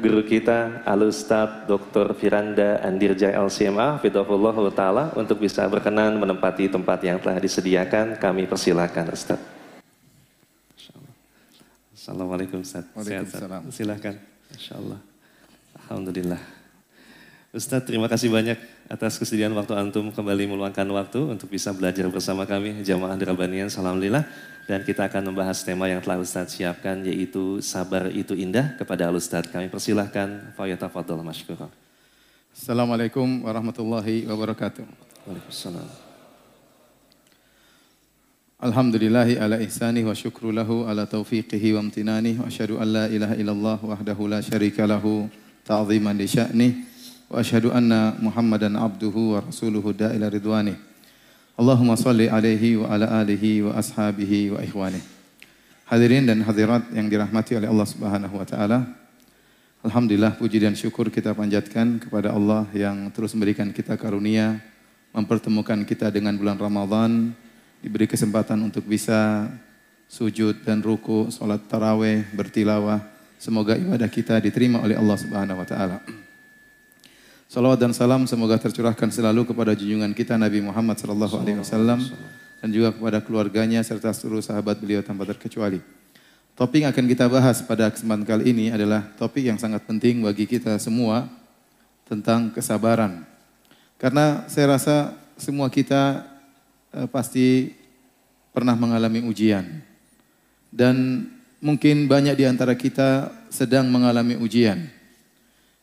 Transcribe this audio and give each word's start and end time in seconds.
guru 0.00 0.24
kita 0.24 0.80
Al-Ustaz 0.88 1.68
Dr. 1.68 2.16
Firanda 2.16 2.80
Andirja 2.80 3.36
LCMA 3.36 4.00
Fidahullah 4.00 4.56
Ta'ala 4.72 5.04
untuk 5.12 5.44
bisa 5.44 5.68
berkenan 5.68 6.16
menempati 6.16 6.72
tempat 6.72 7.04
yang 7.04 7.20
telah 7.20 7.36
disediakan. 7.36 8.16
Kami 8.16 8.48
persilakan 8.48 9.12
Ustaz. 9.12 9.40
Assalamualaikum 11.92 12.64
Ustaz. 12.64 12.88
Waalaikumsalam. 12.96 13.68
Silakan. 13.68 14.16
Insya 14.56 14.80
Allah. 14.80 15.00
Alhamdulillah. 15.84 16.59
Ustaz, 17.50 17.82
terima 17.82 18.06
kasih 18.06 18.30
banyak 18.30 18.54
atas 18.86 19.18
kesediaan 19.18 19.50
waktu 19.58 19.74
antum 19.74 20.14
kembali 20.14 20.54
meluangkan 20.54 20.86
waktu 20.86 21.34
untuk 21.34 21.50
bisa 21.50 21.74
belajar 21.74 22.06
bersama 22.06 22.46
kami 22.46 22.86
jamaah 22.86 23.18
Dirabanian. 23.18 23.66
Alhamdulillah. 23.66 24.22
Dan 24.70 24.86
kita 24.86 25.10
akan 25.10 25.34
membahas 25.34 25.66
tema 25.66 25.90
yang 25.90 25.98
telah 25.98 26.22
Ustaz 26.22 26.54
siapkan 26.54 27.02
yaitu 27.02 27.58
sabar 27.58 28.06
itu 28.14 28.38
indah 28.38 28.78
kepada 28.78 29.10
Al 29.10 29.18
Ustaz. 29.18 29.50
Kami 29.50 29.66
persilahkan 29.66 30.54
Fadol 30.54 31.26
Mashkurah. 31.26 31.66
Assalamualaikum 32.54 33.42
warahmatullahi 33.42 34.30
wabarakatuh. 34.30 34.86
Waalaikumsalam. 35.26 35.90
Alhamdulillahi 38.62 39.42
ala 39.42 39.58
ihsanih 39.58 40.06
wa 40.06 40.14
syukru 40.14 40.54
lahu 40.54 40.86
ala 40.86 41.02
taufiqihi 41.02 41.74
wa 41.74 41.82
amtinanih 41.82 42.38
wa 42.38 42.46
asyhadu 42.46 42.78
an 42.78 42.86
la 42.94 43.04
ilaha 43.10 43.34
illallah 43.34 43.78
wahdahu 43.82 44.30
la 44.30 44.38
syarika 44.38 44.86
lahu 44.86 45.26
ta'ziman 45.66 46.14
li 46.14 46.30
sya'nih 46.30 46.89
abduhu 47.30 49.20
wa 49.34 49.40
rasuluhu 49.40 49.94
da'ila 49.94 50.26
ridwanih. 50.26 50.74
Allahumma 51.54 51.94
salli 51.94 52.26
alaihi 52.26 52.82
wa 52.82 52.90
ala 52.90 53.06
alihi 53.22 53.62
wa 53.62 53.78
ashabihi 53.78 54.50
wa 54.50 54.58
ikhwanih. 54.64 55.02
Hadirin 55.86 56.26
dan 56.26 56.42
hadirat 56.42 56.90
yang 56.90 57.06
dirahmati 57.06 57.54
oleh 57.54 57.70
Allah 57.70 57.86
Subhanahu 57.86 58.34
wa 58.34 58.46
taala. 58.46 58.78
Alhamdulillah 59.86 60.36
puji 60.36 60.58
dan 60.58 60.74
syukur 60.74 61.08
kita 61.08 61.32
panjatkan 61.32 62.02
kepada 62.02 62.34
Allah 62.34 62.66
yang 62.74 63.08
terus 63.14 63.32
memberikan 63.32 63.70
kita 63.72 63.96
karunia 63.96 64.60
mempertemukan 65.10 65.82
kita 65.82 66.10
dengan 66.10 66.38
bulan 66.38 66.58
Ramadan, 66.58 67.34
diberi 67.82 68.06
kesempatan 68.06 68.62
untuk 68.62 68.86
bisa 68.86 69.50
sujud 70.06 70.62
dan 70.62 70.82
ruku, 70.82 71.30
salat 71.34 71.62
tarawih, 71.66 72.26
bertilawah. 72.34 73.02
Semoga 73.40 73.74
ibadah 73.74 74.06
kita 74.06 74.38
diterima 74.38 74.84
oleh 74.84 74.94
Allah 74.94 75.16
Subhanahu 75.18 75.58
wa 75.58 75.66
taala. 75.66 75.98
Salawat 77.50 77.82
dan 77.82 77.90
salam 77.90 78.30
semoga 78.30 78.54
tercurahkan 78.62 79.10
selalu 79.10 79.42
kepada 79.42 79.74
junjungan 79.74 80.14
kita 80.14 80.38
Nabi 80.38 80.62
Muhammad 80.62 81.02
sallallahu 81.02 81.34
alaihi 81.34 81.58
wasallam 81.58 81.98
dan 82.62 82.68
juga 82.70 82.94
kepada 82.94 83.18
keluarganya 83.18 83.82
serta 83.82 84.14
seluruh 84.14 84.38
sahabat 84.38 84.78
beliau 84.78 85.02
tanpa 85.02 85.26
terkecuali. 85.26 85.82
Topik 86.54 86.86
yang 86.86 86.94
akan 86.94 87.10
kita 87.10 87.26
bahas 87.26 87.58
pada 87.66 87.90
kesempatan 87.90 88.22
kali 88.22 88.54
ini 88.54 88.70
adalah 88.70 89.02
topik 89.18 89.42
yang 89.42 89.58
sangat 89.58 89.82
penting 89.82 90.22
bagi 90.22 90.46
kita 90.46 90.78
semua 90.78 91.26
tentang 92.06 92.54
kesabaran. 92.54 93.26
Karena 93.98 94.46
saya 94.46 94.78
rasa 94.78 95.18
semua 95.34 95.66
kita 95.74 96.22
eh, 96.94 97.10
pasti 97.10 97.74
pernah 98.54 98.78
mengalami 98.78 99.26
ujian. 99.26 99.66
Dan 100.70 101.26
mungkin 101.58 102.06
banyak 102.06 102.38
di 102.38 102.46
antara 102.46 102.78
kita 102.78 103.26
sedang 103.50 103.90
mengalami 103.90 104.38
ujian. 104.38 104.86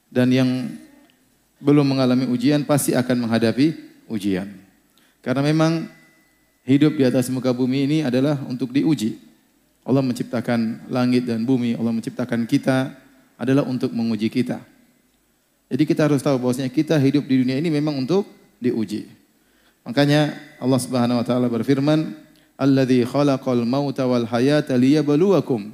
Dan 0.08 0.32
yang 0.32 0.50
belum 1.58 1.98
mengalami 1.98 2.30
ujian 2.30 2.62
pasti 2.64 2.94
akan 2.94 3.26
menghadapi 3.26 3.74
ujian. 4.10 4.50
Karena 5.26 5.42
memang 5.42 5.90
hidup 6.64 6.96
di 6.96 7.04
atas 7.04 7.28
muka 7.34 7.50
bumi 7.52 7.90
ini 7.90 7.98
adalah 8.06 8.38
untuk 8.46 8.70
diuji. 8.70 9.18
Allah 9.88 10.04
menciptakan 10.04 10.90
langit 10.92 11.26
dan 11.26 11.48
bumi, 11.48 11.74
Allah 11.80 11.96
menciptakan 11.96 12.44
kita 12.46 12.92
adalah 13.40 13.64
untuk 13.66 13.90
menguji 13.96 14.28
kita. 14.28 14.60
Jadi 15.68 15.84
kita 15.84 16.08
harus 16.08 16.24
tahu 16.24 16.40
bahwasanya 16.40 16.72
kita 16.72 16.96
hidup 16.96 17.28
di 17.28 17.44
dunia 17.44 17.60
ini 17.60 17.68
memang 17.72 17.96
untuk 17.96 18.28
diuji. 18.60 19.08
Makanya 19.84 20.36
Allah 20.60 20.80
Subhanahu 20.80 21.20
wa 21.24 21.26
taala 21.28 21.48
berfirman, 21.48 22.12
"Alladzi 22.60 23.04
khalaqal 23.08 23.64
mauta 23.64 24.04
wal 24.08 24.28
hayata 24.28 24.76
liyabluwakum." 24.76 25.72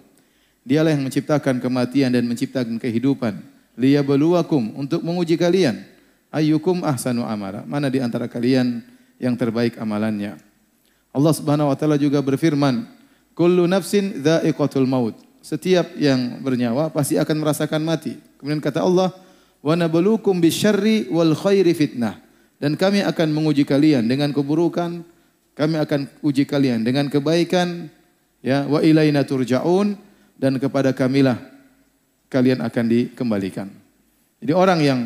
Dialah 0.63 0.95
yang 0.95 1.03
menciptakan 1.03 1.59
kematian 1.59 2.13
dan 2.13 2.23
menciptakan 2.23 2.79
kehidupan 2.79 3.52
liyabluwakum 3.77 4.77
untuk 4.77 5.01
menguji 5.01 5.37
kalian. 5.37 5.85
Ayyukum 6.33 6.81
ahsanu 6.81 7.21
amala. 7.25 7.61
Mana 7.69 7.93
di 7.93 8.01
antara 8.01 8.25
kalian 8.25 8.81
yang 9.21 9.37
terbaik 9.37 9.77
amalannya? 9.77 10.41
Allah 11.13 11.33
Subhanahu 11.33 11.69
wa 11.69 11.77
taala 11.77 12.01
juga 12.01 12.17
berfirman 12.25 12.89
kullu 13.37 13.69
nafsin 13.69 14.17
dha'iqatul 14.17 14.89
maut. 14.89 15.13
Setiap 15.45 15.93
yang 15.99 16.41
bernyawa 16.41 16.89
pasti 16.89 17.21
akan 17.21 17.37
merasakan 17.37 17.85
mati. 17.85 18.17
Kemudian 18.41 18.63
kata 18.63 18.81
Allah 18.81 19.13
wa 19.61 19.73
nabluukum 19.77 20.41
bisyarri 20.41 21.11
wal 21.13 21.37
khairi 21.37 21.77
fitnah. 21.77 22.17
Dan 22.57 22.79
kami 22.79 23.05
akan 23.05 23.29
menguji 23.29 23.67
kalian 23.67 24.07
dengan 24.07 24.31
keburukan 24.33 25.03
kami 25.53 25.77
akan 25.77 26.09
uji 26.25 26.49
kalian 26.49 26.81
dengan 26.81 27.05
kebaikan 27.13 27.93
ya 28.41 28.65
wa 28.65 28.81
ilaina 28.81 29.21
turja'un. 29.21 29.93
Dan 30.33 30.57
kepada 30.57 30.97
kamilah 30.97 31.52
kalian 32.33 32.65
akan 32.65 32.85
dikembalikan. 32.89 33.69
Jadi 34.41 34.51
orang 34.57 34.79
yang 34.81 34.99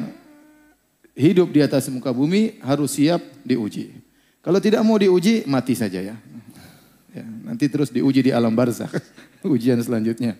hidup 1.11 1.51
di 1.51 1.59
atas 1.59 1.91
muka 1.91 2.15
bumi 2.15 2.63
harus 2.63 2.95
siap 2.95 3.19
diuji. 3.43 3.91
Kalau 4.39 4.63
tidak 4.63 4.79
mau 4.87 4.95
diuji, 4.95 5.43
mati 5.43 5.75
saja 5.75 5.99
ya. 5.99 6.15
ya 7.11 7.25
nanti 7.43 7.67
terus 7.67 7.91
diuji 7.91 8.23
di 8.23 8.31
alam 8.31 8.55
barzakh, 8.55 8.95
ujian 9.43 9.75
selanjutnya. 9.83 10.39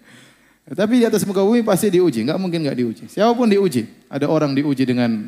Tapi 0.68 1.04
di 1.04 1.06
atas 1.08 1.28
muka 1.28 1.44
bumi 1.44 1.60
pasti 1.60 1.92
diuji, 1.92 2.24
nggak 2.24 2.40
mungkin 2.40 2.64
nggak 2.64 2.78
diuji. 2.80 3.04
Siapa 3.12 3.36
pun 3.36 3.52
diuji. 3.52 3.84
Ada 4.08 4.32
orang 4.32 4.56
diuji 4.56 4.88
dengan 4.88 5.28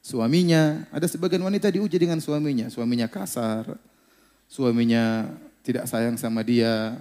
suaminya, 0.00 0.88
ada 0.88 1.04
sebagian 1.04 1.44
wanita 1.44 1.68
diuji 1.68 2.00
dengan 2.00 2.20
suaminya. 2.24 2.72
Suaminya 2.72 3.04
kasar, 3.04 3.76
suaminya 4.48 5.28
tidak 5.60 5.84
sayang 5.84 6.16
sama 6.16 6.40
dia, 6.40 6.96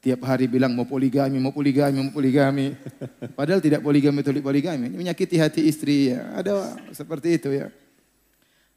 Tiap 0.00 0.24
hari 0.24 0.48
bilang 0.48 0.72
mau 0.72 0.88
poligami, 0.88 1.36
mau 1.36 1.52
poligami, 1.52 2.00
mau 2.00 2.08
poligami. 2.08 2.72
Padahal 3.38 3.60
tidak 3.60 3.84
poligami 3.84 4.24
itu 4.24 4.32
poligami. 4.40 4.88
Menyakiti 4.88 5.36
hati 5.36 5.68
istri 5.68 6.16
ya. 6.16 6.40
Ada 6.40 6.80
seperti 6.96 7.36
itu 7.36 7.52
ya. 7.52 7.68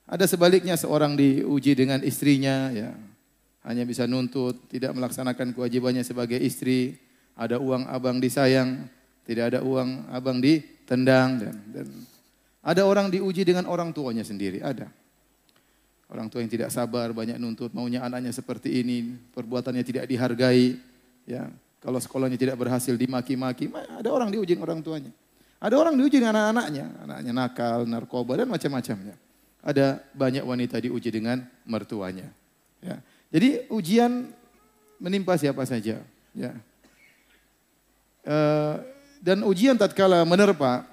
Ada 0.03 0.28
sebaliknya 0.28 0.75
seorang 0.75 1.16
diuji 1.16 1.79
dengan 1.79 2.03
istrinya 2.03 2.67
ya. 2.75 2.91
Hanya 3.63 3.88
bisa 3.88 4.03
nuntut, 4.03 4.67
tidak 4.67 4.91
melaksanakan 4.91 5.56
kewajibannya 5.56 6.03
sebagai 6.03 6.35
istri. 6.35 7.00
Ada 7.40 7.55
uang 7.55 7.88
abang 7.88 8.19
disayang, 8.19 8.84
tidak 9.23 9.55
ada 9.55 9.59
uang 9.63 10.11
abang 10.11 10.44
ditendang 10.44 11.40
dan, 11.40 11.55
dan 11.72 11.88
ada 12.63 12.88
orang 12.88 13.11
diuji 13.11 13.44
dengan 13.44 13.67
orang 13.67 13.91
tuanya 13.91 14.23
sendiri, 14.23 14.63
ada. 14.63 14.88
Orang 16.07 16.31
tua 16.31 16.40
yang 16.40 16.51
tidak 16.51 16.69
sabar, 16.69 17.11
banyak 17.11 17.35
nuntut, 17.35 17.75
maunya 17.75 18.05
anaknya 18.05 18.31
seperti 18.31 18.85
ini, 18.85 19.17
perbuatannya 19.34 19.84
tidak 19.84 20.05
dihargai, 20.05 20.78
Ya, 21.23 21.47
kalau 21.84 22.00
sekolahnya 22.00 22.39
tidak 22.39 22.56
berhasil 22.56 22.95
dimaki-maki, 22.95 23.67
ada 23.72 24.09
orang 24.11 24.31
diuji 24.31 24.56
orang 24.56 24.79
tuanya. 24.79 25.11
Ada 25.63 25.79
orang 25.79 25.95
diuji 25.95 26.19
anak-anaknya, 26.19 26.85
anaknya 27.07 27.31
nakal, 27.31 27.88
narkoba 27.88 28.44
dan 28.44 28.51
macam-macamnya. 28.51 29.16
Ada 29.63 30.03
banyak 30.11 30.44
wanita 30.44 30.75
diuji 30.79 31.07
dengan 31.07 31.39
mertuanya. 31.63 32.28
Ya. 32.84 33.00
Jadi 33.31 33.72
ujian 33.72 34.28
menimpa 35.00 35.39
siapa 35.39 35.63
saja. 35.63 36.03
Ya. 36.35 36.51
E, 38.28 38.38
dan 39.23 39.40
ujian 39.47 39.79
tatkala 39.79 40.28
menerpa, 40.28 40.84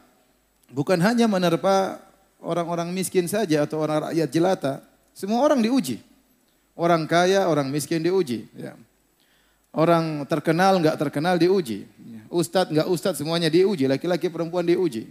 bukan 0.70 1.02
hanya 1.02 1.26
menerpa 1.26 1.98
orang-orang 2.38 2.94
miskin 2.94 3.26
saja 3.26 3.66
atau 3.66 3.82
orang 3.82 4.10
rakyat 4.10 4.28
jelata. 4.30 4.74
Semua 5.18 5.42
orang 5.42 5.58
diuji. 5.58 5.98
Orang 6.78 7.10
kaya, 7.10 7.50
orang 7.50 7.66
miskin 7.70 8.06
diuji. 8.06 8.47
Ya. 8.54 8.78
Orang 9.70 10.26
terkenal 10.26 10.82
nggak 10.82 10.98
terkenal 10.98 11.38
diuji. 11.38 11.86
Ustadz 12.31 12.75
nggak 12.75 12.88
ustadz 12.91 13.22
semuanya 13.22 13.47
diuji. 13.47 13.86
Laki-laki 13.86 14.26
perempuan 14.26 14.66
diuji. 14.66 15.06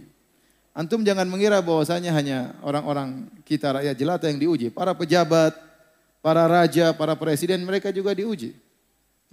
Antum 0.76 1.02
jangan 1.02 1.26
mengira 1.26 1.58
bahwasanya 1.64 2.12
hanya 2.14 2.54
orang-orang 2.62 3.26
kita 3.42 3.74
rakyat 3.80 3.94
jelata 3.96 4.28
yang 4.28 4.38
diuji. 4.38 4.68
Para 4.70 4.92
pejabat, 4.92 5.56
para 6.20 6.44
raja, 6.46 6.92
para 6.92 7.16
presiden 7.16 7.64
mereka 7.64 7.88
juga 7.88 8.12
diuji. 8.12 8.52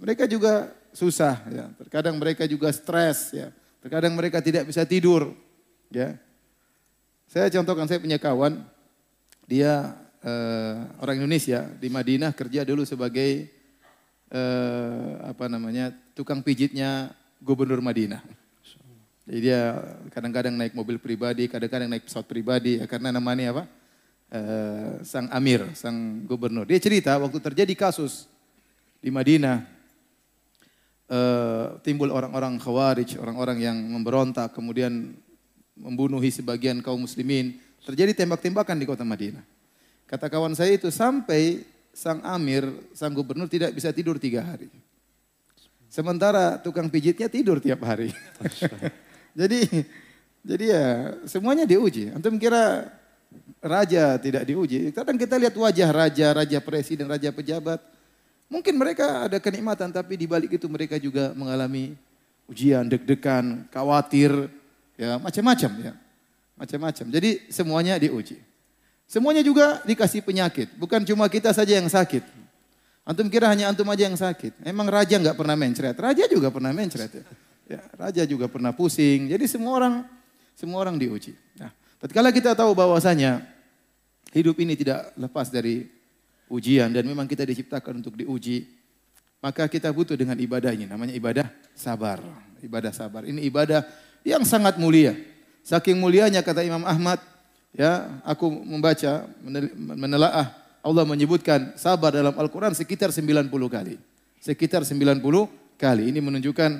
Mereka 0.00 0.24
juga 0.24 0.72
susah 0.96 1.44
ya. 1.52 1.68
Terkadang 1.76 2.16
mereka 2.16 2.48
juga 2.48 2.72
stres 2.72 3.32
ya. 3.36 3.52
Terkadang 3.84 4.16
mereka 4.16 4.40
tidak 4.40 4.64
bisa 4.64 4.82
tidur 4.88 5.36
ya. 5.92 6.16
Saya 7.28 7.52
contohkan 7.52 7.84
saya 7.84 8.00
punya 8.00 8.16
kawan 8.16 8.64
dia 9.44 9.92
eh, 10.24 10.76
orang 11.04 11.20
Indonesia 11.20 11.68
di 11.76 11.92
Madinah 11.92 12.32
kerja 12.32 12.64
dulu 12.64 12.88
sebagai 12.88 13.57
eh, 14.28 15.10
apa 15.24 15.44
namanya 15.48 15.92
tukang 16.12 16.44
pijitnya 16.44 17.12
gubernur 17.40 17.80
Madinah. 17.80 18.20
Jadi 19.28 19.38
dia 19.44 19.76
kadang-kadang 20.08 20.56
naik 20.56 20.72
mobil 20.72 20.96
pribadi, 20.96 21.52
kadang-kadang 21.52 21.92
naik 21.92 22.08
pesawat 22.08 22.24
pribadi, 22.24 22.80
ya, 22.80 22.88
karena 22.88 23.12
namanya 23.12 23.52
apa? 23.52 23.64
Eh, 24.28 25.04
sang 25.04 25.28
Amir, 25.32 25.68
sang 25.76 26.24
gubernur. 26.24 26.64
Dia 26.64 26.80
cerita 26.80 27.16
waktu 27.20 27.36
terjadi 27.40 27.76
kasus 27.76 28.24
di 28.98 29.12
Madinah, 29.12 29.62
uh, 31.08 31.78
timbul 31.80 32.10
orang-orang 32.12 32.58
khawarij, 32.60 33.16
orang-orang 33.18 33.58
yang 33.62 33.76
memberontak, 33.78 34.52
kemudian 34.52 35.14
membunuhi 35.78 36.28
sebagian 36.28 36.82
kaum 36.84 37.06
muslimin. 37.06 37.56
Terjadi 37.86 38.12
tembak-tembakan 38.12 38.76
di 38.76 38.84
kota 38.84 39.06
Madinah. 39.06 39.40
Kata 40.04 40.28
kawan 40.28 40.52
saya 40.52 40.76
itu 40.76 40.92
sampai 40.92 41.64
sang 41.98 42.22
amir, 42.22 42.62
sang 42.94 43.10
gubernur 43.10 43.50
tidak 43.50 43.74
bisa 43.74 43.90
tidur 43.90 44.22
tiga 44.22 44.46
hari. 44.46 44.70
Sementara 45.90 46.54
tukang 46.62 46.86
pijitnya 46.86 47.26
tidur 47.26 47.58
tiap 47.58 47.82
hari. 47.82 48.14
jadi 49.38 49.66
jadi 50.46 50.64
ya 50.70 50.84
semuanya 51.26 51.66
diuji. 51.66 52.14
Antum 52.14 52.38
kira 52.38 52.86
raja 53.58 54.14
tidak 54.22 54.46
diuji. 54.46 54.94
Kadang 54.94 55.18
kita 55.18 55.34
lihat 55.42 55.58
wajah 55.58 55.90
raja, 55.90 56.26
raja 56.30 56.58
presiden, 56.62 57.10
raja 57.10 57.34
pejabat. 57.34 57.82
Mungkin 58.46 58.78
mereka 58.78 59.26
ada 59.26 59.42
kenikmatan 59.42 59.90
tapi 59.90 60.14
di 60.14 60.30
balik 60.30 60.54
itu 60.54 60.70
mereka 60.70 61.02
juga 61.02 61.34
mengalami 61.34 61.98
ujian, 62.46 62.86
deg-degan, 62.86 63.66
khawatir, 63.74 64.46
ya 64.94 65.18
macam-macam 65.18 65.72
ya. 65.82 65.92
Macam-macam. 66.54 67.06
Jadi 67.10 67.50
semuanya 67.50 67.98
diuji. 67.98 68.47
Semuanya 69.08 69.40
juga 69.40 69.80
dikasih 69.88 70.20
penyakit. 70.20 70.76
Bukan 70.76 71.00
cuma 71.08 71.24
kita 71.32 71.48
saja 71.56 71.80
yang 71.80 71.88
sakit. 71.88 72.20
Antum 73.08 73.32
kira 73.32 73.48
hanya 73.48 73.72
antum 73.72 73.88
aja 73.88 74.04
yang 74.04 74.20
sakit. 74.20 74.60
Emang 74.68 74.84
raja 74.84 75.16
nggak 75.16 75.32
pernah 75.32 75.56
mencret. 75.56 75.96
Raja 75.96 76.28
juga 76.28 76.52
pernah 76.52 76.76
mencret 76.76 77.08
ya. 77.08 77.24
ya. 77.72 77.80
Raja 77.96 78.22
juga 78.28 78.52
pernah 78.52 78.68
pusing. 78.76 79.32
Jadi 79.32 79.48
semua 79.48 79.72
orang 79.80 79.94
semua 80.52 80.84
orang 80.84 81.00
diuji. 81.00 81.32
Nah, 81.56 81.72
tatkala 81.96 82.28
kita 82.28 82.52
tahu 82.52 82.76
bahwasanya 82.76 83.40
hidup 84.36 84.60
ini 84.60 84.76
tidak 84.76 85.16
lepas 85.16 85.48
dari 85.48 85.88
ujian 86.52 86.92
dan 86.92 87.08
memang 87.08 87.24
kita 87.24 87.48
diciptakan 87.48 88.04
untuk 88.04 88.12
diuji, 88.12 88.68
maka 89.40 89.64
kita 89.72 89.88
butuh 89.88 90.20
dengan 90.20 90.36
ibadah 90.36 90.76
ini. 90.76 90.84
Namanya 90.84 91.16
ibadah 91.16 91.48
sabar. 91.72 92.20
Ibadah 92.60 92.92
sabar. 92.92 93.24
Ini 93.24 93.40
ibadah 93.48 93.88
yang 94.20 94.44
sangat 94.44 94.76
mulia. 94.76 95.16
Saking 95.64 95.96
mulianya 95.96 96.44
kata 96.44 96.60
Imam 96.60 96.84
Ahmad, 96.84 97.24
ya, 97.74 98.22
aku 98.24 98.48
membaca 98.48 99.26
menelaah 99.76 100.54
Allah 100.82 101.04
menyebutkan 101.04 101.74
sabar 101.74 102.14
dalam 102.14 102.32
Al-Quran 102.32 102.72
sekitar 102.72 103.10
90 103.10 103.50
kali. 103.68 103.98
Sekitar 104.38 104.86
90 104.86 105.20
kali. 105.76 106.02
Ini 106.08 106.20
menunjukkan 106.22 106.70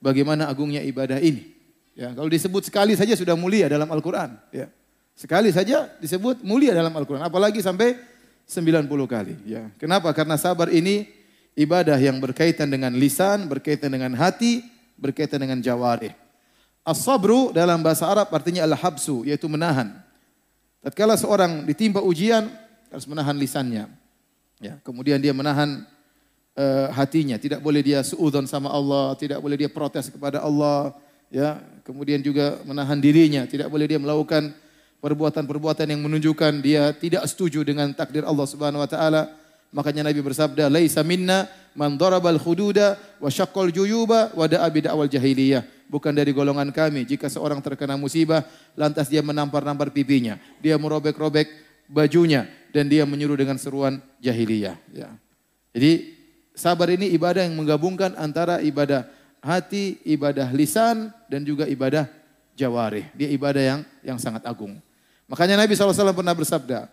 bagaimana 0.00 0.46
agungnya 0.48 0.80
ibadah 0.86 1.18
ini. 1.18 1.58
Ya, 1.98 2.14
kalau 2.14 2.30
disebut 2.30 2.64
sekali 2.64 2.94
saja 2.94 3.12
sudah 3.18 3.34
mulia 3.34 3.68
dalam 3.68 3.90
Al-Quran. 3.90 4.38
Ya. 4.54 4.70
Sekali 5.18 5.52
saja 5.52 5.90
disebut 6.00 6.40
mulia 6.40 6.72
dalam 6.72 6.94
Al-Quran. 6.94 7.20
Apalagi 7.20 7.60
sampai 7.60 7.98
90 8.48 8.88
kali. 9.04 9.34
Ya. 9.44 9.68
Kenapa? 9.76 10.08
Karena 10.16 10.40
sabar 10.40 10.72
ini 10.72 11.10
ibadah 11.58 11.98
yang 12.00 12.16
berkaitan 12.22 12.70
dengan 12.72 12.94
lisan, 12.96 13.44
berkaitan 13.50 13.92
dengan 13.92 14.16
hati, 14.16 14.64
berkaitan 14.96 15.42
dengan 15.42 15.60
jawari. 15.60 16.14
As-sabru 16.80 17.52
dalam 17.52 17.84
bahasa 17.84 18.08
Arab 18.08 18.32
artinya 18.32 18.64
al-habsu, 18.64 19.28
yaitu 19.28 19.44
menahan. 19.50 20.00
Tatkala 20.80 21.12
seorang 21.20 21.68
ditimpa 21.68 22.00
ujian, 22.00 22.48
harus 22.88 23.04
menahan 23.04 23.36
lisannya. 23.36 23.84
Ya, 24.60 24.80
kemudian 24.80 25.20
dia 25.20 25.36
menahan 25.36 25.84
uh, 26.56 26.88
hatinya, 26.96 27.36
tidak 27.36 27.60
boleh 27.60 27.84
dia 27.84 28.00
suudzon 28.00 28.48
sama 28.48 28.72
Allah, 28.72 29.12
tidak 29.16 29.40
boleh 29.44 29.56
dia 29.60 29.68
protes 29.68 30.08
kepada 30.08 30.40
Allah, 30.40 30.96
ya. 31.28 31.60
Kemudian 31.84 32.24
juga 32.24 32.60
menahan 32.64 32.96
dirinya, 32.96 33.44
tidak 33.44 33.68
boleh 33.68 33.88
dia 33.88 34.00
melakukan 34.00 34.56
perbuatan-perbuatan 35.00 35.88
yang 35.88 36.00
menunjukkan 36.04 36.60
dia 36.60 36.92
tidak 36.92 37.24
setuju 37.26 37.64
dengan 37.64 37.90
takdir 37.96 38.22
Allah 38.22 38.46
Subhanahu 38.46 38.84
wa 38.84 38.88
taala. 38.88 39.32
Makanya 39.72 40.06
Nabi 40.12 40.20
bersabda, 40.20 40.68
"Laisa 40.68 41.00
minna 41.00 41.48
man 41.74 41.94
darabal 41.98 42.36
khududa 42.36 42.98
wa 43.22 43.28
syaqqal 43.30 43.70
juyuba 43.70 44.34
wa 44.34 44.46
da'a 44.46 44.66
bid'awal 44.70 45.10
jahiliyah." 45.10 45.62
Bukan 45.90 46.14
dari 46.14 46.30
golongan 46.30 46.70
kami 46.70 47.02
jika 47.02 47.26
seorang 47.26 47.58
terkena 47.58 47.98
musibah 47.98 48.46
lantas 48.78 49.10
dia 49.10 49.26
menampar-nampar 49.26 49.90
pipinya, 49.90 50.38
dia 50.62 50.78
merobek-robek 50.78 51.50
bajunya 51.90 52.46
dan 52.70 52.86
dia 52.86 53.02
menyuruh 53.02 53.34
dengan 53.34 53.58
seruan 53.58 53.98
jahiliyah. 54.22 54.78
Ya. 54.94 55.10
Jadi 55.74 56.14
sabar 56.54 56.94
ini 56.94 57.10
ibadah 57.10 57.42
yang 57.42 57.58
menggabungkan 57.58 58.14
antara 58.14 58.62
ibadah 58.62 59.10
hati, 59.42 59.98
ibadah 60.06 60.46
lisan 60.54 61.10
dan 61.26 61.42
juga 61.42 61.66
ibadah 61.66 62.06
jawarih. 62.54 63.10
Dia 63.18 63.28
ibadah 63.34 63.62
yang 63.62 63.80
yang 64.06 64.18
sangat 64.22 64.46
agung. 64.46 64.78
Makanya 65.26 65.58
Nabi 65.58 65.74
SAW 65.74 66.14
pernah 66.14 66.34
bersabda, 66.34 66.90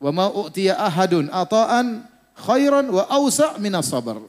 "Wa 0.00 0.10
ma 0.12 0.32
u'tiya 0.32 0.76
ahadun 0.76 1.28
ata'an 1.28 2.04
khairan 2.36 2.88
wa 2.88 3.04
awsa' 3.08 3.56
minas 3.60 3.88
sabar." 3.88 4.20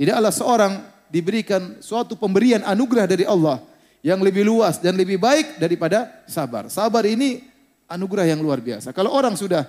Tidaklah 0.00 0.32
seorang 0.32 0.72
diberikan 1.10 1.76
suatu 1.82 2.14
pemberian 2.16 2.64
anugerah 2.64 3.04
dari 3.04 3.26
Allah 3.26 3.60
yang 4.00 4.22
lebih 4.22 4.46
luas 4.48 4.80
dan 4.80 4.96
lebih 4.96 5.20
baik 5.20 5.60
daripada 5.60 6.08
sabar. 6.24 6.72
Sabar 6.72 7.04
ini 7.04 7.44
anugerah 7.90 8.30
yang 8.30 8.40
luar 8.40 8.62
biasa. 8.62 8.94
Kalau 8.96 9.12
orang 9.12 9.36
sudah 9.36 9.68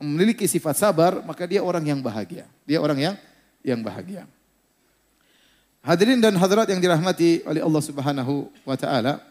memiliki 0.00 0.48
sifat 0.48 0.80
sabar, 0.80 1.20
maka 1.26 1.44
dia 1.44 1.60
orang 1.60 1.84
yang 1.84 2.00
bahagia. 2.00 2.48
Dia 2.64 2.80
orang 2.80 2.98
yang 3.00 3.14
yang 3.66 3.80
bahagia. 3.82 4.24
Hadirin 5.82 6.18
dan 6.18 6.34
hadirat 6.34 6.66
yang 6.66 6.82
dirahmati 6.82 7.46
oleh 7.46 7.62
Allah 7.62 7.82
Subhanahu 7.82 8.50
wa 8.66 8.76
taala. 8.78 9.22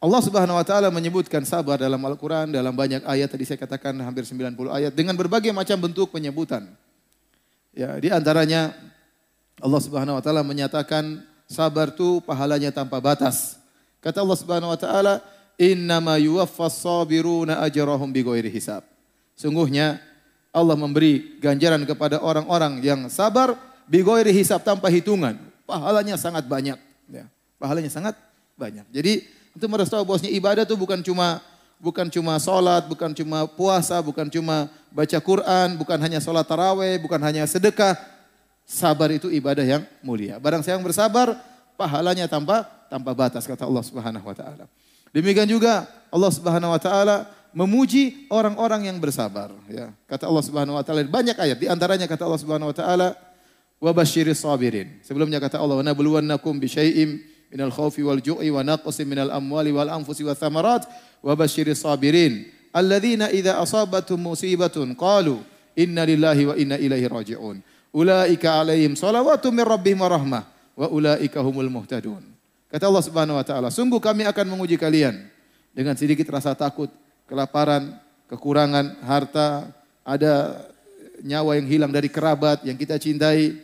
Allah 0.00 0.20
Subhanahu 0.24 0.56
wa 0.56 0.64
taala 0.64 0.88
menyebutkan 0.88 1.44
sabar 1.44 1.76
dalam 1.76 2.00
Al-Qur'an 2.00 2.48
dalam 2.48 2.72
banyak 2.72 3.04
ayat 3.04 3.28
tadi 3.28 3.44
saya 3.44 3.60
katakan 3.60 3.92
hampir 4.00 4.24
90 4.24 4.56
ayat 4.66 4.92
dengan 4.96 5.14
berbagai 5.14 5.52
macam 5.52 5.76
bentuk 5.78 6.10
penyebutan. 6.10 6.66
Ya, 7.70 7.94
di 8.02 8.10
antaranya 8.10 8.74
Allah 9.62 9.80
Subhanahu 9.82 10.18
wa 10.18 10.22
taala 10.22 10.42
menyatakan 10.42 11.22
sabar 11.46 11.94
itu 11.94 12.18
pahalanya 12.26 12.74
tanpa 12.74 12.98
batas. 12.98 13.60
Kata 14.02 14.24
Allah 14.24 14.38
Subhanahu 14.38 14.72
wa 14.74 14.80
taala, 14.80 15.22
Innama 15.60 16.16
yuwaffas 16.16 16.80
sabiruna 16.80 17.60
ajrahum 17.60 18.08
bighairi 18.08 18.48
hisab. 18.48 18.80
Sungguhnya 19.36 20.00
Allah 20.56 20.72
memberi 20.72 21.36
ganjaran 21.36 21.84
kepada 21.84 22.16
orang-orang 22.24 22.80
yang 22.80 23.12
sabar 23.12 23.52
bighairi 23.84 24.32
hisab 24.32 24.64
tanpa 24.64 24.88
hitungan. 24.88 25.36
Pahalanya 25.68 26.16
sangat 26.16 26.48
banyak, 26.48 26.80
ya. 27.12 27.28
Pahalanya 27.60 27.92
sangat 27.92 28.16
banyak. 28.56 28.88
Jadi 28.88 29.28
untuk 29.52 29.68
harus 29.76 29.92
tahu 29.92 30.02
bahwasanya 30.08 30.32
ibadah 30.32 30.64
itu 30.64 30.74
bukan 30.80 31.04
cuma 31.04 31.44
bukan 31.80 32.06
cuma 32.12 32.36
sholat, 32.36 32.84
bukan 32.86 33.10
cuma 33.16 33.48
puasa, 33.48 33.98
bukan 34.04 34.28
cuma 34.28 34.68
baca 34.92 35.18
Quran, 35.18 35.80
bukan 35.80 35.98
hanya 35.98 36.20
sholat 36.20 36.44
taraweh, 36.44 37.00
bukan 37.00 37.18
hanya 37.24 37.48
sedekah. 37.48 37.96
Sabar 38.68 39.10
itu 39.10 39.26
ibadah 39.32 39.66
yang 39.66 39.82
mulia. 40.04 40.38
Barang 40.38 40.62
siapa 40.62 40.78
yang 40.78 40.86
bersabar, 40.86 41.34
pahalanya 41.74 42.30
tanpa 42.30 42.68
tanpa 42.86 43.10
batas 43.16 43.42
kata 43.48 43.66
Allah 43.66 43.82
Subhanahu 43.82 44.22
wa 44.22 44.36
taala. 44.36 44.64
Demikian 45.10 45.48
juga 45.50 45.90
Allah 46.12 46.30
Subhanahu 46.30 46.70
wa 46.70 46.78
taala 46.78 47.26
memuji 47.50 48.30
orang-orang 48.30 48.86
yang 48.86 49.02
bersabar 49.02 49.50
ya. 49.66 49.90
Kata 50.06 50.30
Allah 50.30 50.44
Subhanahu 50.44 50.78
wa 50.78 50.84
taala 50.86 51.02
banyak 51.02 51.34
ayat 51.34 51.58
di 51.58 51.66
antaranya 51.66 52.06
kata 52.06 52.22
Allah 52.28 52.38
Subhanahu 52.38 52.70
wa 52.70 52.76
taala 52.76 53.08
wa 53.82 53.90
basyiris 53.90 54.46
sabirin. 54.46 55.02
Sebelumnya 55.02 55.42
kata 55.42 55.58
Allah 55.58 55.82
wa 55.82 55.84
nabluwannakum 55.86 56.62
bi 56.62 56.70
syai'im 56.70 57.18
minal 57.50 57.74
khaufi 57.74 58.06
wal 58.06 58.22
ju'i 58.22 58.48
wa 58.48 58.62
naqsin 58.62 59.04
minal 59.04 59.34
amwali 59.34 59.74
wal 59.74 59.90
anfusi 59.90 60.22
wa 60.22 60.38
thamarat 60.38 60.86
wa 61.20 61.34
basyiris 61.34 61.82
sabirin 61.82 62.46
alladzina 62.70 63.28
idza 63.34 63.58
asabatuhum 63.58 64.30
musibatun 64.30 64.94
qalu 64.94 65.42
inna 65.74 66.06
lillahi 66.06 66.42
wa 66.46 66.54
inna 66.54 66.76
ilaihi 66.78 67.10
raji'un. 67.10 67.58
Ulaika 67.90 68.62
alaihim 68.62 68.94
salawatu 68.94 69.50
min 69.50 69.66
rabbihim 69.66 69.98
wa 69.98 70.08
rahmah 70.08 70.42
wa 70.78 70.86
ulaika 70.86 71.42
humul 71.42 71.66
muhtadun. 71.66 72.22
Kata 72.70 72.86
Allah 72.86 73.02
Subhanahu 73.02 73.34
wa 73.34 73.42
taala, 73.42 73.68
"Sungguh 73.74 73.98
kami 73.98 74.22
akan 74.30 74.46
menguji 74.46 74.78
kalian 74.78 75.26
dengan 75.74 75.98
sedikit 75.98 76.30
rasa 76.30 76.54
takut, 76.54 76.86
kelaparan, 77.26 77.98
kekurangan 78.30 79.02
harta, 79.02 79.74
ada 80.06 80.62
nyawa 81.26 81.58
yang 81.58 81.66
hilang 81.66 81.92
dari 81.92 82.06
kerabat 82.06 82.62
yang 82.62 82.78
kita 82.78 82.94
cintai, 82.96 83.58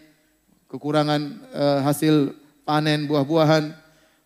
kekurangan 0.67 1.21
uh, 1.55 1.81
hasil 1.87 2.35
panen 2.67 3.07
buah-buahan. 3.07 3.71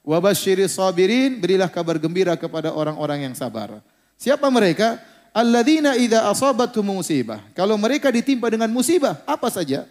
Wa 0.01 0.19
sabirin, 0.33 1.37
berilah 1.39 1.69
kabar 1.69 2.01
gembira 2.01 2.33
kepada 2.41 2.73
orang-orang 2.73 3.29
yang 3.29 3.35
sabar. 3.37 3.85
Siapa 4.17 4.49
mereka? 4.49 4.97
Alladzina 5.31 5.95
idza 5.95 6.27
asabatuhum 6.27 6.99
musibah. 6.99 7.45
Kalau 7.55 7.77
mereka 7.79 8.09
ditimpa 8.11 8.51
dengan 8.51 8.73
musibah, 8.73 9.21
apa 9.29 9.53
saja? 9.53 9.87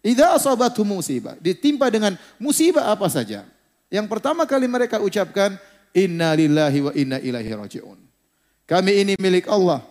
Idza 0.00 0.32
asabatuhum 0.32 1.02
musibah, 1.02 1.36
ditimpa 1.42 1.90
dengan 1.92 2.16
musibah 2.40 2.88
apa 2.88 3.10
saja? 3.10 3.44
Yang 3.92 4.06
pertama 4.06 4.46
kali 4.48 4.70
mereka 4.70 5.02
ucapkan 5.02 5.58
inna 5.92 6.32
lillahi 6.32 6.78
wa 6.80 6.92
inna 6.94 7.18
ilaihi 7.20 7.52
rajiun. 7.52 7.98
Kami 8.64 8.92
ini 9.02 9.12
milik 9.18 9.50
Allah 9.50 9.82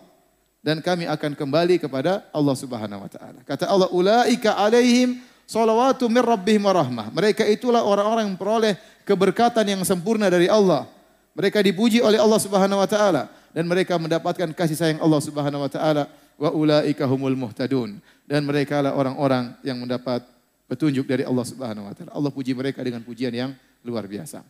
dan 0.64 0.80
kami 0.80 1.04
akan 1.04 1.36
kembali 1.36 1.76
kepada 1.78 2.24
Allah 2.32 2.56
Subhanahu 2.56 3.04
wa 3.04 3.10
taala. 3.12 3.40
Kata 3.44 3.68
Allah, 3.68 3.92
ulaika 3.92 4.56
alaihim 4.56 5.20
salawatu 5.50 6.06
min 6.06 6.22
rabbihim 6.22 6.62
rahmah. 6.62 7.10
Mereka 7.10 7.42
itulah 7.50 7.82
orang-orang 7.82 8.30
yang 8.30 8.34
memperoleh 8.38 8.78
keberkatan 9.02 9.66
yang 9.66 9.82
sempurna 9.82 10.30
dari 10.30 10.46
Allah. 10.46 10.86
Mereka 11.34 11.58
dipuji 11.66 11.98
oleh 11.98 12.22
Allah 12.22 12.38
Subhanahu 12.38 12.78
wa 12.78 12.86
taala 12.86 13.26
dan 13.50 13.66
mereka 13.66 13.98
mendapatkan 13.98 14.54
kasih 14.54 14.78
sayang 14.78 15.00
Allah 15.02 15.18
Subhanahu 15.18 15.66
wa 15.66 15.70
taala 15.70 16.06
wa 16.38 16.50
ulaika 16.54 17.02
humul 17.10 17.34
muhtadun 17.34 17.98
dan 18.30 18.46
mereka 18.46 18.78
lah 18.78 18.94
orang-orang 18.94 19.58
yang 19.66 19.74
mendapat 19.82 20.22
petunjuk 20.70 21.02
dari 21.10 21.26
Allah 21.26 21.42
Subhanahu 21.42 21.90
wa 21.90 21.94
taala. 21.98 22.10
Allah 22.14 22.30
puji 22.30 22.54
mereka 22.54 22.78
dengan 22.86 23.02
pujian 23.02 23.34
yang 23.34 23.50
luar 23.82 24.06
biasa. 24.06 24.46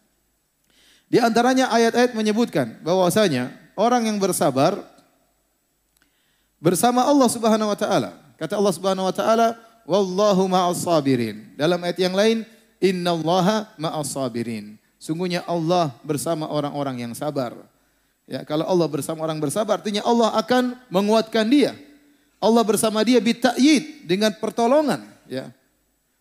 Di 1.08 1.16
antaranya 1.16 1.72
ayat-ayat 1.72 2.12
menyebutkan 2.12 2.76
bahwasanya 2.84 3.50
orang 3.74 4.04
yang 4.04 4.20
bersabar 4.20 4.76
bersama 6.60 7.08
Allah 7.08 7.28
Subhanahu 7.32 7.72
wa 7.72 7.78
taala. 7.78 8.10
Kata 8.36 8.56
Allah 8.56 8.74
Subhanahu 8.76 9.08
wa 9.08 9.14
taala, 9.16 9.56
"Wallahu 9.90 10.46
ma'as 10.46 10.86
sabirin." 10.86 11.58
Dalam 11.58 11.82
ayat 11.82 11.98
yang 11.98 12.14
lain, 12.14 12.46
"Innallaha 12.78 13.66
ma'as 13.74 14.14
sabirin." 14.14 14.78
Sungguhnya 15.02 15.42
Allah 15.50 15.90
bersama 16.06 16.46
orang-orang 16.46 17.02
yang 17.08 17.12
sabar. 17.18 17.58
Ya, 18.30 18.46
kalau 18.46 18.62
Allah 18.62 18.86
bersama 18.86 19.26
orang 19.26 19.42
bersabar, 19.42 19.82
artinya 19.82 20.06
Allah 20.06 20.30
akan 20.38 20.78
menguatkan 20.86 21.50
dia. 21.50 21.74
Allah 22.38 22.62
bersama 22.62 23.02
dia 23.02 23.18
bita'yid 23.18 24.06
dengan 24.06 24.30
pertolongan, 24.38 25.02
ya. 25.26 25.50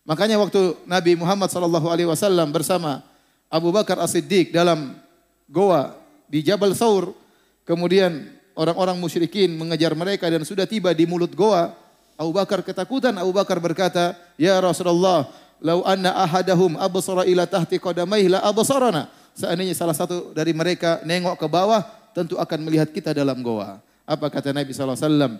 Makanya 0.02 0.40
waktu 0.42 0.74
Nabi 0.90 1.14
Muhammad 1.14 1.54
sallallahu 1.54 1.86
alaihi 1.86 2.10
wasallam 2.10 2.50
bersama 2.50 3.04
Abu 3.46 3.70
Bakar 3.70 4.00
As-Siddiq 4.02 4.50
dalam 4.50 4.98
goa 5.46 5.94
di 6.26 6.42
Jabal 6.42 6.74
Thawr, 6.74 7.14
kemudian 7.62 8.26
orang-orang 8.58 8.98
musyrikin 8.98 9.54
mengejar 9.54 9.94
mereka 9.94 10.26
dan 10.26 10.42
sudah 10.42 10.66
tiba 10.66 10.90
di 10.90 11.06
mulut 11.06 11.30
goa, 11.32 11.72
Abu 12.20 12.36
Bakar 12.36 12.60
ketakutan, 12.60 13.16
Abu 13.16 13.32
Bakar 13.32 13.56
berkata, 13.56 14.12
"Ya 14.36 14.60
Rasulullah, 14.60 15.32
lau 15.56 15.80
anna 15.88 16.12
ahadahum 16.20 16.76
absara 16.76 17.24
ila 17.24 17.48
tahti 17.48 17.80
qadamaihi 17.80 18.28
la 18.28 18.44
absarana." 18.44 19.08
Seandainya 19.32 19.72
salah 19.72 19.96
satu 19.96 20.36
dari 20.36 20.52
mereka 20.52 21.00
nengok 21.00 21.40
ke 21.40 21.46
bawah, 21.48 21.80
tentu 22.12 22.36
akan 22.36 22.60
melihat 22.68 22.92
kita 22.92 23.16
dalam 23.16 23.40
goa. 23.40 23.80
Apa 24.04 24.28
kata 24.28 24.52
Nabi 24.52 24.76
sallallahu 24.76 25.00
alaihi 25.00 25.08
wasallam? 25.08 25.32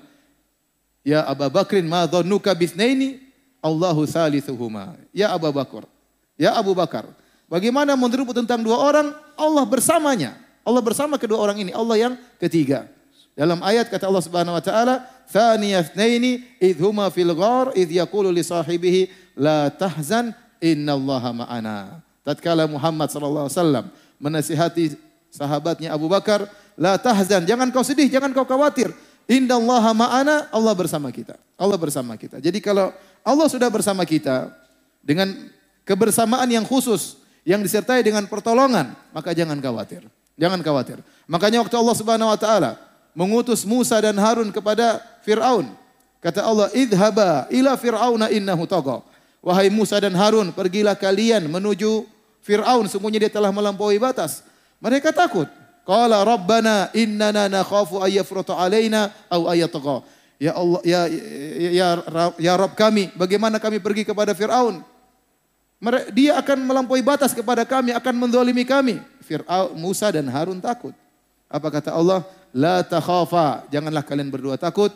Ya 1.04 1.20
Abu 1.28 1.44
Bakrin 1.52 1.84
ma 1.84 2.08
dhannuka 2.08 2.56
bithnaini? 2.56 3.20
Allahu 3.60 4.08
thalithuhuma. 4.08 4.96
Ya 5.12 5.36
Abu 5.36 5.52
Bakar. 5.52 5.84
Ya 6.40 6.56
Abu 6.56 6.72
Bakar. 6.72 7.04
Bagaimana 7.44 7.92
menurutmu 7.92 8.32
tentang 8.32 8.64
dua 8.64 8.80
orang? 8.80 9.12
Allah 9.36 9.68
bersamanya. 9.68 10.32
Allah 10.64 10.80
bersama 10.80 11.20
kedua 11.20 11.44
orang 11.44 11.60
ini. 11.60 11.76
Allah 11.76 12.08
yang 12.08 12.14
ketiga. 12.40 12.88
Dalam 13.40 13.64
ayat 13.64 13.88
kata 13.88 14.04
Allah 14.04 14.20
Subhanahu 14.20 14.52
wa 14.52 14.60
taala, 14.60 15.08
"Thaniyatnaini 15.32 16.60
idh 16.60 16.76
huma 16.76 17.08
fil 17.08 17.32
ghar 17.32 17.72
idh 17.72 17.88
yaqulu 17.88 18.28
li 18.28 18.44
sahibihi 18.44 19.08
la 19.40 19.72
tahzan 19.72 20.36
innallaha 20.60 21.32
ma'ana." 21.32 22.04
Tatkala 22.20 22.68
Muhammad 22.68 23.08
sallallahu 23.08 23.48
alaihi 23.48 23.56
wasallam 23.56 23.84
menasihati 24.20 24.92
sahabatnya 25.32 25.96
Abu 25.96 26.04
Bakar, 26.12 26.44
"La 26.76 27.00
tahzan, 27.00 27.48
jangan 27.48 27.72
kau 27.72 27.80
sedih, 27.80 28.12
jangan 28.12 28.28
kau 28.36 28.44
khawatir. 28.44 28.92
Innallaha 29.24 29.96
ma'ana, 29.96 30.52
Allah 30.52 30.76
bersama 30.76 31.08
kita. 31.08 31.40
Allah 31.56 31.80
bersama 31.80 32.20
kita. 32.20 32.44
Jadi 32.44 32.60
kalau 32.60 32.92
Allah 33.24 33.48
sudah 33.48 33.72
bersama 33.72 34.04
kita 34.04 34.52
dengan 35.00 35.32
kebersamaan 35.88 36.44
yang 36.44 36.68
khusus 36.68 37.16
yang 37.48 37.64
disertai 37.64 38.04
dengan 38.04 38.28
pertolongan, 38.28 38.92
maka 39.16 39.32
jangan 39.32 39.56
khawatir. 39.64 40.04
Jangan 40.36 40.60
khawatir. 40.60 41.00
Makanya 41.24 41.64
waktu 41.64 41.76
Allah 41.80 41.96
Subhanahu 41.96 42.28
wa 42.28 42.36
taala 42.36 42.89
mengutus 43.12 43.66
Musa 43.66 43.98
dan 43.98 44.16
Harun 44.18 44.50
kepada 44.54 45.02
Firaun, 45.26 45.70
kata 46.22 46.42
Allah, 46.44 46.68
"Idhaba 46.74 47.50
ila 47.50 47.74
Firauna 47.76 48.30
innahu 48.30 48.64
tagha." 48.66 49.02
Wahai 49.40 49.72
Musa 49.72 49.96
dan 49.96 50.12
Harun, 50.12 50.52
pergilah 50.52 50.92
kalian 50.92 51.48
menuju 51.48 52.04
Firaun, 52.44 52.84
sungguhnya 52.88 53.24
dia 53.24 53.32
telah 53.32 53.48
melampaui 53.48 53.96
batas. 53.96 54.44
Mereka 54.80 55.12
takut. 55.12 55.48
Qala 55.84 56.20
rabbana 56.24 56.92
innana 56.92 57.48
nakhafu 57.48 58.04
ayyafruta 58.04 58.52
alaina 58.56 59.12
au 59.32 59.48
ayatagha. 59.48 60.04
Ya 60.40 60.56
Allah 60.56 60.80
ya 60.84 61.00
ya 61.08 61.68
ya, 61.68 61.88
ya 62.40 62.52
Rabb 62.56 62.72
kami, 62.72 63.12
bagaimana 63.12 63.60
kami 63.60 63.76
pergi 63.76 64.08
kepada 64.08 64.32
Firaun? 64.32 64.80
Dia 66.12 66.36
akan 66.36 66.64
melampaui 66.64 67.00
batas 67.00 67.32
kepada 67.32 67.64
kami, 67.64 67.92
akan 67.96 68.14
mendolimi 68.16 68.68
kami. 68.68 69.00
Fir'aun, 69.24 69.72
Musa 69.76 70.12
dan 70.12 70.28
Harun 70.28 70.60
takut. 70.60 70.92
Apa 71.48 71.72
kata 71.72 71.96
Allah? 71.96 72.24
La 72.50 72.82
takhafa, 72.82 73.66
janganlah 73.70 74.02
kalian 74.02 74.30
berdua 74.30 74.58
takut. 74.58 74.90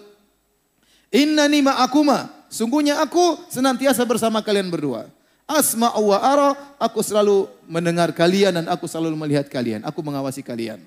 Innani 1.15 1.63
ma'akuma, 1.63 2.27
sungguhnya 2.51 2.99
aku 2.99 3.39
senantiasa 3.47 4.03
bersama 4.03 4.43
kalian 4.43 4.67
berdua. 4.67 5.07
Asma 5.47 5.93
wa 5.95 6.19
ara, 6.19 6.57
aku 6.81 7.05
selalu 7.05 7.47
mendengar 7.69 8.11
kalian 8.11 8.59
dan 8.59 8.67
aku 8.67 8.89
selalu 8.91 9.15
melihat 9.15 9.47
kalian. 9.47 9.85
Aku 9.87 10.03
mengawasi 10.03 10.43
kalian. 10.43 10.83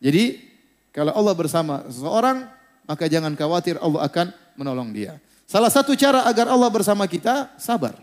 Jadi 0.00 0.40
kalau 0.94 1.12
Allah 1.12 1.34
bersama 1.36 1.84
seseorang, 1.90 2.48
maka 2.88 3.04
jangan 3.10 3.36
khawatir 3.36 3.76
Allah 3.82 4.06
akan 4.06 4.26
menolong 4.56 4.90
dia. 4.94 5.20
Salah 5.44 5.68
satu 5.68 5.92
cara 5.98 6.24
agar 6.24 6.48
Allah 6.48 6.70
bersama 6.70 7.04
kita, 7.10 7.50
sabar. 7.58 7.98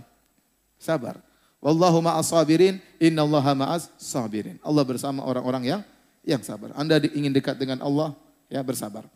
Sabar. 0.78 1.18
Wallahu 1.58 2.04
ma'as 2.04 2.30
sabirin, 2.30 2.78
innallaha 3.02 3.58
ma'as 3.58 3.90
sabirin. 3.98 4.62
Allah 4.62 4.84
bersama 4.86 5.26
orang-orang 5.26 5.64
yang 5.66 5.82
yang 6.28 6.44
sabar. 6.44 6.76
Anda 6.76 7.00
ingin 7.00 7.32
dekat 7.32 7.56
dengan 7.56 7.80
Allah, 7.80 8.12
ya 8.52 8.60
bersabar. 8.60 9.08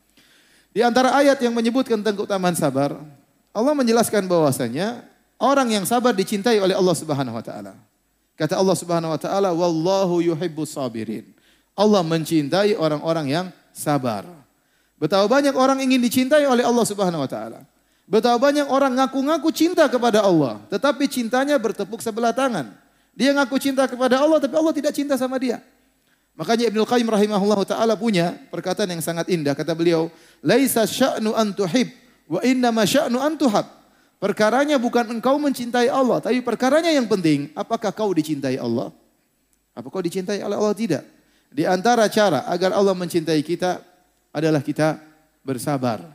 Di 0.71 0.79
antara 0.79 1.11
ayat 1.19 1.35
yang 1.43 1.51
menyebutkan 1.51 1.99
tentang 1.99 2.23
keutamaan 2.23 2.55
sabar, 2.55 2.95
Allah 3.51 3.73
menjelaskan 3.75 4.23
bahwasanya 4.31 5.11
Orang 5.41 5.73
yang 5.73 5.89
sabar 5.89 6.13
dicintai 6.13 6.61
oleh 6.61 6.77
Allah 6.77 6.93
Subhanahu 6.93 7.33
wa 7.33 7.41
taala. 7.41 7.73
Kata 8.37 8.61
Allah 8.61 8.77
Subhanahu 8.77 9.09
wa 9.09 9.17
taala, 9.17 9.49
"Wallahu 9.49 10.21
yuhibbus 10.21 10.77
sabirin." 10.77 11.33
Allah 11.73 12.05
mencintai 12.05 12.77
orang-orang 12.77 13.25
yang 13.25 13.45
sabar. 13.73 14.21
Betapa 15.01 15.25
banyak 15.25 15.57
orang 15.57 15.81
ingin 15.81 15.97
dicintai 15.97 16.45
oleh 16.45 16.61
Allah 16.61 16.85
Subhanahu 16.85 17.25
wa 17.25 17.29
taala. 17.29 17.65
Betapa 18.05 18.37
banyak 18.37 18.69
orang 18.69 18.93
ngaku-ngaku 19.01 19.49
cinta 19.49 19.89
kepada 19.89 20.21
Allah, 20.21 20.61
tetapi 20.69 21.09
cintanya 21.09 21.57
bertepuk 21.57 22.05
sebelah 22.05 22.37
tangan. 22.37 22.77
Dia 23.17 23.33
ngaku 23.33 23.57
cinta 23.57 23.89
kepada 23.89 24.21
Allah 24.21 24.37
tapi 24.37 24.53
Allah 24.53 24.73
tidak 24.77 24.93
cinta 24.93 25.17
sama 25.17 25.41
dia. 25.41 25.57
Makanya 26.35 26.71
Ibnu 26.71 26.87
Qayyim 26.87 27.09
rahimahullah 27.11 27.59
taala 27.67 27.93
punya 27.99 28.33
perkataan 28.49 28.87
yang 28.87 29.03
sangat 29.03 29.27
indah 29.27 29.51
kata 29.51 29.75
beliau, 29.75 30.07
"Laisa 30.39 30.87
sya'nu 30.87 31.35
an 31.35 31.51
tuhib 31.51 31.91
wa 32.31 32.39
inna 32.41 32.71
ma 32.71 32.87
sya'nu 32.87 33.19
an 33.19 33.35
tuhab." 33.35 33.67
Perkaranya 34.21 34.77
bukan 34.77 35.17
engkau 35.17 35.41
mencintai 35.41 35.89
Allah, 35.89 36.21
tapi 36.21 36.45
perkaranya 36.45 36.93
yang 36.93 37.09
penting, 37.09 37.49
apakah 37.57 37.89
kau 37.89 38.13
dicintai 38.13 38.53
Allah? 38.61 38.93
Apa 39.73 39.89
kau 39.89 39.97
dicintai 39.97 40.37
oleh 40.45 40.53
Allah? 40.53 40.77
Tidak. 40.77 41.03
Di 41.51 41.65
antara 41.65 42.05
cara 42.05 42.45
agar 42.45 42.71
Allah 42.77 42.93
mencintai 42.93 43.41
kita 43.41 43.81
adalah 44.29 44.61
kita 44.61 45.01
bersabar. 45.41 46.05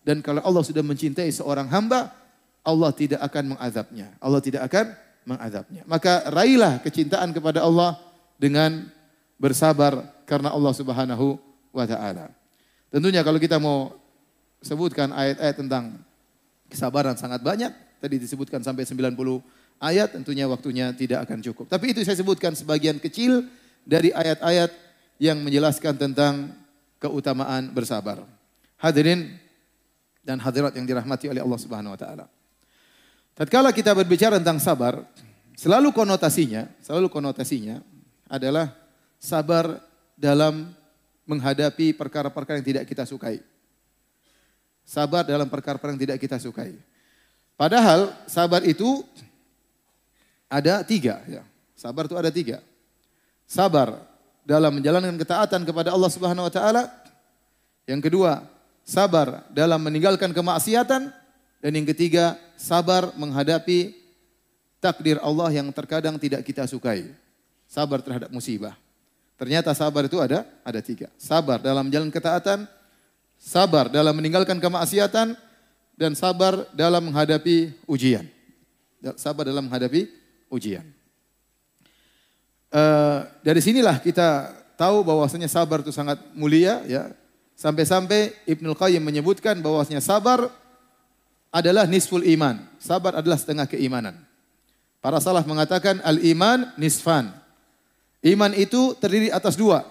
Dan 0.00 0.24
kalau 0.24 0.40
Allah 0.40 0.64
sudah 0.64 0.80
mencintai 0.80 1.28
seorang 1.30 1.68
hamba, 1.68 2.10
Allah 2.64 2.90
tidak 2.96 3.20
akan 3.22 3.54
mengazabnya. 3.54 4.08
Allah 4.18 4.40
tidak 4.40 4.62
akan 4.66 4.96
mengazabnya. 5.28 5.82
Maka 5.84 6.32
raihlah 6.32 6.80
kecintaan 6.80 7.36
kepada 7.36 7.60
Allah 7.60 8.00
dengan 8.40 8.88
bersabar 9.40 10.04
karena 10.28 10.52
Allah 10.52 10.72
Subhanahu 10.76 11.40
wa 11.72 11.84
taala. 11.88 12.28
Tentunya 12.92 13.24
kalau 13.24 13.40
kita 13.40 13.56
mau 13.56 13.96
sebutkan 14.60 15.08
ayat-ayat 15.16 15.56
tentang 15.56 15.84
Kesabaran 16.70 17.18
sangat 17.18 17.42
banyak. 17.42 17.74
Tadi 17.98 18.16
disebutkan 18.16 18.62
sampai 18.62 18.86
90 18.86 19.12
ayat, 19.82 20.14
tentunya 20.14 20.46
waktunya 20.46 20.94
tidak 20.94 21.26
akan 21.26 21.42
cukup. 21.42 21.66
Tapi 21.66 21.92
itu 21.92 22.06
saya 22.06 22.16
sebutkan 22.16 22.54
sebagian 22.54 23.02
kecil 23.02 23.50
dari 23.82 24.14
ayat-ayat 24.14 24.70
yang 25.18 25.42
menjelaskan 25.42 25.98
tentang 25.98 26.54
keutamaan 27.02 27.74
bersabar. 27.74 28.22
Hadirin 28.78 29.36
dan 30.24 30.40
hadirat 30.40 30.72
yang 30.78 30.86
dirahmati 30.86 31.28
oleh 31.28 31.42
Allah 31.42 31.60
Subhanahu 31.60 31.92
wa 31.92 32.00
taala. 32.00 32.24
Tatkala 33.36 33.74
kita 33.74 33.92
berbicara 33.92 34.40
tentang 34.40 34.62
sabar, 34.62 35.04
selalu 35.58 35.92
konotasinya, 35.92 36.70
selalu 36.80 37.12
konotasinya 37.12 37.82
adalah 38.30 38.79
sabar 39.20 39.78
dalam 40.16 40.72
menghadapi 41.28 41.92
perkara-perkara 41.94 42.58
yang 42.58 42.66
tidak 42.66 42.84
kita 42.88 43.04
sukai. 43.04 43.38
Sabar 44.82 45.22
dalam 45.22 45.46
perkara-perkara 45.46 45.94
yang 45.94 46.02
tidak 46.08 46.18
kita 46.18 46.40
sukai. 46.40 46.74
Padahal 47.54 48.10
sabar 48.24 48.64
itu 48.64 49.04
ada 50.50 50.82
tiga. 50.82 51.22
Ya. 51.28 51.44
Sabar 51.76 52.08
itu 52.08 52.16
ada 52.18 52.32
tiga. 52.32 52.58
Sabar 53.46 54.02
dalam 54.42 54.74
menjalankan 54.80 55.14
ketaatan 55.14 55.62
kepada 55.62 55.94
Allah 55.94 56.10
Subhanahu 56.10 56.48
Wa 56.50 56.52
Taala. 56.52 56.82
Yang 57.86 58.10
kedua, 58.10 58.42
sabar 58.82 59.46
dalam 59.52 59.78
meninggalkan 59.78 60.34
kemaksiatan. 60.34 61.12
Dan 61.60 61.70
yang 61.76 61.86
ketiga, 61.92 62.40
sabar 62.56 63.12
menghadapi 63.20 63.92
takdir 64.80 65.20
Allah 65.20 65.52
yang 65.52 65.68
terkadang 65.70 66.16
tidak 66.16 66.40
kita 66.42 66.64
sukai. 66.64 67.12
Sabar 67.68 68.00
terhadap 68.02 68.32
musibah. 68.32 68.74
Ternyata 69.40 69.72
sabar 69.72 70.04
itu 70.04 70.20
ada 70.20 70.44
ada 70.60 70.84
tiga. 70.84 71.08
Sabar 71.16 71.64
dalam 71.64 71.88
jalan 71.88 72.12
ketaatan, 72.12 72.68
sabar 73.40 73.88
dalam 73.88 74.12
meninggalkan 74.12 74.60
kemaksiatan, 74.60 75.32
dan 75.96 76.12
sabar 76.12 76.68
dalam 76.76 77.08
menghadapi 77.08 77.72
ujian. 77.88 78.28
Sabar 79.16 79.48
dalam 79.48 79.64
menghadapi 79.64 80.12
ujian. 80.52 80.84
Uh, 82.68 83.24
dari 83.40 83.64
sinilah 83.64 83.96
kita 84.04 84.52
tahu 84.76 85.00
bahwasanya 85.08 85.48
sabar 85.48 85.80
itu 85.80 85.88
sangat 85.88 86.20
mulia 86.36 86.84
ya. 86.84 87.08
Sampai-sampai 87.56 88.36
Ibnu 88.44 88.76
Qayyim 88.76 89.00
menyebutkan 89.00 89.56
bahwasanya 89.60 90.04
sabar 90.04 90.52
adalah 91.48 91.88
nisful 91.88 92.20
iman. 92.28 92.60
Sabar 92.76 93.16
adalah 93.16 93.40
setengah 93.40 93.64
keimanan. 93.64 94.20
Para 95.00 95.16
salaf 95.16 95.48
mengatakan 95.48 96.00
al-iman 96.04 96.76
nisfan. 96.76 97.39
Iman 98.20 98.52
itu 98.52 98.92
terdiri 99.00 99.32
atas 99.32 99.56
dua. 99.56 99.84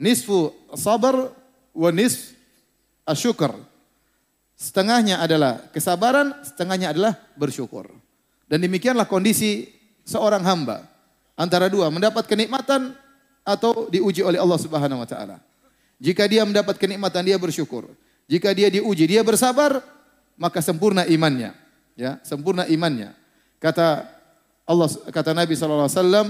Nisfu 0.00 0.54
sabar 0.72 1.28
wa 1.76 1.90
nisf 1.92 2.32
asyukur. 3.04 3.52
Setengahnya 4.58 5.22
adalah 5.22 5.70
kesabaran, 5.70 6.34
setengahnya 6.42 6.90
adalah 6.90 7.14
bersyukur. 7.38 7.86
Dan 8.48 8.64
demikianlah 8.64 9.06
kondisi 9.06 9.70
seorang 10.02 10.42
hamba. 10.42 10.82
Antara 11.38 11.70
dua, 11.70 11.92
mendapat 11.92 12.26
kenikmatan 12.26 12.96
atau 13.46 13.86
diuji 13.86 14.24
oleh 14.24 14.40
Allah 14.42 14.58
Subhanahu 14.58 15.04
wa 15.04 15.08
taala. 15.08 15.38
Jika 16.02 16.26
dia 16.26 16.42
mendapat 16.42 16.74
kenikmatan 16.74 17.22
dia 17.22 17.38
bersyukur. 17.38 17.86
Jika 18.26 18.50
dia 18.50 18.66
diuji 18.72 19.06
dia 19.06 19.22
bersabar, 19.22 19.78
maka 20.34 20.58
sempurna 20.58 21.06
imannya. 21.06 21.54
Ya, 21.94 22.18
sempurna 22.26 22.66
imannya. 22.66 23.14
Kata 23.58 24.06
Allah 24.66 24.88
kata 25.10 25.34
Nabi 25.34 25.54
sallallahu 25.54 25.86
alaihi 25.86 25.98
wasallam, 25.98 26.26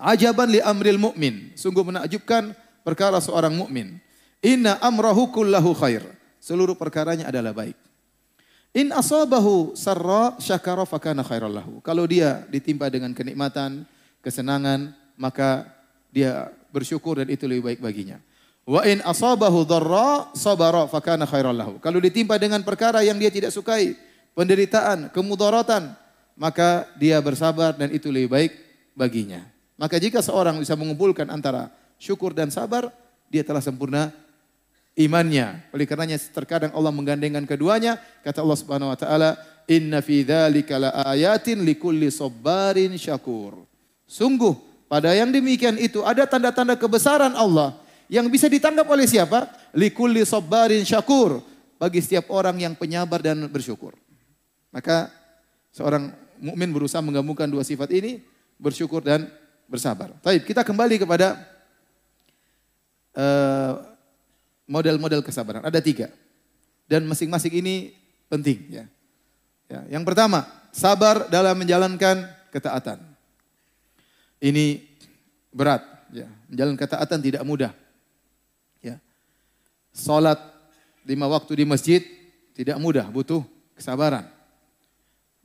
"Ajaban 0.00 0.48
li 0.48 0.64
amril 0.64 0.96
mu'min." 0.96 1.52
Sungguh 1.54 1.84
menakjubkan 1.84 2.56
perkara 2.82 3.20
seorang 3.20 3.52
mukmin. 3.54 4.00
Inna 4.40 4.80
amrahu 4.80 5.28
kullahu 5.28 5.76
khair. 5.76 6.02
Seluruh 6.40 6.72
perkaranya 6.72 7.28
adalah 7.28 7.52
baik. 7.52 7.76
In 8.72 8.94
asabahu 8.94 9.76
sarra 9.76 10.38
syakara 10.40 10.88
fakana 10.88 11.20
khairal 11.20 11.52
lahu. 11.52 11.84
Kalau 11.84 12.06
dia 12.08 12.46
ditimpa 12.48 12.88
dengan 12.88 13.12
kenikmatan, 13.12 13.84
kesenangan, 14.24 14.94
maka 15.18 15.68
dia 16.08 16.48
bersyukur 16.70 17.20
dan 17.20 17.28
itu 17.28 17.44
lebih 17.50 17.66
baik 17.66 17.80
baginya. 17.82 18.18
Wa 18.64 18.86
in 18.86 19.02
asabahu 19.02 19.66
dharra 19.66 20.30
sabara 20.38 20.86
fakana 20.86 21.26
khairal 21.26 21.52
lahu. 21.52 21.74
Kalau 21.82 21.98
ditimpa 21.98 22.38
dengan 22.38 22.62
perkara 22.62 23.02
yang 23.02 23.18
dia 23.18 23.28
tidak 23.28 23.50
sukai, 23.50 23.98
penderitaan, 24.38 25.10
kemudaratan, 25.10 25.92
maka 26.38 26.86
dia 26.96 27.18
bersabar 27.18 27.74
dan 27.74 27.90
itu 27.90 28.08
lebih 28.08 28.30
baik 28.30 28.52
baginya. 28.94 29.42
Maka 29.80 29.96
jika 29.96 30.20
seorang 30.20 30.60
bisa 30.60 30.76
mengumpulkan 30.76 31.24
antara 31.32 31.72
syukur 31.96 32.36
dan 32.36 32.52
sabar, 32.52 32.92
dia 33.32 33.40
telah 33.40 33.64
sempurna 33.64 34.12
imannya. 34.92 35.64
Oleh 35.72 35.88
karenanya 35.88 36.20
terkadang 36.20 36.68
Allah 36.76 36.92
menggandengkan 36.92 37.48
keduanya. 37.48 37.96
Kata 38.20 38.44
Allah 38.44 38.58
Subhanahu 38.60 38.92
wa 38.92 38.98
taala, 39.00 39.40
"Inna 39.64 40.04
fi 40.04 40.20
dzalika 40.20 40.76
laayatin 40.76 41.64
likulli 41.64 42.12
sabarin 42.12 42.92
syakur." 43.00 43.64
Sungguh 44.04 44.52
pada 44.84 45.16
yang 45.16 45.32
demikian 45.32 45.80
itu 45.80 46.04
ada 46.04 46.28
tanda-tanda 46.28 46.76
kebesaran 46.76 47.32
Allah 47.32 47.72
yang 48.12 48.28
bisa 48.28 48.52
ditangkap 48.52 48.84
oleh 48.84 49.08
siapa? 49.08 49.48
Likulli 49.72 50.28
sabarin 50.28 50.84
syakur. 50.84 51.40
Bagi 51.80 52.04
setiap 52.04 52.28
orang 52.28 52.60
yang 52.60 52.76
penyabar 52.76 53.24
dan 53.24 53.48
bersyukur. 53.48 53.96
Maka 54.68 55.08
seorang 55.72 56.12
mukmin 56.36 56.68
berusaha 56.68 57.00
menggabungkan 57.00 57.48
dua 57.48 57.64
sifat 57.64 57.88
ini, 57.96 58.20
bersyukur 58.60 59.00
dan 59.00 59.32
bersabar. 59.70 60.10
Baik, 60.18 60.50
kita 60.50 60.66
kembali 60.66 60.98
kepada 60.98 61.38
uh, 63.14 63.86
model-model 64.66 65.22
kesabaran. 65.22 65.62
Ada 65.62 65.78
tiga. 65.78 66.10
Dan 66.90 67.06
masing-masing 67.06 67.62
ini 67.62 67.94
penting. 68.26 68.66
Ya. 68.66 68.84
Ya, 69.70 69.80
yang 69.94 70.02
pertama, 70.02 70.42
sabar 70.74 71.30
dalam 71.30 71.54
menjalankan 71.54 72.26
ketaatan. 72.50 72.98
Ini 74.42 74.82
berat. 75.54 75.86
Ya. 76.10 76.26
Menjalankan 76.50 76.82
ketaatan 76.82 77.18
tidak 77.22 77.46
mudah. 77.46 77.70
Ya. 78.82 78.98
Salat 79.94 80.42
lima 81.06 81.30
waktu 81.30 81.62
di 81.62 81.64
masjid 81.64 82.02
tidak 82.58 82.82
mudah, 82.82 83.06
butuh 83.06 83.46
kesabaran. 83.78 84.26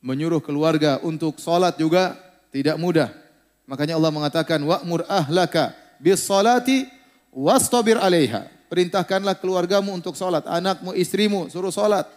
Menyuruh 0.01 0.41
keluarga 0.41 0.97
untuk 1.05 1.37
salat 1.37 1.77
juga 1.77 2.17
tidak 2.49 2.81
mudah. 2.81 3.24
Makanya 3.65 3.97
Allah 3.97 4.13
mengatakan 4.13 4.61
wa'mur 4.61 5.05
ahlaka 5.09 5.73
bis 5.97 6.21
salati 6.21 6.85
wastabir 7.33 7.97
'alaiha. 7.97 8.47
Perintahkanlah 8.65 9.37
keluargamu 9.37 9.93
untuk 9.93 10.17
sholat. 10.17 10.41
Anakmu, 10.49 10.97
istrimu, 10.97 11.49
suruh 11.53 11.69
sholat. 11.69 12.09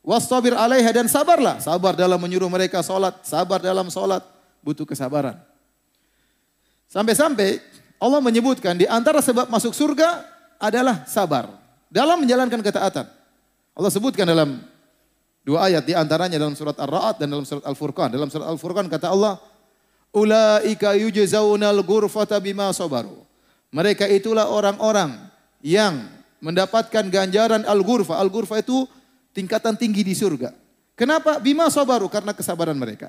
Wastabir 0.00 0.56
alaiha 0.56 0.88
dan 0.92 1.08
sabarlah. 1.08 1.60
Sabar 1.60 1.92
dalam 1.92 2.16
menyuruh 2.20 2.48
mereka 2.48 2.80
sholat. 2.80 3.20
Sabar 3.24 3.60
dalam 3.60 3.88
sholat. 3.92 4.24
Butuh 4.60 4.84
kesabaran. 4.88 5.40
Sampai-sampai 6.88 7.60
Allah 8.00 8.20
menyebutkan 8.20 8.76
di 8.76 8.88
antara 8.88 9.20
sebab 9.20 9.48
masuk 9.52 9.76
surga 9.76 10.24
adalah 10.60 11.04
sabar. 11.04 11.48
Dalam 11.92 12.24
menjalankan 12.24 12.60
ketaatan. 12.64 13.06
Allah 13.76 13.90
sebutkan 13.92 14.28
dalam 14.28 14.60
dua 15.44 15.68
ayat. 15.68 15.84
Di 15.84 15.92
antaranya 15.96 16.36
dalam 16.40 16.56
surat 16.56 16.76
Ar-Ra'ad 16.76 17.20
dan 17.20 17.28
dalam 17.32 17.44
surat 17.48 17.64
Al-Furqan. 17.64 18.08
Dalam 18.12 18.28
surat 18.32 18.48
Al-Furqan 18.48 18.88
kata 18.88 19.12
Allah. 19.12 19.36
Ulaika 20.10 20.98
yujzaunal 20.98 21.82
ghurfata 21.86 22.38
bima 22.42 22.70
sabaru. 22.74 23.22
Mereka 23.70 24.10
itulah 24.10 24.50
orang-orang 24.50 25.14
yang 25.62 26.10
mendapatkan 26.42 27.06
ganjaran 27.06 27.62
al-ghurfa. 27.62 28.18
Al-ghurfa 28.18 28.58
itu 28.58 28.88
tingkatan 29.30 29.78
tinggi 29.78 30.02
di 30.02 30.18
surga. 30.18 30.50
Kenapa? 30.98 31.38
Bima 31.38 31.70
sabaru 31.70 32.10
karena 32.10 32.34
kesabaran 32.34 32.74
mereka. 32.74 33.08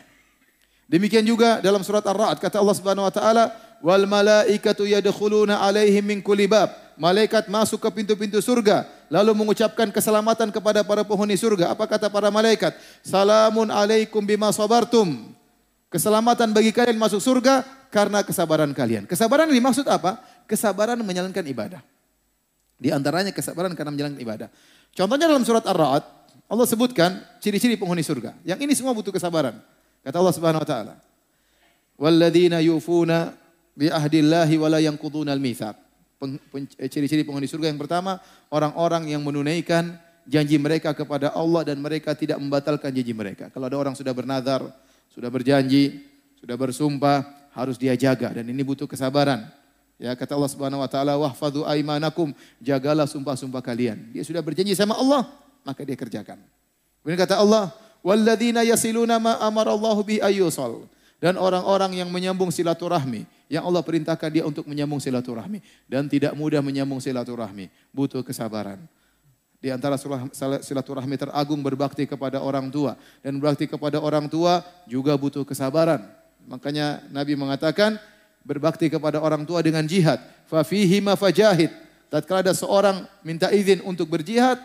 Demikian 0.86 1.24
juga 1.24 1.64
dalam 1.64 1.82
surat 1.88 2.04
Ar-Ra'd 2.04 2.38
kata 2.38 2.60
Allah 2.60 2.76
Subhanahu 2.76 3.08
wa 3.08 3.14
taala, 3.16 3.44
"Wal 3.80 4.04
malaikatu 4.06 4.84
yadkhuluna 4.84 5.64
alaihim 5.64 6.04
min 6.04 6.20
kulli 6.20 6.46
bab." 6.52 6.68
Malaikat 7.00 7.48
masuk 7.48 7.82
ke 7.82 7.90
pintu-pintu 8.04 8.38
surga 8.44 8.86
lalu 9.10 9.34
mengucapkan 9.34 9.90
keselamatan 9.90 10.52
kepada 10.54 10.84
para 10.86 11.02
penghuni 11.02 11.40
surga. 11.40 11.72
Apa 11.74 11.88
kata 11.88 12.12
para 12.12 12.28
malaikat? 12.30 12.76
"Salamun 13.02 13.72
alaikum 13.72 14.22
bima 14.22 14.52
sabartum." 14.52 15.31
Keselamatan 15.92 16.56
bagi 16.56 16.72
kalian 16.72 16.96
masuk 16.96 17.20
surga 17.20 17.68
karena 17.92 18.24
kesabaran 18.24 18.72
kalian. 18.72 19.04
Kesabaran 19.04 19.52
yang 19.52 19.60
dimaksud 19.60 19.84
apa? 19.92 20.24
Kesabaran 20.48 20.96
menjalankan 21.04 21.44
ibadah. 21.44 21.84
Di 22.80 22.96
antaranya 22.96 23.36
kesabaran 23.36 23.76
karena 23.76 23.92
menjalankan 23.92 24.22
ibadah. 24.24 24.48
Contohnya 24.96 25.28
dalam 25.28 25.44
surat 25.44 25.68
Ar-Ra'd, 25.68 26.04
Allah 26.48 26.66
sebutkan 26.68 27.20
ciri-ciri 27.44 27.76
penghuni 27.76 28.08
surga. 28.08 28.40
Yang 28.48 28.60
ini 28.64 28.74
semua 28.74 28.96
butuh 28.96 29.12
kesabaran. 29.12 29.60
Kata 30.00 30.16
Allah 30.16 30.36
Subhanahu 30.36 30.64
wa 30.64 30.70
taala. 30.72 30.96
Walladzina 32.00 32.64
yufuna 32.64 33.36
bi 33.76 33.92
ahdillahi 33.92 34.56
wa 34.56 34.68
la 34.72 34.80
yanquduna 34.80 35.36
al-mitsaq. 35.36 35.76
Eh, 36.80 36.88
ciri-ciri 36.88 37.28
penghuni 37.28 37.52
surga 37.52 37.68
yang 37.68 37.80
pertama, 37.82 38.16
orang-orang 38.48 39.12
yang 39.12 39.22
menunaikan 39.28 40.00
janji 40.24 40.56
mereka 40.56 40.96
kepada 40.96 41.36
Allah 41.36 41.68
dan 41.68 41.84
mereka 41.84 42.16
tidak 42.16 42.40
membatalkan 42.40 42.96
janji 42.96 43.12
mereka. 43.12 43.52
Kalau 43.52 43.68
ada 43.68 43.78
orang 43.78 43.94
sudah 43.98 44.16
bernazar, 44.16 44.64
sudah 45.12 45.30
berjanji, 45.30 46.02
sudah 46.40 46.56
bersumpah, 46.56 47.28
harus 47.52 47.76
dia 47.76 47.94
jaga 48.00 48.32
dan 48.32 48.48
ini 48.48 48.64
butuh 48.64 48.88
kesabaran. 48.88 49.48
Ya 50.02 50.18
kata 50.18 50.34
Allah 50.34 50.50
Subhanahu 50.50 50.82
wa 50.82 50.90
taala 50.90 51.14
wahfadhu 51.20 51.62
aimanakum, 51.68 52.34
jagalah 52.58 53.06
sumpah-sumpah 53.06 53.62
kalian. 53.62 54.10
Dia 54.10 54.26
sudah 54.26 54.42
berjanji 54.42 54.74
sama 54.74 54.98
Allah, 54.98 55.30
maka 55.62 55.86
dia 55.86 55.94
kerjakan. 55.94 56.42
Kemudian 57.06 57.22
kata 57.22 57.38
Allah, 57.38 57.70
walladzina 58.02 58.66
yasiluna 58.66 59.22
ma 59.22 59.38
amarallahu 59.38 60.02
bi 60.02 60.18
ayyusal. 60.18 60.90
Dan 61.22 61.38
orang-orang 61.38 62.02
yang 62.02 62.10
menyambung 62.10 62.50
silaturahmi, 62.50 63.30
yang 63.46 63.62
Allah 63.62 63.86
perintahkan 63.86 64.26
dia 64.34 64.42
untuk 64.42 64.66
menyambung 64.66 64.98
silaturahmi 64.98 65.62
dan 65.86 66.10
tidak 66.10 66.34
mudah 66.34 66.66
menyambung 66.66 66.98
silaturahmi, 66.98 67.70
butuh 67.94 68.26
kesabaran. 68.26 68.82
Di 69.62 69.70
antara 69.70 69.94
silaturahmi 70.66 71.22
teragung 71.22 71.62
berbakti 71.62 72.10
kepada 72.10 72.42
orang 72.42 72.74
tua 72.74 72.98
dan 73.22 73.38
berbakti 73.38 73.70
kepada 73.70 74.02
orang 74.02 74.26
tua 74.26 74.66
juga 74.90 75.14
butuh 75.14 75.46
kesabaran. 75.46 76.02
Makanya 76.50 77.06
Nabi 77.14 77.38
mengatakan, 77.38 78.02
berbakti 78.42 78.90
kepada 78.90 79.22
orang 79.22 79.46
tua 79.46 79.62
dengan 79.62 79.86
jihad. 79.86 80.18
Fafihi 80.50 80.98
fajahid. 81.14 81.70
Tatkala 82.10 82.44
ada 82.44 82.54
seorang 82.58 83.08
minta 83.24 83.48
izin 83.54 83.80
untuk 83.88 84.12
berjihad, 84.12 84.60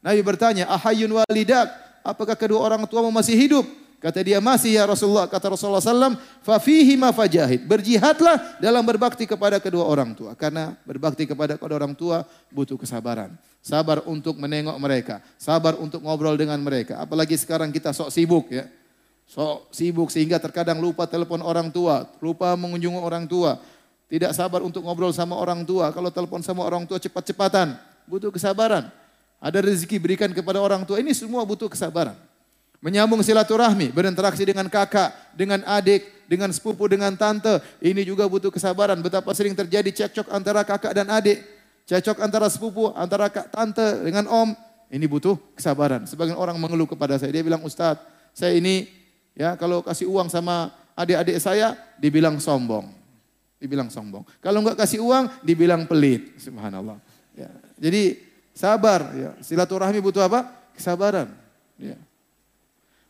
Nabi 0.00 0.22
bertanya, 0.24 0.70
"Ahayun 0.70 1.12
walidak? 1.12 1.68
Apakah 2.00 2.38
kedua 2.38 2.62
orang 2.62 2.86
tuamu 2.88 3.10
masih 3.12 3.36
hidup?" 3.36 3.66
Kata 3.96 4.20
dia, 4.20 4.38
"Masih 4.44 4.76
ya 4.76 4.84
Rasulullah." 4.84 5.24
Kata 5.24 5.56
Rasulullah 5.56 5.80
sallam, 5.80 6.20
"Fafihi 6.44 7.00
fajahid." 7.00 7.64
Berjihadlah 7.64 8.60
dalam 8.60 8.84
berbakti 8.84 9.24
kepada 9.24 9.56
kedua 9.56 9.88
orang 9.88 10.12
tua 10.12 10.36
karena 10.36 10.76
berbakti 10.84 11.24
kepada 11.24 11.56
kedua 11.56 11.80
orang 11.80 11.96
tua 11.96 12.28
butuh 12.52 12.76
kesabaran. 12.76 13.32
Sabar 13.64 14.04
untuk 14.06 14.38
menengok 14.38 14.76
mereka, 14.78 15.24
sabar 15.40 15.74
untuk 15.80 16.04
ngobrol 16.04 16.36
dengan 16.38 16.60
mereka. 16.60 17.02
Apalagi 17.02 17.34
sekarang 17.34 17.72
kita 17.74 17.90
sok 17.90 18.12
sibuk 18.12 18.52
ya. 18.52 18.68
So, 19.26 19.66
sibuk 19.74 20.06
sehingga 20.14 20.38
terkadang 20.38 20.78
lupa 20.78 21.02
telepon 21.10 21.42
orang 21.42 21.74
tua, 21.74 22.06
lupa 22.22 22.54
mengunjungi 22.54 23.00
orang 23.02 23.26
tua, 23.26 23.58
tidak 24.06 24.30
sabar 24.38 24.62
untuk 24.62 24.86
ngobrol 24.86 25.10
sama 25.10 25.34
orang 25.34 25.66
tua. 25.66 25.90
Kalau 25.90 26.14
telepon 26.14 26.46
sama 26.46 26.62
orang 26.62 26.86
tua 26.86 27.02
cepat-cepatan, 27.02 27.74
butuh 28.06 28.30
kesabaran. 28.30 28.86
Ada 29.42 29.66
rezeki 29.66 29.98
berikan 29.98 30.30
kepada 30.30 30.62
orang 30.62 30.86
tua, 30.86 31.02
ini 31.02 31.10
semua 31.10 31.42
butuh 31.42 31.66
kesabaran. 31.66 32.14
Menyambung 32.84 33.24
silaturahmi, 33.24 33.90
berinteraksi 33.90 34.44
dengan 34.44 34.68
kakak, 34.68 35.32
dengan 35.32 35.64
adik, 35.64 36.28
dengan 36.28 36.52
sepupu, 36.52 36.86
dengan 36.86 37.14
tante. 37.16 37.62
Ini 37.80 38.04
juga 38.04 38.28
butuh 38.28 38.52
kesabaran. 38.52 39.00
Betapa 39.00 39.32
sering 39.32 39.56
terjadi 39.56 39.90
cekcok 40.04 40.28
antara 40.28 40.62
kakak 40.62 40.92
dan 40.92 41.08
adik. 41.08 41.40
Cekcok 41.86 42.18
antara 42.18 42.50
sepupu, 42.50 42.90
antara 42.92 43.30
kak, 43.30 43.48
tante 43.54 44.02
dengan 44.02 44.26
om. 44.26 44.52
Ini 44.86 45.06
butuh 45.06 45.38
kesabaran. 45.54 46.06
Sebagian 46.06 46.38
orang 46.38 46.58
mengeluh 46.58 46.86
kepada 46.86 47.18
saya, 47.18 47.34
dia 47.34 47.42
bilang, 47.42 47.62
Ustadz, 47.62 48.02
saya 48.36 48.54
ini 48.54 48.86
ya 49.34 49.58
kalau 49.58 49.82
kasih 49.82 50.06
uang 50.06 50.30
sama 50.30 50.70
adik-adik 50.94 51.42
saya, 51.42 51.74
dibilang 51.98 52.38
sombong. 52.38 52.92
Dibilang 53.56 53.88
sombong. 53.90 54.22
Kalau 54.38 54.62
enggak 54.62 54.78
kasih 54.84 55.02
uang, 55.02 55.32
dibilang 55.42 55.88
pelit. 55.88 56.38
Subhanallah. 56.38 57.00
Ya. 57.34 57.50
Jadi 57.80 58.20
sabar. 58.54 59.10
Ya. 59.16 59.30
Silaturahmi 59.42 59.98
butuh 59.98 60.22
apa? 60.22 60.46
Kesabaran. 60.76 61.32
Ya. 61.80 61.98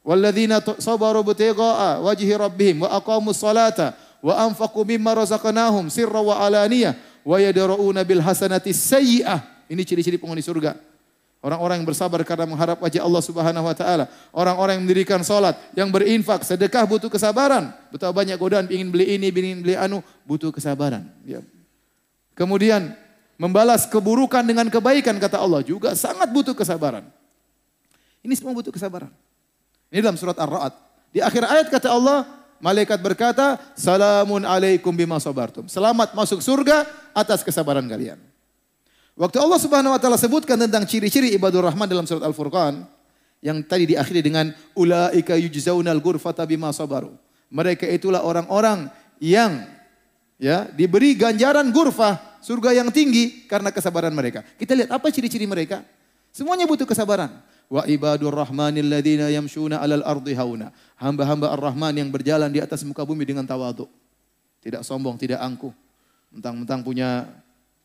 Walladzina 0.07 0.63
sabaru 0.63 1.27
butigha'a 1.27 1.99
wajhi 1.99 2.31
rabbihim 2.31 2.87
wa 2.87 2.95
aqamus 2.95 3.43
salata 3.43 3.99
wa 4.23 4.39
anfaqu 4.39 4.87
mimma 4.87 5.19
razaqnahum 5.19 5.91
sirra 5.91 6.23
wa 6.23 6.39
alaniyah 6.47 6.95
wa 7.27 7.43
yadra'una 7.43 8.07
bil 8.07 8.23
hasanati 8.23 8.71
sayyi'ah. 8.71 9.67
Ini 9.67 9.83
ciri-ciri 9.83 10.15
penghuni 10.15 10.47
surga. 10.47 10.79
Orang-orang 11.43 11.83
yang 11.83 11.87
bersabar 11.91 12.23
karena 12.23 12.47
mengharap 12.47 12.79
wajah 12.79 13.03
Allah 13.03 13.23
Subhanahu 13.23 13.67
wa 13.67 13.75
taala. 13.75 14.07
Orang-orang 14.31 14.79
yang 14.79 14.87
mendirikan 14.87 15.27
salat, 15.27 15.59
yang 15.75 15.91
berinfak, 15.91 16.47
sedekah 16.47 16.87
butuh 16.87 17.11
kesabaran. 17.11 17.75
Betapa 17.91 18.15
banyak 18.15 18.39
godaan 18.39 18.67
ingin 18.71 18.95
beli 18.95 19.19
ini, 19.19 19.35
ingin 19.35 19.59
beli 19.63 19.75
anu, 19.75 20.07
butuh 20.23 20.55
kesabaran. 20.55 21.03
Ya. 21.27 21.43
Kemudian 22.39 22.95
membalas 23.43 23.91
keburukan 23.91 24.47
dengan 24.47 24.71
kebaikan 24.71 25.19
kata 25.19 25.43
Allah 25.43 25.67
juga 25.67 25.99
sangat 25.99 26.31
butuh 26.31 26.55
kesabaran. 26.55 27.03
Ini 28.23 28.35
semua 28.39 28.55
butuh 28.55 28.71
kesabaran. 28.71 29.11
Ini 29.97 30.05
dalam 30.05 30.21
surat 30.21 30.37
Ar-Ra'd. 30.37 30.77
Di 31.09 31.25
akhir 31.25 31.41
ayat 31.49 31.73
kata 31.73 31.89
Allah, 31.89 32.29
malaikat 32.61 33.01
berkata, 33.01 33.57
"Salamun 33.73 34.45
alaikum 34.45 34.93
bima 34.93 35.17
sabartum." 35.17 35.73
Selamat 35.73 36.13
masuk 36.13 36.45
surga 36.45 36.85
atas 37.17 37.41
kesabaran 37.41 37.89
kalian. 37.89 38.21
Waktu 39.17 39.41
Allah 39.41 39.57
Subhanahu 39.57 39.97
wa 39.97 40.01
taala 40.01 40.21
sebutkan 40.21 40.61
tentang 40.61 40.85
ciri-ciri 40.85 41.33
ibadur 41.33 41.65
rahman 41.65 41.89
dalam 41.89 42.05
surat 42.05 42.21
Al-Furqan 42.29 42.85
yang 43.41 43.65
tadi 43.65 43.97
diakhiri 43.97 44.21
dengan 44.21 44.53
ulaika 44.77 45.33
yujzaunal 45.33 46.05
ghurfata 46.05 46.45
bima 46.45 46.77
sabaru. 46.77 47.17
Mereka 47.49 47.89
itulah 47.89 48.21
orang-orang 48.21 48.93
yang 49.17 49.65
ya 50.37 50.69
diberi 50.77 51.17
ganjaran 51.17 51.73
gurfah, 51.73 52.21
surga 52.45 52.85
yang 52.85 52.93
tinggi 52.93 53.49
karena 53.49 53.73
kesabaran 53.73 54.13
mereka. 54.13 54.45
Kita 54.61 54.77
lihat 54.77 54.93
apa 54.93 55.09
ciri-ciri 55.09 55.49
mereka? 55.49 55.81
Semuanya 56.37 56.69
butuh 56.69 56.85
kesabaran. 56.85 57.33
Wa 57.67 57.83
ibadur 57.87 58.31
rahmanil 58.31 58.87
ladzina 58.87 59.27
yamshuna 59.27 59.83
alal 59.83 60.07
ardi 60.07 60.39
hauna. 60.39 60.71
Hamba-hamba 60.97 61.51
Ar-Rahman 61.53 61.99
yang 61.99 62.09
berjalan 62.15 62.49
di 62.49 62.63
atas 62.63 62.87
muka 62.87 63.03
bumi 63.03 63.27
dengan 63.27 63.45
tawadhu. 63.45 63.91
Tidak 64.63 64.81
sombong, 64.87 65.19
tidak 65.19 65.43
angkuh. 65.43 65.75
Mentang-mentang 66.31 66.81
punya 66.87 67.27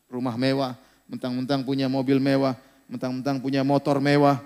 rumah 0.06 0.38
mewah, 0.38 0.78
mentang-mentang 1.10 1.60
punya 1.66 1.90
mobil 1.90 2.22
mewah, 2.22 2.54
mentang-mentang 2.88 3.42
punya 3.42 3.60
motor 3.66 3.98
mewah, 3.98 4.40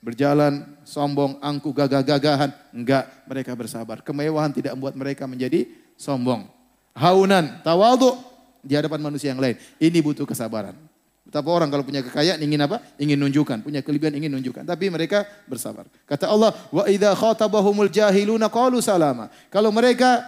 berjalan 0.00 0.62
sombong, 0.86 1.42
angkuh, 1.42 1.74
gagah-gagahan. 1.74 2.54
Enggak, 2.70 3.10
mereka 3.26 3.52
bersabar. 3.58 4.00
Kemewahan 4.06 4.54
tidak 4.54 4.78
membuat 4.78 4.94
mereka 4.94 5.26
menjadi 5.26 5.66
sombong. 5.98 6.46
Haunan, 6.94 7.60
tawadu 7.66 8.14
di 8.62 8.78
hadapan 8.78 9.02
manusia 9.02 9.34
yang 9.34 9.42
lain. 9.42 9.58
Ini 9.82 9.98
butuh 9.98 10.24
kesabaran. 10.24 10.78
Betapa 11.26 11.50
orang 11.50 11.66
kalau 11.74 11.82
punya 11.82 12.06
kekayaan 12.06 12.38
ingin 12.38 12.62
apa? 12.62 12.78
Ingin 13.02 13.18
nunjukkan, 13.18 13.66
punya 13.66 13.82
kelebihan 13.82 14.14
ingin 14.14 14.30
nunjukkan. 14.30 14.62
Tapi 14.62 14.86
mereka 14.94 15.26
bersabar. 15.50 15.82
Kata 16.06 16.30
Allah, 16.30 16.54
"Wa 16.70 16.86
idza 16.86 17.10
khatabahumul 17.18 17.90
jahiluna 17.90 18.46
qalu 18.46 18.78
salama." 18.78 19.26
Kalau 19.50 19.74
mereka 19.74 20.22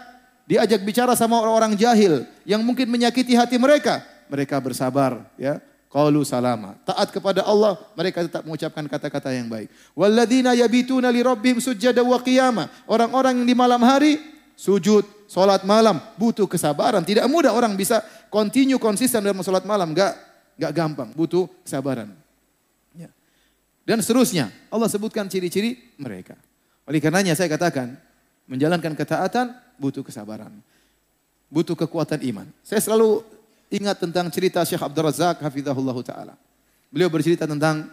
diajak 0.50 0.82
bicara 0.82 1.14
sama 1.14 1.38
orang-orang 1.38 1.78
jahil 1.78 2.26
yang 2.42 2.66
mungkin 2.66 2.90
menyakiti 2.90 3.38
hati 3.38 3.62
mereka, 3.62 4.02
mereka 4.26 4.58
bersabar, 4.58 5.22
ya. 5.38 5.62
Qalu 5.88 6.20
salama. 6.26 6.76
Taat 6.84 7.08
kepada 7.08 7.46
Allah, 7.46 7.80
mereka 7.96 8.20
tetap 8.20 8.44
mengucapkan 8.44 8.84
kata-kata 8.84 9.32
yang 9.32 9.48
baik. 9.48 9.72
Walladzina 9.96 10.52
yabituna 10.52 11.08
li 11.08 11.24
rabbihim 11.24 11.64
sujada 11.64 12.04
wa 12.04 12.20
qiyama. 12.20 12.68
Orang-orang 12.84 13.40
yang 13.40 13.48
di 13.48 13.56
malam 13.56 13.80
hari 13.80 14.20
sujud, 14.52 15.06
salat 15.24 15.64
malam, 15.64 15.96
butuh 16.20 16.44
kesabaran. 16.44 17.00
Tidak 17.00 17.24
mudah 17.24 17.56
orang 17.56 17.72
bisa 17.72 18.04
continue 18.28 18.76
konsisten 18.76 19.24
dalam 19.24 19.40
salat 19.40 19.64
malam, 19.64 19.96
enggak 19.96 20.27
enggak 20.58 20.72
gampang, 20.74 21.08
butuh 21.14 21.46
kesabaran. 21.62 22.10
Ya. 22.92 23.08
Dan 23.86 24.02
seterusnya, 24.02 24.50
Allah 24.68 24.90
sebutkan 24.90 25.30
ciri-ciri 25.30 25.94
mereka. 25.96 26.34
Oleh 26.84 26.98
karenanya 26.98 27.38
saya 27.38 27.46
katakan, 27.46 27.94
menjalankan 28.50 28.98
ketaatan 28.98 29.54
butuh 29.78 30.02
kesabaran. 30.02 30.50
Butuh 31.48 31.78
kekuatan 31.78 32.20
iman. 32.28 32.46
Saya 32.60 32.82
selalu 32.82 33.24
ingat 33.72 34.02
tentang 34.02 34.28
cerita 34.28 34.60
Syekh 34.66 34.82
Abdul 34.82 35.08
Razak 35.08 35.40
hafizahullah 35.40 35.96
taala. 36.04 36.34
Beliau 36.92 37.08
bercerita 37.08 37.48
tentang 37.48 37.88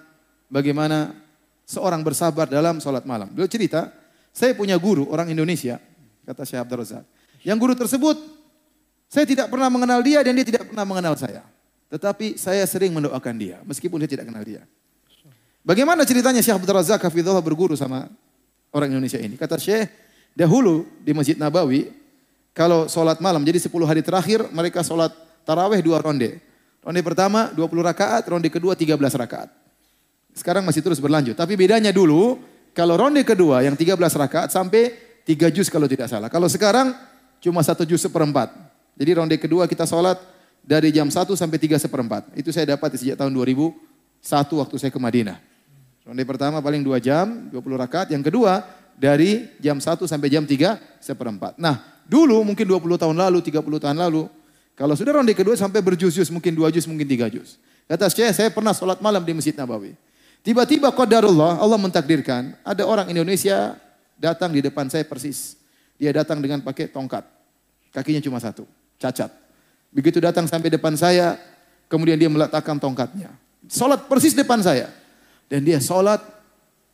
bagaimana 0.51 1.15
seorang 1.63 2.03
bersabar 2.03 2.49
dalam 2.49 2.81
sholat 2.83 3.03
malam. 3.07 3.31
Beliau 3.31 3.47
cerita, 3.47 3.91
saya 4.35 4.51
punya 4.55 4.75
guru 4.75 5.07
orang 5.07 5.31
Indonesia, 5.31 5.79
kata 6.27 6.43
Syekh 6.43 6.61
Abdul 6.65 6.79
Razak. 6.83 7.05
Yang 7.45 7.57
guru 7.61 7.73
tersebut, 7.77 8.17
saya 9.11 9.23
tidak 9.27 9.47
pernah 9.53 9.69
mengenal 9.69 10.01
dia 10.01 10.19
dan 10.25 10.33
dia 10.33 10.47
tidak 10.47 10.67
pernah 10.67 10.83
mengenal 10.87 11.15
saya. 11.15 11.45
Tetapi 11.89 12.35
saya 12.35 12.65
sering 12.65 12.91
mendoakan 12.91 13.35
dia, 13.37 13.57
meskipun 13.63 14.01
saya 14.01 14.09
tidak 14.09 14.25
kenal 14.29 14.41
dia. 14.41 14.65
Bagaimana 15.65 16.05
ceritanya 16.05 16.41
Syekh 16.41 16.61
Abdul 16.61 16.77
Razak 16.77 17.01
hafizahullah 17.01 17.45
berguru 17.45 17.73
sama 17.73 18.09
orang 18.69 18.93
Indonesia 18.93 19.17
ini? 19.17 19.33
Kata 19.33 19.57
Syekh, 19.57 19.89
dahulu 20.37 20.85
di 21.01 21.13
Masjid 21.13 21.37
Nabawi, 21.37 21.89
kalau 22.53 22.85
sholat 22.85 23.17
malam, 23.19 23.41
jadi 23.41 23.57
10 23.57 23.71
hari 23.83 24.01
terakhir 24.05 24.45
mereka 24.53 24.85
sholat 24.85 25.11
Taraweh 25.45 25.77
dua 25.85 26.01
ronde. 26.01 26.41
Ronde 26.81 27.01
pertama 27.05 27.53
20 27.53 27.85
rakaat, 27.85 28.25
ronde 28.25 28.49
kedua 28.49 28.73
13 28.73 28.97
rakaat. 28.97 29.49
Sekarang 30.33 30.65
masih 30.65 30.81
terus 30.81 30.97
berlanjut. 30.97 31.37
Tapi 31.37 31.53
bedanya 31.53 31.93
dulu, 31.93 32.41
kalau 32.73 32.97
ronde 32.97 33.21
kedua 33.21 33.61
yang 33.61 33.77
13 33.77 33.93
rakaat 33.97 34.49
sampai 34.49 34.93
3 35.25 35.53
juz 35.53 35.69
kalau 35.69 35.85
tidak 35.85 36.09
salah. 36.09 36.29
Kalau 36.29 36.49
sekarang 36.49 36.93
cuma 37.41 37.61
satu 37.61 37.85
juz 37.85 38.01
seperempat. 38.01 38.53
Jadi 38.97 39.11
ronde 39.15 39.37
kedua 39.37 39.69
kita 39.69 39.85
sholat 39.85 40.17
dari 40.65 40.89
jam 40.89 41.07
1 41.07 41.29
sampai 41.37 41.57
3 41.61 41.77
seperempat. 41.77 42.33
Itu 42.33 42.49
saya 42.49 42.73
dapat 42.73 42.97
sejak 42.97 43.21
tahun 43.21 43.31
2001 43.31 43.77
waktu 44.57 44.75
saya 44.81 44.91
ke 44.91 44.97
Madinah. 44.97 45.37
Ronde 46.01 46.25
pertama 46.25 46.57
paling 46.59 46.81
2 46.81 46.97
jam, 46.97 47.49
20 47.53 47.61
rakaat. 47.77 48.09
Yang 48.09 48.33
kedua 48.33 48.65
dari 48.97 49.45
jam 49.61 49.77
1 49.77 50.09
sampai 50.09 50.27
jam 50.33 50.43
3 50.43 50.81
seperempat. 50.97 51.61
Nah 51.61 52.01
dulu 52.09 52.41
mungkin 52.41 52.65
20 52.65 52.97
tahun 52.97 53.15
lalu, 53.15 53.39
30 53.45 53.61
tahun 53.61 53.97
lalu, 54.01 54.25
kalau 54.75 54.91
sudah 54.91 55.15
ronde 55.15 55.31
kedua 55.31 55.55
sampai 55.55 55.79
berjus-jus, 55.79 56.27
mungkin 56.27 56.51
dua 56.51 56.67
jus, 56.67 56.83
mungkin 56.83 57.07
tiga 57.07 57.31
jus. 57.31 57.55
Kata 57.87 58.11
saya, 58.11 58.35
saya 58.35 58.49
pernah 58.51 58.75
sholat 58.75 58.99
malam 58.99 59.23
di 59.23 59.31
Masjid 59.31 59.55
Nabawi. 59.55 59.95
Tiba-tiba 60.43 60.91
qadarullah, 60.91 61.63
Allah 61.63 61.79
mentakdirkan, 61.79 62.59
ada 62.59 62.83
orang 62.83 63.07
Indonesia 63.07 63.79
datang 64.19 64.51
di 64.51 64.59
depan 64.59 64.91
saya 64.91 65.07
persis. 65.07 65.55
Dia 65.95 66.11
datang 66.11 66.43
dengan 66.43 66.59
pakai 66.59 66.91
tongkat. 66.91 67.23
Kakinya 67.95 68.19
cuma 68.19 68.37
satu, 68.43 68.67
cacat. 68.99 69.44
Begitu 69.95 70.19
datang 70.19 70.43
sampai 70.43 70.67
depan 70.67 70.91
saya, 70.99 71.39
kemudian 71.87 72.19
dia 72.19 72.27
meletakkan 72.27 72.75
tongkatnya. 72.75 73.31
Sholat 73.71 74.11
persis 74.11 74.35
depan 74.35 74.59
saya. 74.59 74.91
Dan 75.47 75.63
dia 75.63 75.79
sholat 75.79 76.19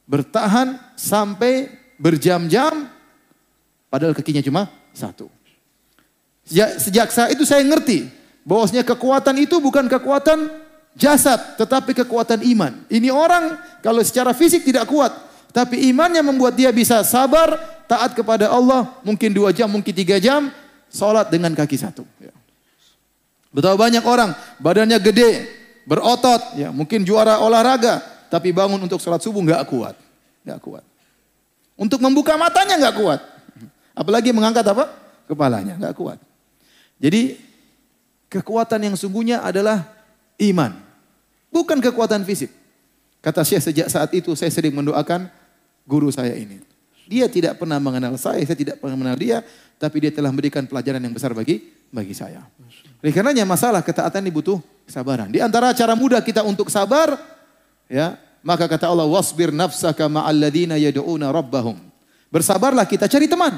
bertahan 0.05 0.77
sampai 0.93 1.71
berjam-jam, 1.97 2.85
padahal 3.89 4.13
kakinya 4.13 4.45
cuma 4.45 4.69
satu. 4.93 5.33
Sejak, 6.45 6.69
sejak 6.77 7.07
saat 7.09 7.29
itu 7.33 7.41
saya 7.41 7.65
ngerti 7.65 8.05
bahwasanya 8.45 8.85
kekuatan 8.85 9.33
itu 9.41 9.57
bukan 9.57 9.89
kekuatan 9.89 10.51
jasad, 10.93 11.57
tetapi 11.57 11.97
kekuatan 12.05 12.45
iman. 12.53 12.85
Ini 12.85 13.09
orang 13.09 13.57
kalau 13.81 14.05
secara 14.05 14.35
fisik 14.35 14.61
tidak 14.61 14.85
kuat, 14.85 15.09
tapi 15.55 15.89
imannya 15.89 16.21
membuat 16.21 16.53
dia 16.53 16.69
bisa 16.69 17.01
sabar, 17.01 17.55
taat 17.89 18.13
kepada 18.13 18.51
Allah, 18.51 18.93
mungkin 19.01 19.31
dua 19.31 19.49
jam, 19.55 19.71
mungkin 19.71 19.95
tiga 19.95 20.19
jam, 20.19 20.51
sholat 20.91 21.31
dengan 21.31 21.55
kaki 21.55 21.79
satu. 21.79 22.03
Betapa 23.51 23.75
banyak 23.75 24.03
orang 24.07 24.31
badannya 24.63 24.95
gede, 25.03 25.47
berotot, 25.83 26.55
ya 26.55 26.71
mungkin 26.71 27.03
juara 27.03 27.43
olahraga, 27.43 27.99
tapi 28.31 28.55
bangun 28.55 28.79
untuk 28.79 29.03
sholat 29.03 29.19
subuh 29.19 29.43
nggak 29.43 29.67
kuat, 29.67 29.95
nggak 30.47 30.59
kuat. 30.63 30.83
Untuk 31.75 31.99
membuka 31.99 32.39
matanya 32.39 32.79
nggak 32.79 32.95
kuat, 32.95 33.19
apalagi 33.91 34.31
mengangkat 34.31 34.63
apa? 34.63 34.87
Kepalanya 35.27 35.75
nggak 35.75 35.95
kuat. 35.99 36.19
Jadi 37.01 37.35
kekuatan 38.31 38.87
yang 38.87 38.95
sungguhnya 38.95 39.43
adalah 39.43 39.83
iman. 40.39 40.71
Bukan 41.51 41.83
kekuatan 41.83 42.23
fisik. 42.23 42.55
Kata 43.19 43.43
Syekh 43.43 43.67
sejak 43.67 43.87
saat 43.91 44.09
itu 44.15 44.31
saya 44.33 44.49
sering 44.49 44.71
mendoakan 44.71 45.27
guru 45.83 46.07
saya 46.07 46.33
ini. 46.39 46.63
Dia 47.11 47.27
tidak 47.27 47.59
pernah 47.59 47.75
mengenal 47.83 48.15
saya, 48.15 48.39
saya 48.47 48.55
tidak 48.55 48.79
pernah 48.79 48.95
mengenal 48.95 49.19
dia, 49.19 49.37
tapi 49.81 49.97
dia 49.97 50.13
telah 50.13 50.29
memberikan 50.29 50.61
pelajaran 50.69 51.01
yang 51.01 51.09
besar 51.09 51.33
bagi 51.33 51.65
bagi 51.89 52.13
saya. 52.13 52.45
Oleh 53.01 53.09
karenanya 53.09 53.49
masalah 53.49 53.81
ketaatan 53.81 54.21
ini 54.21 54.29
butuh 54.29 54.61
kesabaran. 54.85 55.33
Di 55.33 55.41
antara 55.41 55.73
cara 55.73 55.97
mudah 55.97 56.21
kita 56.21 56.45
untuk 56.45 56.69
sabar, 56.69 57.17
ya, 57.89 58.13
maka 58.45 58.69
kata 58.69 58.85
Allah 58.85 59.09
wasbir 59.09 59.49
nafsaka 59.49 60.05
ma'alladina 60.05 60.77
yad'una 60.77 61.33
rabbahum. 61.33 61.81
Bersabarlah 62.29 62.85
kita 62.85 63.09
cari 63.09 63.25
teman. 63.25 63.57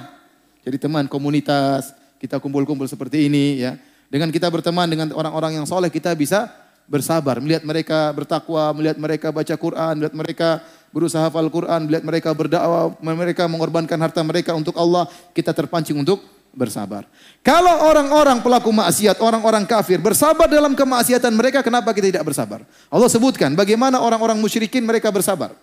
Cari 0.64 0.80
teman 0.80 1.12
komunitas, 1.12 1.92
kita 2.24 2.40
kumpul-kumpul 2.40 2.88
seperti 2.88 3.28
ini 3.28 3.60
ya. 3.60 3.76
Dengan 4.08 4.32
kita 4.32 4.48
berteman 4.48 4.88
dengan 4.88 5.12
orang-orang 5.12 5.60
yang 5.60 5.68
soleh 5.68 5.92
kita 5.92 6.16
bisa 6.16 6.48
bersabar, 6.88 7.44
melihat 7.44 7.68
mereka 7.68 8.16
bertakwa, 8.16 8.72
melihat 8.72 8.96
mereka 8.96 9.28
baca 9.36 9.56
Quran, 9.60 9.94
melihat 10.00 10.16
mereka 10.16 10.50
berusaha 10.94 11.26
hafal 11.26 11.50
Quran, 11.50 11.90
melihat 11.90 12.06
mereka 12.06 12.30
berdakwah, 12.38 12.94
mereka 13.02 13.50
mengorbankan 13.50 13.98
harta 13.98 14.22
mereka 14.22 14.54
untuk 14.54 14.78
Allah, 14.78 15.10
kita 15.34 15.50
terpancing 15.50 15.98
untuk 15.98 16.22
bersabar. 16.54 17.10
Kalau 17.42 17.90
orang-orang 17.90 18.46
pelaku 18.46 18.70
maksiat, 18.70 19.18
orang-orang 19.18 19.66
kafir 19.66 19.98
bersabar 19.98 20.46
dalam 20.46 20.78
kemaksiatan 20.78 21.34
mereka, 21.34 21.66
kenapa 21.66 21.90
kita 21.98 22.14
tidak 22.14 22.24
bersabar? 22.30 22.62
Allah 22.94 23.10
sebutkan 23.10 23.58
bagaimana 23.58 23.98
orang-orang 23.98 24.38
musyrikin 24.38 24.86
mereka 24.86 25.10
bersabar. 25.10 25.58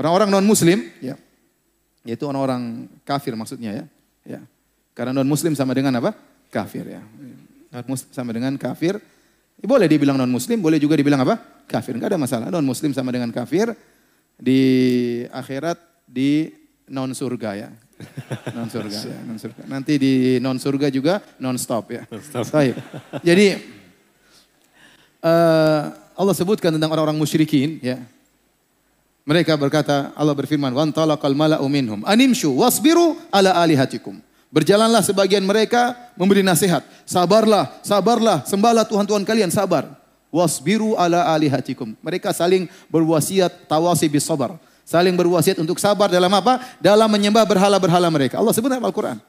Orang-orang 0.00 0.32
non 0.32 0.42
muslim, 0.48 0.90
ya. 0.98 1.14
Yaitu 2.08 2.24
orang-orang 2.24 2.88
kafir 3.04 3.36
maksudnya 3.36 3.70
ya. 3.70 3.84
Ya. 4.24 4.40
Karena 4.96 5.12
non 5.12 5.28
muslim 5.28 5.52
sama 5.52 5.76
dengan 5.76 5.92
apa? 6.00 6.16
Kafir 6.48 6.88
ya. 6.88 7.02
Non 7.68 7.84
muslim 7.84 8.10
sama 8.10 8.32
dengan 8.32 8.56
kafir. 8.56 8.96
Boleh 9.60 9.86
dibilang 9.86 10.16
non 10.18 10.28
muslim, 10.28 10.58
boleh 10.58 10.80
juga 10.80 10.96
dibilang 10.98 11.22
apa? 11.22 11.38
Kafir. 11.68 11.96
Enggak 11.96 12.16
ada 12.16 12.20
masalah. 12.20 12.46
Non 12.50 12.64
muslim 12.64 12.90
sama 12.96 13.12
dengan 13.12 13.30
kafir 13.30 13.76
di 14.38 14.62
akhirat 15.30 15.78
di 16.06 16.50
non 16.90 17.14
surga 17.14 17.50
ya. 17.56 17.70
Non 18.58 18.66
surga 18.66 18.98
ya, 19.06 19.18
non 19.22 19.38
surga. 19.38 19.62
Nanti 19.70 19.94
di 19.96 20.36
non 20.42 20.58
surga 20.58 20.90
juga 20.90 21.22
non 21.38 21.54
stop 21.54 21.94
ya. 21.94 22.02
Non 22.10 22.44
Baik. 22.50 22.74
Jadi 23.22 23.46
uh, 25.22 25.82
Allah 26.14 26.34
sebutkan 26.34 26.74
tentang 26.74 26.90
orang-orang 26.90 27.18
musyrikin 27.18 27.78
ya. 27.80 28.02
Mereka 29.24 29.56
berkata, 29.56 30.12
Allah 30.12 30.36
berfirman, 30.36 30.68
"Wan 30.76 30.92
talaqal 30.92 31.32
mala'u 31.32 31.64
minhum 31.64 32.04
animshu 32.04 32.52
wasbiru 32.52 33.16
ala 33.32 33.56
alihatikum." 33.56 34.20
Berjalanlah 34.52 35.02
sebagian 35.02 35.42
mereka 35.42 35.96
memberi 36.14 36.44
nasihat. 36.44 36.84
Sabarlah, 37.08 37.82
sabarlah, 37.82 38.46
sembahlah 38.46 38.84
Tuhan-Tuhan 38.86 39.26
kalian, 39.26 39.50
sabar. 39.50 40.03
Wasbiru 40.34 40.98
ala 40.98 41.30
alihatikum. 41.30 41.94
Mereka 42.02 42.34
saling 42.34 42.66
berwasiat 42.90 43.70
tawasi 43.70 44.10
bis 44.10 44.26
sabar. 44.26 44.58
Saling 44.82 45.14
berwasiat 45.14 45.62
untuk 45.62 45.78
sabar 45.78 46.10
dalam 46.10 46.28
apa? 46.34 46.58
Dalam 46.82 47.06
menyembah 47.06 47.46
berhala-berhala 47.46 48.10
mereka. 48.10 48.42
Allah 48.42 48.50
sebut 48.50 48.66
dalam 48.66 48.82
Al-Quran. 48.82 49.22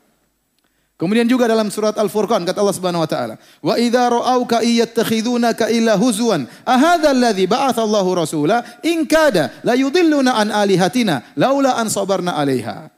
Kemudian 0.95 1.27
juga 1.27 1.45
dalam 1.45 1.67
surat 1.69 1.93
Al-Furqan 1.99 2.47
kata 2.47 2.63
Allah 2.63 2.71
Subhanahu 2.71 3.03
wa 3.03 3.09
taala, 3.11 3.35
"Wa 3.59 3.75
idza 3.75 4.07
ra'auka 4.07 4.63
iyattakhidunaka 4.63 5.67
illa 5.67 5.99
huzwan, 5.99 6.47
ahadha 6.63 7.11
alladhi 7.11 7.51
ba'atha 7.51 7.83
Allahu 7.83 8.15
rasula 8.15 8.63
in 8.79 9.03
kada 9.03 9.59
la 9.67 9.75
yudilluna 9.75 10.39
an 10.39 10.55
alihatina 10.55 11.35
laula 11.35 11.75
an 11.75 11.91
sabarna 11.91 12.39
'alaiha." 12.39 12.94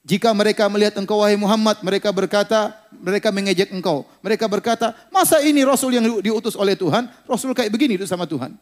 Jika 0.00 0.32
mereka 0.32 0.64
melihat 0.72 0.96
engkau 0.96 1.20
wahai 1.20 1.36
Muhammad, 1.36 1.84
mereka 1.84 2.08
berkata, 2.08 2.72
mereka 2.88 3.28
mengejek 3.28 3.68
engkau. 3.68 4.08
Mereka 4.24 4.48
berkata, 4.48 4.96
masa 5.12 5.44
ini 5.44 5.60
Rasul 5.60 5.92
yang 5.92 6.04
diutus 6.24 6.56
oleh 6.56 6.72
Tuhan, 6.72 7.04
Rasul 7.28 7.52
kayak 7.52 7.68
begini 7.68 8.00
itu 8.00 8.08
sama 8.08 8.24
Tuhan. 8.24 8.56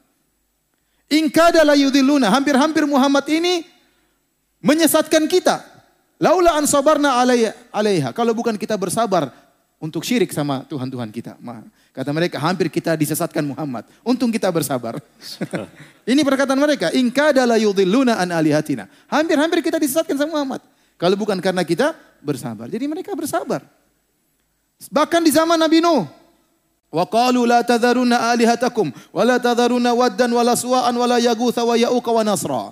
Ingkada 1.09 1.63
la 1.63 1.79
yudilluna, 1.79 2.27
hampir-hampir 2.29 2.85
Muhammad 2.85 3.23
ini 3.31 3.63
menyesatkan 4.59 5.31
kita. 5.31 5.63
Laula 6.19 6.59
an 6.59 6.67
sabarna 6.67 7.23
alaiha. 7.71 8.11
Kalau 8.11 8.35
bukan 8.35 8.59
kita 8.59 8.75
bersabar 8.75 9.31
untuk 9.79 10.03
syirik 10.03 10.35
sama 10.35 10.67
Tuhan-Tuhan 10.67 11.09
kita. 11.15 11.39
Kata 11.95 12.11
mereka, 12.11 12.43
hampir 12.43 12.67
kita 12.67 12.99
disesatkan 12.99 13.47
Muhammad. 13.47 13.87
Untung 14.03 14.35
kita 14.35 14.51
bersabar. 14.51 14.99
Ini 16.11 16.21
perkataan 16.27 16.59
mereka. 16.59 16.91
Ingkada 16.91 17.47
la 17.47 17.55
an 18.19 18.29
alihatina. 18.35 18.91
Hampir-hampir 19.07 19.63
kita 19.63 19.79
disesatkan 19.79 20.19
sama 20.19 20.43
Muhammad. 20.43 20.61
Kalau 20.99 21.15
bukan 21.15 21.39
karena 21.39 21.63
kita 21.63 21.95
bersabar. 22.21 22.67
Jadi 22.67 22.85
mereka 22.91 23.15
bersabar. 23.15 23.63
Bahkan 24.91 25.21
di 25.23 25.31
zaman 25.31 25.57
Nabi 25.57 25.79
Nuh. 25.79 26.05
Wa 26.89 27.05
qalu 27.05 27.45
la 27.45 27.61
tadharuna 27.63 28.33
alihatakum 28.33 28.89
wa 29.13 29.23
la 29.23 29.37
yagutha 31.21 31.63
wa 31.63 31.77
ya'uqa 31.77 32.11
wa 32.11 32.23
nasra. 32.25 32.65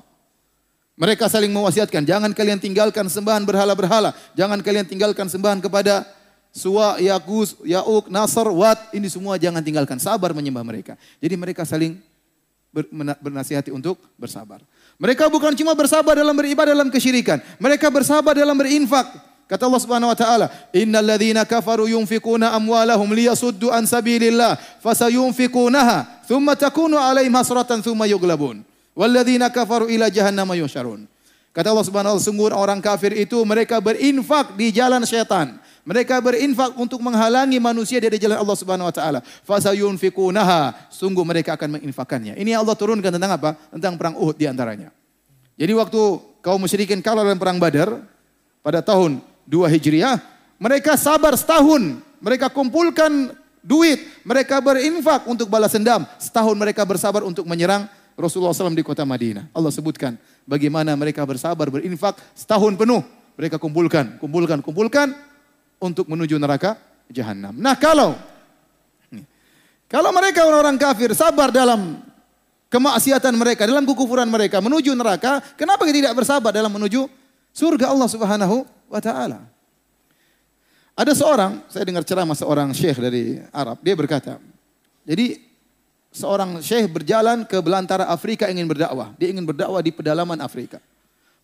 Mereka 0.97 1.29
saling 1.29 1.53
mewasiatkan, 1.53 2.09
jangan 2.09 2.33
kalian 2.33 2.57
tinggalkan 2.57 3.05
sembahan 3.13 3.45
berhala-berhala, 3.45 4.17
jangan 4.33 4.65
kalian 4.65 4.89
tinggalkan 4.89 5.29
sembahan 5.29 5.61
kepada 5.61 6.09
Suwa, 6.57 6.97
Yagus, 6.97 7.53
Yauk, 7.69 8.09
Nasr, 8.09 8.49
Wat, 8.49 8.89
ini 8.97 9.13
semua 9.13 9.37
jangan 9.37 9.61
tinggalkan. 9.61 10.01
Sabar 10.01 10.33
menyembah 10.33 10.65
mereka. 10.65 10.97
Jadi 11.21 11.37
mereka 11.37 11.69
saling 11.69 12.01
bernasihati 13.21 13.69
untuk 13.69 14.01
bersabar. 14.17 14.65
Mereka 14.97 15.29
bukan 15.29 15.53
cuma 15.53 15.77
bersabar 15.77 16.17
dalam 16.17 16.33
beribadah 16.33 16.73
dalam 16.73 16.89
kesyirikan. 16.89 17.41
Mereka 17.61 17.93
bersabar 17.93 18.33
dalam 18.33 18.57
berinfak. 18.57 19.13
Kata 19.47 19.69
Allah 19.69 19.79
Subhanahu 19.79 20.11
wa 20.11 20.19
taala, 20.19 20.47
"Innal 20.75 21.07
ladzina 21.07 21.47
kafaru 21.47 21.87
yunfikuna 21.87 22.51
amwalahum 22.57 23.07
liyasuddu 23.15 23.71
an 23.71 23.87
sabilillah, 23.87 24.59
fasayunfikunaha, 24.83 26.27
thumma 26.27 26.59
takunu 26.59 26.99
alaihim 26.99 27.31
hasratan 27.37 27.79
thumma 27.79 28.11
yughlabun." 28.11 28.67
Walladzina 28.97 29.53
kafaru 29.53 29.87
ila 29.93 30.11
jahannama 30.11 30.57
yusyarun. 30.57 31.05
Kata 31.53 31.71
Allah 31.71 31.87
Subhanahu 31.87 32.17
wa 32.17 32.19
taala, 32.19 32.27
sungguh 32.27 32.49
orang 32.57 32.81
kafir 32.81 33.13
itu 33.13 33.39
mereka 33.47 33.79
berinfak 33.79 34.57
di 34.57 34.73
jalan 34.73 35.05
syaitan. 35.05 35.61
Mereka 35.87 36.19
berinfak 36.19 36.75
untuk 36.75 36.99
menghalangi 36.99 37.63
manusia 37.63 38.03
dari 38.03 38.19
jalan 38.19 38.43
Allah 38.43 38.59
Subhanahu 38.59 38.91
wa 38.91 38.95
taala. 38.95 39.23
Fasayunfikunaha, 39.23 40.91
sungguh 40.91 41.23
mereka 41.23 41.55
akan 41.55 41.79
menginfakannya. 41.79 42.35
Ini 42.35 42.59
Allah 42.59 42.75
turunkan 42.75 43.15
tentang 43.15 43.39
apa? 43.39 43.55
Tentang 43.71 43.95
perang 43.95 44.19
Uhud 44.19 44.35
di 44.35 44.51
antaranya. 44.51 44.91
Jadi 45.55 45.73
waktu 45.79 46.01
kaum 46.43 46.59
musyrikin 46.59 46.99
kalah 46.99 47.23
dalam 47.23 47.39
perang 47.39 47.63
Badar 47.63 48.03
pada 48.67 48.83
tahun 48.83 49.23
2 49.47 49.63
Hijriah, 49.79 50.19
mereka 50.59 50.99
sabar 50.99 51.39
setahun. 51.39 52.03
Mereka 52.19 52.51
kumpulkan 52.51 53.31
duit, 53.63 54.03
mereka 54.27 54.59
berinfak 54.59 55.23
untuk 55.31 55.47
balas 55.47 55.71
dendam. 55.71 56.03
Setahun 56.19 56.59
mereka 56.59 56.83
bersabar 56.83 57.23
untuk 57.23 57.47
menyerang 57.47 57.87
Rasulullah 58.19 58.51
SAW 58.51 58.75
di 58.75 58.83
kota 58.83 59.07
Madinah. 59.07 59.55
Allah 59.55 59.71
sebutkan 59.71 60.19
bagaimana 60.51 60.99
mereka 60.99 61.23
bersabar 61.23 61.71
berinfak 61.71 62.19
setahun 62.35 62.75
penuh. 62.75 63.07
Mereka 63.39 63.61
kumpulkan, 63.61 64.19
kumpulkan, 64.19 64.65
kumpulkan 64.65 65.15
untuk 65.81 66.09
menuju 66.09 66.37
neraka 66.41 66.81
jahanam. 67.11 67.55
Nah 67.57 67.77
kalau 67.77 68.17
kalau 69.87 70.11
mereka 70.11 70.43
orang-orang 70.43 70.77
kafir 70.81 71.15
sabar 71.15 71.55
dalam 71.55 72.03
kemaksiatan 72.67 73.35
mereka, 73.39 73.65
dalam 73.71 73.87
kekufuran 73.87 74.27
mereka 74.27 74.59
menuju 74.59 74.91
neraka, 74.99 75.39
kenapa 75.55 75.87
kita 75.87 76.03
tidak 76.03 76.15
bersabar 76.19 76.51
dalam 76.51 76.75
menuju 76.75 77.07
surga 77.55 77.95
Allah 77.95 78.09
Subhanahu 78.11 78.67
wa 78.91 79.01
taala? 79.01 79.47
Ada 80.97 81.13
seorang, 81.13 81.61
saya 81.69 81.85
dengar 81.85 82.03
ceramah 82.03 82.35
seorang 82.35 82.73
syekh 82.73 82.99
dari 82.99 83.39
Arab, 83.53 83.79
dia 83.85 83.93
berkata, 83.93 84.41
jadi 85.05 85.39
seorang 86.09 86.65
syekh 86.65 86.89
berjalan 86.89 87.45
ke 87.45 87.61
belantara 87.61 88.09
Afrika 88.09 88.49
ingin 88.49 88.65
berdakwah. 88.65 89.13
Dia 89.21 89.29
ingin 89.29 89.45
berdakwah 89.45 89.85
di 89.85 89.93
pedalaman 89.93 90.41
Afrika. 90.41 90.81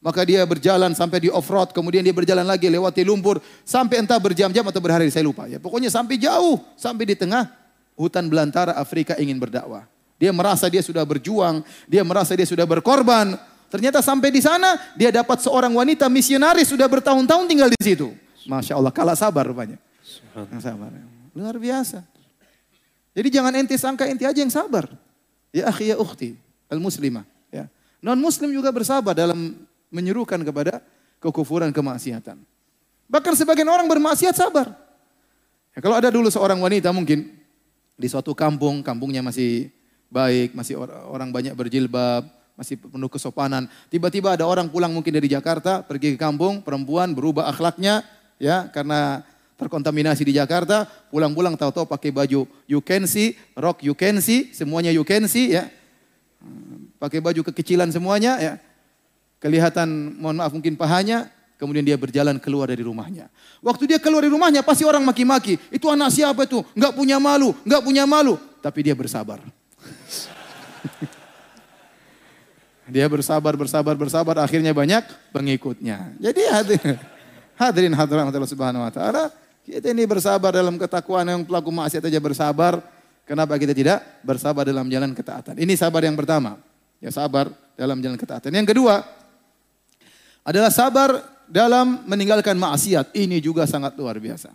Maka 0.02 0.26
dia 0.26 0.42
berjalan 0.42 0.90
sampai 0.98 1.22
di 1.22 1.28
off-road, 1.30 1.70
kemudian 1.70 2.02
dia 2.02 2.10
berjalan 2.10 2.42
lagi 2.42 2.66
lewati 2.66 3.06
lumpur, 3.06 3.38
sampai 3.62 4.02
entah 4.02 4.18
berjam-jam 4.18 4.66
atau 4.66 4.82
berhari, 4.82 5.06
saya 5.14 5.22
lupa. 5.22 5.46
Ya, 5.46 5.62
pokoknya 5.62 5.94
sampai 5.94 6.18
jauh, 6.18 6.58
sampai 6.74 7.06
di 7.06 7.14
tengah 7.14 7.46
hutan 7.94 8.26
belantara 8.26 8.74
Afrika 8.74 9.14
ingin 9.14 9.38
berdakwah. 9.38 9.86
Dia 10.18 10.34
merasa 10.34 10.66
dia 10.66 10.82
sudah 10.82 11.06
berjuang, 11.06 11.62
dia 11.86 12.02
merasa 12.02 12.34
dia 12.34 12.42
sudah 12.42 12.66
berkorban. 12.66 13.38
Ternyata 13.70 14.02
sampai 14.02 14.34
di 14.34 14.42
sana, 14.42 14.74
dia 14.98 15.14
dapat 15.14 15.38
seorang 15.38 15.70
wanita 15.70 16.10
misionaris 16.10 16.66
sudah 16.66 16.90
bertahun-tahun 16.90 17.46
tinggal 17.46 17.70
di 17.70 17.78
situ. 17.78 18.10
Masya 18.50 18.74
Allah, 18.82 18.90
kalah 18.90 19.14
sabar 19.14 19.46
rupanya. 19.46 19.78
Sabar. 20.58 20.90
Luar 21.30 21.56
biasa. 21.62 22.02
Jadi 23.14 23.28
jangan 23.30 23.54
ente 23.54 23.78
sangka 23.78 24.10
ente 24.10 24.26
aja 24.26 24.40
yang 24.42 24.50
sabar. 24.50 24.90
Ya 25.54 25.70
akhi 25.70 25.94
ya 25.94 25.96
ukhti, 25.96 26.34
al-muslimah. 26.66 27.22
Ya. 27.54 27.70
Non-muslim 28.02 28.50
juga 28.50 28.74
bersabar 28.74 29.14
dalam 29.14 29.62
menyerukan 29.92 30.40
kepada 30.40 30.80
kekufuran 31.20 31.70
kemaksiatan. 31.70 32.40
Bahkan 33.06 33.32
sebagian 33.36 33.68
orang 33.68 33.84
bermaksiat 33.86 34.32
sabar. 34.32 34.72
Ya, 35.76 35.78
kalau 35.84 36.00
ada 36.00 36.08
dulu 36.08 36.32
seorang 36.32 36.56
wanita 36.58 36.88
mungkin 36.90 37.28
di 37.94 38.08
suatu 38.08 38.32
kampung, 38.32 38.80
kampungnya 38.80 39.20
masih 39.20 39.68
baik, 40.08 40.56
masih 40.56 40.80
orang 41.06 41.28
banyak 41.28 41.52
berjilbab, 41.52 42.24
masih 42.56 42.80
penuh 42.80 43.12
kesopanan. 43.12 43.68
Tiba-tiba 43.92 44.32
ada 44.32 44.48
orang 44.48 44.72
pulang 44.72 44.92
mungkin 44.92 45.12
dari 45.12 45.28
Jakarta, 45.28 45.84
pergi 45.84 46.16
ke 46.16 46.18
kampung, 46.20 46.64
perempuan 46.64 47.12
berubah 47.12 47.52
akhlaknya, 47.52 48.04
ya 48.40 48.68
karena 48.72 49.24
terkontaminasi 49.60 50.26
di 50.26 50.34
Jakarta, 50.34 50.88
pulang-pulang 51.12 51.54
tahu-tahu 51.54 51.86
pakai 51.86 52.10
baju 52.10 52.48
you 52.66 52.80
can 52.82 53.06
see, 53.06 53.38
rock 53.54 53.84
you 53.84 53.94
can 53.94 54.18
see, 54.18 54.50
semuanya 54.50 54.90
you 54.90 55.04
can 55.04 55.28
see 55.28 55.54
ya. 55.54 55.68
Pakai 56.98 57.22
baju 57.22 57.46
kekecilan 57.46 57.92
semuanya 57.94 58.40
ya. 58.40 58.52
Kelihatan 59.42 60.14
mohon 60.22 60.38
maaf 60.38 60.54
mungkin 60.54 60.78
pahanya, 60.78 61.26
kemudian 61.58 61.82
dia 61.82 61.98
berjalan 61.98 62.38
keluar 62.38 62.70
dari 62.70 62.86
rumahnya. 62.86 63.26
Waktu 63.58 63.90
dia 63.90 63.98
keluar 63.98 64.22
dari 64.22 64.30
rumahnya 64.30 64.62
pasti 64.62 64.86
orang 64.86 65.02
maki-maki. 65.02 65.58
Itu 65.66 65.90
anak 65.90 66.14
siapa 66.14 66.46
itu? 66.46 66.62
Enggak 66.78 66.94
punya 66.94 67.18
malu, 67.18 67.50
enggak 67.66 67.82
punya 67.82 68.06
malu. 68.06 68.38
Tapi 68.62 68.86
dia 68.86 68.94
bersabar. 68.94 69.42
dia 72.94 73.02
bersabar, 73.10 73.58
bersabar, 73.58 73.98
bersabar. 73.98 74.46
Akhirnya 74.46 74.70
banyak 74.70 75.10
pengikutnya. 75.34 76.14
Jadi 76.22 76.42
hadirin, 76.46 77.02
hadirin 77.58 77.98
hadirat 77.98 78.30
Allah 78.30 78.46
Subhanahu 78.46 78.86
Wa 78.86 78.94
Taala. 78.94 79.34
Kita 79.66 79.90
ini 79.90 80.06
bersabar 80.06 80.54
dalam 80.54 80.78
ketakwaan 80.78 81.26
yang 81.26 81.42
pelaku 81.42 81.74
maksiat 81.74 82.06
aja 82.06 82.22
bersabar. 82.22 82.78
Kenapa 83.26 83.58
kita 83.58 83.74
tidak 83.74 84.06
bersabar 84.22 84.62
dalam 84.66 84.86
jalan 84.86 85.10
ketaatan? 85.14 85.58
Ini 85.58 85.74
sabar 85.74 86.06
yang 86.06 86.14
pertama. 86.14 86.62
Ya 87.02 87.10
sabar 87.10 87.50
dalam 87.74 87.98
jalan 87.98 88.14
ketaatan. 88.14 88.50
Yang 88.50 88.74
kedua 88.74 89.21
adalah 90.42 90.70
sabar 90.70 91.22
dalam 91.46 92.02
meninggalkan 92.06 92.54
maksiat. 92.58 93.14
Ini 93.14 93.38
juga 93.38 93.66
sangat 93.66 93.94
luar 93.98 94.18
biasa. 94.18 94.50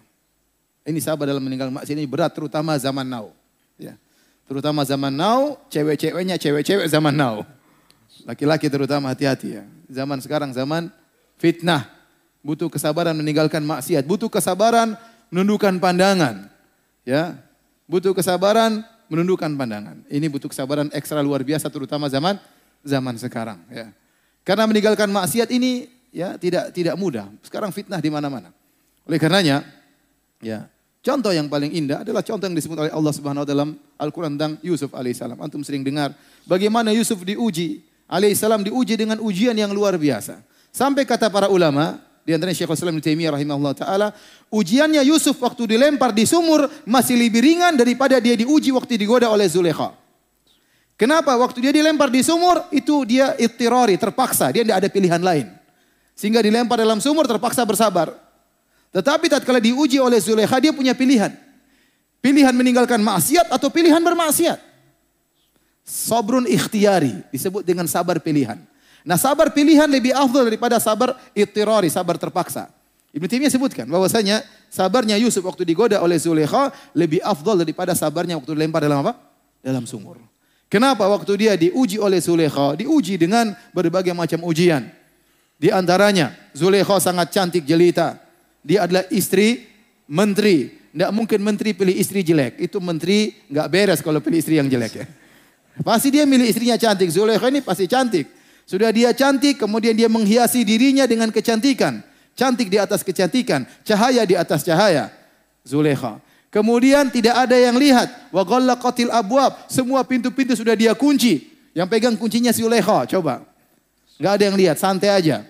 Ini 0.87 0.99
sabar 1.03 1.27
dalam 1.27 1.43
meninggalkan 1.43 1.75
maksiat 1.75 1.95
ini 1.99 2.07
berat 2.07 2.31
terutama 2.31 2.75
zaman 2.79 3.03
now. 3.07 3.31
Ya. 3.75 3.99
Terutama 4.47 4.87
zaman 4.87 5.11
now, 5.11 5.59
cewek-ceweknya 5.67 6.39
cewek-cewek 6.39 6.87
zaman 6.87 7.11
now. 7.11 7.43
Laki-laki 8.23 8.71
terutama 8.71 9.11
hati-hati 9.11 9.59
ya. 9.59 9.63
Zaman 9.91 10.23
sekarang 10.23 10.55
zaman 10.55 10.87
fitnah. 11.35 11.87
Butuh 12.39 12.71
kesabaran 12.71 13.11
meninggalkan 13.11 13.59
maksiat, 13.59 14.07
butuh 14.07 14.31
kesabaran 14.31 14.95
menundukkan 15.27 15.75
pandangan. 15.83 16.47
Ya. 17.03 17.35
Butuh 17.87 18.15
kesabaran 18.15 18.87
menundukkan 19.11 19.51
pandangan. 19.55 20.03
Ini 20.07 20.27
butuh 20.31 20.51
kesabaran 20.51 20.87
ekstra 20.95 21.19
luar 21.23 21.43
biasa 21.43 21.67
terutama 21.71 22.07
zaman 22.07 22.39
zaman 22.83 23.15
sekarang 23.19 23.59
ya. 23.71 23.91
Karena 24.47 24.63
meninggalkan 24.63 25.11
maksiat 25.11 25.51
ini 25.51 25.91
ya 26.07 26.39
tidak 26.39 26.71
tidak 26.71 26.95
mudah. 26.95 27.27
Sekarang 27.43 27.75
fitnah 27.75 27.99
di 27.99 28.07
mana-mana. 28.07 28.55
Oleh 29.03 29.19
karenanya 29.19 29.67
ya, 30.39 30.71
contoh 31.03 31.35
yang 31.35 31.51
paling 31.51 31.75
indah 31.75 32.07
adalah 32.07 32.23
contoh 32.23 32.47
yang 32.47 32.55
disebut 32.55 32.79
oleh 32.79 32.91
Allah 32.95 33.11
Subhanahu 33.11 33.43
wa 33.43 33.47
dalam 33.47 33.69
Al-Qur'an 33.99 34.39
tentang 34.39 34.55
Yusuf 34.63 34.95
alaihissalam. 34.95 35.35
Antum 35.43 35.67
sering 35.67 35.83
dengar 35.83 36.15
bagaimana 36.47 36.95
Yusuf 36.95 37.27
diuji 37.27 37.83
alaihissalam 38.07 38.63
diuji 38.63 38.95
dengan 38.95 39.19
ujian 39.19 39.51
yang 39.51 39.75
luar 39.75 39.99
biasa. 39.99 40.39
Sampai 40.71 41.03
kata 41.03 41.27
para 41.27 41.51
ulama, 41.51 41.99
di 42.23 42.31
antaranya 42.31 42.55
Syekhul 42.55 42.79
Islam 42.79 43.03
Taimiyah 43.03 43.35
rahimahullah 43.35 43.75
taala, 43.75 44.07
ujiannya 44.47 45.03
Yusuf 45.11 45.35
waktu 45.43 45.75
dilempar 45.75 46.15
di 46.15 46.23
sumur 46.23 46.71
masih 46.87 47.19
lebih 47.19 47.43
ringan 47.43 47.75
daripada 47.75 48.15
dia 48.23 48.39
diuji 48.39 48.71
waktu 48.71 48.95
digoda 48.95 49.27
oleh 49.27 49.51
Zulekha. 49.51 50.06
Kenapa? 50.97 51.37
Waktu 51.37 51.61
dia 51.61 51.69
dilempar 51.69 52.09
di 52.09 52.25
sumur 52.25 52.65
itu 52.73 53.05
dia 53.05 53.37
ittirari, 53.37 54.01
terpaksa, 54.01 54.49
dia 54.49 54.65
tidak 54.65 54.81
ada 54.81 54.89
pilihan 54.89 55.21
lain. 55.21 55.45
Sehingga 56.17 56.41
dilempar 56.41 56.81
dalam 56.81 56.97
sumur 56.97 57.29
terpaksa 57.29 57.61
bersabar. 57.61 58.17
Tetapi 58.89 59.29
tatkala 59.29 59.61
diuji 59.61 60.01
oleh 60.01 60.17
Zulekha 60.17 60.57
dia 60.57 60.73
punya 60.73 60.97
pilihan. 60.97 61.29
Pilihan 62.17 62.49
meninggalkan 62.49 62.97
maksiat 62.97 63.53
atau 63.53 63.69
pilihan 63.69 64.01
bermaksiat. 64.01 64.57
Sabrun 65.85 66.49
ikhtiari 66.49 67.21
disebut 67.29 67.61
dengan 67.61 67.85
sabar 67.85 68.17
pilihan. 68.17 68.57
Nah 69.05 69.15
sabar 69.15 69.53
pilihan 69.53 69.85
lebih 69.87 70.11
afdal 70.17 70.49
daripada 70.49 70.81
sabar 70.81 71.15
ittirari, 71.37 71.87
sabar 71.93 72.17
terpaksa. 72.17 72.73
Ibnu 73.15 73.23
Taimiyah 73.29 73.53
sebutkan 73.53 73.87
bahwasanya 73.87 74.43
sabarnya 74.67 75.15
Yusuf 75.15 75.45
waktu 75.45 75.63
digoda 75.63 76.03
oleh 76.03 76.19
Zulekha 76.19 76.75
lebih 76.91 77.23
afdal 77.23 77.63
daripada 77.63 77.95
sabarnya 77.95 78.35
waktu 78.35 78.51
dilempar 78.51 78.83
dalam 78.83 78.99
apa? 79.05 79.15
Dalam 79.63 79.87
sumur. 79.87 80.26
Kenapa 80.67 81.07
waktu 81.07 81.33
dia 81.39 81.53
diuji 81.55 81.95
oleh 81.95 82.19
Zulekha, 82.19 82.75
diuji 82.75 83.15
dengan 83.15 83.55
berbagai 83.71 84.11
macam 84.11 84.43
ujian. 84.43 84.83
Di 85.55 85.71
antaranya 85.71 86.35
Zulekha 86.51 86.99
sangat 86.99 87.31
cantik 87.31 87.63
jelita. 87.63 88.19
Dia 88.61 88.83
adalah 88.83 89.07
istri 89.07 89.63
menteri. 90.11 90.75
Tidak 90.91 91.11
mungkin 91.15 91.39
menteri 91.39 91.71
pilih 91.71 91.95
istri 91.95 92.19
jelek. 92.19 92.59
Itu 92.59 92.83
menteri 92.83 93.31
nggak 93.47 93.67
beres 93.71 93.99
kalau 94.03 94.19
pilih 94.19 94.43
istri 94.43 94.59
yang 94.59 94.67
jelek 94.67 94.93
ya. 94.97 95.05
Pasti 95.87 96.11
dia 96.11 96.27
milih 96.27 96.43
istrinya 96.43 96.75
cantik. 96.75 97.07
Zulekha 97.15 97.47
ini 97.47 97.63
pasti 97.63 97.87
cantik. 97.87 98.27
Sudah 98.67 98.91
dia 98.91 99.15
cantik, 99.15 99.55
kemudian 99.55 99.95
dia 99.95 100.11
menghiasi 100.11 100.67
dirinya 100.67 101.07
dengan 101.07 101.31
kecantikan. 101.31 102.03
Cantik 102.35 102.67
di 102.67 102.75
atas 102.75 103.01
kecantikan, 103.01 103.63
cahaya 103.87 104.27
di 104.27 104.35
atas 104.35 104.67
cahaya. 104.67 105.07
Zulekha. 105.63 106.19
Kemudian 106.47 107.11
tidak 107.11 107.47
ada 107.47 107.57
yang 107.59 107.75
lihat. 107.75 108.31
Wa 108.31 108.43
ghallaqatil 108.47 109.11
abwab. 109.11 109.67
Semua 109.67 110.01
pintu-pintu 110.07 110.55
sudah 110.55 110.73
dia 110.73 110.95
kunci. 110.95 111.51
Yang 111.75 111.87
pegang 111.91 112.15
kuncinya 112.15 112.49
si 112.55 112.63
Zulekha. 112.63 113.05
Coba. 113.05 113.43
Enggak 114.17 114.33
ada 114.41 114.43
yang 114.49 114.57
lihat, 114.57 114.77
santai 114.81 115.13
aja. 115.13 115.45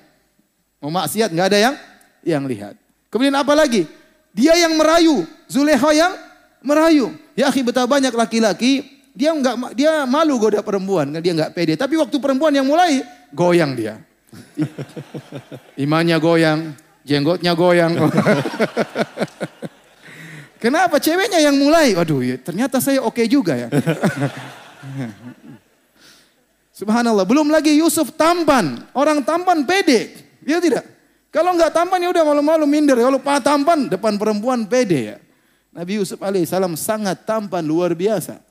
Mau 0.83 0.91
maksiat 0.91 1.31
enggak 1.31 1.47
ada 1.53 1.59
yang 1.59 1.75
yang 2.27 2.43
lihat. 2.43 2.75
Kemudian 3.07 3.37
apa 3.39 3.55
lagi? 3.55 3.87
Dia 4.35 4.53
yang 4.59 4.75
merayu, 4.75 5.23
Zulekha 5.47 5.95
yang 5.95 6.13
merayu. 6.59 7.15
Ya 7.33 7.47
akhi 7.47 7.63
betapa 7.63 7.87
banyak 7.87 8.11
laki-laki 8.11 8.97
dia 9.17 9.33
nggak 9.33 9.73
dia 9.73 10.05
malu 10.05 10.37
goda 10.37 10.61
perempuan, 10.61 11.09
dia 11.17 11.33
nggak 11.33 11.57
pede. 11.57 11.73
Tapi 11.73 11.97
waktu 11.97 12.13
perempuan 12.21 12.53
yang 12.53 12.69
mulai 12.69 13.01
goyang 13.33 13.73
dia. 13.73 13.97
Imannya 15.83 16.21
goyang, 16.21 16.77
jenggotnya 17.01 17.57
goyang. 17.57 17.97
Kenapa 20.57 20.97
ceweknya 20.97 21.37
yang 21.37 21.55
mulai? 21.57 21.93
Waduh, 21.93 22.21
ya, 22.25 22.35
ternyata 22.41 22.81
saya 22.81 23.01
oke 23.01 23.13
okay 23.13 23.25
juga 23.29 23.53
ya. 23.53 23.69
Subhanallah, 26.77 27.25
belum 27.25 27.49
lagi 27.49 27.73
Yusuf 27.77 28.13
tampan. 28.13 28.85
Orang 28.93 29.25
tampan 29.25 29.65
pede, 29.65 30.13
dia 30.45 30.61
tidak. 30.61 30.85
Kalau 31.33 31.53
nggak 31.53 31.73
tampan 31.73 32.01
ya 32.01 32.09
udah 32.09 32.23
malu-malu 32.25 32.65
minder. 32.65 32.97
Kalau 32.97 33.21
tampan 33.21 33.89
depan 33.91 34.17
perempuan 34.17 34.65
pede 34.65 35.13
ya. 35.13 35.17
Nabi 35.69 36.01
Yusuf 36.01 36.17
alaihissalam 36.17 36.73
sangat 36.73 37.21
tampan 37.27 37.61
luar 37.61 37.93
biasa. 37.93 38.41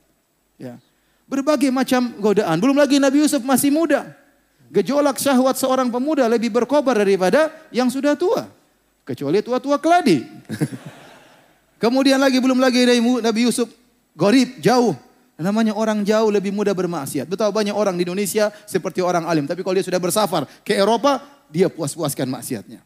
Ya. 0.55 0.79
Berbagai 1.27 1.67
macam 1.67 2.15
godaan. 2.23 2.55
Belum 2.63 2.79
lagi 2.79 3.03
Nabi 3.03 3.27
Yusuf 3.27 3.43
masih 3.43 3.75
muda. 3.75 4.15
Gejolak 4.71 5.19
syahwat 5.19 5.59
seorang 5.59 5.91
pemuda 5.91 6.23
lebih 6.31 6.47
berkobar 6.51 6.95
daripada 6.95 7.51
yang 7.71 7.91
sudah 7.91 8.15
tua. 8.15 8.47
Kecuali 9.03 9.43
tua-tua 9.43 9.75
keladi. 9.79 10.23
Kemudian 11.77 12.17
lagi 12.17 12.41
belum 12.41 12.57
lagi 12.57 12.85
Nabi 13.21 13.39
Yusuf 13.45 13.69
gorib 14.17 14.57
jauh. 14.61 14.97
Namanya 15.37 15.77
orang 15.77 16.01
jauh 16.01 16.33
lebih 16.33 16.49
mudah 16.49 16.73
bermaksiat. 16.73 17.29
Betapa 17.29 17.53
banyak 17.53 17.73
orang 17.73 17.93
di 17.93 18.09
Indonesia 18.09 18.49
seperti 18.65 19.05
orang 19.05 19.29
alim. 19.29 19.45
Tapi 19.45 19.61
kalau 19.61 19.77
dia 19.77 19.85
sudah 19.85 20.01
bersafar 20.01 20.49
ke 20.65 20.73
Eropa, 20.73 21.21
dia 21.45 21.69
puas-puaskan 21.69 22.25
maksiatnya. 22.25 22.81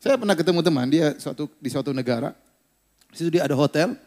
Saya 0.00 0.16
pernah 0.16 0.32
ketemu 0.32 0.64
teman, 0.64 0.88
dia 0.88 1.12
suatu, 1.20 1.44
di 1.60 1.68
suatu 1.68 1.92
negara. 1.92 2.32
Di 3.12 3.20
situ 3.20 3.28
dia 3.36 3.44
ada 3.44 3.52
hotel, 3.52 4.00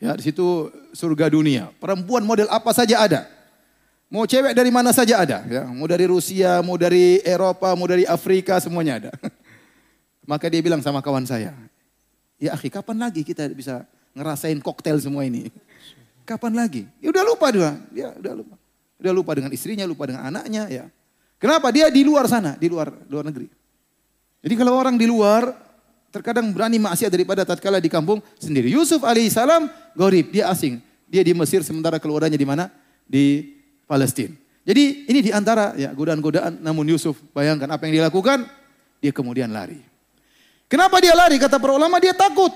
Ya, 0.00 0.16
di 0.16 0.24
situ 0.24 0.72
surga 0.96 1.28
dunia. 1.28 1.68
Perempuan 1.76 2.24
model 2.24 2.48
apa 2.48 2.72
saja 2.72 3.04
ada. 3.04 3.28
Mau 4.08 4.24
cewek 4.24 4.56
dari 4.56 4.72
mana 4.72 4.96
saja 4.96 5.22
ada, 5.22 5.44
ya. 5.44 5.68
Mau 5.68 5.84
dari 5.84 6.08
Rusia, 6.08 6.64
mau 6.64 6.80
dari 6.80 7.20
Eropa, 7.20 7.76
mau 7.76 7.84
dari 7.84 8.08
Afrika, 8.08 8.56
semuanya 8.58 8.96
ada. 8.96 9.10
Maka 10.30 10.48
dia 10.48 10.64
bilang 10.64 10.80
sama 10.80 11.04
kawan 11.04 11.28
saya, 11.28 11.52
"Ya, 12.40 12.56
akhi, 12.56 12.72
kapan 12.72 12.96
lagi 12.96 13.20
kita 13.22 13.46
bisa 13.52 13.84
ngerasain 14.16 14.58
koktail 14.64 14.96
semua 14.98 15.22
ini?" 15.28 15.52
Kapan 16.24 16.52
lagi? 16.54 16.86
Ya 17.02 17.10
udah 17.10 17.24
lupa 17.26 17.46
dia. 17.50 17.70
Ya 17.90 18.08
udah 18.14 18.32
lupa. 18.38 18.54
Udah 19.00 19.12
lupa 19.12 19.30
dengan 19.34 19.50
istrinya, 19.50 19.84
lupa 19.88 20.06
dengan 20.06 20.30
anaknya, 20.30 20.68
ya. 20.70 20.84
Kenapa? 21.40 21.72
Dia 21.74 21.88
di 21.88 22.06
luar 22.06 22.28
sana, 22.30 22.54
di 22.54 22.68
luar 22.70 22.92
luar 23.08 23.26
negeri. 23.26 23.48
Jadi 24.44 24.54
kalau 24.54 24.76
orang 24.76 24.94
di 24.94 25.08
luar 25.08 25.50
terkadang 26.14 26.52
berani 26.54 26.78
maksiat 26.78 27.10
daripada 27.10 27.42
tatkala 27.42 27.82
di 27.82 27.90
kampung 27.90 28.22
sendiri. 28.38 28.70
Yusuf 28.70 29.02
alaihissalam 29.02 29.66
gorib, 29.98 30.30
dia 30.30 30.46
asing. 30.52 30.78
Dia 31.10 31.26
di 31.26 31.34
Mesir 31.34 31.66
sementara 31.66 31.98
keluarganya 31.98 32.38
di 32.38 32.46
mana? 32.46 32.70
Di 33.10 33.56
Palestina. 33.90 34.36
Jadi 34.62 35.10
ini 35.10 35.18
di 35.24 35.30
antara 35.34 35.74
ya 35.74 35.90
godaan-godaan 35.90 36.62
namun 36.62 36.86
Yusuf 36.86 37.18
bayangkan 37.34 37.66
apa 37.74 37.90
yang 37.90 38.04
dilakukan, 38.04 38.46
dia 39.02 39.10
kemudian 39.10 39.50
lari. 39.50 39.89
Kenapa 40.70 41.02
dia 41.02 41.18
lari? 41.18 41.34
Kata 41.42 41.58
para 41.58 41.74
ulama 41.74 41.98
dia 41.98 42.14
takut. 42.14 42.54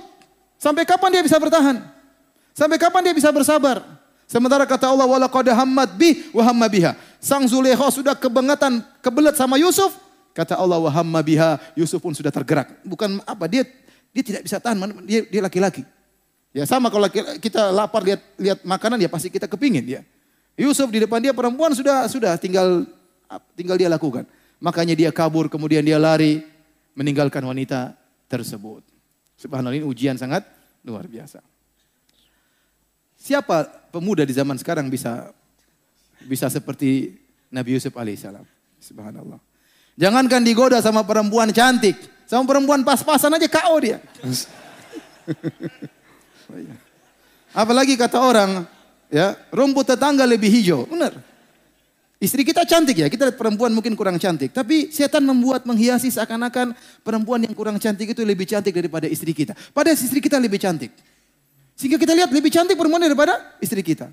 Sampai 0.55 0.87
kapan 0.87 1.18
dia 1.18 1.22
bisa 1.27 1.35
bertahan? 1.35 1.83
Sampai 2.55 2.79
kapan 2.79 3.11
dia 3.11 3.14
bisa 3.18 3.35
bersabar? 3.35 3.83
Sementara 4.31 4.62
kata 4.64 4.88
Allah 4.88 5.05
wala 5.05 5.27
qad 5.27 5.50
hammat 5.50 5.98
bih 5.98 6.31
wa 6.31 6.46
hamma 6.46 6.70
biha. 6.70 6.94
Sang 7.18 7.42
Zulekha 7.44 7.90
sudah 7.90 8.14
kebangetan, 8.14 8.81
kebelet 9.03 9.35
sama 9.35 9.59
Yusuf, 9.59 9.92
Kata 10.35 10.59
Allah 10.59 10.83
wa 10.83 10.90
hamma 10.90 11.22
biha, 11.22 11.62
Yusuf 11.79 12.03
pun 12.03 12.11
sudah 12.11 12.35
tergerak. 12.35 12.83
Bukan 12.83 13.22
apa, 13.22 13.46
dia 13.46 13.62
dia 14.11 14.22
tidak 14.27 14.42
bisa 14.42 14.59
tahan, 14.59 14.83
dia 15.07 15.22
dia 15.31 15.38
laki-laki. 15.38 15.87
Ya 16.50 16.66
sama 16.66 16.90
kalau 16.90 17.07
kita 17.38 17.70
lapar 17.70 18.03
lihat 18.03 18.20
lihat 18.38 18.59
makanan 18.66 18.98
ya 18.98 19.07
pasti 19.07 19.31
kita 19.31 19.46
kepingin 19.46 19.87
ya. 19.87 20.03
Yusuf 20.59 20.90
di 20.90 21.07
depan 21.07 21.22
dia 21.22 21.31
perempuan 21.31 21.70
sudah 21.70 22.11
sudah 22.11 22.35
tinggal 22.35 22.83
tinggal 23.55 23.79
dia 23.79 23.87
lakukan. 23.87 24.27
Makanya 24.59 24.98
dia 24.98 25.11
kabur 25.14 25.46
kemudian 25.46 25.87
dia 25.87 26.03
lari 26.03 26.42
meninggalkan 26.98 27.42
wanita 27.42 27.94
tersebut. 28.35 28.82
Subhanallah 29.38 29.78
ini 29.78 29.87
ujian 29.87 30.18
sangat 30.18 30.42
luar 30.82 31.06
biasa. 31.06 31.38
Siapa 33.14 33.88
pemuda 33.94 34.26
di 34.26 34.35
zaman 34.35 34.58
sekarang 34.58 34.90
bisa 34.90 35.32
bisa 36.26 36.50
seperti 36.50 37.16
Nabi 37.54 37.78
Yusuf 37.78 37.94
alaihissalam? 37.94 38.44
Subhanallah. 38.82 39.38
Jangankan 39.94 40.42
digoda 40.42 40.82
sama 40.82 41.06
perempuan 41.06 41.54
cantik, 41.54 41.94
sama 42.26 42.44
perempuan 42.44 42.82
pas-pasan 42.82 43.38
aja 43.38 43.46
KO 43.46 43.74
dia. 43.78 44.02
Apalagi 47.54 47.94
kata 47.94 48.18
orang, 48.18 48.66
ya 49.06 49.38
rumput 49.54 49.87
tetangga 49.87 50.26
lebih 50.26 50.50
hijau, 50.50 50.90
benar. 50.90 51.14
Istri 52.25 52.40
kita 52.40 52.64
cantik 52.64 53.04
ya, 53.04 53.12
kita 53.12 53.29
lihat 53.29 53.37
perempuan 53.37 53.68
mungkin 53.77 53.92
kurang 53.92 54.16
cantik. 54.16 54.48
Tapi 54.48 54.88
setan 54.88 55.29
membuat 55.29 55.68
menghiasi 55.68 56.08
seakan-akan 56.08 56.72
perempuan 57.04 57.44
yang 57.44 57.52
kurang 57.52 57.77
cantik 57.77 58.16
itu 58.16 58.25
lebih 58.25 58.48
cantik 58.48 58.72
daripada 58.72 59.04
istri 59.04 59.37
kita. 59.37 59.52
Padahal 59.77 59.92
istri 59.92 60.25
kita 60.25 60.40
lebih 60.40 60.56
cantik. 60.56 60.88
Sehingga 61.77 62.00
kita 62.00 62.16
lihat 62.16 62.33
lebih 62.33 62.48
cantik 62.48 62.81
perempuan 62.81 63.04
daripada 63.04 63.60
istri 63.60 63.85
kita. 63.85 64.08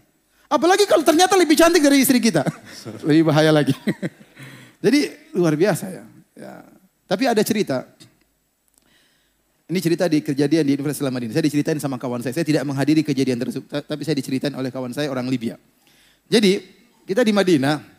Apalagi 0.51 0.84
kalau 0.91 1.07
ternyata 1.07 1.39
lebih 1.39 1.55
cantik 1.55 1.80
dari 1.80 2.03
istri 2.03 2.20
kita. 2.20 2.43
lebih 3.07 3.32
bahaya 3.32 3.55
lagi. 3.55 3.72
Jadi 4.84 5.32
luar 5.32 5.55
biasa 5.55 5.88
ya. 5.88 6.03
ya. 6.36 6.68
Tapi 7.07 7.24
ada 7.32 7.39
cerita. 7.47 7.88
Ini 9.72 9.80
cerita 9.80 10.12
di 10.12 10.20
kejadian 10.20 10.68
di 10.68 10.76
Universitas 10.76 10.99
Islam 10.99 11.16
Madinah. 11.16 11.32
Saya 11.32 11.47
diceritain 11.47 11.80
sama 11.80 11.95
kawan 11.95 12.20
saya. 12.20 12.36
Saya 12.36 12.43
tidak 12.43 12.68
menghadiri 12.68 13.07
kejadian 13.07 13.39
tersebut. 13.39 13.72
Tapi 13.72 14.03
saya 14.03 14.20
diceritain 14.20 14.51
oleh 14.51 14.68
kawan 14.68 14.91
saya 14.91 15.07
orang 15.07 15.32
Libya. 15.32 15.55
Jadi 16.28 16.59
kita 17.07 17.24
di 17.24 17.32
Madinah. 17.32 17.91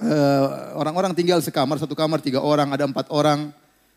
Eh, 0.00 0.46
orang-orang 0.78 1.12
tinggal 1.12 1.42
sekamar. 1.44 1.76
Satu 1.76 1.92
kamar 1.92 2.22
tiga 2.24 2.40
orang. 2.40 2.70
Ada 2.72 2.88
empat 2.88 3.12
orang. 3.12 3.52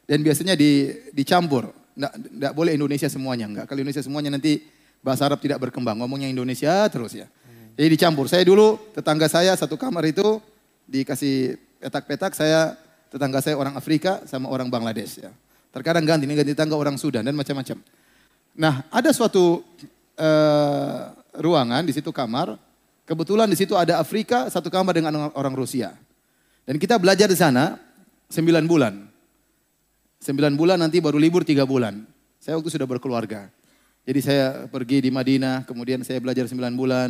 Dan 0.06 0.22
biasanya 0.22 0.58
di, 0.58 0.92
dicampur. 1.16 1.72
Tidak 1.96 2.52
boleh 2.52 2.76
Indonesia 2.76 3.08
semuanya. 3.08 3.48
Enggak. 3.48 3.66
Kalau 3.72 3.80
Indonesia 3.80 4.04
semuanya 4.04 4.36
nanti 4.36 4.66
bahasa 5.00 5.30
Arab 5.30 5.40
tidak 5.40 5.62
berkembang. 5.62 5.96
Ngomongnya 6.02 6.28
Indonesia 6.28 6.86
terus 6.92 7.16
ya. 7.16 7.30
Jadi 7.76 7.88
dicampur. 7.92 8.26
Saya 8.32 8.44
dulu 8.48 8.80
tetangga 8.96 9.28
saya 9.28 9.52
satu 9.54 9.76
kamar 9.76 10.08
itu 10.08 10.40
dikasih 10.88 11.60
petak-petak. 11.84 12.32
Saya 12.34 12.80
tetangga 13.12 13.44
saya 13.44 13.56
orang 13.56 13.76
Afrika 13.76 14.24
sama 14.28 14.48
orang 14.52 14.72
Bangladesh 14.72 15.24
ya. 15.24 15.32
Terkadang 15.76 16.08
ganti, 16.08 16.24
ini 16.24 16.40
ganti 16.40 16.56
tangga 16.56 16.80
orang 16.80 16.96
Sudan 16.96 17.28
dan 17.28 17.36
macam-macam. 17.36 17.76
Nah, 18.56 18.88
ada 18.88 19.12
suatu 19.12 19.60
uh, 20.16 21.00
ruangan 21.36 21.84
di 21.84 21.92
situ 21.92 22.16
kamar. 22.16 22.56
Kebetulan 23.06 23.46
di 23.46 23.54
situ 23.54 23.78
ada 23.78 24.02
Afrika, 24.02 24.50
satu 24.50 24.74
kamar 24.74 24.98
dengan 24.98 25.30
orang 25.38 25.54
Rusia. 25.54 25.94
Dan 26.66 26.82
kita 26.82 26.98
belajar 26.98 27.30
di 27.30 27.38
sana 27.38 27.78
sembilan 28.26 28.66
bulan. 28.66 28.94
Sembilan 30.18 30.58
bulan 30.58 30.82
nanti 30.82 30.98
baru 30.98 31.22
libur 31.22 31.46
tiga 31.46 31.70
bulan. 31.70 32.02
Saya 32.42 32.58
waktu 32.58 32.74
sudah 32.74 32.90
berkeluarga. 32.90 33.46
Jadi 34.06 34.20
saya 34.26 34.66
pergi 34.66 35.06
di 35.06 35.14
Madinah, 35.14 35.70
kemudian 35.70 36.02
saya 36.02 36.18
belajar 36.18 36.50
sembilan 36.50 36.74
bulan. 36.74 37.10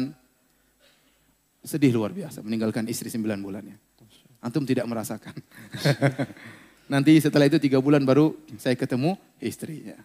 Sedih 1.64 1.96
luar 1.96 2.12
biasa 2.12 2.44
meninggalkan 2.44 2.84
istri 2.92 3.08
sembilan 3.08 3.40
bulannya. 3.40 3.78
Antum 4.44 4.68
tidak 4.68 4.84
merasakan. 4.92 5.34
Nanti 6.94 7.18
setelah 7.24 7.48
itu 7.48 7.58
tiga 7.58 7.80
bulan 7.80 8.04
baru 8.04 8.36
saya 8.60 8.76
ketemu 8.76 9.16
istrinya. 9.40 9.96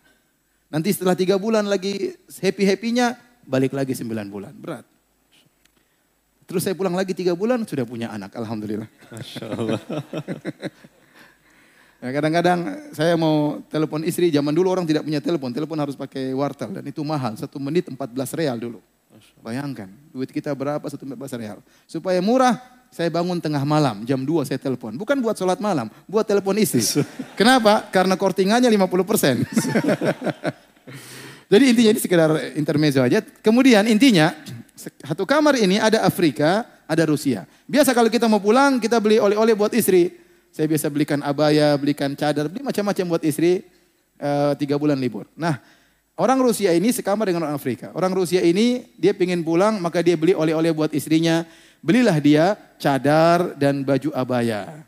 Nanti 0.71 0.95
setelah 0.95 1.19
tiga 1.19 1.35
bulan 1.35 1.67
lagi 1.67 2.15
happy-happynya 2.31 3.19
balik 3.43 3.75
lagi 3.75 3.93
sembilan 3.93 4.27
bulan. 4.31 4.55
Berat. 4.55 5.00
Terus 6.51 6.67
saya 6.67 6.75
pulang 6.75 6.99
lagi 6.99 7.15
tiga 7.15 7.31
bulan 7.39 7.63
sudah 7.63 7.87
punya 7.87 8.11
anak. 8.11 8.35
Alhamdulillah. 8.35 8.91
Masya 9.15 9.45
Allah. 9.55 9.81
Ya, 12.01 12.17
kadang-kadang 12.17 12.81
saya 12.97 13.13
mau 13.13 13.61
telepon 13.69 14.01
istri, 14.09 14.33
zaman 14.33 14.57
dulu 14.57 14.73
orang 14.73 14.89
tidak 14.89 15.05
punya 15.05 15.21
telepon, 15.21 15.53
telepon 15.53 15.77
harus 15.77 15.93
pakai 15.93 16.33
wartel 16.33 16.73
dan 16.73 16.81
itu 16.89 17.05
mahal, 17.05 17.37
satu 17.37 17.61
menit 17.61 17.93
14 17.93 18.01
real 18.41 18.57
dulu. 18.57 18.81
Bayangkan, 19.45 19.93
duit 20.09 20.33
kita 20.33 20.49
berapa 20.57 20.81
satu 20.89 21.05
menit 21.05 21.21
14 21.21 21.37
real. 21.45 21.59
Supaya 21.85 22.17
murah, 22.25 22.57
saya 22.89 23.13
bangun 23.13 23.37
tengah 23.37 23.61
malam, 23.69 24.01
jam 24.09 24.17
2 24.17 24.49
saya 24.49 24.57
telepon. 24.57 24.97
Bukan 24.97 25.21
buat 25.21 25.37
sholat 25.37 25.61
malam, 25.61 25.93
buat 26.09 26.25
telepon 26.25 26.57
istri. 26.57 26.81
Kenapa? 27.39 27.85
Karena 27.93 28.17
kortingannya 28.17 28.73
50 28.73 29.05
persen. 29.05 29.45
Jadi 31.53 31.65
intinya 31.69 31.91
ini 31.93 32.01
sekedar 32.01 32.31
intermezzo 32.57 33.05
aja. 33.05 33.21
Kemudian 33.21 33.85
intinya, 33.85 34.33
satu 34.81 35.29
kamar 35.29 35.61
ini 35.61 35.77
ada 35.77 36.01
Afrika, 36.07 36.65
ada 36.89 37.05
Rusia. 37.05 37.45
Biasa 37.69 37.93
kalau 37.93 38.09
kita 38.09 38.25
mau 38.31 38.41
pulang, 38.41 38.81
kita 38.81 38.97
beli 38.97 39.21
oleh-oleh 39.21 39.53
buat 39.53 39.75
istri. 39.77 40.17
Saya 40.51 40.67
biasa 40.67 40.89
belikan 40.89 41.21
abaya, 41.21 41.77
belikan 41.77 42.17
cadar, 42.17 42.49
beli 42.49 42.65
macam-macam 42.65 43.05
buat 43.17 43.23
istri. 43.23 43.67
Uh, 44.21 44.53
tiga 44.61 44.77
bulan 44.77 45.01
libur. 45.01 45.25
Nah, 45.33 45.57
orang 46.21 46.37
Rusia 46.45 46.77
ini 46.77 46.93
sekamar 46.93 47.25
dengan 47.25 47.49
orang 47.49 47.57
Afrika. 47.57 47.89
Orang 47.97 48.13
Rusia 48.13 48.45
ini 48.45 48.85
dia 49.01 49.17
ingin 49.17 49.41
pulang, 49.41 49.81
maka 49.81 50.05
dia 50.05 50.13
beli 50.13 50.37
oleh-oleh 50.37 50.77
buat 50.77 50.93
istrinya 50.93 51.49
Belilah 51.81 52.21
dia 52.21 52.61
cadar 52.77 53.57
dan 53.57 53.81
baju 53.81 54.13
abaya. 54.13 54.85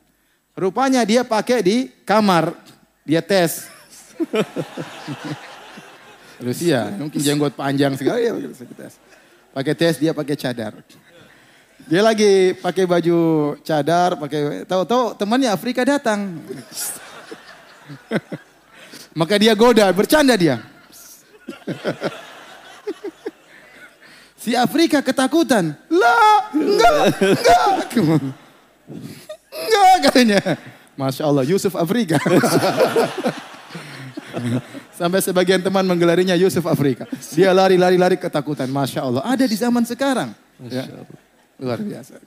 Rupanya 0.53 1.01
dia 1.09 1.25
pakai 1.25 1.65
di 1.65 1.77
kamar. 2.05 2.53
Dia 3.09 3.25
tes. 3.25 3.65
Rusia, 6.45 6.93
mungkin 7.01 7.17
jenggot 7.17 7.57
panjang 7.57 7.97
segala 7.97 8.21
ya 8.21 8.37
tes. 8.77 9.01
Pakai 9.53 9.75
tes 9.77 10.01
dia 10.01 10.17
pakai 10.17 10.37
cadar. 10.37 10.73
Dia 11.85 12.01
lagi 12.01 12.57
pakai 12.57 12.89
baju 12.89 13.19
cadar, 13.61 14.17
pakai 14.17 14.65
tahu-tahu 14.65 15.13
temannya 15.19 15.53
Afrika 15.53 15.85
datang. 15.85 16.41
Maka 19.19 19.37
dia 19.37 19.53
goda, 19.53 19.93
bercanda 19.93 20.35
dia. 20.37 20.61
Si 24.43 24.59
Afrika 24.59 24.99
ketakutan. 24.99 25.71
Lah, 25.87 26.51
enggak, 26.51 27.15
enggak. 27.23 27.63
Enggak 29.55 29.95
katanya. 30.11 30.41
Masya 30.99 31.23
Allah, 31.31 31.47
Yusuf 31.47 31.79
Afrika. 31.79 32.19
Sampai 34.99 35.21
sebagian 35.21 35.61
teman 35.61 35.87
menggelarinya 35.87 36.35
Yusuf 36.37 36.67
Afrika. 36.67 37.07
Dia 37.35 37.53
lari-lari-lari 37.53 38.17
ketakutan. 38.17 38.71
Masya 38.71 39.03
Allah. 39.03 39.23
Ada 39.25 39.49
di 39.49 39.57
zaman 39.57 39.85
sekarang. 39.85 40.35
Ya. 40.69 40.87
Luar 41.59 41.81
biasa. 41.81 42.15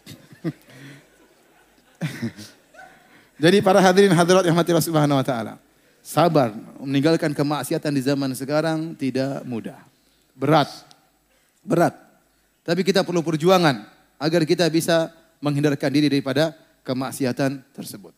Jadi 3.43 3.59
para 3.59 3.83
hadirin 3.83 4.15
hadirat 4.15 4.47
yang 4.47 4.55
mati 4.55 4.71
Subhanahu 4.71 5.19
wa 5.19 5.25
taala. 5.25 5.59
Sabar 6.05 6.53
meninggalkan 6.79 7.33
kemaksiatan 7.33 7.91
di 7.91 8.01
zaman 8.05 8.29
sekarang 8.37 8.93
tidak 8.93 9.41
mudah. 9.43 9.81
Berat. 10.37 10.69
Berat. 11.65 11.97
Tapi 12.61 12.85
kita 12.85 13.01
perlu 13.01 13.25
perjuangan 13.25 13.89
agar 14.21 14.45
kita 14.45 14.69
bisa 14.69 15.09
menghindarkan 15.41 15.89
diri 15.89 16.05
daripada 16.07 16.53
kemaksiatan 16.85 17.65
tersebut. 17.73 18.13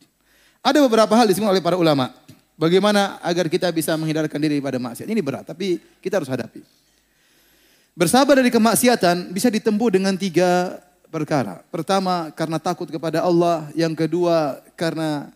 Ada 0.59 0.83
beberapa 0.83 1.15
hal 1.15 1.31
disebut 1.31 1.47
oleh 1.47 1.63
para 1.63 1.79
ulama. 1.79 2.11
Bagaimana 2.57 3.21
agar 3.21 3.45
kita 3.53 3.69
bisa 3.69 3.93
menghindarkan 3.93 4.41
diri 4.41 4.57
daripada 4.57 4.81
maksiat. 4.81 5.05
Ini 5.05 5.21
berat, 5.21 5.45
tapi 5.45 5.77
kita 6.01 6.17
harus 6.17 6.25
hadapi. 6.25 6.65
Bersabar 7.93 8.33
dari 8.33 8.49
kemaksiatan 8.49 9.29
bisa 9.29 9.53
ditempuh 9.53 9.93
dengan 9.93 10.17
tiga 10.17 10.81
perkara. 11.13 11.61
Pertama, 11.69 12.33
karena 12.33 12.57
takut 12.57 12.89
kepada 12.89 13.21
Allah. 13.21 13.69
Yang 13.77 14.05
kedua, 14.05 14.57
karena 14.73 15.29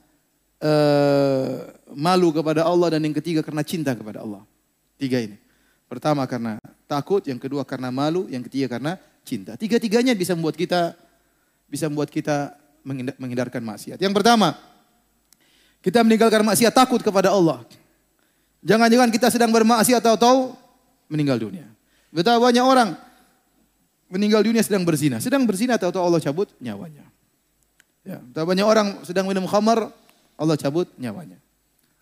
uh, 0.66 1.70
malu 1.94 2.34
kepada 2.34 2.66
Allah. 2.66 2.98
Dan 2.98 3.06
yang 3.06 3.18
ketiga, 3.18 3.46
karena 3.46 3.62
cinta 3.62 3.94
kepada 3.94 4.26
Allah. 4.26 4.42
Tiga 4.98 5.22
ini. 5.22 5.38
Pertama 5.86 6.26
karena 6.26 6.58
takut, 6.90 7.22
yang 7.30 7.38
kedua 7.38 7.62
karena 7.62 7.94
malu, 7.94 8.26
yang 8.34 8.42
ketiga 8.42 8.78
karena 8.78 8.98
cinta. 9.22 9.54
Tiga-tiganya 9.58 10.18
bisa 10.18 10.34
membuat 10.34 10.58
kita 10.58 10.98
bisa 11.70 11.86
membuat 11.86 12.10
kita 12.10 12.58
menghindarkan 13.18 13.62
maksiat. 13.62 14.02
Yang 14.02 14.14
pertama, 14.18 14.58
kita 15.82 16.06
meninggalkan 16.06 16.46
maksiat 16.46 16.74
takut 16.74 17.02
kepada 17.02 17.34
Allah. 17.34 17.66
Jangan-jangan 18.62 19.10
kita 19.10 19.28
sedang 19.34 19.50
bermaksiat 19.50 20.02
tahu-tahu 20.02 20.54
meninggal 21.10 21.42
dunia. 21.42 21.66
Betapa 22.14 22.38
banyak 22.38 22.62
orang 22.62 22.94
meninggal 24.14 24.46
dunia 24.46 24.62
sedang 24.62 24.86
berzina. 24.86 25.18
Sedang 25.18 25.44
berzina 25.50 25.82
tahu-tahu 25.82 26.04
Allah 26.06 26.22
cabut 26.22 26.48
nyawanya. 26.62 27.04
Ya, 28.02 28.18
betapa 28.22 28.46
banyak 28.54 28.66
orang 28.66 28.88
sedang 29.06 29.26
minum 29.26 29.46
khamar, 29.50 29.90
Allah 30.38 30.58
cabut 30.58 30.90
nyawanya. 30.98 31.38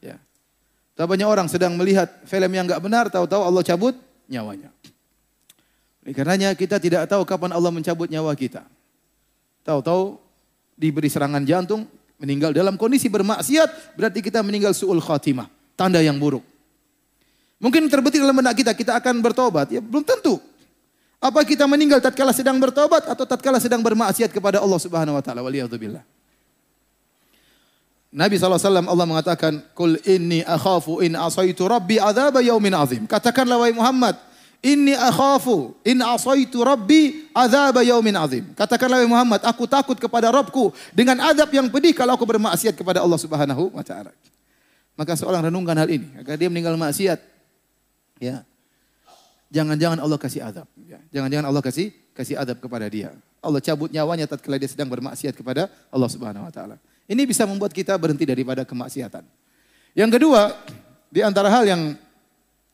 Ya. 0.04 0.20
Tak 0.96 1.08
banyak 1.08 1.28
orang 1.28 1.48
sedang 1.48 1.76
melihat 1.80 2.08
film 2.28 2.52
yang 2.52 2.68
enggak 2.68 2.84
benar, 2.84 3.08
tahu-tahu 3.08 3.44
Allah 3.44 3.64
cabut 3.64 3.96
nyawanya. 4.28 4.72
Oleh 6.04 6.16
karenanya 6.16 6.50
kita 6.56 6.82
tidak 6.82 7.06
tahu 7.06 7.22
kapan 7.28 7.54
Allah 7.54 7.70
mencabut 7.70 8.10
nyawa 8.10 8.34
kita. 8.34 8.64
Tahu-tahu 9.62 10.18
diberi 10.80 11.12
serangan 11.12 11.44
jantung, 11.44 11.86
meninggal 12.20 12.52
dalam 12.52 12.76
kondisi 12.76 13.08
bermaksiat, 13.08 13.96
berarti 13.96 14.20
kita 14.20 14.44
meninggal 14.44 14.76
su'ul 14.76 15.00
khatimah, 15.00 15.48
tanda 15.80 16.04
yang 16.04 16.20
buruk. 16.20 16.44
Mungkin 17.60 17.88
terbetik 17.92 18.24
dalam 18.24 18.36
benak 18.36 18.56
kita, 18.56 18.72
kita 18.76 18.96
akan 19.00 19.20
bertobat. 19.20 19.68
Ya 19.72 19.84
belum 19.84 20.04
tentu. 20.04 20.40
Apa 21.20 21.44
kita 21.44 21.68
meninggal 21.68 22.00
tatkala 22.00 22.32
sedang 22.32 22.56
bertobat 22.56 23.04
atau 23.04 23.28
tatkala 23.28 23.60
sedang 23.60 23.84
bermaksiat 23.84 24.32
kepada 24.32 24.64
Allah 24.64 24.80
Subhanahu 24.80 25.20
wa 25.20 25.24
taala? 25.24 25.44
Waliyadzubillah. 25.44 26.00
Nabi 28.10 28.42
SAW 28.42 28.58
Allah 28.58 29.06
mengatakan, 29.06 29.60
Kul 29.76 30.00
inni 30.08 30.42
akhafu 30.42 31.04
in 31.04 31.14
asaitu 31.20 31.68
rabbi 31.68 32.00
azab 32.00 32.40
yaumin 32.40 32.74
azim. 32.74 33.04
Katakanlah 33.06 33.60
wahai 33.60 33.76
Muhammad, 33.76 34.16
Inni 34.60 34.91
akhafu 34.91 35.72
in 35.88 36.03
asaitu 36.03 36.60
rabbi 36.60 37.32
azab 37.32 37.80
yaumin 37.80 38.12
azim. 38.20 38.43
Katakanlah 38.60 38.99
Muhammad, 39.07 39.39
aku 39.47 39.64
takut 39.64 39.95
kepada 39.95 40.28
Rabbku 40.28 40.76
dengan 40.91 41.16
azab 41.32 41.47
yang 41.55 41.72
pedih 41.72 41.95
kalau 41.95 42.20
aku 42.20 42.28
bermaksiat 42.28 42.76
kepada 42.76 42.99
Allah 42.99 43.16
Subhanahu 43.16 43.72
wa 43.72 43.84
taala. 43.88 44.12
Maka 44.99 45.16
seorang 45.16 45.47
renungkan 45.47 45.80
hal 45.80 45.88
ini, 45.88 46.12
agar 46.20 46.36
dia 46.36 46.51
meninggal 46.51 46.76
maksiat. 46.76 47.24
Ya. 48.20 48.43
Jangan-jangan 49.47 50.03
Allah 50.03 50.20
kasih 50.20 50.43
azab. 50.43 50.68
Ya. 50.84 50.99
Jangan-jangan 51.16 51.47
Allah 51.47 51.64
kasih 51.64 51.95
kasih 52.12 52.36
azab 52.36 52.60
kepada 52.60 52.84
dia. 52.91 53.16
Allah 53.39 53.64
cabut 53.64 53.88
nyawanya 53.88 54.28
tatkala 54.28 54.60
dia 54.60 54.68
sedang 54.68 54.91
bermaksiat 54.91 55.39
kepada 55.39 55.72
Allah 55.88 56.10
Subhanahu 56.12 56.43
wa 56.43 56.51
taala. 56.51 56.76
Ini 57.07 57.24
bisa 57.24 57.47
membuat 57.47 57.72
kita 57.72 57.95
berhenti 57.95 58.28
daripada 58.28 58.68
kemaksiatan. 58.68 59.24
Yang 59.95 60.20
kedua, 60.20 60.51
di 61.07 61.24
antara 61.24 61.47
hal 61.47 61.64
yang 61.64 61.95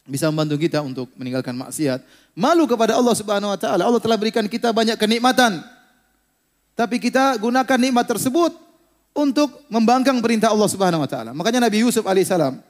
bisa 0.06 0.30
membantu 0.30 0.56
kita 0.62 0.86
untuk 0.86 1.10
meninggalkan 1.18 1.58
maksiat. 1.58 2.00
Malu 2.38 2.70
kepada 2.70 2.94
Allah 2.94 3.16
Subhanahu 3.18 3.52
wa 3.52 3.60
taala. 3.60 3.90
Allah 3.90 4.02
telah 4.02 4.16
berikan 4.16 4.46
kita 4.46 4.70
banyak 4.70 4.96
kenikmatan. 5.02 5.66
Tapi 6.78 7.02
kita 7.02 7.36
gunakan 7.42 7.78
nikmat 7.82 8.06
tersebut 8.06 8.54
untuk 9.18 9.66
membangkang 9.66 10.22
perintah 10.22 10.54
Allah 10.54 10.70
Subhanahu 10.70 11.02
wa 11.02 11.10
taala. 11.10 11.32
Makanya 11.34 11.66
Nabi 11.66 11.82
Yusuf 11.82 12.06
alaihissalam 12.06 12.62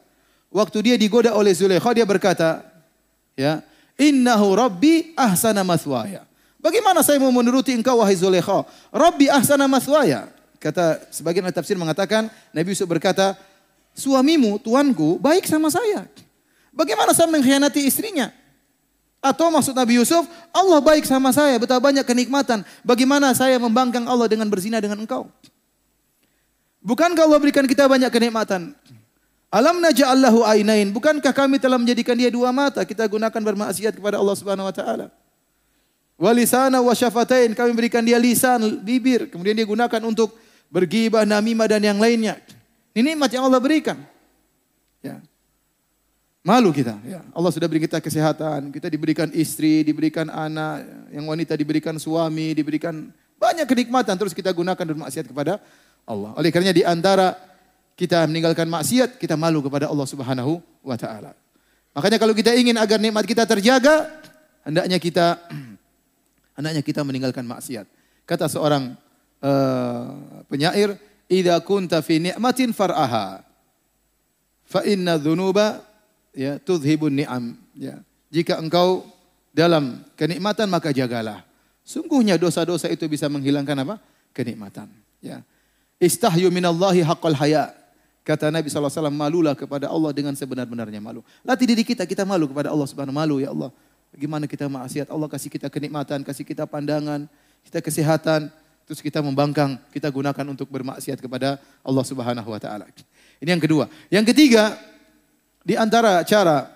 waktu 0.54 0.78
dia 0.80 0.96
digoda 0.96 1.36
oleh 1.36 1.52
Zulaikha 1.52 1.92
dia 1.92 2.08
berkata, 2.08 2.64
ya, 3.36 3.60
"Innahu 4.00 4.56
rabbi 4.56 5.12
ahsana 5.20 5.68
maswaya." 5.68 6.24
Bagaimana 6.64 7.04
saya 7.06 7.22
mau 7.22 7.30
menuruti 7.30 7.76
engkau 7.76 8.00
wahai 8.00 8.16
Zulaikha? 8.16 8.64
Rabbi 8.96 9.28
ahsana 9.28 9.68
maswaya. 9.68 10.32
Kata 10.58 11.04
sebagian 11.12 11.46
tafsir 11.52 11.76
mengatakan 11.76 12.32
Nabi 12.56 12.72
Yusuf 12.72 12.88
berkata, 12.88 13.36
"Suamimu, 13.92 14.62
tuanku, 14.64 15.20
baik 15.20 15.44
sama 15.46 15.68
saya." 15.68 16.08
Bagaimana 16.76 17.16
saya 17.16 17.32
mengkhianati 17.32 17.88
istrinya? 17.88 18.36
Atau 19.24 19.50
maksud 19.50 19.74
Nabi 19.74 19.98
Yusuf, 19.98 20.28
Allah 20.54 20.78
baik 20.84 21.08
sama 21.08 21.34
saya, 21.34 21.58
betapa 21.58 21.82
banyak 21.82 22.06
kenikmatan. 22.06 22.62
Bagaimana 22.86 23.34
saya 23.34 23.58
membangkang 23.58 24.06
Allah 24.06 24.30
dengan 24.30 24.46
berzina 24.52 24.78
dengan 24.78 25.02
engkau? 25.02 25.26
Bukankah 26.86 27.26
Allah 27.26 27.42
berikan 27.42 27.66
kita 27.66 27.90
banyak 27.90 28.12
kenikmatan? 28.14 28.78
Alam 29.50 29.82
naja'allahu 29.82 30.46
ainain. 30.46 30.92
Bukankah 30.94 31.34
kami 31.34 31.58
telah 31.58 31.82
menjadikan 31.82 32.14
dia 32.14 32.30
dua 32.30 32.54
mata? 32.54 32.86
Kita 32.86 33.08
gunakan 33.10 33.42
bermaksiat 33.42 33.98
kepada 33.98 34.22
Allah 34.22 34.36
Subhanahu 34.38 34.70
wa 34.70 34.76
taala. 34.76 35.08
Walisana 36.20 36.84
wa 36.84 36.94
syafatain. 36.94 37.58
Kami 37.58 37.72
berikan 37.74 38.06
dia 38.06 38.22
lisan, 38.22 38.84
bibir. 38.84 39.32
Kemudian 39.32 39.58
dia 39.58 39.66
gunakan 39.66 40.02
untuk 40.06 40.38
bergibah, 40.70 41.26
namimah 41.26 41.66
dan 41.66 41.82
yang 41.82 41.98
lainnya. 41.98 42.38
Ini 42.94 43.16
nikmat 43.16 43.32
yang 43.34 43.48
Allah 43.50 43.64
berikan. 43.64 43.98
Malu 46.46 46.70
kita. 46.70 46.94
Ya. 47.02 47.26
Allah 47.34 47.50
sudah 47.50 47.66
beri 47.66 47.90
kita 47.90 47.98
kesehatan. 47.98 48.70
Kita 48.70 48.86
diberikan 48.86 49.34
istri, 49.34 49.82
diberikan 49.82 50.30
anak. 50.30 50.86
Yang 51.10 51.26
wanita 51.26 51.54
diberikan 51.58 51.98
suami, 51.98 52.54
diberikan 52.54 53.10
banyak 53.42 53.66
kenikmatan. 53.66 54.14
Terus 54.14 54.30
kita 54.30 54.54
gunakan 54.54 54.78
dan 54.78 54.94
maksiat 54.94 55.26
kepada 55.26 55.58
Allah. 56.06 56.38
Oleh 56.38 56.54
karenanya 56.54 56.78
di 56.78 56.86
antara 56.86 57.34
kita 57.98 58.30
meninggalkan 58.30 58.70
maksiat, 58.70 59.18
kita 59.18 59.34
malu 59.34 59.66
kepada 59.66 59.90
Allah 59.90 60.06
Subhanahu 60.06 60.62
wa 60.86 60.94
taala. 60.94 61.34
Makanya 61.98 62.22
kalau 62.22 62.38
kita 62.38 62.54
ingin 62.54 62.78
agar 62.78 63.02
nikmat 63.02 63.26
kita 63.26 63.50
terjaga, 63.50 64.06
hendaknya 64.62 65.02
kita 65.02 65.42
hendaknya 66.62 66.86
kita 66.86 67.02
meninggalkan 67.02 67.42
maksiat. 67.42 67.90
Kata 68.30 68.46
seorang 68.46 68.94
uh, 69.42 70.46
penyair, 70.46 70.94
"Idza 71.26 71.58
kunta 71.66 72.06
fi 72.06 72.22
ni'matin 72.22 72.70
far'aha, 72.70 73.42
fa 74.70 74.86
inna 74.86 75.18
dzunuba 75.18 75.95
ya 76.36 76.60
tudhibun 76.60 77.16
ni'am 77.16 77.56
ya. 77.74 77.98
Jika 78.30 78.60
engkau 78.60 79.08
dalam 79.56 80.04
kenikmatan 80.20 80.68
maka 80.68 80.92
jagalah. 80.92 81.48
Sungguhnya 81.88 82.36
dosa-dosa 82.36 82.92
itu 82.92 83.08
bisa 83.08 83.32
menghilangkan 83.32 83.88
apa? 83.88 83.96
Kenikmatan. 84.36 84.92
Ya. 85.24 85.42
Istahyu 85.98 86.52
minallahi 86.52 87.02
haqqal 87.02 87.38
haya. 87.40 87.72
Kata 88.26 88.50
Nabi 88.50 88.74
SAW, 88.74 89.14
malulah 89.14 89.54
kepada 89.54 89.86
Allah 89.86 90.10
dengan 90.10 90.34
sebenar-benarnya 90.34 90.98
malu. 90.98 91.22
Latih 91.46 91.70
diri 91.70 91.86
kita, 91.86 92.10
kita 92.10 92.26
malu 92.26 92.50
kepada 92.50 92.74
Allah 92.74 92.90
subhanahu 92.90 93.14
malu 93.14 93.38
ya 93.38 93.54
Allah. 93.54 93.70
Bagaimana 94.10 94.50
kita 94.50 94.66
maksiat, 94.66 95.14
Allah 95.14 95.30
kasih 95.30 95.54
kita 95.54 95.70
kenikmatan, 95.70 96.26
kasih 96.26 96.42
kita 96.42 96.66
pandangan, 96.66 97.30
kita 97.70 97.86
kesehatan, 97.86 98.50
terus 98.90 98.98
kita 98.98 99.22
membangkang, 99.22 99.78
kita 99.94 100.10
gunakan 100.10 100.46
untuk 100.50 100.66
bermaksiat 100.74 101.22
kepada 101.22 101.62
Allah 101.86 102.02
subhanahu 102.02 102.50
wa 102.50 102.58
ta'ala. 102.58 102.90
Ini 103.38 103.54
yang 103.54 103.62
kedua. 103.62 103.86
Yang 104.10 104.34
ketiga, 104.34 104.74
di 105.66 105.74
antara 105.74 106.22
cara 106.22 106.70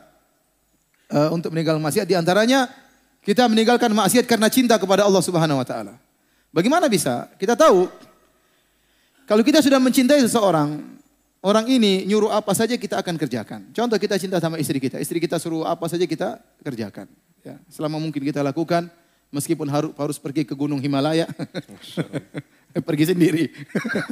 uh, 1.13 1.29
untuk 1.29 1.53
meninggalkan 1.53 1.77
maksiat 1.85 2.09
di 2.09 2.17
antaranya 2.17 2.65
kita 3.21 3.45
meninggalkan 3.45 3.93
maksiat 3.93 4.25
karena 4.25 4.49
cinta 4.49 4.81
kepada 4.81 5.05
Allah 5.05 5.21
Subhanahu 5.21 5.61
wa 5.61 5.67
taala. 5.67 5.93
Bagaimana 6.49 6.89
bisa? 6.89 7.29
Kita 7.37 7.53
tahu 7.53 7.85
kalau 9.29 9.45
kita 9.45 9.61
sudah 9.61 9.77
mencintai 9.77 10.25
seseorang, 10.25 10.81
orang 11.45 11.69
ini 11.69 12.01
nyuruh 12.09 12.33
apa 12.33 12.49
saja 12.57 12.73
kita 12.73 12.97
akan 12.97 13.13
kerjakan. 13.13 13.69
Contoh 13.69 14.01
kita 14.01 14.17
cinta 14.17 14.41
sama 14.41 14.57
istri 14.57 14.81
kita, 14.81 14.97
istri 14.97 15.21
kita 15.21 15.37
suruh 15.37 15.69
apa 15.69 15.85
saja 15.85 16.09
kita 16.09 16.41
kerjakan. 16.65 17.05
Ya, 17.45 17.61
selama 17.69 18.01
mungkin 18.01 18.25
kita 18.25 18.41
lakukan, 18.41 18.89
meskipun 19.29 19.69
harus 19.69 19.93
harus 19.93 20.17
pergi 20.17 20.49
ke 20.49 20.57
Gunung 20.57 20.81
Himalaya. 20.81 21.29
pergi 22.77 23.05
sendiri. 23.09 23.49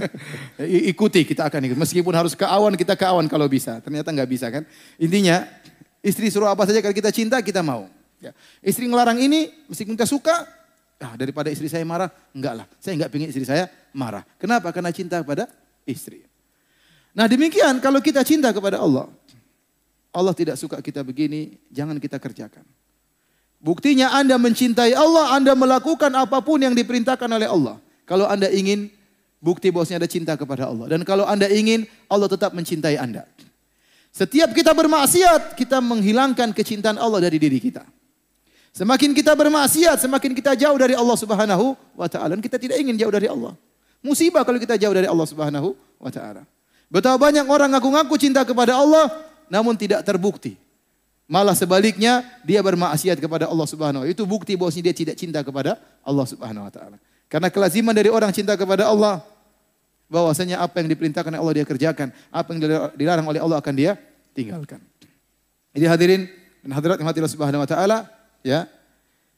Ikuti 0.92 1.22
kita 1.22 1.46
akan 1.46 1.70
ikut. 1.70 1.78
Meskipun 1.78 2.14
harus 2.18 2.34
ke 2.34 2.42
awan 2.42 2.74
kita 2.74 2.98
ke 2.98 3.06
awan 3.06 3.30
kalau 3.30 3.46
bisa. 3.46 3.78
Ternyata 3.86 4.10
nggak 4.10 4.30
bisa 4.30 4.50
kan. 4.50 4.66
Intinya 4.98 5.46
istri 6.02 6.34
suruh 6.34 6.50
apa 6.50 6.66
saja 6.66 6.82
kalau 6.82 6.96
kita 6.96 7.14
cinta 7.14 7.38
kita 7.46 7.62
mau. 7.62 7.86
Ya. 8.18 8.34
Istri 8.66 8.90
ngelarang 8.90 9.22
ini 9.22 9.54
meskipun 9.70 9.94
kita 9.94 10.10
suka. 10.10 10.50
Ah, 10.98 11.14
daripada 11.14 11.54
istri 11.54 11.70
saya 11.70 11.86
marah, 11.86 12.10
enggak 12.34 12.54
lah. 12.58 12.66
Saya 12.82 12.98
enggak 12.98 13.14
pengen 13.14 13.30
istri 13.30 13.46
saya 13.46 13.70
marah. 13.94 14.26
Kenapa? 14.42 14.74
Karena 14.74 14.90
cinta 14.90 15.22
kepada 15.22 15.46
istri. 15.86 16.26
Nah 17.14 17.30
demikian 17.30 17.78
kalau 17.78 18.02
kita 18.02 18.26
cinta 18.26 18.50
kepada 18.50 18.82
Allah. 18.82 19.06
Allah 20.10 20.34
tidak 20.34 20.58
suka 20.58 20.82
kita 20.82 21.06
begini, 21.06 21.62
jangan 21.70 22.02
kita 22.02 22.18
kerjakan. 22.18 22.66
Buktinya 23.62 24.18
Anda 24.18 24.42
mencintai 24.42 24.98
Allah, 24.98 25.38
Anda 25.38 25.54
melakukan 25.54 26.10
apa 26.18 26.42
pun 26.42 26.58
yang 26.58 26.74
diperintahkan 26.74 27.30
oleh 27.30 27.46
Allah. 27.46 27.78
Kalau 28.08 28.24
Anda 28.26 28.48
ingin 28.48 28.88
bukti 29.44 29.70
bahwasanya 29.70 30.08
ada 30.08 30.10
cinta 30.10 30.34
kepada 30.40 30.72
Allah. 30.72 30.88
Dan 30.88 31.04
kalau 31.04 31.28
Anda 31.28 31.52
ingin 31.52 31.84
Allah 32.08 32.32
tetap 32.32 32.56
mencintai 32.56 32.96
Anda. 32.96 33.28
Setiap 34.16 34.50
kita 34.56 34.74
bermaksiat, 34.74 35.54
kita 35.54 35.78
menghilangkan 35.78 36.56
kecintaan 36.56 36.98
Allah 36.98 37.22
dari 37.22 37.38
diri 37.38 37.62
kita. 37.62 37.86
Semakin 38.74 39.14
kita 39.14 39.34
bermaksiat, 39.34 40.02
semakin 40.06 40.32
kita 40.38 40.54
jauh 40.58 40.78
dari 40.78 40.94
Allah 40.94 41.18
Subhanahu 41.18 41.78
wa 41.98 42.08
taala. 42.10 42.34
Kita 42.38 42.58
tidak 42.62 42.82
ingin 42.82 42.98
jauh 42.98 43.14
dari 43.14 43.30
Allah. 43.30 43.54
Musibah 44.02 44.46
kalau 44.46 44.62
kita 44.62 44.78
jauh 44.78 44.94
dari 44.94 45.10
Allah 45.10 45.28
Subhanahu 45.28 45.74
wa 45.98 46.12
taala. 46.14 46.46
Betapa 46.88 47.18
banyak 47.20 47.46
orang 47.50 47.74
ngaku-ngaku 47.74 48.16
cinta 48.22 48.46
kepada 48.48 48.78
Allah 48.78 49.12
namun 49.50 49.74
tidak 49.76 50.06
terbukti. 50.06 50.56
Malah 51.28 51.58
sebaliknya 51.58 52.24
dia 52.48 52.64
bermaksiat 52.64 53.20
kepada 53.20 53.52
Allah 53.52 53.68
Subhanahu. 53.68 54.08
Itu 54.08 54.24
bukti 54.24 54.56
bahwa 54.56 54.72
dia 54.72 54.96
tidak 54.96 55.20
cinta 55.20 55.44
kepada 55.44 55.76
Allah 56.06 56.26
Subhanahu 56.26 56.64
wa 56.64 56.72
taala. 56.72 56.98
Karena 57.28 57.52
kelaziman 57.52 57.92
dari 57.92 58.08
orang 58.08 58.32
cinta 58.32 58.56
kepada 58.56 58.88
Allah 58.88 59.20
bahwasanya 60.08 60.64
apa 60.64 60.80
yang 60.80 60.88
diperintahkan 60.88 61.32
oleh 61.36 61.40
Allah 61.44 61.56
dia 61.60 61.66
kerjakan, 61.68 62.08
apa 62.32 62.48
yang 62.56 62.60
dilarang 62.96 63.28
oleh 63.28 63.44
Allah 63.44 63.60
akan 63.60 63.76
dia 63.76 64.00
tinggalkan. 64.32 64.80
Jadi 65.76 65.86
hadirin 65.86 66.22
dan 66.64 66.72
hadirat 66.72 66.98
yang 67.00 67.08
Allah 67.12 67.32
Subhanahu 67.32 67.64
wa 67.64 67.70
taala, 67.70 67.98
ya. 68.42 68.66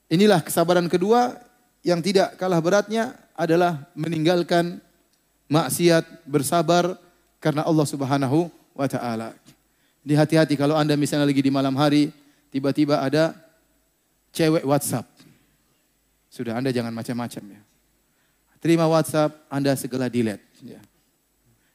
Inilah 0.09 0.41
kesabaran 0.41 0.89
kedua 0.89 1.37
yang 1.85 2.01
tidak 2.01 2.37
kalah 2.37 2.57
beratnya 2.61 3.13
adalah 3.37 3.85
meninggalkan 3.93 4.81
maksiat, 5.49 6.25
bersabar 6.25 6.97
karena 7.41 7.65
Allah 7.65 7.85
Subhanahu 7.85 8.49
wa 8.73 8.87
taala. 8.89 9.33
Di 10.05 10.17
hati-hati 10.17 10.57
kalau 10.57 10.77
Anda 10.77 10.97
misalnya 10.97 11.29
lagi 11.29 11.41
di 11.41 11.53
malam 11.53 11.73
hari, 11.77 12.09
tiba-tiba 12.49 13.01
ada 13.01 13.37
cewek 14.33 14.65
WhatsApp. 14.65 15.05
Sudah 16.29 16.57
Anda 16.57 16.69
jangan 16.69 16.93
macam-macam 16.93 17.43
ya. 17.57 17.61
Terima 18.59 18.83
WhatsApp, 18.91 19.39
Anda 19.47 19.71
segera 19.79 20.11
delete. 20.11 20.43
Ya. 20.59 20.83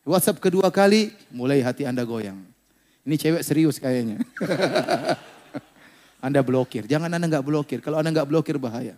WhatsApp 0.05 0.41
kedua 0.41 0.69
kali, 0.69 1.17
mulai 1.33 1.65
hati 1.65 1.89
Anda 1.89 2.05
goyang. 2.05 2.37
Ini 3.05 3.17
cewek 3.17 3.43
serius 3.45 3.81
kayaknya. 3.81 4.21
anda 6.25 6.41
blokir. 6.41 6.89
Jangan 6.89 7.13
Anda 7.13 7.29
nggak 7.29 7.45
blokir. 7.45 7.79
Kalau 7.85 8.01
Anda 8.01 8.09
nggak 8.09 8.29
blokir 8.33 8.57
bahaya. 8.57 8.97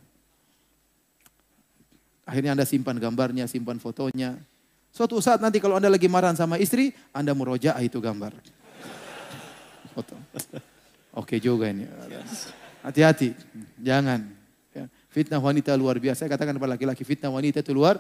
Akhirnya 2.22 2.55
Anda 2.55 2.62
simpan 2.62 3.03
gambarnya, 3.03 3.51
simpan 3.51 3.82
fotonya. 3.82 4.39
Suatu 4.95 5.18
saat 5.18 5.43
nanti 5.43 5.59
kalau 5.59 5.74
Anda 5.74 5.91
lagi 5.91 6.07
marah 6.07 6.30
sama 6.39 6.55
istri, 6.59 6.95
Anda 7.11 7.34
meroja 7.34 7.74
itu 7.82 7.99
gambar. 7.99 8.30
Foto. 9.91 10.14
Oke 11.18 11.43
juga 11.43 11.66
ini. 11.66 11.91
Hati-hati. 12.87 13.34
Jangan. 13.82 14.36
Fitnah 15.16 15.40
wanita 15.40 15.72
luar 15.80 15.96
biasa. 15.96 16.28
Saya 16.28 16.36
katakan 16.36 16.52
kepada 16.60 16.76
laki-laki, 16.76 17.00
fitnah 17.00 17.32
wanita 17.32 17.64
itu 17.64 17.72
luar 17.72 17.96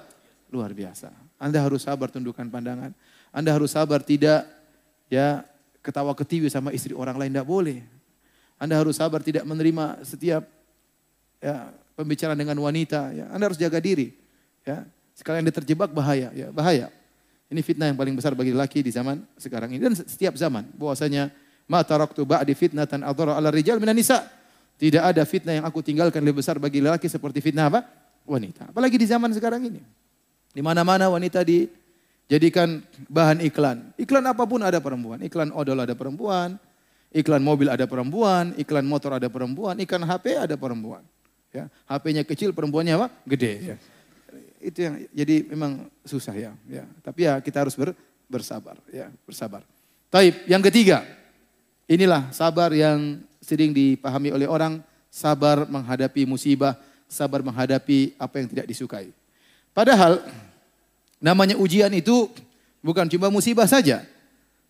luar 0.52 0.68
biasa. 0.76 1.08
Anda 1.40 1.64
harus 1.64 1.88
sabar 1.88 2.12
tundukkan 2.12 2.44
pandangan. 2.52 2.92
Anda 3.32 3.56
harus 3.56 3.72
sabar 3.72 4.04
tidak 4.04 4.44
ya 5.08 5.40
ketawa 5.80 6.12
ketiwi 6.12 6.52
sama 6.52 6.76
istri 6.76 6.92
orang 6.92 7.16
lain 7.16 7.32
tidak 7.32 7.48
boleh. 7.48 7.80
Anda 8.60 8.76
harus 8.76 9.00
sabar 9.00 9.24
tidak 9.24 9.48
menerima 9.48 10.04
setiap 10.04 10.44
ya, 11.40 11.72
pembicaraan 11.96 12.36
dengan 12.36 12.60
wanita. 12.60 13.08
Ya. 13.16 13.32
Anda 13.32 13.48
harus 13.48 13.56
jaga 13.56 13.80
diri. 13.80 14.12
Ya. 14.68 14.84
Sekalian 15.16 15.48
Anda 15.48 15.56
terjebak 15.56 15.96
bahaya, 15.96 16.28
ya 16.36 16.52
bahaya. 16.52 16.92
Ini 17.48 17.64
fitnah 17.64 17.88
yang 17.88 17.96
paling 17.96 18.12
besar 18.12 18.36
bagi 18.36 18.52
laki 18.52 18.84
di 18.84 18.92
zaman 18.92 19.24
sekarang 19.40 19.72
ini 19.72 19.80
dan 19.80 19.96
setiap 19.96 20.36
zaman. 20.36 20.68
Bahwasanya 20.76 21.32
ma 21.64 21.80
taraktu 21.80 22.28
ba'di 22.28 22.52
fitnatan 22.52 23.00
adhara 23.08 23.40
ala 23.40 23.48
rijal 23.48 23.80
minan 23.80 23.96
nisa. 23.96 24.28
Tidak 24.76 25.00
ada 25.00 25.24
fitnah 25.24 25.56
yang 25.56 25.64
aku 25.64 25.80
tinggalkan 25.80 26.20
lebih 26.20 26.44
besar 26.44 26.60
bagi 26.60 26.84
lelaki 26.84 27.08
seperti 27.08 27.40
fitnah 27.40 27.72
apa? 27.72 27.80
Wanita. 28.28 28.70
Apalagi 28.70 29.00
di 29.00 29.08
zaman 29.08 29.32
sekarang 29.32 29.64
ini. 29.64 29.80
Di 30.52 30.60
mana-mana 30.60 31.08
wanita 31.08 31.40
dijadikan 31.44 32.84
bahan 33.08 33.40
iklan. 33.44 33.96
Iklan 33.96 34.24
apa 34.28 34.44
pun 34.44 34.60
ada 34.60 34.76
perempuan. 34.80 35.24
Iklan 35.24 35.48
odol 35.52 35.80
ada 35.80 35.96
perempuan. 35.96 36.60
Iklan 37.16 37.40
mobil 37.40 37.70
ada 37.72 37.88
perempuan, 37.88 38.52
iklan 38.60 38.84
motor 38.84 39.16
ada 39.16 39.32
perempuan, 39.32 39.72
iklan 39.80 40.04
HP 40.04 40.36
ada 40.36 40.52
perempuan. 40.60 41.00
Ya, 41.48 41.72
HP-nya 41.88 42.28
kecil, 42.28 42.52
perempuannya 42.52 42.92
apa? 42.98 43.08
Gede. 43.24 43.52
Ya. 43.72 43.76
Itu 44.60 44.78
yang 44.84 44.94
jadi 45.14 45.36
memang 45.48 45.88
susah 46.04 46.36
ya. 46.36 46.52
ya. 46.68 46.84
Tapi 47.00 47.24
ya 47.24 47.40
kita 47.40 47.64
harus 47.64 47.72
ber, 47.72 47.96
bersabar. 48.28 48.76
Ya, 48.92 49.08
bersabar. 49.24 49.64
Taib. 50.12 50.44
Yang 50.44 50.62
ketiga, 50.68 51.08
inilah 51.88 52.28
sabar 52.36 52.74
yang 52.76 53.24
sering 53.46 53.70
dipahami 53.70 54.34
oleh 54.34 54.50
orang, 54.50 54.82
sabar 55.06 55.70
menghadapi 55.70 56.26
musibah, 56.26 56.74
sabar 57.06 57.46
menghadapi 57.46 58.18
apa 58.18 58.42
yang 58.42 58.50
tidak 58.50 58.66
disukai. 58.66 59.14
Padahal 59.70 60.26
namanya 61.22 61.54
ujian 61.54 61.94
itu 61.94 62.26
bukan 62.82 63.06
cuma 63.06 63.30
musibah 63.30 63.70
saja. 63.70 64.02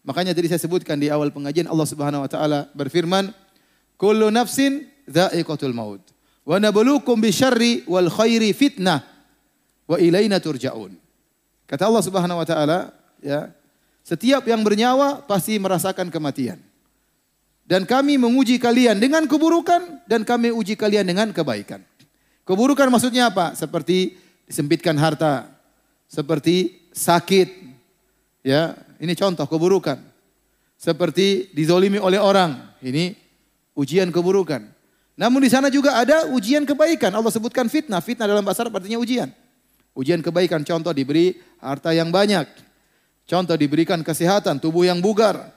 Makanya 0.05 0.37
tadi 0.37 0.53
saya 0.53 0.61
sebutkan 0.61 1.01
di 1.01 1.09
awal 1.09 1.33
pengajian 1.33 1.67
Allah 1.67 1.89
Subhanahu 1.89 2.23
wa 2.23 2.31
taala 2.31 2.69
berfirman, 2.77 3.33
"Kullu 3.97 4.29
nafsin 4.29 4.85
dha'iqatul 5.09 5.73
maut 5.73 6.05
wa 6.45 6.61
nabluukum 6.61 7.17
bisyarri 7.17 7.83
wal 7.89 8.13
khairi 8.13 8.53
fitnah 8.53 9.03
wa 9.89 9.97
ilaina 9.97 10.37
turja'un." 10.37 10.95
Kata 11.67 11.89
Allah 11.89 12.05
Subhanahu 12.05 12.39
wa 12.39 12.47
taala, 12.47 12.95
ya, 13.19 13.51
setiap 14.07 14.47
yang 14.47 14.63
bernyawa 14.63 15.27
pasti 15.27 15.59
merasakan 15.59 16.07
kematian. 16.13 16.63
Dan 17.67 17.83
kami 17.83 18.15
menguji 18.15 18.63
kalian 18.63 19.03
dengan 19.03 19.27
keburukan 19.27 20.07
dan 20.07 20.23
kami 20.23 20.55
uji 20.55 20.79
kalian 20.79 21.03
dengan 21.03 21.35
kebaikan. 21.35 21.83
Keburukan 22.47 22.87
maksudnya 22.87 23.27
apa? 23.27 23.59
Seperti 23.59 24.15
disempitkan 24.47 24.95
harta, 24.95 25.51
seperti 26.07 26.87
sakit, 26.95 27.49
ya 28.47 28.79
ini 29.03 29.19
contoh 29.19 29.45
keburukan. 29.51 29.99
Seperti 30.79 31.51
dizolimi 31.51 31.99
oleh 31.99 32.23
orang. 32.23 32.79
Ini 32.79 33.17
ujian 33.75 34.15
keburukan. 34.15 34.63
Namun 35.17 35.43
di 35.43 35.51
sana 35.51 35.73
juga 35.73 35.97
ada 35.97 36.29
ujian 36.31 36.63
kebaikan. 36.69 37.11
Allah 37.11 37.33
sebutkan 37.33 37.67
fitnah. 37.67 37.99
Fitnah 38.05 38.29
dalam 38.29 38.45
bahasa 38.45 38.63
Arab 38.63 38.79
artinya 38.79 39.01
ujian. 39.01 39.33
Ujian 39.97 40.21
kebaikan 40.21 40.61
contoh 40.61 40.93
diberi 40.93 41.41
harta 41.57 41.97
yang 41.97 42.13
banyak. 42.13 42.45
Contoh 43.27 43.57
diberikan 43.57 44.05
kesehatan, 44.05 44.61
tubuh 44.61 44.85
yang 44.85 45.01
bugar. 45.01 45.56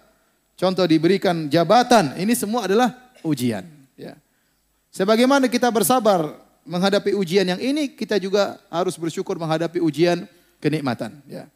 Contoh 0.59 0.83
diberikan 0.83 1.47
jabatan. 1.47 2.19
Ini 2.19 2.35
semua 2.35 2.67
adalah 2.67 3.15
ujian. 3.23 3.63
Ya. 3.95 4.19
Sebagaimana 4.91 5.47
kita 5.47 5.71
bersabar 5.71 6.35
menghadapi 6.67 7.15
ujian 7.15 7.47
yang 7.47 7.61
ini, 7.63 7.95
kita 7.95 8.19
juga 8.19 8.59
harus 8.67 8.99
bersyukur 8.99 9.39
menghadapi 9.39 9.79
ujian 9.79 10.27
kenikmatan. 10.59 11.23
Ya. 11.31 11.47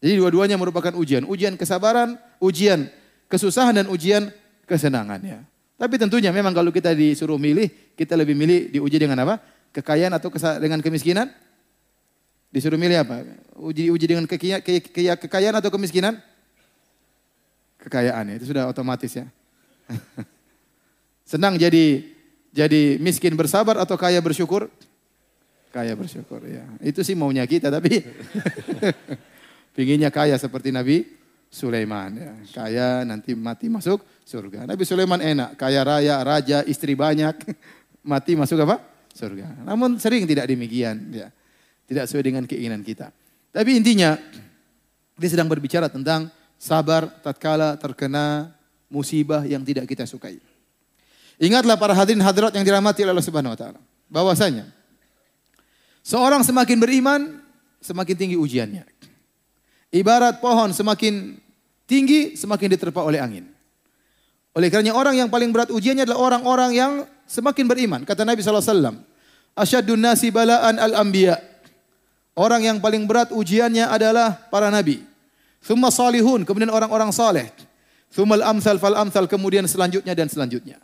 Jadi 0.00 0.16
dua-duanya 0.16 0.56
merupakan 0.56 0.96
ujian. 0.96 1.28
Ujian 1.28 1.60
kesabaran, 1.60 2.16
ujian 2.40 2.88
kesusahan 3.28 3.76
dan 3.76 3.92
ujian 3.92 4.32
kesenangan 4.64 5.20
ya. 5.20 5.44
Tapi 5.76 6.00
tentunya 6.00 6.32
memang 6.32 6.56
kalau 6.56 6.72
kita 6.72 6.96
disuruh 6.96 7.36
milih, 7.36 7.68
kita 7.92 8.16
lebih 8.16 8.32
milih 8.32 8.72
diuji 8.72 8.96
dengan 8.96 9.20
apa? 9.20 9.36
Kekayaan 9.76 10.16
atau 10.16 10.32
dengan 10.56 10.80
kemiskinan? 10.80 11.28
Disuruh 12.48 12.80
milih 12.80 13.04
apa? 13.04 13.20
Uji 13.60 13.92
uji 13.92 14.06
dengan 14.08 14.24
kekaya, 14.24 14.64
ke, 14.64 14.80
ke, 14.80 15.04
kekayaan 15.04 15.60
atau 15.60 15.68
kemiskinan? 15.68 16.16
Kekayaan 17.86 18.34
ya, 18.34 18.34
itu 18.42 18.50
sudah 18.50 18.66
otomatis 18.66 19.14
ya. 19.14 19.30
Senang 21.30 21.54
jadi 21.54 22.02
jadi 22.50 22.98
miskin 22.98 23.38
bersabar 23.38 23.78
atau 23.78 23.94
kaya 23.94 24.18
bersyukur? 24.18 24.66
Kaya 25.70 25.94
bersyukur 25.94 26.42
ya. 26.42 26.66
Itu 26.82 27.06
sih 27.06 27.14
maunya 27.14 27.46
kita 27.46 27.70
tapi 27.70 28.02
Pinginnya 29.76 30.08
kaya 30.08 30.40
seperti 30.40 30.72
Nabi 30.72 31.04
Sulaiman. 31.52 32.16
Ya. 32.16 32.32
Kaya 32.48 32.88
nanti 33.04 33.36
mati 33.36 33.68
masuk 33.68 34.00
surga. 34.24 34.64
Nabi 34.64 34.88
Sulaiman 34.88 35.20
enak. 35.20 35.60
Kaya 35.60 35.84
raya, 35.84 36.24
raja, 36.24 36.64
istri 36.64 36.96
banyak. 36.96 37.36
mati 38.10 38.32
masuk 38.32 38.56
apa? 38.64 38.80
Surga. 39.12 39.52
Namun 39.68 40.00
sering 40.00 40.24
tidak 40.24 40.48
demikian. 40.48 41.12
Ya. 41.12 41.28
Tidak 41.84 42.08
sesuai 42.08 42.24
dengan 42.24 42.42
keinginan 42.48 42.80
kita. 42.80 43.12
Tapi 43.52 43.76
intinya, 43.76 44.16
dia 45.20 45.28
sedang 45.28 45.46
berbicara 45.46 45.92
tentang 45.92 46.32
sabar 46.56 47.08
tatkala 47.22 47.76
terkena 47.76 48.52
musibah 48.88 49.44
yang 49.44 49.62
tidak 49.62 49.86
kita 49.88 50.08
sukai. 50.08 50.40
Ingatlah 51.36 51.76
para 51.76 51.92
hadirin 51.92 52.24
hadirat 52.24 52.56
yang 52.56 52.64
dirahmati 52.64 53.04
oleh 53.04 53.12
Allah 53.12 53.26
Subhanahu 53.28 53.52
wa 53.52 53.58
taala, 53.60 53.80
bahwasanya 54.08 54.72
seorang 56.00 56.40
semakin 56.40 56.80
beriman, 56.80 57.20
semakin 57.84 58.14
tinggi 58.16 58.36
ujiannya. 58.40 58.88
Ibarat 59.92 60.40
pohon 60.40 60.72
semakin 60.72 61.36
tinggi, 61.84 62.34
semakin 62.34 62.68
diterpa 62.72 63.04
oleh 63.04 63.20
angin. 63.20 63.44
Oleh 64.56 64.72
kerana 64.72 64.96
orang 64.96 65.20
yang 65.20 65.28
paling 65.28 65.52
berat 65.52 65.68
ujiannya 65.68 66.08
adalah 66.08 66.20
orang-orang 66.32 66.70
yang 66.72 66.92
semakin 67.28 67.68
beriman. 67.68 68.00
Kata 68.08 68.24
Nabi 68.24 68.40
SAW, 68.40 69.04
Asyadun 69.56 70.00
nasi 70.00 70.32
balaan 70.32 70.76
al-anbiya. 70.80 71.36
Orang 72.36 72.64
yang 72.64 72.80
paling 72.80 73.08
berat 73.08 73.32
ujiannya 73.32 73.88
adalah 73.88 74.36
para 74.52 74.68
nabi. 74.68 75.00
Thumma 75.66 75.90
salihun, 75.90 76.46
kemudian 76.46 76.70
orang-orang 76.70 77.10
saleh. 77.10 77.50
Thumma 78.14 78.38
al-amthal 78.38 78.78
fal-amthal, 78.78 79.26
kemudian 79.26 79.66
selanjutnya 79.66 80.14
dan 80.14 80.30
selanjutnya. 80.30 80.78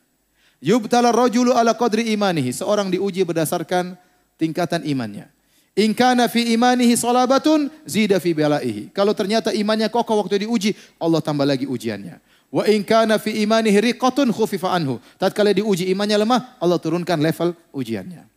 Yubtala 0.59 1.15
rajulu 1.15 1.55
ala 1.55 1.71
qadri 1.79 2.11
imanihi. 2.11 2.51
Seorang 2.51 2.91
diuji 2.91 3.23
berdasarkan 3.23 3.95
tingkatan 4.35 4.83
imannya. 4.83 5.31
In 5.79 5.95
kana 5.95 6.27
fi 6.27 6.51
imanihi 6.53 6.99
salabatun 6.99 7.71
zida 7.87 8.19
fi 8.19 8.35
balaihi. 8.35 8.91
Kalau 8.91 9.15
ternyata 9.15 9.55
imannya 9.55 9.87
kokoh 9.87 10.19
waktu 10.27 10.45
diuji, 10.45 10.75
Allah 10.99 11.23
tambah 11.23 11.47
lagi 11.47 11.65
ujiannya. 11.65 12.19
Wa 12.53 12.67
in 12.69 12.83
kana 12.83 13.17
fi 13.23 13.39
imanihi 13.47 13.95
riqatun 13.95 14.29
khufifa 14.35 14.75
anhu. 14.75 14.99
Tatkala 15.17 15.55
diuji 15.55 15.89
imannya 15.95 16.21
lemah, 16.27 16.59
Allah 16.59 16.77
turunkan 16.77 17.23
level 17.23 17.55
ujiannya. 17.71 18.32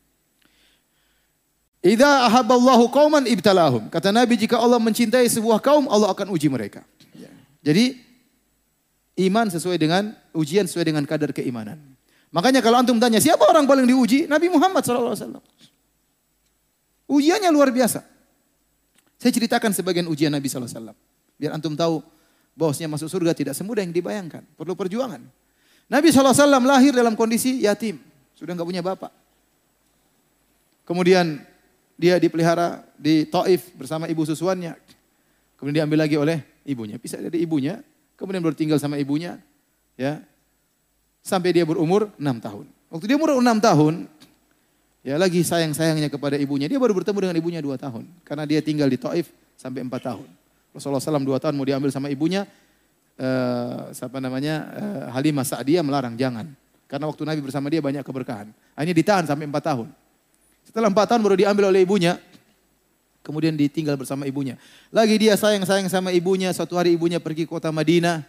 Idza 1.85 2.25
ahabballahu 2.25 2.89
qauman 2.89 3.29
ibtalahum. 3.29 3.93
Kata 3.93 4.09
Nabi 4.09 4.41
jika 4.41 4.57
Allah 4.57 4.81
mencintai 4.81 5.29
sebuah 5.29 5.61
kaum, 5.61 5.85
Allah 5.85 6.09
akan 6.09 6.33
uji 6.33 6.49
mereka. 6.49 6.81
Jadi 7.61 8.01
iman 9.29 9.45
sesuai 9.53 9.77
dengan 9.77 10.09
ujian 10.33 10.65
sesuai 10.65 10.89
dengan 10.89 11.05
kadar 11.05 11.29
keimanan. 11.29 11.77
Makanya 12.33 12.65
kalau 12.65 12.81
antum 12.81 12.97
tanya 12.97 13.21
siapa 13.21 13.45
orang 13.45 13.69
paling 13.69 13.85
diuji? 13.85 14.25
Nabi 14.25 14.49
Muhammad 14.49 14.81
wasallam. 14.81 15.45
Ujiannya 17.05 17.53
luar 17.53 17.69
biasa. 17.69 18.01
Saya 19.21 19.31
ceritakan 19.31 19.69
sebagian 19.69 20.09
ujian 20.09 20.33
Nabi 20.33 20.49
SAW. 20.49 20.93
Biar 21.37 21.53
antum 21.53 21.77
tahu 21.77 22.01
bahwasanya 22.57 22.97
masuk 22.97 23.07
surga 23.13 23.37
tidak 23.37 23.53
semudah 23.53 23.85
yang 23.85 23.93
dibayangkan. 23.93 24.41
Perlu 24.57 24.73
perjuangan. 24.73 25.21
Nabi 25.85 26.09
SAW 26.09 26.33
lahir 26.65 26.97
dalam 26.97 27.13
kondisi 27.13 27.61
yatim. 27.61 28.01
Sudah 28.33 28.57
nggak 28.57 28.67
punya 28.67 28.81
bapak. 28.81 29.13
Kemudian 30.85 31.41
dia 31.95 32.19
dipelihara 32.19 32.83
di 32.99 33.23
Taif 33.27 33.71
bersama 33.75 34.05
ibu 34.11 34.23
susuannya. 34.27 34.75
Kemudian 35.55 35.83
diambil 35.83 36.07
lagi 36.07 36.15
oleh 36.19 36.43
ibunya. 36.67 36.99
Bisa 36.99 37.15
dari 37.15 37.39
ibunya. 37.41 37.79
Kemudian 38.19 38.43
baru 38.43 38.55
tinggal 38.55 38.79
sama 38.79 38.99
ibunya. 38.99 39.39
ya 39.95 40.19
Sampai 41.25 41.55
dia 41.55 41.63
berumur 41.63 42.11
6 42.19 42.21
tahun. 42.21 42.65
Waktu 42.91 43.05
dia 43.07 43.17
umur 43.17 43.39
6 43.39 43.41
tahun, 43.63 43.93
Ya 45.05 45.21
lagi 45.21 45.45
sayang-sayangnya 45.45 46.09
kepada 46.09 46.33
ibunya. 46.33 46.65
Dia 46.65 46.81
baru 46.81 46.97
bertemu 46.97 47.29
dengan 47.29 47.37
ibunya 47.37 47.61
dua 47.61 47.77
tahun. 47.77 48.09
Karena 48.25 48.41
dia 48.49 48.57
tinggal 48.65 48.89
di 48.89 48.97
Taif 48.97 49.29
sampai 49.53 49.85
empat 49.85 50.01
tahun. 50.01 50.25
Rasulullah 50.73 50.97
SAW 50.97 51.21
dua 51.21 51.37
tahun 51.37 51.53
mau 51.53 51.61
diambil 51.61 51.93
sama 51.93 52.09
ibunya. 52.09 52.49
Uh, 53.15 53.93
siapa 53.93 54.17
namanya 54.17 54.65
uh, 54.73 55.13
Halimah 55.13 55.45
Sa'diyah 55.45 55.85
melarang 55.85 56.17
jangan. 56.17 56.49
Karena 56.89 57.05
waktu 57.05 57.21
Nabi 57.21 57.39
bersama 57.45 57.69
dia 57.69 57.85
banyak 57.85 58.01
keberkahan. 58.01 58.49
Hanya 58.73 58.93
ditahan 58.97 59.29
sampai 59.29 59.45
empat 59.45 59.63
tahun. 59.69 59.93
Setelah 60.65 60.89
empat 60.89 61.13
tahun 61.13 61.21
baru 61.21 61.37
diambil 61.37 61.69
oleh 61.69 61.85
ibunya. 61.85 62.17
Kemudian 63.21 63.53
ditinggal 63.57 63.97
bersama 63.97 64.25
ibunya. 64.29 64.59
Lagi 64.93 65.17
dia 65.17 65.37
sayang-sayang 65.37 65.89
sama 65.89 66.13
ibunya. 66.13 66.49
Suatu 66.53 66.77
hari 66.77 66.97
ibunya 66.97 67.21
pergi 67.21 67.45
ke 67.45 67.51
kota 67.53 67.69
Madinah. 67.69 68.25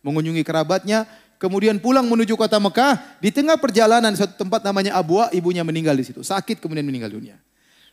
Mengunjungi 0.00 0.42
kerabatnya 0.42 1.04
kemudian 1.40 1.80
pulang 1.80 2.04
menuju 2.04 2.36
kota 2.36 2.60
Mekah, 2.60 3.00
di 3.18 3.32
tengah 3.32 3.56
perjalanan 3.56 4.12
suatu 4.12 4.36
tempat 4.36 4.60
namanya 4.60 5.00
Abwa, 5.00 5.32
ibunya 5.32 5.64
meninggal 5.64 5.96
di 5.96 6.04
situ. 6.04 6.20
Sakit 6.20 6.60
kemudian 6.60 6.84
meninggal 6.84 7.16
dunia. 7.16 7.40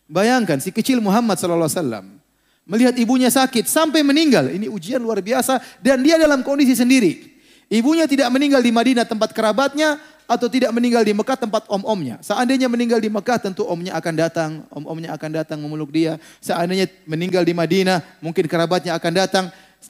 Bayangkan 0.05 0.59
si 0.59 0.75
kecil 0.75 0.99
Muhammad 0.99 1.39
wasallam 1.39 2.19
melihat 2.67 2.95
ibunya 2.99 3.31
sakit 3.31 3.63
sampai 3.65 4.03
meninggal. 4.03 4.51
Ini 4.51 4.67
ujian 4.67 4.99
luar 4.99 5.23
biasa 5.23 5.63
dan 5.79 6.03
dia 6.03 6.19
dalam 6.19 6.43
kondisi 6.43 6.75
sendiri. 6.75 7.39
Ibunya 7.67 8.07
tidak 8.07 8.31
meninggal 8.31 8.63
di 8.63 8.71
Madinah 8.71 9.07
tempat 9.07 9.31
kerabatnya 9.31 9.99
atau 10.27 10.51
tidak 10.51 10.75
meninggal 10.75 11.07
di 11.07 11.15
Mekah 11.15 11.39
tempat 11.39 11.63
om-omnya. 11.71 12.19
Seandainya 12.19 12.67
meninggal 12.67 12.99
di 12.99 13.07
Mekah 13.07 13.39
tentu 13.39 13.63
omnya 13.63 13.95
akan 13.95 14.13
datang, 14.13 14.51
om-omnya 14.69 15.15
akan 15.15 15.29
datang 15.31 15.57
memeluk 15.63 15.89
dia. 15.89 16.19
Seandainya 16.43 16.91
meninggal 17.07 17.47
di 17.47 17.55
Madinah 17.55 18.03
mungkin 18.19 18.43
kerabatnya 18.45 18.93
akan 18.99 19.11
datang. 19.15 19.45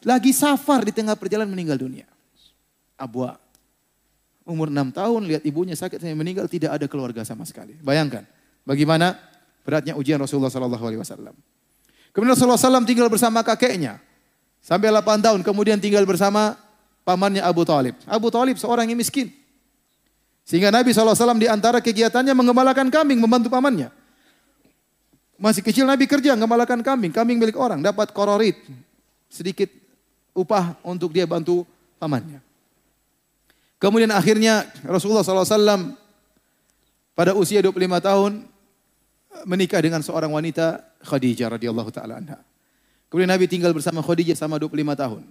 Lagi 0.05 0.29
safar 0.31 0.85
di 0.85 0.93
tengah 0.93 1.17
perjalanan 1.17 1.49
meninggal 1.49 1.81
dunia. 1.81 2.05
Abwa 2.93 3.41
umur 4.47 4.71
enam 4.71 4.93
tahun, 4.95 5.27
lihat 5.27 5.43
ibunya 5.43 5.75
sakit 5.75 5.99
sampai 5.99 6.15
meninggal, 6.15 6.47
tidak 6.47 6.71
ada 6.79 6.85
keluarga 6.87 7.27
sama 7.27 7.43
sekali. 7.43 7.75
Bayangkan, 7.83 8.23
bagaimana 8.63 9.19
beratnya 9.67 9.99
ujian 9.99 10.15
Rasulullah 10.15 10.47
Sallallahu 10.47 10.85
Alaihi 10.87 11.01
Wasallam. 11.03 11.35
Kemudian 12.15 12.33
Rasulullah 12.33 12.57
SAW 12.57 12.87
tinggal 12.87 13.11
bersama 13.13 13.45
kakeknya 13.45 14.01
sampai 14.63 14.89
8 14.89 15.21
tahun, 15.21 15.39
kemudian 15.45 15.77
tinggal 15.77 16.01
bersama 16.07 16.57
pamannya 17.05 17.43
Abu 17.45 17.61
Talib. 17.67 17.93
Abu 18.09 18.33
Talib 18.33 18.57
seorang 18.57 18.89
yang 18.89 18.97
miskin. 18.97 19.29
Sehingga 20.47 20.71
Nabi 20.71 20.95
SAW 20.95 21.35
di 21.35 21.51
antara 21.51 21.83
kegiatannya 21.83 22.31
mengembalakan 22.31 22.87
kambing, 22.87 23.19
membantu 23.19 23.51
pamannya. 23.51 23.91
Masih 25.35 25.59
kecil 25.59 25.83
Nabi 25.83 26.07
kerja, 26.07 26.39
mengembalakan 26.39 26.79
kambing. 26.79 27.11
Kambing 27.11 27.35
milik 27.35 27.59
orang, 27.59 27.83
dapat 27.83 28.15
kororit. 28.15 28.55
Sedikit 29.27 29.67
upah 30.31 30.79
untuk 30.87 31.11
dia 31.11 31.27
bantu 31.27 31.67
pamannya. 31.99 32.39
Kemudian 33.75 34.09
akhirnya 34.15 34.65
Rasulullah 34.87 35.21
SAW 35.21 35.93
pada 37.11 37.35
usia 37.35 37.59
25 37.59 37.77
tahun 37.99 38.31
menikah 39.45 39.83
dengan 39.83 40.01
seorang 40.01 40.31
wanita 40.33 40.81
Khadijah 41.05 41.59
radhiyallahu 41.59 41.91
taala 41.93 42.17
anha. 42.23 42.39
Kemudian 43.11 43.29
Nabi 43.29 43.45
tinggal 43.45 43.75
bersama 43.75 44.01
Khadijah 44.01 44.33
selama 44.33 44.57
25 44.63 44.95
tahun. 44.95 45.21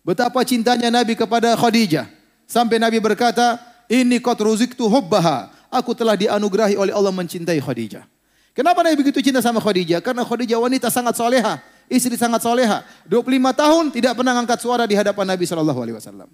Betapa 0.00 0.40
cintanya 0.48 0.88
Nabi 0.88 1.12
kepada 1.12 1.52
Khadijah 1.58 2.08
sampai 2.48 2.80
Nabi 2.80 3.02
berkata, 3.02 3.69
"Ini 3.90 4.22
qad 4.22 4.38
ruziktu 4.38 4.86
hubbaha." 4.86 5.50
Aku 5.70 5.94
telah 5.94 6.18
dianugerahi 6.18 6.74
oleh 6.74 6.90
Allah 6.90 7.14
mencintai 7.14 7.62
Khadijah. 7.62 8.02
Kenapa 8.50 8.82
Nabi 8.82 8.98
begitu 8.98 9.22
cinta 9.22 9.38
sama 9.38 9.62
Khadijah? 9.62 10.02
Karena 10.02 10.26
Khadijah 10.26 10.58
wanita 10.58 10.90
sangat 10.90 11.14
soleha, 11.14 11.62
istri 11.86 12.18
sangat 12.18 12.42
soleha. 12.42 12.82
25 13.06 13.54
tahun 13.54 13.84
tidak 13.94 14.12
pernah 14.18 14.34
angkat 14.34 14.58
suara 14.58 14.82
di 14.90 14.98
hadapan 14.98 15.30
Nabi 15.30 15.46
Wasallam. 15.46 16.26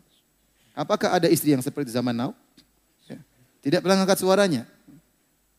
Apakah 0.72 1.20
ada 1.20 1.28
istri 1.28 1.52
yang 1.52 1.60
seperti 1.60 1.92
zaman 1.92 2.16
now? 2.16 2.32
Ya. 3.04 3.20
Tidak 3.60 3.80
pernah 3.84 4.00
angkat 4.00 4.20
suaranya. 4.20 4.64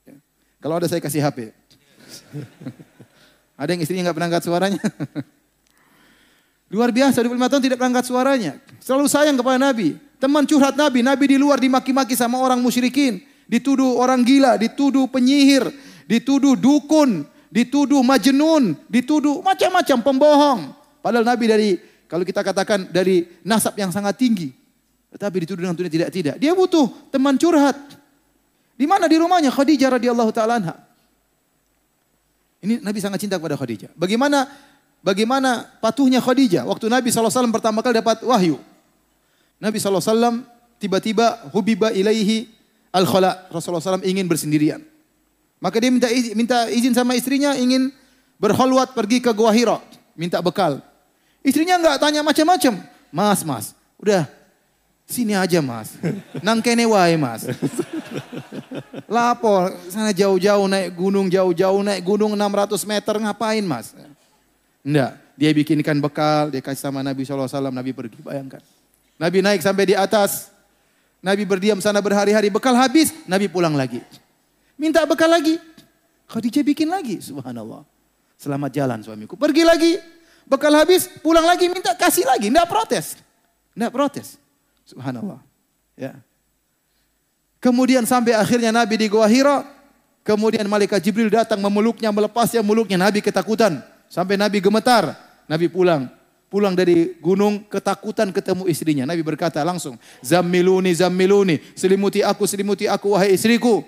Ya. 0.06 0.18
Kalau 0.58 0.82
ada 0.82 0.90
saya 0.90 1.02
kasih 1.02 1.22
HP. 1.22 1.54
ada 3.62 3.70
yang 3.70 3.82
istrinya 3.82 4.10
nggak 4.10 4.18
pernah 4.18 4.30
angkat 4.34 4.46
suaranya? 4.46 4.82
Luar 6.74 6.90
biasa, 6.90 7.22
25 7.22 7.50
tahun 7.54 7.62
tidak 7.62 7.78
pernah 7.78 7.92
angkat 7.94 8.06
suaranya. 8.10 8.52
Selalu 8.82 9.06
sayang 9.06 9.38
kepada 9.38 9.62
Nabi. 9.62 10.07
Teman 10.18 10.50
curhat 10.50 10.74
Nabi, 10.74 11.06
Nabi 11.06 11.34
di 11.34 11.38
luar 11.38 11.62
dimaki-maki 11.62 12.18
sama 12.18 12.42
orang 12.42 12.58
musyrikin. 12.58 13.22
Dituduh 13.46 14.02
orang 14.02 14.26
gila, 14.26 14.58
dituduh 14.58 15.08
penyihir, 15.08 15.70
dituduh 16.10 16.58
dukun, 16.58 17.24
dituduh 17.54 18.02
majnun, 18.02 18.76
dituduh 18.90 19.40
macam-macam 19.46 19.98
pembohong. 20.04 20.62
Padahal 21.00 21.24
Nabi 21.24 21.46
dari 21.48 21.70
kalau 22.10 22.24
kita 22.26 22.42
katakan 22.44 22.90
dari 22.90 23.28
nasab 23.46 23.78
yang 23.78 23.94
sangat 23.94 24.18
tinggi. 24.18 24.52
Tetapi 25.14 25.36
dituduh 25.48 25.64
dengan 25.64 25.78
tidak 25.78 26.12
tidak. 26.12 26.36
Dia 26.42 26.52
butuh 26.52 26.92
teman 27.14 27.40
curhat. 27.40 27.78
Di 28.78 28.86
mana 28.86 29.10
di 29.10 29.18
rumahnya 29.18 29.50
Khadijah 29.50 29.96
radhiyallahu 29.98 30.32
taala 30.36 30.60
anha. 30.60 30.76
Ini 32.62 32.82
Nabi 32.82 33.00
sangat 33.00 33.22
cinta 33.22 33.38
kepada 33.38 33.56
Khadijah. 33.56 33.94
Bagaimana 33.94 34.50
bagaimana 35.02 35.66
patuhnya 35.80 36.20
Khadijah 36.20 36.66
waktu 36.66 36.90
Nabi 36.90 37.10
SAW 37.14 37.54
pertama 37.54 37.80
kali 37.86 38.02
dapat 38.02 38.22
wahyu. 38.26 38.60
Nabi 39.58 39.82
SAW 39.82 40.46
tiba-tiba 40.78 41.50
hubiba 41.50 41.90
ilaihi 41.90 42.50
al-khala. 42.94 43.50
Rasulullah 43.50 43.82
SAW 43.82 44.06
ingin 44.06 44.30
bersendirian. 44.30 44.82
Maka 45.58 45.82
dia 45.82 45.90
minta 45.90 46.10
izin, 46.10 46.34
minta 46.38 46.70
izin 46.70 46.94
sama 46.94 47.18
istrinya 47.18 47.58
ingin 47.58 47.90
berholwat 48.38 48.94
pergi 48.94 49.18
ke 49.18 49.34
Gua 49.34 49.50
Hira, 49.50 49.82
minta 50.14 50.38
bekal. 50.38 50.78
Istrinya 51.42 51.82
enggak 51.82 51.98
tanya 51.98 52.22
macam-macam. 52.22 52.78
Mas, 53.10 53.42
mas, 53.42 53.66
udah 53.98 54.30
sini 55.10 55.34
aja 55.34 55.58
mas. 55.64 55.98
Nang 56.46 56.62
kene 56.62 56.86
wae 56.86 57.18
mas. 57.18 57.50
Lapor, 59.10 59.74
sana 59.90 60.14
jauh-jauh 60.14 60.68
naik 60.70 60.94
gunung, 60.94 61.32
jauh-jauh 61.32 61.82
naik 61.82 62.06
gunung 62.06 62.38
600 62.38 62.84
meter 62.86 63.16
ngapain 63.18 63.66
mas? 63.66 63.98
Enggak, 64.86 65.18
dia 65.34 65.50
bikinkan 65.56 65.98
bekal, 65.98 66.54
dia 66.54 66.62
kasih 66.62 66.92
sama 66.92 67.02
Nabi 67.02 67.26
SAW, 67.26 67.50
Nabi 67.74 67.96
pergi, 67.96 68.22
bayangkan. 68.22 68.62
Nabi 69.18 69.42
naik 69.42 69.66
sampai 69.66 69.90
di 69.90 69.96
atas, 69.98 70.54
Nabi 71.22 71.44
berdiam 71.44 71.82
sana 71.82 71.98
berhari-hari, 71.98 72.54
bekal 72.54 72.78
habis, 72.78 73.10
Nabi 73.26 73.50
pulang 73.50 73.74
lagi. 73.74 74.00
Minta 74.78 75.02
bekal 75.10 75.28
lagi. 75.34 75.58
Khadijah 76.30 76.62
bikin 76.62 76.86
lagi. 76.86 77.18
Subhanallah. 77.18 77.82
Selamat 78.38 78.70
jalan 78.70 79.02
suamiku. 79.02 79.34
Pergi 79.34 79.66
lagi. 79.66 79.98
Bekal 80.46 80.72
habis, 80.78 81.10
pulang 81.26 81.44
lagi, 81.44 81.66
minta 81.68 81.98
kasih 81.98 82.24
lagi. 82.30 82.54
Tidak 82.54 82.68
protes. 82.70 83.18
Tidak 83.74 83.92
protes. 83.92 84.38
Subhanallah. 84.86 85.42
Ya. 85.98 86.14
Kemudian 87.58 88.06
sampai 88.06 88.38
akhirnya 88.38 88.70
Nabi 88.70 89.02
di 89.02 89.08
Gua 89.10 89.26
Hira. 89.26 89.66
Kemudian 90.22 90.68
malaikat 90.70 91.02
Jibril 91.02 91.32
datang 91.32 91.58
memeluknya, 91.58 92.14
melepasnya 92.14 92.62
meluknya. 92.62 93.00
Nabi 93.00 93.20
ketakutan. 93.24 93.82
Sampai 94.08 94.38
Nabi 94.38 94.62
gemetar. 94.62 95.18
Nabi 95.50 95.68
pulang. 95.68 96.17
Pulang 96.48 96.72
dari 96.72 97.20
gunung 97.20 97.68
ketakutan 97.68 98.32
ketemu 98.32 98.72
istrinya. 98.72 99.04
Nabi 99.04 99.20
berkata 99.20 99.60
langsung, 99.68 100.00
Zammiluni, 100.24 100.96
zammiluni. 100.96 101.60
Selimuti 101.76 102.24
aku, 102.24 102.48
selimuti 102.48 102.88
aku, 102.88 103.12
wahai 103.16 103.36
istriku. 103.36 103.84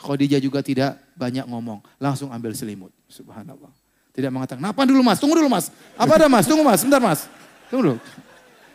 Khadijah 0.00 0.40
juga 0.40 0.64
tidak 0.64 0.96
banyak 1.16 1.44
ngomong. 1.44 1.84
Langsung 2.00 2.32
ambil 2.32 2.56
selimut. 2.56 2.92
Subhanallah. 3.08 3.72
Tidak 4.16 4.32
mengatakan, 4.32 4.64
apa 4.64 4.88
dulu 4.88 5.04
mas? 5.04 5.20
Tunggu 5.20 5.36
dulu 5.36 5.52
mas. 5.52 5.68
Apa 6.00 6.16
ada 6.16 6.32
mas? 6.32 6.48
Tunggu 6.48 6.64
mas, 6.64 6.80
sebentar 6.80 7.00
mas. 7.00 7.28
Tunggu 7.68 7.92
dulu. 7.92 7.98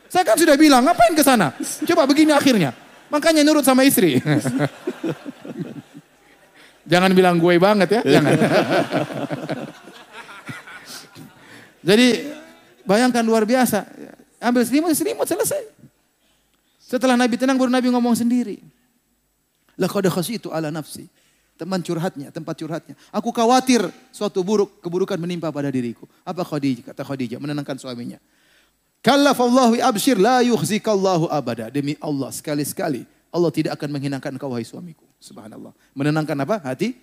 Saya 0.05 0.21
kan 0.21 0.37
sudah 0.37 0.53
bilang, 0.53 0.85
ngapain 0.85 1.17
ke 1.17 1.23
sana? 1.25 1.57
Coba 1.89 2.05
begini 2.05 2.29
akhirnya. 2.29 2.77
Makanya 3.09 3.41
nurut 3.41 3.65
sama 3.65 3.81
istri. 3.81 4.21
Jangan 6.91 7.15
bilang 7.15 7.39
gue 7.39 7.55
banget 7.61 7.87
ya, 7.87 8.01
jangan. 8.03 8.35
Jadi 11.87 12.07
bayangkan 12.87 13.23
luar 13.25 13.45
biasa. 13.47 13.85
Ambil 14.41 14.65
selimut, 14.65 14.93
selimut 14.97 15.27
selesai. 15.29 15.69
Setelah 16.81 17.15
Nabi 17.15 17.37
tenang 17.37 17.55
baru 17.55 17.71
Nabi 17.71 17.87
ngomong 17.93 18.17
sendiri. 18.17 18.59
Laqad 19.79 20.05
khasyitu 20.11 20.51
ala 20.51 20.73
nafsi. 20.73 21.07
Teman 21.55 21.77
curhatnya, 21.85 22.33
tempat 22.33 22.57
curhatnya. 22.57 22.97
Aku 23.13 23.29
khawatir 23.29 23.85
suatu 24.09 24.41
buruk 24.41 24.81
keburukan 24.81 25.13
menimpa 25.21 25.53
pada 25.53 25.69
diriku. 25.69 26.09
Apa 26.25 26.41
Khadijah? 26.41 26.89
Kata 26.89 27.05
Khadijah 27.05 27.37
menenangkan 27.37 27.77
suaminya. 27.77 28.17
Kallafallahu 29.05 29.77
abshir 29.77 30.17
la 30.17 30.41
yukhzikallahu 30.41 31.29
abada. 31.29 31.69
Demi 31.69 31.93
Allah 32.01 32.33
sekali-sekali 32.33 33.05
Allah 33.31 33.51
tidak 33.53 33.79
akan 33.79 33.89
menghinakan 33.93 34.35
engkau 34.35 34.51
wahai 34.51 34.65
suamiku. 34.65 35.07
Subhanallah. 35.21 35.71
Menenangkan 35.95 36.35
apa? 36.43 36.59
Hati 36.65 36.97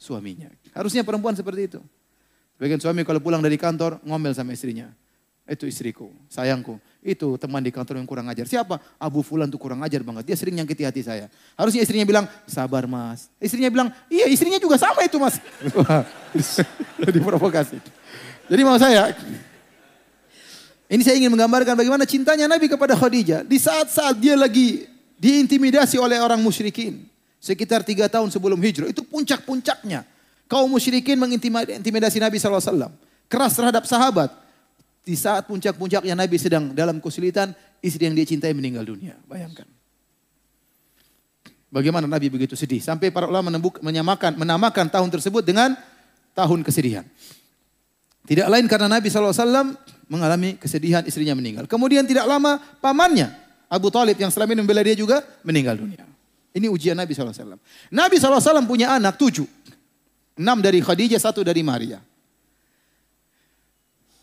suaminya. 0.00 0.50
Harusnya 0.74 1.06
perempuan 1.06 1.38
seperti 1.38 1.76
itu. 1.76 1.80
Bagian 2.58 2.82
suami 2.82 3.06
kalau 3.06 3.22
pulang 3.22 3.38
dari 3.38 3.54
kantor 3.54 4.02
ngomel 4.02 4.34
sama 4.34 4.50
istrinya. 4.56 4.90
Itu 5.48 5.64
istriku, 5.64 6.12
sayangku. 6.28 6.76
Itu 7.00 7.40
teman 7.40 7.64
di 7.64 7.72
kantor 7.72 7.96
yang 7.96 8.04
kurang 8.04 8.28
ajar. 8.28 8.44
Siapa? 8.44 8.76
Abu 9.00 9.24
Fulan 9.24 9.48
tuh 9.48 9.56
kurang 9.56 9.80
ajar 9.80 10.04
banget. 10.04 10.28
Dia 10.28 10.36
sering 10.36 10.60
nyangkiti 10.60 10.84
hati 10.84 11.00
saya. 11.00 11.32
Harusnya 11.56 11.80
istrinya 11.80 12.04
bilang, 12.04 12.28
sabar 12.44 12.84
mas. 12.84 13.32
Istrinya 13.40 13.72
bilang, 13.72 13.88
iya 14.12 14.28
istrinya 14.28 14.60
juga 14.60 14.76
sama 14.76 15.00
itu 15.08 15.16
mas. 15.16 15.40
Diprovokasi. 17.16 17.80
Jadi 18.44 18.60
mau 18.60 18.76
saya, 18.76 19.16
ini 20.92 21.00
saya 21.00 21.16
ingin 21.16 21.32
menggambarkan 21.32 21.80
bagaimana 21.80 22.04
cintanya 22.04 22.44
Nabi 22.44 22.68
kepada 22.68 22.92
Khadijah. 22.92 23.40
Di 23.40 23.56
saat-saat 23.56 24.20
dia 24.20 24.36
lagi 24.36 24.84
diintimidasi 25.16 25.96
oleh 25.96 26.20
orang 26.20 26.44
musyrikin. 26.44 27.08
Sekitar 27.40 27.88
tiga 27.88 28.04
tahun 28.12 28.28
sebelum 28.28 28.60
hijrah. 28.60 28.92
Itu 28.92 29.00
puncak-puncaknya. 29.00 30.04
Kaum 30.44 30.68
musyrikin 30.68 31.16
mengintimidasi 31.16 32.20
Nabi 32.20 32.36
SAW. 32.36 32.92
Keras 33.32 33.56
terhadap 33.56 33.88
sahabat 33.88 34.47
di 35.08 35.16
saat 35.16 35.48
puncak-puncaknya 35.48 36.12
Nabi 36.12 36.36
sedang 36.36 36.76
dalam 36.76 37.00
kesulitan, 37.00 37.56
istri 37.80 38.04
yang 38.04 38.12
dia 38.12 38.28
cintai 38.28 38.52
meninggal 38.52 38.84
dunia. 38.84 39.16
Bayangkan. 39.24 39.64
Bagaimana 41.72 42.04
Nabi 42.04 42.28
begitu 42.28 42.52
sedih. 42.52 42.84
Sampai 42.84 43.08
para 43.08 43.24
ulama 43.24 43.48
menembuk, 43.48 43.80
menyamakan, 43.80 44.36
menamakan 44.36 44.92
tahun 44.92 45.08
tersebut 45.08 45.40
dengan 45.40 45.72
tahun 46.36 46.60
kesedihan. 46.60 47.08
Tidak 48.28 48.44
lain 48.44 48.68
karena 48.68 48.92
Nabi 48.92 49.08
SAW 49.08 49.32
mengalami 50.12 50.60
kesedihan 50.60 51.00
istrinya 51.08 51.32
meninggal. 51.32 51.64
Kemudian 51.64 52.04
tidak 52.04 52.28
lama 52.28 52.60
pamannya, 52.84 53.32
Abu 53.72 53.88
Talib 53.88 54.20
yang 54.20 54.28
selama 54.28 54.52
ini 54.52 54.60
membela 54.60 54.84
dia 54.84 54.96
juga 54.96 55.24
meninggal 55.40 55.80
dunia. 55.80 56.04
Ini 56.52 56.68
ujian 56.68 56.96
Nabi 56.96 57.16
SAW. 57.16 57.56
Nabi 57.88 58.16
SAW 58.20 58.68
punya 58.68 58.92
anak 58.92 59.16
tujuh. 59.16 59.48
Enam 60.36 60.60
dari 60.60 60.84
Khadijah, 60.84 61.20
satu 61.20 61.40
dari 61.40 61.64
Maria. 61.64 61.96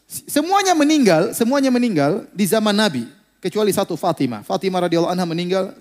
Semuanya 0.05 0.77
meninggal, 0.77 1.33
semuanya 1.33 1.73
meninggal 1.73 2.29
di 2.29 2.45
zaman 2.45 2.77
Nabi. 2.77 3.09
Kecuali 3.41 3.73
satu 3.73 3.97
Fatimah. 3.97 4.45
Fatimah 4.45 4.85
radhiyallahu 4.85 5.13
anha 5.13 5.25
meninggal 5.25 5.73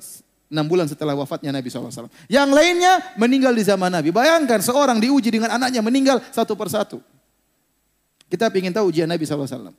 enam 0.49 0.65
bulan 0.69 0.89
setelah 0.89 1.17
wafatnya 1.17 1.53
Nabi 1.53 1.69
SAW. 1.69 2.09
Yang 2.29 2.51
lainnya 2.53 3.01
meninggal 3.17 3.53
di 3.53 3.65
zaman 3.65 3.93
Nabi. 3.93 4.13
Bayangkan 4.13 4.61
seorang 4.61 5.01
diuji 5.01 5.33
dengan 5.33 5.57
anaknya 5.57 5.81
meninggal 5.81 6.21
satu 6.33 6.57
persatu. 6.57 7.01
Kita 8.29 8.49
ingin 8.53 8.73
tahu 8.73 8.93
ujian 8.93 9.09
Nabi 9.09 9.25
SAW. 9.25 9.73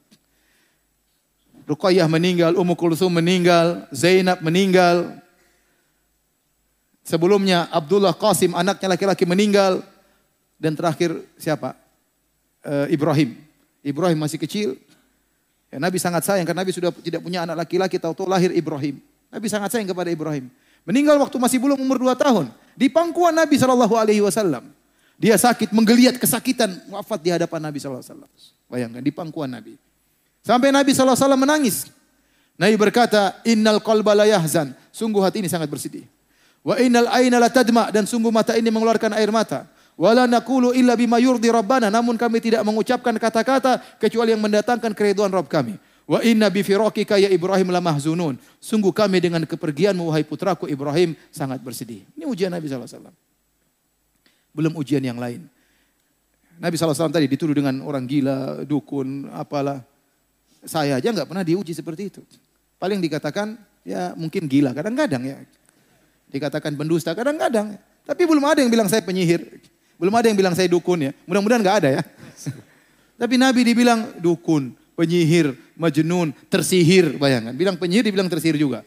Ruqayyah 1.66 2.06
meninggal, 2.06 2.54
Ummu 2.54 2.78
Kulsum 2.78 3.10
meninggal, 3.10 3.90
Zainab 3.90 4.42
meninggal. 4.46 5.18
Sebelumnya 7.02 7.70
Abdullah 7.74 8.14
Qasim 8.14 8.54
anaknya 8.54 8.94
laki-laki 8.94 9.26
meninggal. 9.26 9.82
Dan 10.58 10.74
terakhir 10.74 11.14
siapa? 11.38 11.78
Uh, 12.66 12.90
Ibrahim 12.90 13.45
Ibrahim 13.86 14.18
masih 14.18 14.42
kecil. 14.42 14.82
Ya, 15.70 15.78
Nabi 15.78 16.02
sangat 16.02 16.26
sayang 16.26 16.42
karena 16.50 16.66
Nabi 16.66 16.74
sudah 16.74 16.90
tidak 16.90 17.22
punya 17.22 17.46
anak 17.46 17.62
laki-laki, 17.62 18.02
tahu-tahu 18.02 18.26
lahir 18.26 18.50
Ibrahim. 18.50 18.98
Nabi 19.30 19.46
sangat 19.46 19.70
sayang 19.78 19.86
kepada 19.86 20.10
Ibrahim. 20.10 20.50
Meninggal 20.82 21.22
waktu 21.22 21.38
masih 21.38 21.62
belum 21.62 21.78
umur 21.78 22.02
dua 22.02 22.18
tahun. 22.18 22.50
Di 22.74 22.90
pangkuan 22.90 23.38
Nabi 23.38 23.62
Shallallahu 23.62 23.94
Alaihi 23.94 24.26
Wasallam. 24.26 24.74
Dia 25.16 25.38
sakit, 25.38 25.72
menggeliat 25.72 26.18
kesakitan, 26.18 26.76
wafat 26.92 27.22
di 27.22 27.30
hadapan 27.30 27.70
Nabi 27.70 27.78
Shallallahu 27.78 28.02
Alaihi 28.02 28.14
Wasallam. 28.18 28.32
Bayangkan 28.68 29.02
di 29.06 29.12
pangkuan 29.14 29.50
Nabi. 29.54 29.78
Sampai 30.42 30.74
Nabi 30.74 30.92
Shallallahu 30.92 31.14
Alaihi 31.14 31.26
Wasallam 31.30 31.42
menangis. 31.46 31.78
Nabi 32.58 32.76
berkata, 32.76 33.38
Innal 33.46 33.80
qalba 33.86 34.18
la 34.18 34.26
yahzan. 34.26 34.74
Sungguh 34.90 35.22
hati 35.22 35.46
ini 35.46 35.50
sangat 35.52 35.70
bersedih. 35.70 36.08
Wa 36.66 36.82
innal 36.82 37.06
aina 37.14 37.38
la 37.38 37.54
tadma 37.54 37.94
dan 37.94 38.10
sungguh 38.10 38.34
mata 38.34 38.58
ini 38.58 38.74
mengeluarkan 38.74 39.14
air 39.14 39.30
mata. 39.30 39.70
Wala 39.96 40.28
naqulu 40.28 40.76
illa 40.76 41.00
bima 41.00 41.24
yurdi 41.24 41.48
rabbana 41.48 41.88
namun 41.88 42.20
kami 42.20 42.44
tidak 42.44 42.68
mengucapkan 42.68 43.16
kata-kata 43.16 43.80
kecuali 43.96 44.36
yang 44.36 44.44
mendatangkan 44.44 44.92
keriduan 44.92 45.32
Rabb 45.32 45.48
kami. 45.48 45.80
Wa 46.06 46.20
inna 46.22 46.52
bi 46.52 46.62
firaqika 46.62 47.16
ya 47.16 47.32
Ibrahim 47.32 47.72
la 47.72 47.80
mahzunun. 47.80 48.36
Sungguh 48.60 48.92
kami 48.92 49.24
dengan 49.24 49.42
kepergianmu 49.48 50.12
wahai 50.12 50.28
putraku 50.28 50.68
Ibrahim 50.68 51.16
sangat 51.32 51.64
bersedih. 51.64 52.04
Ini 52.20 52.28
ujian 52.28 52.52
Nabi 52.52 52.68
wasallam. 52.68 53.16
Belum 54.52 54.76
ujian 54.76 55.02
yang 55.02 55.18
lain. 55.18 55.48
Nabi 56.56 56.80
SAW 56.80 57.12
tadi 57.12 57.28
dituduh 57.28 57.52
dengan 57.52 57.84
orang 57.84 58.08
gila, 58.08 58.64
dukun, 58.64 59.28
apalah. 59.36 59.84
Saya 60.64 61.04
aja 61.04 61.12
nggak 61.12 61.28
pernah 61.28 61.44
diuji 61.44 61.76
seperti 61.76 62.08
itu. 62.08 62.22
Paling 62.80 63.04
dikatakan 63.04 63.60
ya 63.84 64.16
mungkin 64.16 64.48
gila, 64.48 64.72
kadang-kadang 64.72 65.24
ya. 65.24 65.38
Dikatakan 66.32 66.80
pendusta, 66.80 67.12
kadang-kadang. 67.12 67.76
Tapi 68.08 68.22
belum 68.24 68.44
ada 68.48 68.64
yang 68.64 68.72
bilang 68.72 68.88
saya 68.88 69.04
penyihir. 69.04 69.44
Belum 69.96 70.14
ada 70.16 70.28
yang 70.28 70.38
bilang 70.38 70.54
saya 70.56 70.68
dukun 70.68 71.10
ya. 71.10 71.12
Mudah-mudahan 71.24 71.62
nggak 71.64 71.78
ada 71.84 71.90
ya. 72.00 72.02
Tapi 73.22 73.36
Nabi 73.40 73.62
dibilang 73.64 74.20
dukun, 74.20 74.76
penyihir, 74.96 75.56
majnun, 75.80 76.36
tersihir. 76.52 77.16
Bayangkan, 77.16 77.56
bilang 77.56 77.76
penyihir 77.80 78.04
dibilang 78.04 78.28
tersihir 78.28 78.60
juga. 78.60 78.84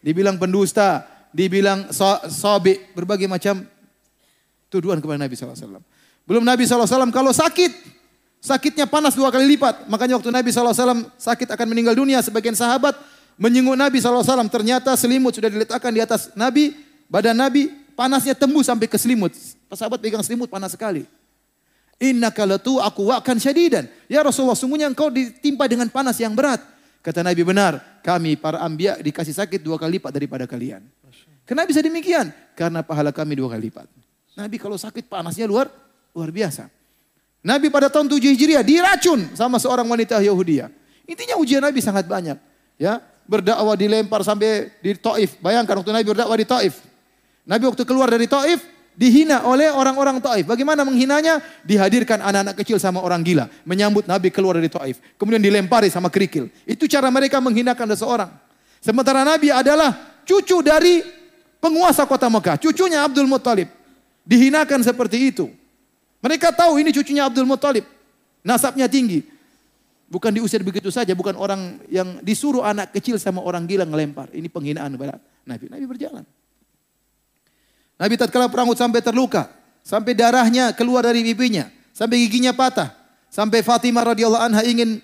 Dibilang 0.00 0.40
pendusta, 0.40 1.04
dibilang 1.32 1.92
so, 1.92 2.06
sobi, 2.32 2.80
berbagai 2.96 3.28
macam 3.28 3.64
tuduhan 4.72 5.00
kepada 5.00 5.20
Nabi 5.20 5.36
SAW. 5.36 5.80
Belum 6.24 6.42
Nabi 6.42 6.64
SAW 6.64 6.88
kalau 7.12 7.30
sakit, 7.36 7.72
sakitnya 8.40 8.88
panas 8.88 9.12
dua 9.12 9.28
kali 9.28 9.44
lipat. 9.56 9.84
Makanya 9.92 10.16
waktu 10.16 10.32
Nabi 10.32 10.48
SAW 10.52 11.12
sakit 11.20 11.52
akan 11.52 11.66
meninggal 11.68 11.94
dunia, 11.96 12.24
sebagian 12.24 12.56
sahabat 12.56 12.96
menyinggung 13.36 13.76
Nabi 13.76 14.00
SAW. 14.00 14.24
Ternyata 14.48 14.96
selimut 14.96 15.36
sudah 15.36 15.52
diletakkan 15.52 15.92
di 15.92 16.00
atas 16.00 16.32
Nabi, 16.32 16.72
badan 17.06 17.36
Nabi, 17.36 17.68
panasnya 17.92 18.32
tembus 18.32 18.66
sampai 18.68 18.88
ke 18.88 18.96
selimut. 18.96 19.32
Sahabat 19.74 19.98
pegang 19.98 20.22
selimut 20.22 20.46
panas 20.46 20.76
sekali. 20.76 21.08
Inna 21.96 22.28
kalatu 22.28 22.78
aku 22.78 23.08
wakan 23.08 23.40
syadidan. 23.40 23.88
Ya 24.06 24.20
Rasulullah, 24.20 24.58
sungguhnya 24.58 24.86
engkau 24.86 25.08
ditimpa 25.08 25.64
dengan 25.66 25.88
panas 25.88 26.20
yang 26.20 26.36
berat. 26.36 26.60
Kata 27.00 27.22
Nabi 27.24 27.42
benar, 27.46 28.02
kami 28.02 28.36
para 28.36 28.60
ambia 28.60 28.98
dikasih 28.98 29.32
sakit 29.32 29.62
dua 29.62 29.78
kali 29.78 29.96
lipat 29.96 30.10
daripada 30.12 30.44
kalian. 30.44 30.84
Kenapa 31.46 31.70
bisa 31.70 31.78
demikian? 31.80 32.34
Karena 32.58 32.82
pahala 32.82 33.14
kami 33.14 33.38
dua 33.38 33.54
kali 33.54 33.70
lipat. 33.70 33.86
Nabi 34.36 34.56
kalau 34.60 34.76
sakit 34.76 35.06
panasnya 35.08 35.48
luar 35.48 35.70
luar 36.12 36.30
biasa. 36.34 36.68
Nabi 37.46 37.70
pada 37.70 37.86
tahun 37.86 38.10
7 38.10 38.18
Hijriah 38.18 38.66
diracun 38.66 39.22
sama 39.38 39.62
seorang 39.62 39.86
wanita 39.86 40.18
Yahudi. 40.18 40.66
Intinya 41.06 41.38
ujian 41.38 41.62
Nabi 41.62 41.78
sangat 41.78 42.02
banyak. 42.10 42.34
Ya, 42.74 42.98
berdakwah 43.22 43.78
dilempar 43.78 44.26
sampai 44.26 44.74
di 44.82 44.98
Taif. 44.98 45.38
Bayangkan 45.38 45.78
waktu 45.78 45.94
Nabi 45.94 46.06
berdakwah 46.10 46.34
di 46.34 46.42
Taif. 46.42 46.82
Nabi 47.46 47.70
waktu 47.70 47.86
keluar 47.86 48.10
dari 48.10 48.26
Taif, 48.26 48.66
dihina 48.96 49.44
oleh 49.44 49.68
orang-orang 49.68 50.18
Taif. 50.18 50.48
Bagaimana 50.48 50.82
menghinanya? 50.82 51.44
Dihadirkan 51.62 52.18
anak-anak 52.24 52.56
kecil 52.64 52.80
sama 52.80 53.04
orang 53.04 53.20
gila, 53.20 53.46
menyambut 53.68 54.08
Nabi 54.08 54.32
keluar 54.32 54.56
dari 54.56 54.72
Taif. 54.72 54.98
Kemudian 55.20 55.38
dilempari 55.38 55.92
sama 55.92 56.08
kerikil. 56.08 56.48
Itu 56.64 56.88
cara 56.88 57.12
mereka 57.12 57.38
menghinakan 57.38 57.92
seseorang. 57.92 58.32
Sementara 58.80 59.22
Nabi 59.22 59.52
adalah 59.52 59.94
cucu 60.24 60.64
dari 60.64 61.04
penguasa 61.60 62.08
kota 62.08 62.26
Mekah, 62.32 62.56
cucunya 62.58 63.04
Abdul 63.04 63.28
Muttalib. 63.28 63.68
Dihinakan 64.26 64.82
seperti 64.82 65.30
itu. 65.30 65.46
Mereka 66.18 66.50
tahu 66.50 66.82
ini 66.82 66.90
cucunya 66.90 67.28
Abdul 67.28 67.46
Muttalib. 67.46 67.86
Nasabnya 68.42 68.90
tinggi. 68.90 69.22
Bukan 70.06 70.30
diusir 70.30 70.62
begitu 70.62 70.86
saja, 70.90 71.10
bukan 71.18 71.34
orang 71.34 71.82
yang 71.90 72.22
disuruh 72.22 72.62
anak 72.62 72.94
kecil 72.94 73.18
sama 73.18 73.42
orang 73.42 73.66
gila 73.66 73.82
ngelempar. 73.82 74.30
Ini 74.30 74.46
penghinaan 74.46 74.94
kepada 74.94 75.18
Nabi. 75.42 75.66
Nabi 75.66 75.84
berjalan. 75.86 76.24
Nabi 77.96 78.14
tatkala 78.20 78.52
perang 78.52 78.68
Uhud 78.68 78.76
sampai 78.76 79.00
terluka, 79.00 79.48
sampai 79.80 80.12
darahnya 80.12 80.76
keluar 80.76 81.04
dari 81.04 81.24
pipinya, 81.24 81.68
sampai 81.96 82.20
giginya 82.28 82.52
patah, 82.52 82.92
sampai 83.32 83.64
Fatimah 83.64 84.12
radhiyallahu 84.12 84.44
anha 84.44 84.62
ingin 84.64 85.00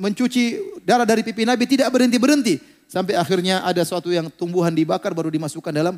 mencuci 0.00 0.60
darah 0.84 1.08
dari 1.08 1.24
pipi 1.24 1.48
Nabi 1.48 1.64
tidak 1.64 1.88
berhenti-berhenti 1.88 2.60
sampai 2.84 3.16
akhirnya 3.16 3.64
ada 3.64 3.80
suatu 3.80 4.12
yang 4.12 4.28
tumbuhan 4.28 4.68
dibakar 4.76 5.16
baru 5.16 5.32
dimasukkan 5.32 5.72
dalam 5.72 5.96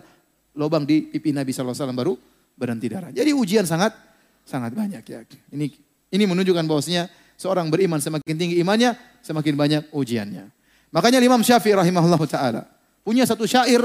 lubang 0.55 0.87
di 0.87 1.11
pipi 1.11 1.35
Nabi 1.35 1.51
sallallahu 1.51 1.75
alaihi 1.75 1.83
wasallam 1.83 1.99
baru 1.99 2.15
berhenti 2.55 2.87
darah. 2.87 3.11
Jadi 3.11 3.35
ujian 3.35 3.67
sangat 3.67 3.99
sangat 4.47 4.71
banyak 4.71 5.03
ya. 5.03 5.27
Ini 5.51 5.67
ini 6.15 6.25
menunjukkan 6.31 6.63
bahwasanya 6.63 7.11
seorang 7.35 7.67
beriman 7.67 7.99
semakin 7.99 8.35
tinggi 8.39 8.63
imannya, 8.63 8.95
semakin 9.27 9.55
banyak 9.59 9.83
ujiannya. 9.91 10.47
Makanya 10.95 11.19
Imam 11.19 11.43
Syafi'i 11.43 11.75
rahimahullah 11.75 12.23
taala 12.31 12.63
punya 13.03 13.27
satu 13.27 13.51
syair 13.51 13.83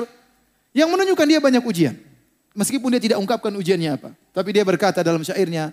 yang 0.74 0.89
menunjukkan 0.89 1.26
dia 1.26 1.39
banyak 1.41 1.63
ujian. 1.65 1.95
Meskipun 2.57 2.91
dia 2.93 3.01
tidak 3.01 3.17
ungkapkan 3.22 3.53
ujiannya 3.53 3.95
apa. 3.95 4.09
Tapi 4.34 4.49
dia 4.51 4.65
berkata 4.65 5.05
dalam 5.05 5.22
syairnya, 5.22 5.72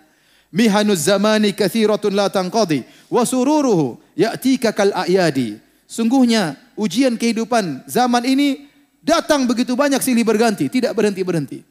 Mihanuz 0.55 1.11
zamani 1.11 1.51
kathiratun 1.51 2.15
la 2.15 2.31
tanqadi 2.31 2.87
wa 3.11 3.27
sururuhu 3.27 3.99
ya'tika 4.15 4.71
kal 4.71 4.95
a'yadi. 4.95 5.59
Sungguhnya 5.87 6.55
ujian 6.79 7.19
kehidupan 7.19 7.87
zaman 7.91 8.23
ini 8.27 8.71
datang 9.03 9.47
begitu 9.47 9.75
banyak 9.75 9.99
silih 10.03 10.23
berganti, 10.23 10.71
tidak 10.71 10.95
berhenti-berhenti. 10.95 11.63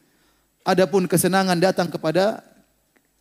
Adapun 0.66 1.06
kesenangan 1.06 1.56
datang 1.56 1.88
kepada 1.88 2.42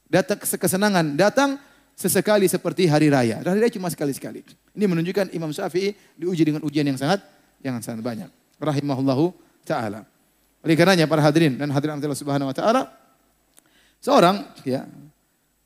datang 0.09 0.39
kesenangan 0.41 1.05
datang 1.13 1.61
sesekali 1.93 2.49
seperti 2.49 2.89
hari 2.89 3.07
raya. 3.07 3.39
Hari 3.39 3.59
raya 3.61 3.71
cuma 3.71 3.87
sekali-sekali. 3.87 4.43
Ini 4.75 4.85
menunjukkan 4.89 5.31
Imam 5.31 5.53
Syafi'i 5.53 5.95
diuji 6.19 6.43
dengan 6.43 6.61
ujian 6.65 6.83
yang 6.83 6.99
sangat 6.99 7.23
yang 7.63 7.79
sangat 7.79 8.03
banyak. 8.03 8.29
Rahimahullahu 8.59 9.44
taala. 9.65 10.05
Oleh 10.61 10.77
karenanya 10.77 11.09
para 11.09 11.25
hadirin 11.25 11.57
dan 11.57 11.73
hadirin 11.73 11.97
Allah 11.97 12.17
Subhanahu 12.17 12.49
wa 12.49 12.55
taala 12.55 12.81
seorang 13.99 14.45
ya 14.61 14.85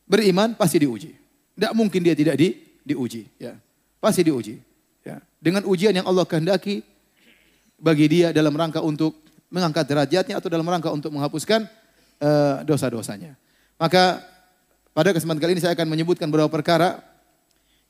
beriman 0.09 0.57
pasti 0.57 0.81
diuji. 0.81 1.13
Tidak 1.59 1.75
mungkin 1.75 2.01
dia 2.01 2.15
tidak 2.15 2.39
di, 2.39 2.55
diuji, 2.87 3.27
ya. 3.37 3.53
Pasti 3.99 4.23
diuji, 4.23 4.57
ya. 5.03 5.19
Dengan 5.37 5.67
ujian 5.67 5.91
yang 5.91 6.07
Allah 6.07 6.23
kehendaki 6.23 6.81
bagi 7.77 8.07
dia 8.07 8.31
dalam 8.31 8.55
rangka 8.55 8.79
untuk 8.81 9.19
mengangkat 9.51 9.85
derajatnya 9.85 10.39
atau 10.39 10.49
dalam 10.49 10.63
rangka 10.63 10.89
untuk 10.89 11.11
menghapuskan 11.13 11.67
uh, 12.23 12.63
dosa-dosanya. 12.63 13.35
Maka 13.75 14.23
pada 14.95 15.11
kesempatan 15.11 15.39
kali 15.39 15.51
ini 15.59 15.63
saya 15.63 15.75
akan 15.75 15.87
menyebutkan 15.87 16.31
beberapa 16.31 16.51
perkara 16.51 17.03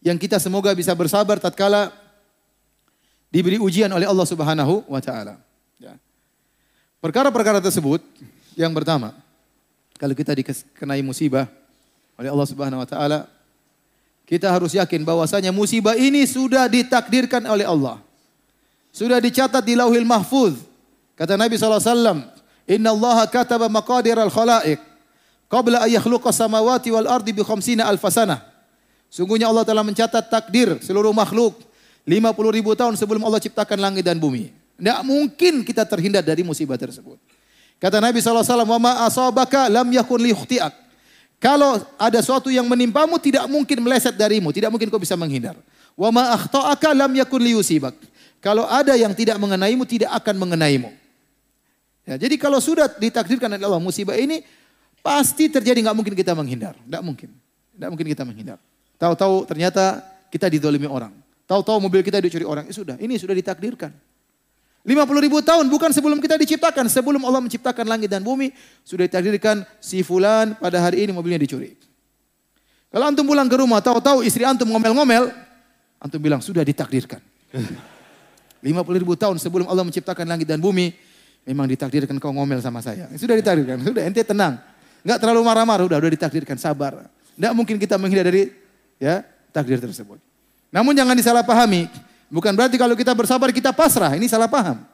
yang 0.02 0.18
kita 0.18 0.42
semoga 0.42 0.74
bisa 0.74 0.94
bersabar 0.98 1.38
tatkala 1.38 1.94
diberi 3.30 3.62
ujian 3.62 3.90
oleh 3.94 4.10
Allah 4.10 4.28
Subhanahu 4.28 4.90
wa 4.90 5.02
taala. 5.02 5.38
Perkara-perkara 7.00 7.64
tersebut 7.64 8.04
yang 8.60 8.76
pertama, 8.76 9.16
kalau 9.96 10.12
kita 10.12 10.36
dikenai 10.36 11.00
musibah 11.00 11.48
oleh 12.20 12.28
Allah 12.28 12.48
Subhanahu 12.48 12.84
wa 12.84 12.88
taala, 12.88 13.20
kita 14.28 14.52
harus 14.52 14.76
yakin 14.76 15.08
bahwasanya 15.08 15.56
musibah 15.56 15.96
ini 15.96 16.28
sudah 16.28 16.68
ditakdirkan 16.68 17.40
oleh 17.48 17.64
Allah. 17.64 18.04
Sudah 18.92 19.24
dicatat 19.24 19.64
di 19.64 19.80
Lauhil 19.80 20.04
Mahfuz. 20.04 20.60
Kata 21.16 21.40
Nabi 21.40 21.56
SAW, 21.56 21.88
Inna 22.68 22.90
Allah 22.92 23.26
kataba 23.32 23.72
maqadir 23.72 24.20
al-khalaiq 24.20 24.84
qabla 25.50 25.88
an 25.88 25.90
yakhluqa 25.90 26.36
samawati 26.36 26.92
wal 26.94 27.08
ardi 27.08 27.32
bi 27.32 27.42
khamsina 27.48 27.88
alfasana. 27.88 28.44
Sungguhnya 29.10 29.50
Allah 29.50 29.66
telah 29.66 29.82
mencatat 29.82 30.30
takdir 30.30 30.78
seluruh 30.84 31.16
makhluk 31.16 31.58
50 32.06 32.28
ribu 32.54 32.78
tahun 32.78 32.94
sebelum 32.94 33.26
Allah 33.26 33.42
ciptakan 33.42 33.80
langit 33.82 34.06
dan 34.06 34.22
bumi. 34.22 34.59
Tidak 34.80 35.00
mungkin 35.04 35.68
kita 35.68 35.84
terhindar 35.84 36.24
dari 36.24 36.42
musibah 36.42 36.80
tersebut. 36.80 37.20
Kata 37.80 38.00
Nabi 38.00 38.24
SAW, 38.24 38.44
wa 38.64 38.80
ma 38.80 38.92
asabaka 39.04 39.68
lam 39.68 39.88
yakun 39.92 40.24
liyukhti'ak. 40.24 40.72
Kalau 41.40 41.80
ada 41.96 42.20
sesuatu 42.20 42.52
yang 42.52 42.68
menimpamu 42.68 43.16
tidak 43.20 43.48
mungkin 43.48 43.80
meleset 43.80 44.16
darimu, 44.16 44.52
tidak 44.52 44.72
mungkin 44.72 44.92
kau 44.92 45.00
bisa 45.00 45.16
menghindar. 45.16 45.56
Wa 45.96 46.12
ma 46.12 46.36
akhta'aka 46.36 46.92
lam 46.92 47.12
yakun 47.16 47.40
liyusibak. 47.40 47.96
Kalau 48.40 48.64
ada 48.68 48.96
yang 48.96 49.12
tidak 49.12 49.36
mengenaimu 49.40 49.84
tidak 49.84 50.12
akan 50.16 50.36
mengenaimu. 50.36 50.92
Ya, 52.08 52.16
jadi 52.16 52.40
kalau 52.40 52.64
sudah 52.64 52.88
ditakdirkan 52.88 53.52
oleh 53.52 53.68
Allah 53.68 53.84
musibah 53.84 54.16
ini 54.16 54.42
pasti 55.04 55.52
terjadi 55.52 55.80
nggak 55.84 55.96
mungkin 55.96 56.16
kita 56.16 56.34
menghindar, 56.34 56.74
nggak 56.88 57.04
mungkin, 57.04 57.30
nggak 57.76 57.90
mungkin 57.92 58.08
kita 58.16 58.24
menghindar. 58.26 58.58
Tahu-tahu 59.00 59.46
ternyata 59.46 60.04
kita 60.32 60.50
didolimi 60.50 60.88
orang, 60.90 61.14
tahu-tahu 61.46 61.78
mobil 61.80 62.02
kita 62.02 62.18
dicuri 62.18 62.44
orang, 62.44 62.66
ya 62.68 62.74
sudah, 62.74 62.96
ini 62.98 63.16
sudah 63.16 63.36
ditakdirkan. 63.38 63.94
50 64.88 65.26
ribu 65.26 65.44
tahun 65.44 65.68
bukan 65.68 65.92
sebelum 65.92 66.24
kita 66.24 66.40
diciptakan. 66.40 66.88
Sebelum 66.88 67.22
Allah 67.28 67.44
menciptakan 67.44 67.86
langit 67.86 68.08
dan 68.08 68.24
bumi. 68.24 68.56
Sudah 68.88 69.06
ditakdirkan 69.06 69.68
si 69.84 70.02
fulan 70.02 70.56
pada 70.56 70.80
hari 70.80 71.04
ini 71.04 71.12
mobilnya 71.12 71.40
dicuri. 71.40 71.76
Kalau 72.90 73.06
antum 73.06 73.28
pulang 73.28 73.46
ke 73.46 73.56
rumah 73.60 73.84
tahu-tahu 73.84 74.26
istri 74.26 74.48
antum 74.48 74.66
ngomel-ngomel. 74.72 75.30
Antum 76.00 76.18
bilang 76.18 76.40
sudah 76.40 76.64
ditakdirkan. 76.64 77.20
50 78.60 78.76
ribu 79.00 79.16
tahun 79.16 79.40
sebelum 79.40 79.72
Allah 79.72 79.88
menciptakan 79.88 80.28
langit 80.28 80.44
dan 80.44 80.60
bumi, 80.60 80.92
memang 81.48 81.64
ditakdirkan 81.64 82.20
kau 82.20 82.36
ngomel 82.36 82.60
sama 82.60 82.84
saya. 82.84 83.08
Sudah 83.16 83.40
ditakdirkan, 83.40 83.80
sudah 83.80 84.04
ente 84.04 84.20
tenang. 84.24 84.60
Enggak 85.00 85.20
terlalu 85.24 85.42
marah-marah, 85.48 85.88
udah 85.88 85.98
udah 86.00 86.12
ditakdirkan, 86.12 86.60
sabar. 86.60 87.08
Enggak 87.40 87.54
mungkin 87.56 87.76
kita 87.80 87.96
menghindar 87.96 88.28
dari 88.28 88.52
ya 89.00 89.24
takdir 89.56 89.80
tersebut. 89.80 90.20
Namun 90.76 90.92
jangan 90.92 91.16
disalahpahami. 91.16 92.09
Bukan 92.30 92.54
berarti 92.54 92.78
kalau 92.78 92.94
kita 92.94 93.12
bersabar 93.18 93.50
kita 93.50 93.74
pasrah, 93.74 94.14
ini 94.14 94.30
salah 94.30 94.46
paham. 94.46 94.86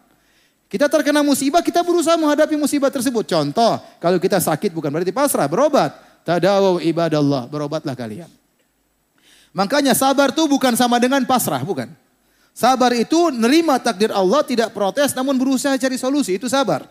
Kita 0.65 0.89
terkena 0.89 1.21
musibah, 1.21 1.61
kita 1.61 1.85
berusaha 1.85 2.17
menghadapi 2.17 2.57
musibah 2.57 2.89
tersebut. 2.89 3.27
Contoh, 3.27 3.77
kalau 4.01 4.17
kita 4.17 4.41
sakit 4.41 4.73
bukan 4.73 4.89
berarti 4.89 5.13
pasrah, 5.13 5.45
berobat. 5.45 5.93
Tadawu 6.25 6.81
ibadallah, 6.81 7.45
berobatlah 7.45 7.93
kalian. 7.93 8.31
Makanya 9.53 9.93
sabar 9.93 10.33
itu 10.33 10.43
bukan 10.49 10.73
sama 10.73 10.97
dengan 10.97 11.21
pasrah, 11.23 11.61
bukan. 11.61 11.87
Sabar 12.55 12.95
itu 12.97 13.29
nerima 13.29 13.77
takdir 13.77 14.09
Allah, 14.09 14.41
tidak 14.41 14.73
protes, 14.73 15.13
namun 15.13 15.37
berusaha 15.37 15.75
cari 15.77 15.99
solusi, 15.99 16.39
itu 16.39 16.49
sabar. 16.49 16.87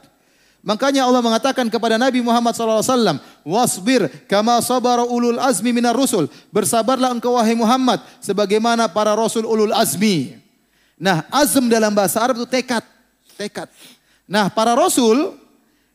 Makanya 0.65 1.05
Allah 1.05 1.21
mengatakan 1.21 1.69
kepada 1.69 2.01
Nabi 2.01 2.25
Muhammad 2.25 2.57
SAW, 2.57 3.21
Wasbir 3.45 4.09
kama 4.25 4.57
sabara 4.65 5.05
ulul 5.05 5.37
azmi 5.37 5.77
minar 5.77 5.93
rusul. 5.93 6.25
Bersabarlah 6.49 7.13
engkau 7.13 7.37
wahai 7.37 7.53
Muhammad, 7.53 8.01
sebagaimana 8.25 8.89
para 8.89 9.13
rasul 9.13 9.45
ulul 9.45 9.77
azmi. 9.77 10.41
Nah, 10.97 11.29
azm 11.29 11.69
dalam 11.69 11.93
bahasa 11.93 12.17
Arab 12.25 12.41
itu 12.41 12.49
tekad. 12.49 12.81
Tekad. 13.37 13.69
Nah, 14.25 14.49
para 14.49 14.73
rasul 14.73 15.37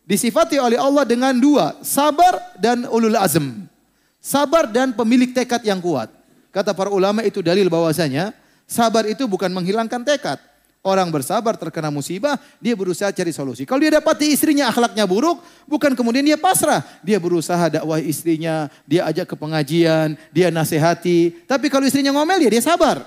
disifati 0.06 0.62
oleh 0.62 0.78
Allah 0.78 1.02
dengan 1.02 1.34
dua, 1.34 1.74
sabar 1.82 2.54
dan 2.54 2.86
ulul 2.94 3.18
azm. 3.18 3.66
Sabar 4.22 4.70
dan 4.70 4.94
pemilik 4.94 5.34
tekad 5.34 5.66
yang 5.66 5.82
kuat. 5.82 6.14
Kata 6.54 6.78
para 6.78 6.94
ulama 6.94 7.26
itu 7.26 7.42
dalil 7.42 7.66
bahwasanya 7.74 8.38
sabar 8.70 9.10
itu 9.10 9.26
bukan 9.26 9.50
menghilangkan 9.50 10.06
tekad, 10.06 10.38
Orang 10.80 11.12
bersabar 11.12 11.60
terkena 11.60 11.92
musibah, 11.92 12.40
dia 12.64 12.72
berusaha 12.72 13.12
cari 13.12 13.36
solusi. 13.36 13.68
Kalau 13.68 13.84
dia 13.84 14.00
dapati 14.00 14.32
istrinya 14.32 14.72
akhlaknya 14.72 15.04
buruk, 15.04 15.44
bukan 15.68 15.92
kemudian 15.92 16.24
dia 16.24 16.40
pasrah. 16.40 16.80
Dia 17.04 17.20
berusaha 17.20 17.68
dakwah 17.68 18.00
istrinya, 18.00 18.72
dia 18.88 19.04
ajak 19.12 19.28
ke 19.28 19.36
pengajian, 19.36 20.16
dia 20.32 20.48
nasihati. 20.48 21.44
Tapi 21.44 21.68
kalau 21.68 21.84
istrinya 21.84 22.16
ngomel 22.16 22.48
ya 22.48 22.50
dia 22.56 22.64
sabar. 22.64 23.04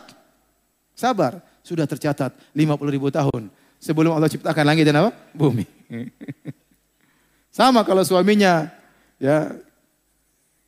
Sabar. 0.93 1.41
Sudah 1.65 1.89
tercatat 1.89 2.37
50 2.53 2.77
ribu 2.93 3.09
tahun. 3.09 3.49
Sebelum 3.81 4.21
Allah 4.21 4.29
ciptakan 4.29 4.69
langit 4.69 4.85
dan 4.85 5.09
apa? 5.09 5.17
Bumi. 5.33 5.65
Sama 7.57 7.89
kalau 7.89 8.05
suaminya 8.05 8.69
ya 9.17 9.49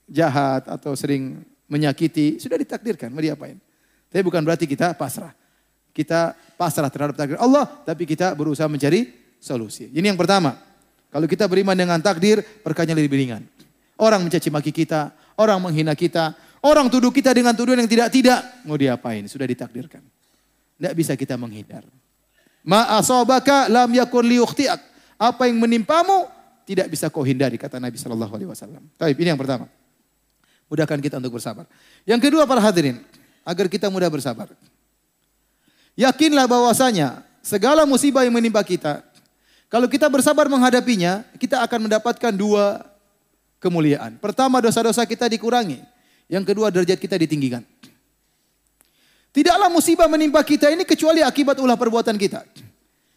jahat 0.08 0.72
atau 0.72 0.96
sering 0.96 1.44
menyakiti, 1.68 2.40
sudah 2.40 2.56
ditakdirkan, 2.56 3.12
mau 3.12 3.20
diapain. 3.20 3.60
Tapi 4.08 4.24
bukan 4.24 4.40
berarti 4.40 4.64
kita 4.64 4.96
pasrah 4.96 5.43
kita 5.94 6.34
pasrah 6.58 6.90
terhadap 6.90 7.14
takdir 7.14 7.38
Allah, 7.38 7.70
tapi 7.86 8.02
kita 8.04 8.34
berusaha 8.34 8.66
mencari 8.66 9.14
solusi. 9.38 9.88
Ini 9.94 10.10
yang 10.10 10.18
pertama. 10.18 10.58
Kalau 11.14 11.30
kita 11.30 11.46
beriman 11.46 11.78
dengan 11.78 12.02
takdir, 12.02 12.42
perkara 12.42 12.90
lebih 12.90 13.14
ringan. 13.14 13.46
Orang 13.94 14.26
mencaci 14.26 14.50
maki 14.50 14.74
kita, 14.74 15.14
orang 15.38 15.62
menghina 15.62 15.94
kita, 15.94 16.34
orang 16.66 16.90
tuduh 16.90 17.14
kita 17.14 17.30
dengan 17.30 17.54
tuduhan 17.54 17.78
yang 17.78 17.86
tidak-tidak. 17.86 18.66
Mau 18.66 18.74
diapain? 18.74 19.22
Sudah 19.30 19.46
ditakdirkan. 19.46 20.02
Tidak 20.74 20.92
bisa 20.98 21.14
kita 21.14 21.38
menghindar. 21.38 21.86
Ma 22.66 22.98
asabaka 22.98 23.70
lam 23.70 23.94
yakun 23.94 24.26
liyukhtiak. 24.26 24.82
Apa 25.14 25.46
yang 25.46 25.62
menimpamu 25.62 26.26
tidak 26.66 26.90
bisa 26.90 27.06
kau 27.12 27.22
hindari 27.22 27.54
kata 27.54 27.78
Nabi 27.78 27.94
Shallallahu 27.94 28.34
alaihi 28.34 28.50
wasallam. 28.50 28.82
Baik, 28.98 29.20
ini 29.22 29.30
yang 29.30 29.38
pertama. 29.38 29.70
Mudahkan 30.66 30.98
kita 30.98 31.22
untuk 31.22 31.38
bersabar. 31.38 31.68
Yang 32.02 32.26
kedua 32.26 32.48
para 32.48 32.58
hadirin, 32.58 32.98
agar 33.46 33.70
kita 33.70 33.86
mudah 33.92 34.10
bersabar. 34.10 34.50
Yakinlah 35.94 36.50
bahwasanya 36.50 37.22
segala 37.38 37.86
musibah 37.86 38.26
yang 38.26 38.34
menimpa 38.34 38.62
kita, 38.66 39.02
kalau 39.70 39.90
kita 39.90 40.06
bersabar 40.06 40.46
menghadapinya, 40.46 41.26
kita 41.38 41.58
akan 41.62 41.90
mendapatkan 41.90 42.32
dua 42.34 42.86
kemuliaan. 43.58 44.18
Pertama, 44.22 44.62
dosa-dosa 44.62 45.02
kita 45.02 45.26
dikurangi. 45.26 45.82
Yang 46.30 46.44
kedua, 46.54 46.70
derajat 46.70 46.98
kita 46.98 47.18
ditinggikan. 47.18 47.62
Tidaklah 49.34 49.66
musibah 49.66 50.06
menimpa 50.06 50.38
kita 50.46 50.70
ini 50.70 50.86
kecuali 50.86 51.18
akibat 51.18 51.58
ulah 51.58 51.74
perbuatan 51.74 52.14
kita. 52.14 52.46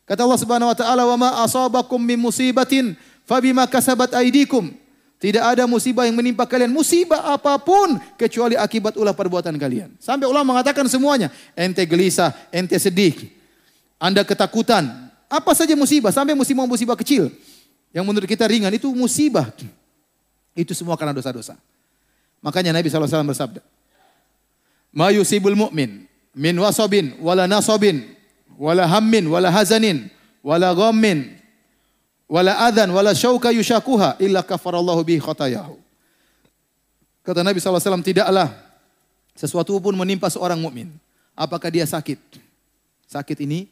Kata 0.07 0.25
Allah 0.25 0.39
Subhanahu 0.41 0.71
wa 0.73 0.77
taala, 0.77 1.03
"Wa 1.05 1.17
ma 1.19 1.29
asabakum 1.45 2.01
min 2.01 2.17
musibatin 2.17 2.97
fabima 3.21 3.69
kasabat 3.69 4.17
aydikum." 4.17 4.73
Tidak 5.17 5.41
ada 5.41 5.65
musibah 5.65 6.05
yang 6.05 6.13
menimpa 6.13 6.45
kalian, 6.45 6.69
musibah 6.69 7.33
apa 7.33 7.57
pun 7.57 7.97
kecuali 8.21 8.53
akibat 8.53 8.93
ulah 9.01 9.17
perbuatan 9.17 9.57
kalian. 9.57 9.97
Sampai 9.97 10.29
ulama 10.29 10.53
mengatakan 10.53 10.85
semuanya, 10.85 11.33
ente 11.57 11.81
gelisah, 11.89 12.29
ente 12.53 12.77
sedih, 12.77 13.33
Anda 13.97 14.21
ketakutan, 14.21 15.09
apa 15.25 15.51
saja 15.57 15.73
musibah, 15.73 16.13
sampai 16.13 16.37
musibah-musibah 16.37 16.93
kecil 17.01 17.33
yang 17.89 18.05
menurut 18.05 18.29
kita 18.29 18.45
ringan 18.45 18.69
itu 18.69 18.93
musibah. 18.93 19.49
Itu 20.53 20.77
semua 20.77 20.93
karena 20.93 21.17
dosa-dosa. 21.17 21.57
Makanya 22.45 22.77
Nabi 22.77 22.85
SAW 22.89 23.09
bersabda, 23.09 23.61
Ma 24.93 25.09
yusibul 25.09 25.57
mu'min 25.57 26.05
min 26.37 26.55
wasobin 26.61 27.17
wala 27.21 27.49
nasobin 27.49 28.05
wala 28.57 28.85
hammin 28.85 29.25
wala 29.29 29.49
hazanin 29.49 30.09
wala 30.45 30.73
ghammin 30.73 31.36
wala 32.27 32.53
adhan 32.67 32.91
wala 32.91 33.15
syauka 33.15 33.49
yushakuha 33.55 34.19
illa 34.19 34.43
kafarallahu 34.43 35.01
bihi 35.01 35.19
khotayahu. 35.23 35.79
Kata 37.23 37.43
Nabi 37.43 37.59
SAW, 37.59 38.03
tidaklah 38.03 38.55
sesuatu 39.35 39.75
pun 39.83 39.95
menimpa 39.95 40.31
seorang 40.31 40.55
mukmin. 40.59 40.87
Apakah 41.35 41.67
dia 41.67 41.83
sakit? 41.83 42.19
Sakit 43.07 43.43
ini 43.43 43.67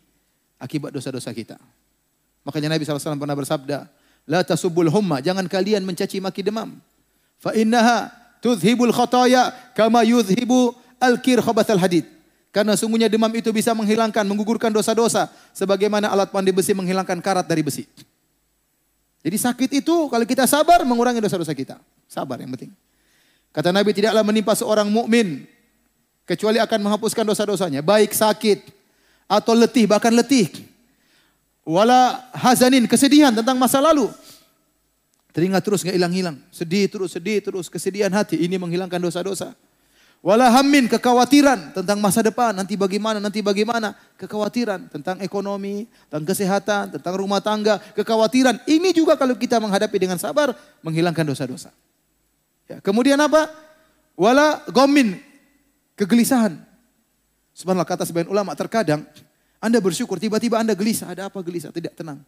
akibat 0.60 0.92
dosa-dosa 0.92 1.32
kita. 1.32 1.56
Makanya 2.44 2.76
Nabi 2.76 2.84
SAW 2.84 3.16
pernah 3.16 3.36
bersabda, 3.36 3.88
La 4.26 4.42
tasubul 4.42 4.90
humma, 4.90 5.22
jangan 5.22 5.46
kalian 5.46 5.86
mencaci 5.86 6.18
maki 6.20 6.42
demam. 6.42 6.82
Fa 7.40 7.54
innaha 7.54 8.10
tudhibul 8.42 8.92
khotaya 8.92 9.54
kama 9.78 10.02
yudhibu 10.02 10.74
al-kir 10.98 11.40
al 11.40 11.82
hadid. 11.82 12.06
Karena 12.50 12.74
sungguhnya 12.80 13.12
demam 13.12 13.30
itu 13.36 13.52
bisa 13.52 13.76
menghilangkan, 13.76 14.24
menggugurkan 14.24 14.72
dosa-dosa. 14.72 15.28
Sebagaimana 15.52 16.08
alat 16.08 16.32
pandai 16.32 16.56
besi 16.56 16.72
menghilangkan 16.72 17.20
karat 17.20 17.46
dari 17.46 17.62
besi. 17.62 17.84
Jadi 19.26 19.38
sakit 19.42 19.70
itu 19.82 19.96
kalau 20.06 20.22
kita 20.22 20.46
sabar 20.46 20.86
mengurangi 20.86 21.18
dosa-dosa 21.18 21.58
kita. 21.58 21.82
Sabar 22.06 22.38
yang 22.38 22.54
penting. 22.54 22.70
Kata 23.50 23.74
Nabi 23.74 23.90
tidaklah 23.90 24.22
menimpa 24.22 24.54
seorang 24.54 24.86
mukmin 24.86 25.50
kecuali 26.30 26.62
akan 26.62 26.80
menghapuskan 26.86 27.26
dosa-dosanya, 27.26 27.82
baik 27.82 28.14
sakit 28.14 28.70
atau 29.26 29.58
letih 29.58 29.90
bahkan 29.90 30.14
letih. 30.14 30.54
Wala 31.66 32.30
hazanin 32.38 32.86
kesedihan 32.86 33.34
tentang 33.34 33.58
masa 33.58 33.82
lalu. 33.82 34.14
Teringat 35.34 35.66
terus 35.66 35.82
nggak 35.82 35.98
hilang-hilang, 35.98 36.38
sedih 36.54 36.86
terus, 36.86 37.18
sedih 37.18 37.42
terus, 37.42 37.66
kesedihan 37.66 38.14
hati 38.14 38.38
ini 38.38 38.62
menghilangkan 38.62 39.02
dosa-dosa. 39.02 39.58
Wala 40.26 40.50
hammin 40.50 40.90
kekhawatiran 40.90 41.78
tentang 41.78 42.02
masa 42.02 42.26
depan, 42.26 42.50
nanti 42.50 42.74
bagaimana, 42.74 43.22
nanti 43.22 43.46
bagaimana. 43.46 43.94
Kekhawatiran 44.18 44.90
tentang 44.90 45.22
ekonomi, 45.22 45.86
tentang 46.10 46.26
kesehatan, 46.26 46.98
tentang 46.98 47.14
rumah 47.14 47.38
tangga, 47.46 47.78
kekhawatiran. 47.94 48.58
Ini 48.66 48.90
juga 48.90 49.22
kalau 49.22 49.38
kita 49.38 49.62
menghadapi 49.62 49.94
dengan 50.02 50.18
sabar, 50.18 50.58
menghilangkan 50.82 51.30
dosa-dosa. 51.30 51.70
Ya, 52.66 52.82
kemudian 52.82 53.22
apa? 53.22 53.54
Wala 54.18 54.66
gomin, 54.74 55.22
kegelisahan. 55.94 56.58
Subhanallah 57.54 57.86
kata 57.86 58.10
sebagian 58.10 58.34
ulama, 58.34 58.58
terkadang 58.58 59.06
Anda 59.62 59.78
bersyukur, 59.78 60.18
tiba-tiba 60.18 60.58
Anda 60.58 60.74
gelisah. 60.74 61.14
Ada 61.14 61.30
apa 61.30 61.38
gelisah? 61.46 61.70
Tidak 61.70 61.94
tenang. 61.94 62.26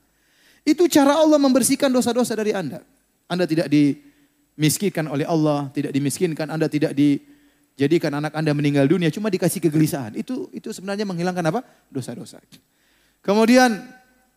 Itu 0.62 0.86
cara 0.86 1.18
Allah 1.18 1.42
membersihkan 1.42 1.90
dosa-dosa 1.90 2.38
dari 2.38 2.54
Anda. 2.54 2.78
Anda 3.26 3.50
tidak 3.50 3.74
dimiskinkan 3.74 5.10
oleh 5.10 5.26
Allah, 5.26 5.74
tidak 5.74 5.90
dimiskinkan, 5.98 6.46
Anda 6.54 6.70
tidak 6.70 6.94
di 6.94 7.37
Jadikan 7.78 8.10
anak 8.10 8.34
Anda 8.34 8.58
meninggal 8.58 8.90
dunia 8.90 9.14
cuma 9.14 9.30
dikasih 9.30 9.62
kegelisahan. 9.62 10.18
Itu 10.18 10.50
itu 10.50 10.74
sebenarnya 10.74 11.06
menghilangkan 11.06 11.46
apa? 11.46 11.62
Dosa-dosa. 11.94 12.42
Kemudian 13.22 13.86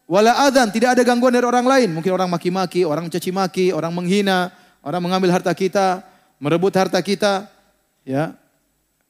wala 0.05 0.45
adzan, 0.45 0.69
tidak 0.69 1.01
ada 1.01 1.03
gangguan 1.09 1.33
dari 1.33 1.49
orang 1.49 1.65
lain. 1.65 1.89
Mungkin 1.97 2.13
orang 2.13 2.29
maki-maki, 2.29 2.85
orang 2.85 3.09
mencaci 3.09 3.33
maki, 3.33 3.73
orang 3.73 3.97
menghina, 3.97 4.53
orang 4.85 5.01
mengambil 5.01 5.33
harta 5.33 5.57
kita, 5.57 6.05
merebut 6.37 6.77
harta 6.77 7.01
kita, 7.01 7.49
ya. 8.05 8.37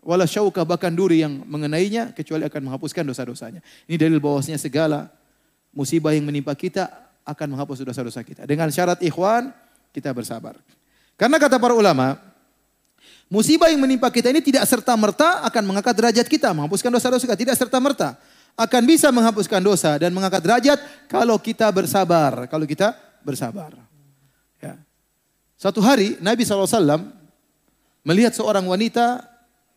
Wala 0.00 0.24
syauka 0.30 0.62
bahkan 0.62 0.94
duri 0.94 1.26
yang 1.26 1.42
mengenainya 1.44 2.14
kecuali 2.14 2.46
akan 2.46 2.70
menghapuskan 2.70 3.04
dosa-dosanya. 3.04 3.60
Ini 3.90 3.98
dalil 3.98 4.22
bahwasanya 4.22 4.62
segala 4.62 5.10
musibah 5.74 6.14
yang 6.14 6.24
menimpa 6.24 6.54
kita 6.54 6.86
akan 7.26 7.58
menghapus 7.58 7.82
dosa-dosa 7.82 8.22
kita. 8.22 8.46
Dengan 8.46 8.70
syarat 8.70 9.02
ikhwan 9.02 9.50
kita 9.90 10.14
bersabar. 10.14 10.54
Karena 11.18 11.36
kata 11.36 11.60
para 11.60 11.76
ulama, 11.76 12.29
Musibah 13.30 13.70
yang 13.70 13.78
menimpa 13.78 14.10
kita 14.10 14.26
ini 14.34 14.42
tidak 14.42 14.66
serta-merta 14.66 15.46
akan 15.46 15.62
mengangkat 15.62 15.94
derajat 15.94 16.26
kita, 16.26 16.50
menghapuskan 16.50 16.90
dosa-dosa 16.90 17.22
kita. 17.30 17.38
Tidak 17.38 17.54
serta-merta. 17.54 18.18
Akan 18.58 18.82
bisa 18.82 19.06
menghapuskan 19.14 19.62
dosa 19.62 19.94
dan 20.02 20.10
mengangkat 20.10 20.42
derajat 20.42 20.78
kalau 21.06 21.38
kita 21.38 21.70
bersabar. 21.70 22.50
Kalau 22.50 22.66
kita 22.66 22.90
bersabar. 23.22 23.78
Ya. 24.58 24.82
Satu 25.54 25.78
hari 25.78 26.18
Nabi 26.18 26.42
SAW 26.42 27.06
melihat 28.02 28.34
seorang 28.34 28.66
wanita, 28.66 29.22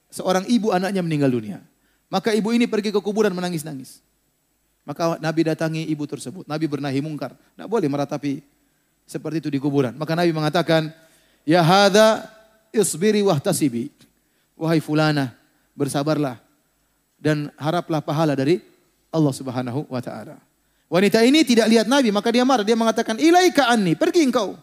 seorang 0.09 0.49
ibu 0.49 0.73
anaknya 0.73 1.05
meninggal 1.05 1.29
dunia. 1.29 1.61
Maka 2.09 2.33
ibu 2.33 2.49
ini 2.57 2.65
pergi 2.65 2.89
ke 2.89 2.97
kuburan 3.05 3.37
menangis-nangis. 3.37 4.01
Maka 4.81 5.21
Nabi 5.21 5.53
datangi 5.53 5.85
ibu 5.93 6.09
tersebut. 6.09 6.49
Nabi 6.49 6.65
bernahi 6.65 7.05
mungkar. 7.05 7.37
Tidak 7.37 7.69
boleh 7.69 7.85
meratapi 7.85 8.41
seperti 9.05 9.45
itu 9.45 9.49
di 9.53 9.61
kuburan. 9.61 9.93
Maka 9.93 10.17
Nabi 10.17 10.33
mengatakan, 10.33 10.89
Ya 11.45 11.61
hadha 11.61 12.32
isbiri 12.73 13.21
wahtasibi. 13.21 13.93
Wahai 14.57 14.81
fulana, 14.81 15.37
bersabarlah. 15.77 16.41
Dan 17.21 17.53
haraplah 17.55 18.03
pahala 18.03 18.35
dari 18.35 18.59
Allah 19.13 19.31
subhanahu 19.31 19.87
wa 19.87 20.01
ta'ala. 20.01 20.35
Wanita 20.91 21.23
ini 21.23 21.45
tidak 21.47 21.69
lihat 21.69 21.87
Nabi, 21.87 22.09
maka 22.11 22.29
dia 22.33 22.43
marah. 22.43 22.65
Dia 22.65 22.75
mengatakan, 22.75 23.17
ilaika 23.21 23.69
anni, 23.71 23.95
pergi 23.95 24.27
engkau. 24.27 24.57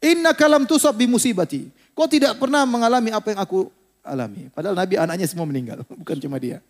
Inna 0.00 0.32
kalam 0.32 0.64
tusab 0.64 0.96
musibati. 1.04 1.68
Kau 1.92 2.08
tidak 2.08 2.40
pernah 2.40 2.64
mengalami 2.64 3.12
apa 3.12 3.34
yang 3.34 3.40
aku 3.42 3.68
alami. 4.04 4.48
Padahal 4.50 4.76
Nabi 4.78 4.94
anaknya 4.96 5.26
semua 5.26 5.46
meninggal, 5.48 5.82
bukan 6.00 6.16
cuma 6.22 6.38
dia. 6.38 6.62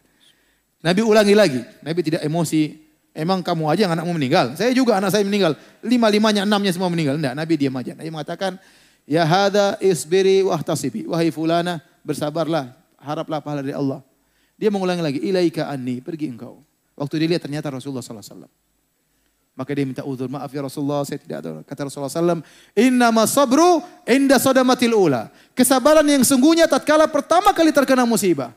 Nabi 0.84 1.00
ulangi 1.02 1.34
lagi. 1.34 1.60
Nabi 1.80 2.00
tidak 2.04 2.22
emosi. 2.24 2.84
Emang 3.16 3.40
kamu 3.40 3.64
aja 3.72 3.88
yang 3.88 3.96
anakmu 3.96 4.12
meninggal. 4.12 4.52
Saya 4.60 4.76
juga 4.76 5.00
anak 5.00 5.08
saya 5.08 5.24
meninggal. 5.24 5.56
Lima-limanya, 5.80 6.44
enamnya 6.44 6.68
semua 6.76 6.92
meninggal. 6.92 7.16
Tidak, 7.16 7.32
Nabi 7.32 7.54
diam 7.56 7.72
aja. 7.72 7.96
Nabi 7.96 8.12
mengatakan, 8.12 8.60
Ya 9.06 9.22
hada 9.22 9.78
isbiri 9.78 10.42
wahtasibi. 10.42 11.06
Wahai 11.06 11.30
fulana, 11.30 11.78
bersabarlah. 12.02 12.74
Haraplah 12.98 13.38
pahala 13.38 13.62
dari 13.62 13.72
Allah. 13.72 14.02
Dia 14.58 14.68
mengulangi 14.68 15.00
lagi, 15.00 15.18
ilaika 15.22 15.70
anni, 15.70 16.02
pergi 16.02 16.26
engkau. 16.26 16.58
Waktu 16.98 17.22
dia 17.22 17.28
lihat 17.36 17.46
ternyata 17.46 17.70
Rasulullah 17.70 18.02
SAW. 18.02 18.50
Maka 19.56 19.70
dia 19.72 19.88
minta 19.88 20.04
uzur, 20.04 20.28
maaf 20.28 20.52
ya 20.52 20.60
Rasulullah, 20.64 21.00
saya 21.06 21.16
tidak 21.16 21.40
tahu. 21.40 21.54
Kata 21.64 21.80
Rasulullah 21.88 22.12
SAW, 22.12 22.44
Inna 22.76 23.08
sabru 23.24 23.80
inda 24.04 24.36
sodamatil 24.36 24.92
ula. 24.92 25.32
Kesabaran 25.56 26.04
yang 26.04 26.20
sungguhnya 26.26 26.68
tatkala 26.68 27.08
pertama 27.08 27.56
kali 27.56 27.72
terkena 27.72 28.04
musibah. 28.04 28.52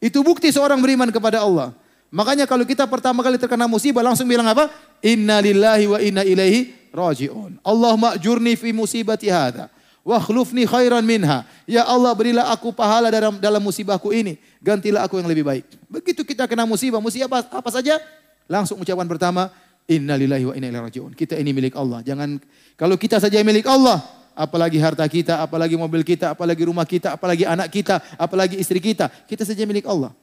Itu 0.00 0.24
bukti 0.24 0.48
seorang 0.48 0.80
beriman 0.80 1.08
kepada 1.12 1.44
Allah. 1.44 1.76
Makanya 2.12 2.44
kalau 2.44 2.68
kita 2.68 2.84
pertama 2.84 3.24
kali 3.24 3.40
terkena 3.40 3.64
musibah 3.64 4.04
langsung 4.04 4.28
bilang 4.28 4.44
apa? 4.44 4.68
Inna 5.00 5.40
lillahi 5.40 5.84
wa 5.88 5.98
inna 6.00 6.22
ilaihi 6.28 6.92
raji'un. 6.92 7.56
Allah 7.64 7.92
ma'jurni 7.96 8.52
fi 8.52 8.76
musibati 8.76 9.32
hadha. 9.32 9.71
Wa 10.02 10.18
khlufni 10.18 10.66
khairan 10.66 11.06
minha. 11.06 11.46
Ya 11.66 11.86
Allah 11.86 12.10
berilah 12.14 12.50
aku 12.50 12.74
pahala 12.74 13.06
dalam 13.08 13.38
dalam 13.38 13.62
musibahku 13.62 14.10
ini. 14.10 14.34
Gantilah 14.58 15.06
aku 15.06 15.22
yang 15.22 15.30
lebih 15.30 15.46
baik. 15.46 15.64
Begitu 15.86 16.26
kita 16.26 16.50
kena 16.50 16.66
musibah, 16.66 16.98
musibah 16.98 17.30
apa, 17.30 17.38
apa 17.62 17.70
saja? 17.70 18.02
Langsung 18.50 18.82
ucapan 18.82 19.06
pertama, 19.06 19.54
Inna 19.90 20.14
lillahi 20.14 20.44
wa 20.46 20.54
inna 20.54 20.70
ilaihi 20.70 20.84
raji'un. 20.90 21.12
Kita 21.14 21.34
ini 21.38 21.50
milik 21.54 21.74
Allah. 21.74 22.02
Jangan 22.02 22.38
kalau 22.74 22.94
kita 22.98 23.22
saja 23.22 23.38
milik 23.46 23.66
Allah, 23.66 24.02
apalagi 24.34 24.78
harta 24.78 25.06
kita, 25.06 25.42
apalagi 25.42 25.74
mobil 25.74 26.06
kita, 26.06 26.34
apalagi 26.34 26.62
rumah 26.66 26.86
kita, 26.86 27.14
apalagi 27.14 27.46
anak 27.46 27.70
kita, 27.70 27.98
apalagi 28.14 28.58
istri 28.58 28.78
kita, 28.78 29.10
kita 29.26 29.46
saja 29.46 29.62
milik 29.66 29.86
Allah. 29.86 30.14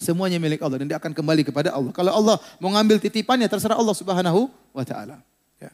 Semuanya 0.00 0.40
milik 0.40 0.64
Allah 0.64 0.80
dan 0.80 0.88
dia 0.88 0.96
akan 0.96 1.12
kembali 1.12 1.44
kepada 1.44 1.76
Allah. 1.76 1.92
Kalau 1.92 2.12
Allah 2.16 2.36
mau 2.56 2.72
ngambil 2.72 3.04
titipannya 3.04 3.44
terserah 3.44 3.76
Allah 3.76 3.92
Subhanahu 3.92 4.48
wa 4.72 4.84
taala. 4.84 5.20
Ya. 5.60 5.68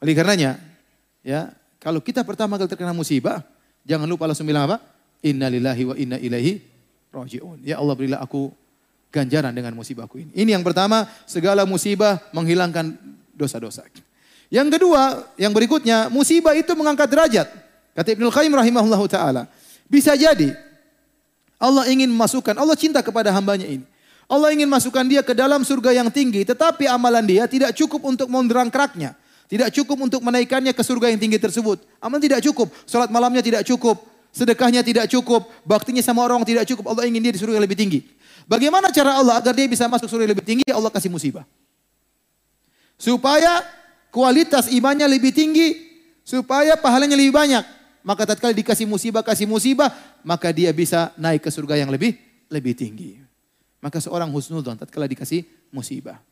Oleh 0.00 0.16
karenanya, 0.16 0.56
ya, 1.20 1.52
kalau 1.80 2.04
kita 2.04 2.20
pertama 2.22 2.60
kali 2.60 2.68
terkena 2.68 2.92
musibah, 2.92 3.40
jangan 3.88 4.04
lupa 4.04 4.28
langsung 4.28 4.44
bilang 4.44 4.68
apa? 4.68 4.84
Inna 5.24 5.48
lillahi 5.48 5.82
wa 5.88 5.94
inna 5.96 6.16
ilaihi 6.20 6.60
raji'un. 7.08 7.64
Ya 7.64 7.80
Allah 7.80 7.96
berilah 7.96 8.20
aku 8.20 8.52
ganjaran 9.08 9.50
dengan 9.50 9.72
musibahku 9.72 10.20
ini. 10.20 10.30
Ini 10.36 10.60
yang 10.60 10.64
pertama, 10.64 11.08
segala 11.24 11.64
musibah 11.64 12.20
menghilangkan 12.36 12.94
dosa-dosa. 13.32 13.88
Yang 14.52 14.76
kedua, 14.76 15.24
yang 15.40 15.56
berikutnya, 15.56 16.12
musibah 16.12 16.52
itu 16.52 16.68
mengangkat 16.76 17.08
derajat. 17.08 17.48
Kata 17.96 18.08
Ibnu 18.12 18.28
Qayyim 18.28 18.54
rahimahullahu 18.54 19.06
taala. 19.10 19.48
Bisa 19.90 20.14
jadi 20.14 20.54
Allah 21.58 21.88
ingin 21.90 22.08
masukkan, 22.12 22.54
Allah 22.56 22.76
cinta 22.78 23.00
kepada 23.02 23.32
hambanya 23.34 23.66
ini. 23.66 23.84
Allah 24.30 24.54
ingin 24.54 24.70
masukkan 24.70 25.02
dia 25.02 25.26
ke 25.26 25.34
dalam 25.34 25.66
surga 25.66 25.90
yang 25.90 26.06
tinggi, 26.06 26.46
tetapi 26.46 26.86
amalan 26.86 27.26
dia 27.26 27.50
tidak 27.50 27.74
cukup 27.74 28.04
untuk 28.06 28.30
menerangkraknya. 28.30 29.18
Tidak 29.50 29.66
cukup 29.82 29.98
untuk 30.06 30.22
menaikkannya 30.22 30.70
ke 30.70 30.82
surga 30.86 31.10
yang 31.10 31.18
tinggi 31.18 31.34
tersebut. 31.42 31.82
Amal 31.98 32.22
tidak 32.22 32.38
cukup. 32.46 32.70
Salat 32.86 33.10
malamnya 33.10 33.42
tidak 33.42 33.66
cukup. 33.66 33.98
Sedekahnya 34.30 34.86
tidak 34.86 35.10
cukup. 35.10 35.50
Baktinya 35.66 35.98
sama 36.06 36.22
orang 36.22 36.46
tidak 36.46 36.70
cukup. 36.70 36.94
Allah 36.94 37.10
ingin 37.10 37.18
dia 37.18 37.34
di 37.34 37.40
surga 37.42 37.58
yang 37.58 37.66
lebih 37.66 37.74
tinggi. 37.74 38.06
Bagaimana 38.46 38.94
cara 38.94 39.18
Allah 39.18 39.42
agar 39.42 39.50
dia 39.50 39.66
bisa 39.66 39.90
masuk 39.90 40.06
surga 40.06 40.30
lebih 40.30 40.46
tinggi? 40.46 40.62
Allah 40.70 40.86
kasih 40.86 41.10
musibah. 41.10 41.42
Supaya 42.94 43.66
kualitas 44.14 44.70
imannya 44.70 45.10
lebih 45.10 45.34
tinggi, 45.34 45.74
supaya 46.22 46.78
pahalanya 46.78 47.18
lebih 47.18 47.34
banyak. 47.34 47.66
Maka 48.06 48.30
tatkala 48.30 48.54
dikasih 48.54 48.86
musibah, 48.86 49.26
kasih 49.26 49.50
musibah, 49.50 49.90
maka 50.22 50.54
dia 50.54 50.70
bisa 50.70 51.10
naik 51.18 51.42
ke 51.42 51.50
surga 51.50 51.74
yang 51.74 51.90
lebih 51.90 52.14
lebih 52.46 52.78
tinggi. 52.78 53.18
Maka 53.82 53.98
seorang 53.98 54.30
husnudzon 54.30 54.78
tatkala 54.78 55.10
dikasih 55.10 55.42
musibah. 55.74 56.22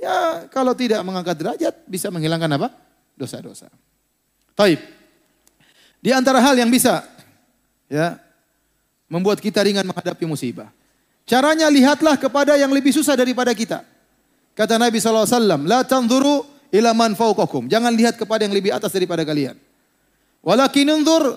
Ya, 0.00 0.48
kalau 0.48 0.72
tidak 0.72 1.04
mengangkat 1.04 1.36
derajat 1.36 1.74
bisa 1.84 2.08
menghilangkan 2.08 2.48
apa? 2.56 2.72
Dosa-dosa. 3.20 3.68
Taib. 4.56 4.80
Di 6.00 6.08
antara 6.16 6.40
hal 6.40 6.56
yang 6.56 6.72
bisa 6.72 7.04
ya 7.84 8.16
membuat 9.12 9.44
kita 9.44 9.60
ringan 9.60 9.84
menghadapi 9.84 10.24
musibah. 10.24 10.72
Caranya 11.28 11.68
lihatlah 11.68 12.16
kepada 12.16 12.56
yang 12.56 12.72
lebih 12.72 12.96
susah 12.96 13.12
daripada 13.12 13.52
kita. 13.52 13.84
Kata 14.56 14.80
Nabi 14.80 14.96
SAW, 14.98 15.68
La 15.68 15.84
tanzuru 15.84 16.48
ila 16.72 16.96
man 16.96 17.12
fauqakum. 17.12 17.68
Jangan 17.68 17.92
lihat 17.92 18.16
kepada 18.16 18.48
yang 18.48 18.56
lebih 18.56 18.72
atas 18.72 18.96
daripada 18.96 19.20
kalian. 19.20 19.60
Walakin 20.40 20.88
unzur 20.96 21.36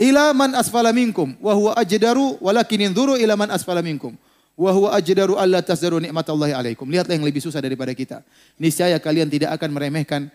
ila 0.00 0.32
man 0.32 0.56
asfala 0.56 0.90
minkum. 0.96 1.36
Wa 1.36 1.76
ajdaru 1.76 2.40
walakin 2.40 2.88
unzuru 2.90 3.20
ila 3.20 3.36
man 3.36 3.52
asfala 3.52 3.84
minkum. 3.84 4.16
Wa 4.60 4.76
huwa 4.76 4.92
ajdaru 4.92 5.40
alla 5.40 5.64
tasdaru 5.64 6.04
nikmatallahi 6.04 6.52
alaikum. 6.52 6.84
Lihatlah 6.84 7.16
yang 7.16 7.24
lebih 7.24 7.40
susah 7.40 7.64
daripada 7.64 7.96
kita. 7.96 8.20
Niscaya 8.60 9.00
kalian 9.00 9.32
tidak 9.32 9.56
akan 9.56 9.72
meremehkan 9.72 10.28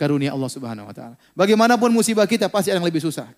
karunia 0.00 0.32
Allah 0.32 0.48
Subhanahu 0.48 0.88
wa 0.88 0.94
taala. 0.96 1.20
Bagaimanapun 1.36 1.92
musibah 1.92 2.24
kita 2.24 2.48
pasti 2.48 2.72
ada 2.72 2.80
yang 2.80 2.88
lebih 2.88 3.04
susah. 3.04 3.28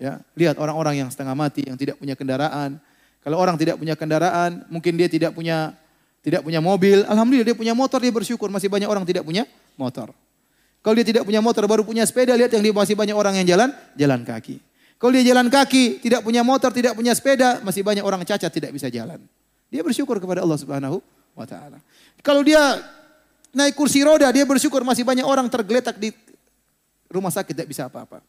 Ya, 0.00 0.24
lihat 0.32 0.56
orang-orang 0.56 1.04
yang 1.04 1.08
setengah 1.12 1.36
mati, 1.36 1.60
yang 1.68 1.76
tidak 1.76 2.00
punya 2.00 2.16
kendaraan, 2.16 2.80
kalau 3.20 3.36
orang 3.36 3.60
tidak 3.60 3.76
punya 3.76 3.92
kendaraan, 3.92 4.64
mungkin 4.72 4.96
dia 4.96 5.12
tidak 5.12 5.36
punya 5.36 5.76
tidak 6.24 6.40
punya 6.40 6.64
mobil, 6.64 7.04
alhamdulillah 7.04 7.52
dia 7.52 7.56
punya 7.56 7.76
motor, 7.76 8.00
dia 8.00 8.12
bersyukur. 8.16 8.48
Masih 8.48 8.72
banyak 8.72 8.88
orang 8.88 9.04
tidak 9.04 9.28
punya 9.28 9.44
motor. 9.76 10.16
Kalau 10.80 10.96
dia 10.96 11.04
tidak 11.04 11.28
punya 11.28 11.44
motor, 11.44 11.68
baru 11.68 11.84
punya 11.84 12.08
sepeda, 12.08 12.32
lihat 12.32 12.48
yang 12.48 12.64
dia 12.64 12.72
masih 12.72 12.96
banyak 12.96 13.12
orang 13.12 13.36
yang 13.44 13.56
jalan, 13.56 13.68
jalan 13.92 14.24
kaki. 14.24 14.56
Kalau 15.04 15.12
dia 15.12 15.36
jalan 15.36 15.52
kaki, 15.52 16.00
tidak 16.00 16.24
punya 16.24 16.40
motor, 16.40 16.72
tidak 16.72 16.96
punya 16.96 17.12
sepeda, 17.12 17.60
masih 17.60 17.84
banyak 17.84 18.00
orang 18.00 18.24
cacat 18.24 18.48
tidak 18.48 18.72
bisa 18.72 18.88
jalan. 18.88 19.20
Dia 19.68 19.84
bersyukur 19.84 20.16
kepada 20.16 20.40
Allah 20.40 20.56
Subhanahu 20.56 21.04
wa 21.36 21.44
taala. 21.44 21.76
Kalau 22.24 22.40
dia 22.40 22.80
naik 23.52 23.76
kursi 23.76 24.00
roda, 24.00 24.32
dia 24.32 24.48
bersyukur 24.48 24.80
masih 24.80 25.04
banyak 25.04 25.28
orang 25.28 25.44
tergeletak 25.52 26.00
di 26.00 26.08
rumah 27.12 27.28
sakit 27.28 27.52
tidak 27.52 27.68
bisa 27.68 27.84
apa-apa. 27.84 28.24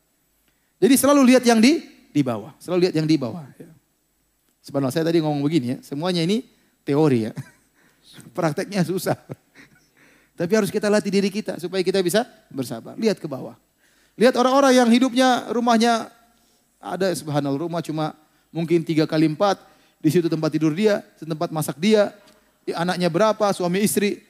Jadi 0.76 0.99
selalu 0.99 1.23
lihat 1.32 1.47
yang 1.47 1.63
di 1.63 1.80
di 2.11 2.19
bawah, 2.19 2.51
selalu 2.59 2.91
lihat 2.91 2.95
yang 2.99 3.07
di 3.07 3.15
bawah. 3.15 3.47
Ya. 3.56 3.72
Sebenarnya 4.60 4.99
saya 4.99 5.07
tadi 5.07 5.23
ngomong 5.23 5.47
begini 5.47 5.68
ya, 5.68 5.77
semuanya 5.80 6.27
ini 6.27 6.43
teori 6.84 7.31
ya. 7.31 7.34
Prakteknya 8.35 8.84
susah. 8.84 9.15
Tapi 10.43 10.52
harus 10.52 10.68
kita 10.68 10.91
latih 10.91 11.07
diri 11.07 11.31
kita 11.31 11.56
supaya 11.56 11.80
kita 11.88 12.03
bisa 12.03 12.27
bersabar. 12.52 12.99
Lihat 12.99 13.15
ke 13.15 13.31
bawah. 13.31 13.56
Lihat 14.19 14.35
orang-orang 14.35 14.76
yang 14.76 14.89
hidupnya 14.91 15.47
rumahnya 15.56 16.15
ada 16.86 17.10
subhanallah 17.18 17.57
rumah 17.57 17.82
cuma 17.82 18.14
mungkin 18.53 18.86
tiga 18.86 19.10
kali 19.10 19.26
empat. 19.26 19.57
Di 19.98 20.14
situ 20.14 20.30
tempat 20.30 20.53
tidur 20.53 20.70
dia, 20.78 21.02
tempat 21.18 21.49
masak 21.49 21.82
dia. 21.82 22.14
Anaknya 22.78 23.10
berapa, 23.10 23.45
suami 23.57 23.82
istri. 23.82 24.22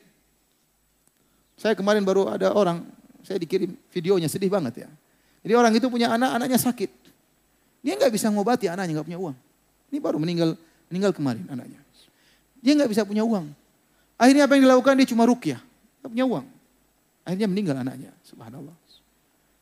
Saya 1.59 1.75
kemarin 1.75 2.03
baru 2.03 2.31
ada 2.31 2.51
orang, 2.51 2.83
saya 3.23 3.39
dikirim 3.39 3.75
videonya 3.91 4.31
sedih 4.31 4.51
banget 4.51 4.87
ya. 4.87 4.89
Jadi 5.43 5.53
orang 5.55 5.71
itu 5.75 5.87
punya 5.91 6.11
anak, 6.15 6.35
anaknya 6.35 6.59
sakit. 6.59 6.91
Dia 7.83 7.95
nggak 7.95 8.11
bisa 8.11 8.31
ngobati 8.31 8.71
anaknya, 8.71 8.99
nggak 8.99 9.07
punya 9.07 9.19
uang. 9.19 9.35
Ini 9.91 9.97
baru 10.01 10.17
meninggal 10.19 10.49
meninggal 10.89 11.11
kemarin 11.15 11.45
anaknya. 11.47 11.79
Dia 12.59 12.73
nggak 12.75 12.91
bisa 12.91 13.05
punya 13.05 13.23
uang. 13.23 13.51
Akhirnya 14.15 14.47
apa 14.47 14.55
yang 14.57 14.63
dilakukan 14.67 14.95
dia 14.99 15.07
cuma 15.11 15.23
rukyah, 15.27 15.59
nggak 16.01 16.11
punya 16.11 16.25
uang. 16.25 16.45
Akhirnya 17.27 17.47
meninggal 17.51 17.75
anaknya, 17.77 18.11
subhanallah. 18.23 18.75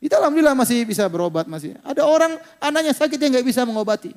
Kita 0.03 0.19
alhamdulillah 0.19 0.51
masih 0.51 0.83
bisa 0.83 1.07
berobat 1.07 1.47
masih. 1.47 1.79
Ada 1.79 2.03
orang 2.03 2.35
anaknya 2.59 2.91
sakit 2.91 3.15
yang 3.15 3.39
nggak 3.39 3.47
bisa 3.47 3.63
mengobati. 3.63 4.11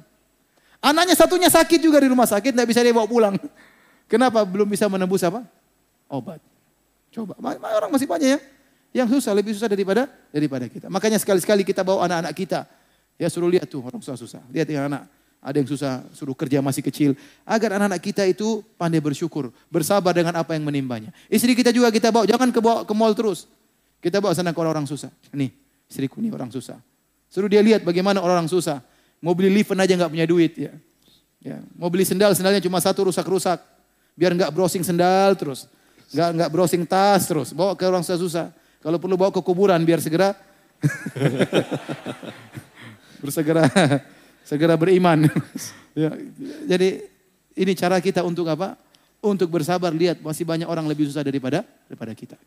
Anaknya 0.83 1.15
satunya 1.15 1.47
sakit 1.47 1.79
juga 1.79 2.03
di 2.03 2.11
rumah 2.11 2.27
sakit 2.27 2.51
nggak 2.59 2.67
bisa 2.67 2.83
dia 2.83 2.91
bawa 2.91 3.07
pulang. 3.07 3.39
Kenapa 4.11 4.43
belum 4.43 4.67
bisa 4.67 4.91
menembus 4.91 5.23
apa? 5.23 5.47
Obat. 6.11 6.43
Coba, 7.15 7.39
orang 7.39 7.91
masih 7.95 8.11
banyak 8.11 8.35
ya 8.35 8.39
yang 8.99 9.07
susah 9.07 9.31
lebih 9.31 9.55
susah 9.55 9.71
daripada 9.71 10.11
daripada 10.35 10.67
kita. 10.67 10.91
Makanya 10.91 11.23
sekali-sekali 11.23 11.63
kita 11.63 11.87
bawa 11.87 12.11
anak-anak 12.11 12.35
kita 12.35 12.67
ya 13.15 13.31
suruh 13.31 13.47
lihat 13.47 13.71
tuh 13.71 13.87
orang 13.87 14.03
susah-susah. 14.03 14.43
Lihat 14.51 14.67
yang 14.67 14.91
anak 14.91 15.07
ada 15.39 15.55
yang 15.55 15.71
susah 15.71 16.03
suruh 16.11 16.35
kerja 16.35 16.59
masih 16.67 16.83
kecil. 16.83 17.15
Agar 17.47 17.79
anak-anak 17.79 18.03
kita 18.03 18.27
itu 18.27 18.59
pandai 18.75 18.99
bersyukur. 18.99 19.55
Bersabar 19.71 20.11
dengan 20.11 20.35
apa 20.35 20.59
yang 20.59 20.67
menimbanya. 20.67 21.15
Istri 21.31 21.55
kita 21.55 21.71
juga 21.71 21.95
kita 21.95 22.11
bawa. 22.11 22.27
Jangan 22.27 22.51
ke, 22.51 22.59
bawa, 22.59 22.83
ke 22.83 22.91
mall 22.91 23.15
terus. 23.15 23.47
Kita 24.03 24.19
bawa 24.19 24.35
sana 24.35 24.51
ke 24.51 24.59
orang-orang 24.59 24.91
susah. 24.91 25.15
Nih 25.31 25.66
istriku 25.87 26.19
nih 26.19 26.35
orang 26.35 26.51
susah. 26.51 26.79
Suruh 27.31 27.51
dia 27.51 27.63
lihat 27.63 27.83
bagaimana 27.83 28.23
orang 28.23 28.47
susah. 28.47 28.83
Mau 29.23 29.33
beli 29.33 29.51
lift 29.51 29.73
aja 29.73 29.95
nggak 29.97 30.13
punya 30.13 30.27
duit 30.27 30.53
ya. 30.55 30.73
Ya, 31.43 31.63
mau 31.79 31.87
beli 31.87 32.03
sendal, 32.03 32.35
sendalnya 32.35 32.59
cuma 32.59 32.83
satu 32.83 33.07
rusak-rusak. 33.07 33.63
Biar 34.19 34.35
nggak 34.35 34.51
browsing 34.51 34.83
sendal 34.83 35.39
terus. 35.39 35.71
Nggak 36.11 36.29
nggak 36.39 36.51
browsing 36.51 36.83
tas 36.89 37.29
terus. 37.29 37.55
Bawa 37.55 37.79
ke 37.79 37.87
orang 37.87 38.03
susah-susah. 38.03 38.51
Kalau 38.83 38.99
perlu 38.99 39.19
bawa 39.19 39.31
ke 39.35 39.43
kuburan 39.43 39.83
biar 39.83 39.99
segera 39.99 40.35
bersegera 43.23 43.67
segera 44.47 44.75
beriman. 44.79 45.27
ya, 45.99 46.15
jadi 46.67 47.03
ini 47.57 47.73
cara 47.75 47.99
kita 47.99 48.23
untuk 48.23 48.47
apa? 48.47 48.79
Untuk 49.23 49.51
bersabar 49.51 49.91
lihat 49.91 50.23
masih 50.23 50.47
banyak 50.47 50.69
orang 50.69 50.87
lebih 50.87 51.11
susah 51.11 51.27
daripada 51.27 51.67
daripada 51.91 52.15
kita. 52.15 52.39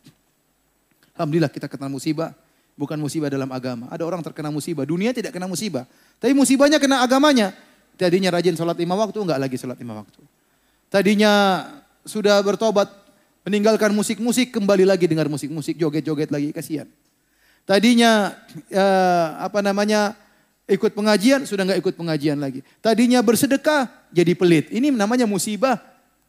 Alhamdulillah 1.18 1.52
kita 1.52 1.68
kena 1.68 1.92
musibah, 1.92 2.32
bukan 2.80 2.96
musibah 2.96 3.28
dalam 3.28 3.52
agama. 3.52 3.92
Ada 3.92 4.08
orang 4.08 4.24
terkena 4.24 4.48
musibah, 4.48 4.88
dunia 4.88 5.12
tidak 5.12 5.36
kena 5.36 5.52
musibah. 5.52 5.84
Tapi 6.24 6.32
musibahnya 6.32 6.80
kena 6.80 7.04
agamanya. 7.04 7.52
Tadinya 8.00 8.32
rajin 8.32 8.56
sholat 8.56 8.80
lima 8.80 8.96
waktu, 8.96 9.20
enggak 9.20 9.36
lagi 9.36 9.60
sholat 9.60 9.76
lima 9.76 10.00
waktu. 10.00 10.24
Tadinya 10.88 11.32
sudah 12.08 12.40
bertobat, 12.40 12.88
meninggalkan 13.44 13.92
musik-musik, 13.92 14.56
kembali 14.56 14.88
lagi 14.88 15.04
dengar 15.12 15.28
musik-musik, 15.28 15.76
joget-joget 15.76 16.32
lagi, 16.32 16.56
kasihan. 16.56 16.88
Tadinya 17.68 18.32
eh, 18.72 19.28
apa 19.44 19.60
namanya 19.60 20.16
ikut 20.64 20.96
pengajian, 20.96 21.44
sudah 21.44 21.68
enggak 21.68 21.84
ikut 21.84 22.00
pengajian 22.00 22.40
lagi. 22.40 22.64
Tadinya 22.80 23.20
bersedekah, 23.20 23.92
jadi 24.16 24.32
pelit. 24.40 24.72
Ini 24.72 24.96
namanya 24.96 25.28
musibah 25.28 25.76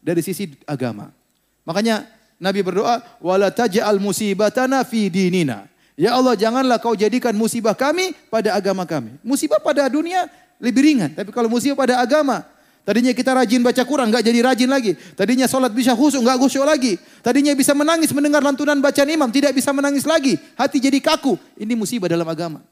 dari 0.03 0.27
sisi 0.27 0.51
agama. 0.67 1.15
Makanya 1.63 2.11
Nabi 2.43 2.67
berdoa, 2.67 2.99
wala 3.23 3.55
taj'al 3.55 4.03
musibatana 4.03 4.83
fi 4.83 5.07
dinina. 5.07 5.70
Ya 6.01 6.17
Allah, 6.17 6.33
janganlah 6.33 6.81
kau 6.81 6.97
jadikan 6.97 7.37
musibah 7.37 7.77
kami 7.77 8.17
pada 8.33 8.57
agama 8.57 8.89
kami. 8.89 9.21
Musibah 9.21 9.61
pada 9.61 9.85
dunia 9.85 10.33
lebih 10.57 10.81
ringan. 10.81 11.13
Tapi 11.13 11.29
kalau 11.29 11.53
musibah 11.53 11.85
pada 11.85 12.01
agama, 12.01 12.41
tadinya 12.89 13.13
kita 13.13 13.37
rajin 13.37 13.61
baca 13.61 13.85
Quran, 13.85 14.09
nggak 14.09 14.25
jadi 14.25 14.41
rajin 14.41 14.73
lagi. 14.73 14.97
Tadinya 14.97 15.45
sholat 15.45 15.69
bisa 15.77 15.93
khusyuk, 15.93 16.25
nggak 16.25 16.41
khusyuk 16.41 16.65
lagi. 16.65 16.97
Tadinya 17.21 17.53
bisa 17.53 17.77
menangis 17.77 18.17
mendengar 18.17 18.41
lantunan 18.41 18.81
bacaan 18.81 19.13
imam, 19.13 19.29
tidak 19.29 19.53
bisa 19.53 19.77
menangis 19.77 20.09
lagi. 20.09 20.41
Hati 20.57 20.81
jadi 20.81 20.97
kaku. 21.05 21.37
Ini 21.61 21.77
musibah 21.77 22.09
dalam 22.09 22.25
agama. 22.25 22.65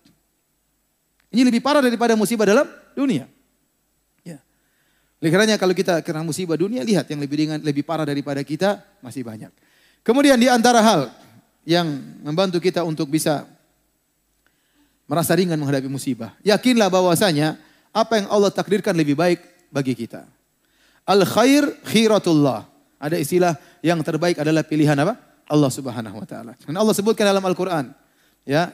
Ini 1.28 1.44
lebih 1.44 1.60
parah 1.60 1.84
daripada 1.84 2.16
musibah 2.16 2.48
dalam 2.48 2.64
dunia. 2.96 3.28
Ya. 4.24 4.40
Kalau 5.60 5.76
kita 5.76 6.00
kena 6.00 6.24
musibah 6.24 6.56
dunia, 6.56 6.80
lihat 6.80 7.04
yang 7.12 7.20
lebih 7.20 7.44
ringan, 7.44 7.60
lebih 7.60 7.84
parah 7.84 8.08
daripada 8.08 8.40
kita 8.40 8.80
masih 9.04 9.20
banyak. 9.20 9.52
Kemudian 10.00 10.40
di 10.40 10.48
antara 10.48 10.80
hal 10.80 11.12
yang 11.68 11.84
membantu 12.24 12.56
kita 12.64 12.80
untuk 12.80 13.12
bisa 13.12 13.44
merasa 15.04 15.36
ringan 15.36 15.60
menghadapi 15.60 15.84
musibah. 15.84 16.32
Yakinlah 16.40 16.88
bahwasanya 16.88 17.60
apa 17.92 18.24
yang 18.24 18.26
Allah 18.32 18.48
takdirkan 18.48 18.96
lebih 18.96 19.12
baik 19.12 19.44
bagi 19.68 19.92
kita. 19.92 20.24
Al 21.04 21.28
khair 21.28 21.68
khiratullah. 21.84 22.64
Ada 22.96 23.20
istilah 23.20 23.52
yang 23.84 24.00
terbaik 24.00 24.40
adalah 24.40 24.64
pilihan 24.64 24.96
apa? 24.96 25.20
Allah 25.44 25.68
Subhanahu 25.68 26.16
wa 26.16 26.26
taala. 26.26 26.52
Dan 26.56 26.74
Allah 26.76 26.94
sebutkan 26.96 27.28
dalam 27.28 27.44
Al-Qur'an, 27.44 27.92
ya. 28.48 28.72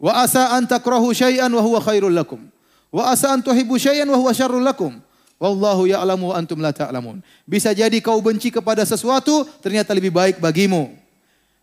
Wa 0.00 0.24
asa 0.24 0.54
an 0.54 0.64
takrahu 0.64 1.12
syai'an 1.12 1.50
wa 1.50 1.60
huwa 1.60 1.82
khairul 1.82 2.14
lakum. 2.14 2.40
Wa 2.88 3.12
asa 3.12 3.34
an 3.34 3.42
tuhibbu 3.42 3.76
syai'an 3.76 4.08
wa 4.08 4.16
huwa 4.16 4.32
syarrul 4.32 4.64
lakum. 4.64 4.96
Wallahu 5.36 5.86
ya'lamu 5.86 6.32
wa 6.32 6.34
antum 6.40 6.58
la 6.62 6.72
ta'lamun. 6.72 7.20
Bisa 7.44 7.74
jadi 7.76 7.96
kau 8.00 8.16
benci 8.22 8.48
kepada 8.48 8.86
sesuatu 8.86 9.44
ternyata 9.60 9.92
lebih 9.92 10.12
baik 10.12 10.40
bagimu. 10.40 10.99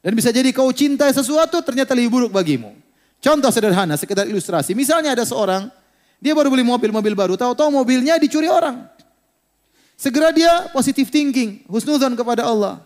Dan 0.08 0.16
bisa 0.16 0.32
jadi 0.32 0.56
kau 0.56 0.72
cintai 0.72 1.12
sesuatu 1.12 1.60
ternyata 1.60 1.92
lebih 1.92 2.08
buruk 2.08 2.32
bagimu. 2.32 2.72
Contoh 3.20 3.52
sederhana, 3.52 4.00
sekedar 4.00 4.24
ilustrasi. 4.24 4.72
Misalnya 4.72 5.12
ada 5.12 5.28
seorang 5.28 5.68
dia 6.24 6.32
baru 6.32 6.48
beli 6.48 6.64
mobil, 6.64 6.96
mobil 6.96 7.12
baru. 7.12 7.36
Tahu-tahu 7.36 7.68
mobilnya 7.76 8.16
dicuri 8.16 8.48
orang. 8.48 8.88
Segera 10.00 10.32
dia 10.32 10.72
positive 10.72 11.12
thinking, 11.12 11.60
husnuzon 11.68 12.16
kepada 12.16 12.48
Allah. 12.48 12.80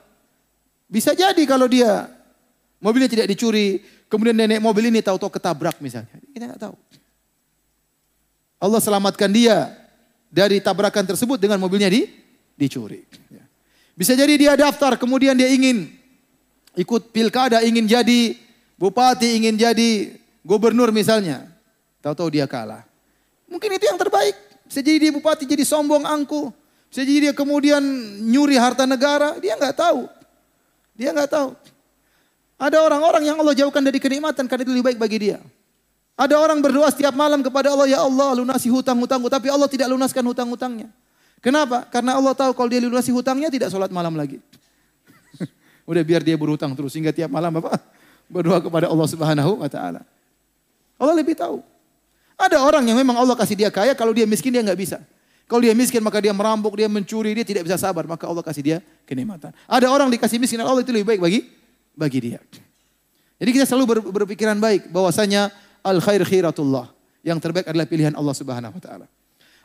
Bisa 0.89 1.13
jadi 1.13 1.45
kalau 1.45 1.69
dia 1.69 2.09
mobilnya 2.81 3.05
tidak 3.05 3.29
dicuri, 3.29 3.85
kemudian 4.09 4.33
nenek 4.33 4.57
mobil 4.57 4.89
ini 4.89 5.05
tahu-tahu 5.05 5.29
ketabrak 5.29 5.77
misalnya. 5.77 6.17
Kita 6.33 6.49
nggak 6.49 6.57
tahu. 6.57 6.75
Allah 8.57 8.81
selamatkan 8.81 9.29
dia 9.29 9.69
dari 10.33 10.57
tabrakan 10.57 11.05
tersebut 11.05 11.37
dengan 11.37 11.61
mobilnya 11.61 11.85
di, 11.85 12.09
dicuri. 12.57 13.05
Ya. 13.29 13.45
Bisa 13.93 14.17
jadi 14.17 14.33
dia 14.33 14.57
daftar, 14.57 14.97
kemudian 14.97 15.37
dia 15.37 15.53
ingin 15.53 16.00
ikut 16.75 17.11
pilkada, 17.11 17.63
ingin 17.63 17.87
jadi 17.87 18.35
bupati, 18.79 19.37
ingin 19.37 19.55
jadi 19.59 20.15
gubernur 20.45 20.89
misalnya. 20.95 21.47
Tahu-tahu 22.01 22.33
dia 22.33 22.49
kalah. 22.49 22.83
Mungkin 23.45 23.77
itu 23.77 23.85
yang 23.85 23.99
terbaik. 23.99 24.33
Bisa 24.65 24.79
jadi 24.79 25.09
dia 25.09 25.11
bupati 25.11 25.43
jadi 25.43 25.67
sombong 25.67 26.07
angku. 26.07 26.49
Bisa 26.87 27.03
jadi 27.03 27.29
dia 27.29 27.33
kemudian 27.35 27.83
nyuri 28.23 28.55
harta 28.55 28.87
negara. 28.87 29.37
Dia 29.37 29.59
nggak 29.59 29.75
tahu. 29.75 30.07
Dia 30.95 31.11
nggak 31.11 31.29
tahu. 31.29 31.49
Ada 32.61 32.77
orang-orang 32.77 33.23
yang 33.25 33.37
Allah 33.41 33.57
jauhkan 33.57 33.81
dari 33.81 33.97
kenikmatan 33.97 34.45
karena 34.45 34.61
itu 34.63 34.71
lebih 34.71 34.85
baik 34.93 34.99
bagi 35.01 35.17
dia. 35.29 35.37
Ada 36.13 36.37
orang 36.37 36.61
berdoa 36.61 36.85
setiap 36.93 37.17
malam 37.17 37.41
kepada 37.41 37.73
Allah, 37.73 37.89
ya 37.89 38.05
Allah 38.05 38.37
lunasi 38.37 38.69
hutang-hutangku. 38.69 39.25
Tapi 39.25 39.49
Allah 39.49 39.65
tidak 39.65 39.89
lunaskan 39.89 40.21
hutang-hutangnya. 40.21 40.87
Kenapa? 41.41 41.89
Karena 41.89 42.21
Allah 42.21 42.37
tahu 42.37 42.53
kalau 42.53 42.69
dia 42.69 42.77
lunasi 42.77 43.09
hutangnya 43.09 43.49
tidak 43.49 43.73
sholat 43.73 43.89
malam 43.89 44.13
lagi. 44.13 44.37
Udah 45.85 46.03
biar 46.05 46.21
dia 46.21 46.37
berhutang 46.37 46.73
terus 46.77 46.93
sehingga 46.93 47.11
tiap 47.11 47.29
malam 47.31 47.51
Bapak 47.57 47.77
berdoa 48.31 48.63
kepada 48.63 48.87
Allah 48.87 49.07
Subhanahu 49.09 49.59
wa 49.59 49.69
taala. 49.69 50.01
Allah 51.01 51.15
lebih 51.17 51.35
tahu. 51.35 51.59
Ada 52.39 52.57
orang 52.61 52.87
yang 52.89 52.97
memang 52.97 53.17
Allah 53.19 53.37
kasih 53.37 53.53
dia 53.53 53.69
kaya, 53.69 53.93
kalau 53.93 54.15
dia 54.15 54.25
miskin 54.25 54.49
dia 54.49 54.63
nggak 54.65 54.79
bisa. 54.79 54.97
Kalau 55.45 55.61
dia 55.61 55.75
miskin 55.75 55.99
maka 55.99 56.23
dia 56.23 56.31
merampok, 56.31 56.79
dia 56.79 56.87
mencuri, 56.87 57.35
dia 57.35 57.43
tidak 57.43 57.67
bisa 57.67 57.75
sabar, 57.75 58.07
maka 58.07 58.23
Allah 58.23 58.41
kasih 58.41 58.63
dia 58.63 58.77
kenikmatan. 59.03 59.51
Ada 59.67 59.91
orang 59.91 60.07
dikasih 60.07 60.39
miskin, 60.39 60.63
Allah 60.63 60.79
itu 60.79 60.95
lebih 60.95 61.11
baik 61.11 61.21
bagi 61.21 61.39
bagi 61.91 62.19
dia. 62.23 62.39
Jadi 63.35 63.49
kita 63.51 63.65
selalu 63.67 63.85
ber, 63.85 63.97
berpikiran 64.23 64.57
baik 64.57 64.89
bahwasanya 64.89 65.51
al 65.83 65.99
khair 65.99 66.23
khiratullah. 66.23 66.89
Yang 67.21 67.37
terbaik 67.45 67.67
adalah 67.69 67.85
pilihan 67.85 68.15
Allah 68.17 68.33
Subhanahu 68.33 68.73
wa 68.73 68.81
taala. 68.81 69.05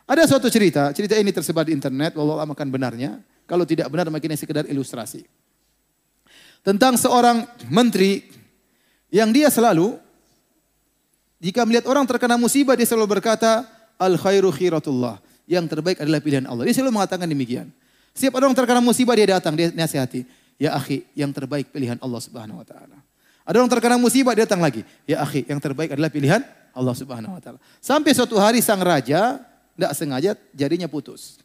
Ada 0.06 0.22
suatu 0.28 0.51
cerita, 0.52 0.93
cerita 0.93 1.16
ini 1.16 1.32
tersebar 1.32 1.64
di 1.64 1.72
internet, 1.72 2.18
wallahu 2.18 2.44
akan 2.44 2.68
benarnya. 2.68 3.22
Kalau 3.47 3.62
tidak 3.62 3.86
benar 3.88 4.10
makin 4.10 4.34
sekedar 4.34 4.66
ilustrasi. 4.66 5.22
Tentang 6.66 6.98
seorang 6.98 7.47
menteri 7.70 8.26
yang 9.14 9.30
dia 9.30 9.47
selalu 9.47 10.02
jika 11.38 11.62
melihat 11.62 11.86
orang 11.86 12.02
terkena 12.09 12.34
musibah, 12.34 12.74
dia 12.74 12.88
selalu 12.88 13.20
berkata, 13.20 13.62
Al 13.94 14.18
khairu 14.18 14.51
khiratullah. 14.51 15.22
Yang 15.47 15.78
terbaik 15.78 16.02
adalah 16.02 16.18
pilihan 16.18 16.43
Allah. 16.48 16.66
Dia 16.66 16.74
selalu 16.74 16.98
mengatakan 16.98 17.30
demikian. 17.30 17.70
Setiap 18.10 18.43
orang 18.43 18.51
terkena 18.51 18.82
musibah, 18.82 19.14
dia 19.14 19.38
datang, 19.38 19.55
dia 19.55 19.70
nasihati. 19.70 20.26
Ya 20.59 20.74
akhi, 20.74 21.06
yang 21.14 21.30
terbaik 21.30 21.70
pilihan 21.70 22.01
Allah 22.02 22.18
subhanahu 22.18 22.59
wa 22.59 22.66
ta'ala. 22.66 22.98
Ada 23.47 23.56
orang 23.62 23.70
terkena 23.70 23.94
musibah, 24.01 24.34
dia 24.34 24.43
datang 24.43 24.59
lagi. 24.59 24.82
Ya 25.06 25.22
akhi, 25.22 25.47
yang 25.47 25.62
terbaik 25.62 25.94
adalah 25.94 26.10
pilihan 26.10 26.43
Allah 26.74 26.94
subhanahu 26.97 27.38
wa 27.38 27.40
ta'ala. 27.44 27.62
Sampai 27.78 28.10
suatu 28.16 28.40
hari 28.43 28.59
sang 28.59 28.82
raja, 28.82 29.38
tidak 29.78 29.93
sengaja 29.94 30.30
jadinya 30.51 30.90
putus. 30.90 31.38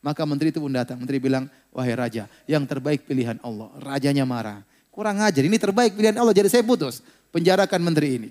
Maka 0.00 0.24
menteri 0.24 0.48
itu 0.48 0.62
pun 0.62 0.72
datang. 0.72 0.96
Menteri 0.96 1.20
bilang, 1.20 1.44
wahai 1.70 1.94
raja, 1.94 2.26
yang 2.46 2.66
terbaik 2.66 3.06
pilihan 3.06 3.38
Allah. 3.42 3.70
Rajanya 3.78 4.26
marah. 4.26 4.62
Kurang 4.90 5.22
ajar, 5.22 5.42
ini 5.42 5.56
terbaik 5.56 5.94
pilihan 5.94 6.18
Allah, 6.18 6.34
jadi 6.34 6.50
saya 6.50 6.66
putus. 6.66 7.02
Penjarakan 7.30 7.80
menteri 7.80 8.08
ini. 8.18 8.30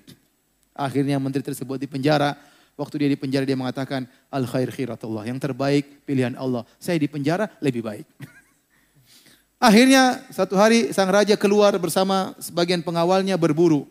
Akhirnya 0.76 1.16
menteri 1.16 1.40
tersebut 1.44 1.80
di 1.80 1.88
penjara. 1.88 2.36
Waktu 2.76 3.04
dia 3.04 3.10
di 3.12 3.18
penjara 3.18 3.44
dia 3.44 3.56
mengatakan 3.56 4.08
al 4.28 4.44
khair 4.44 4.68
khiratullah. 4.68 5.24
Yang 5.24 5.50
terbaik 5.50 6.04
pilihan 6.04 6.36
Allah. 6.36 6.68
Saya 6.76 7.00
di 7.00 7.08
penjara 7.08 7.48
lebih 7.64 7.84
baik. 7.84 8.04
Akhirnya 9.60 10.24
satu 10.32 10.56
hari 10.56 10.92
sang 10.92 11.08
raja 11.12 11.36
keluar 11.36 11.76
bersama 11.76 12.32
sebagian 12.40 12.80
pengawalnya 12.80 13.36
berburu. 13.36 13.84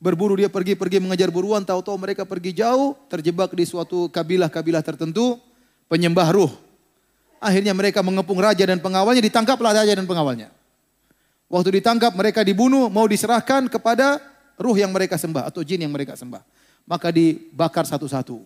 Berburu 0.00 0.34
dia 0.40 0.48
pergi-pergi 0.48 0.96
mengejar 0.96 1.28
buruan, 1.28 1.60
tahu-tahu 1.60 1.94
mereka 2.00 2.24
pergi 2.24 2.56
jauh, 2.56 2.96
terjebak 3.06 3.52
di 3.52 3.68
suatu 3.68 4.08
kabilah-kabilah 4.08 4.80
tertentu, 4.80 5.36
penyembah 5.92 6.32
ruh. 6.32 6.69
Akhirnya 7.40 7.72
mereka 7.72 8.04
mengepung 8.04 8.36
raja 8.36 8.60
dan 8.60 8.78
pengawalnya, 8.84 9.24
ditangkaplah 9.24 9.72
raja 9.72 9.96
dan 9.96 10.04
pengawalnya. 10.04 10.52
Waktu 11.48 11.80
ditangkap 11.80 12.12
mereka 12.12 12.44
dibunuh, 12.44 12.92
mau 12.92 13.08
diserahkan 13.08 13.66
kepada 13.66 14.20
ruh 14.60 14.76
yang 14.76 14.92
mereka 14.92 15.16
sembah 15.16 15.48
atau 15.48 15.64
jin 15.64 15.80
yang 15.80 15.90
mereka 15.90 16.14
sembah. 16.14 16.44
Maka 16.84 17.08
dibakar 17.08 17.88
satu-satu. 17.88 18.44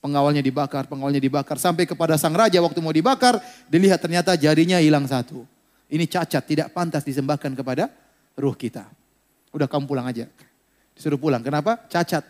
Pengawalnya 0.00 0.40
dibakar, 0.40 0.88
pengawalnya 0.88 1.20
dibakar. 1.20 1.60
Sampai 1.60 1.84
kepada 1.84 2.16
sang 2.16 2.32
raja 2.32 2.56
waktu 2.62 2.78
mau 2.80 2.94
dibakar, 2.94 3.36
dilihat 3.68 4.00
ternyata 4.00 4.32
jarinya 4.38 4.80
hilang 4.80 5.04
satu. 5.04 5.44
Ini 5.90 6.06
cacat, 6.06 6.46
tidak 6.46 6.72
pantas 6.72 7.04
disembahkan 7.04 7.52
kepada 7.52 7.90
ruh 8.38 8.54
kita. 8.54 8.86
Udah 9.50 9.66
kamu 9.66 9.84
pulang 9.90 10.06
aja. 10.06 10.30
Disuruh 10.94 11.18
pulang. 11.18 11.42
Kenapa? 11.42 11.76
Cacat. 11.90 12.22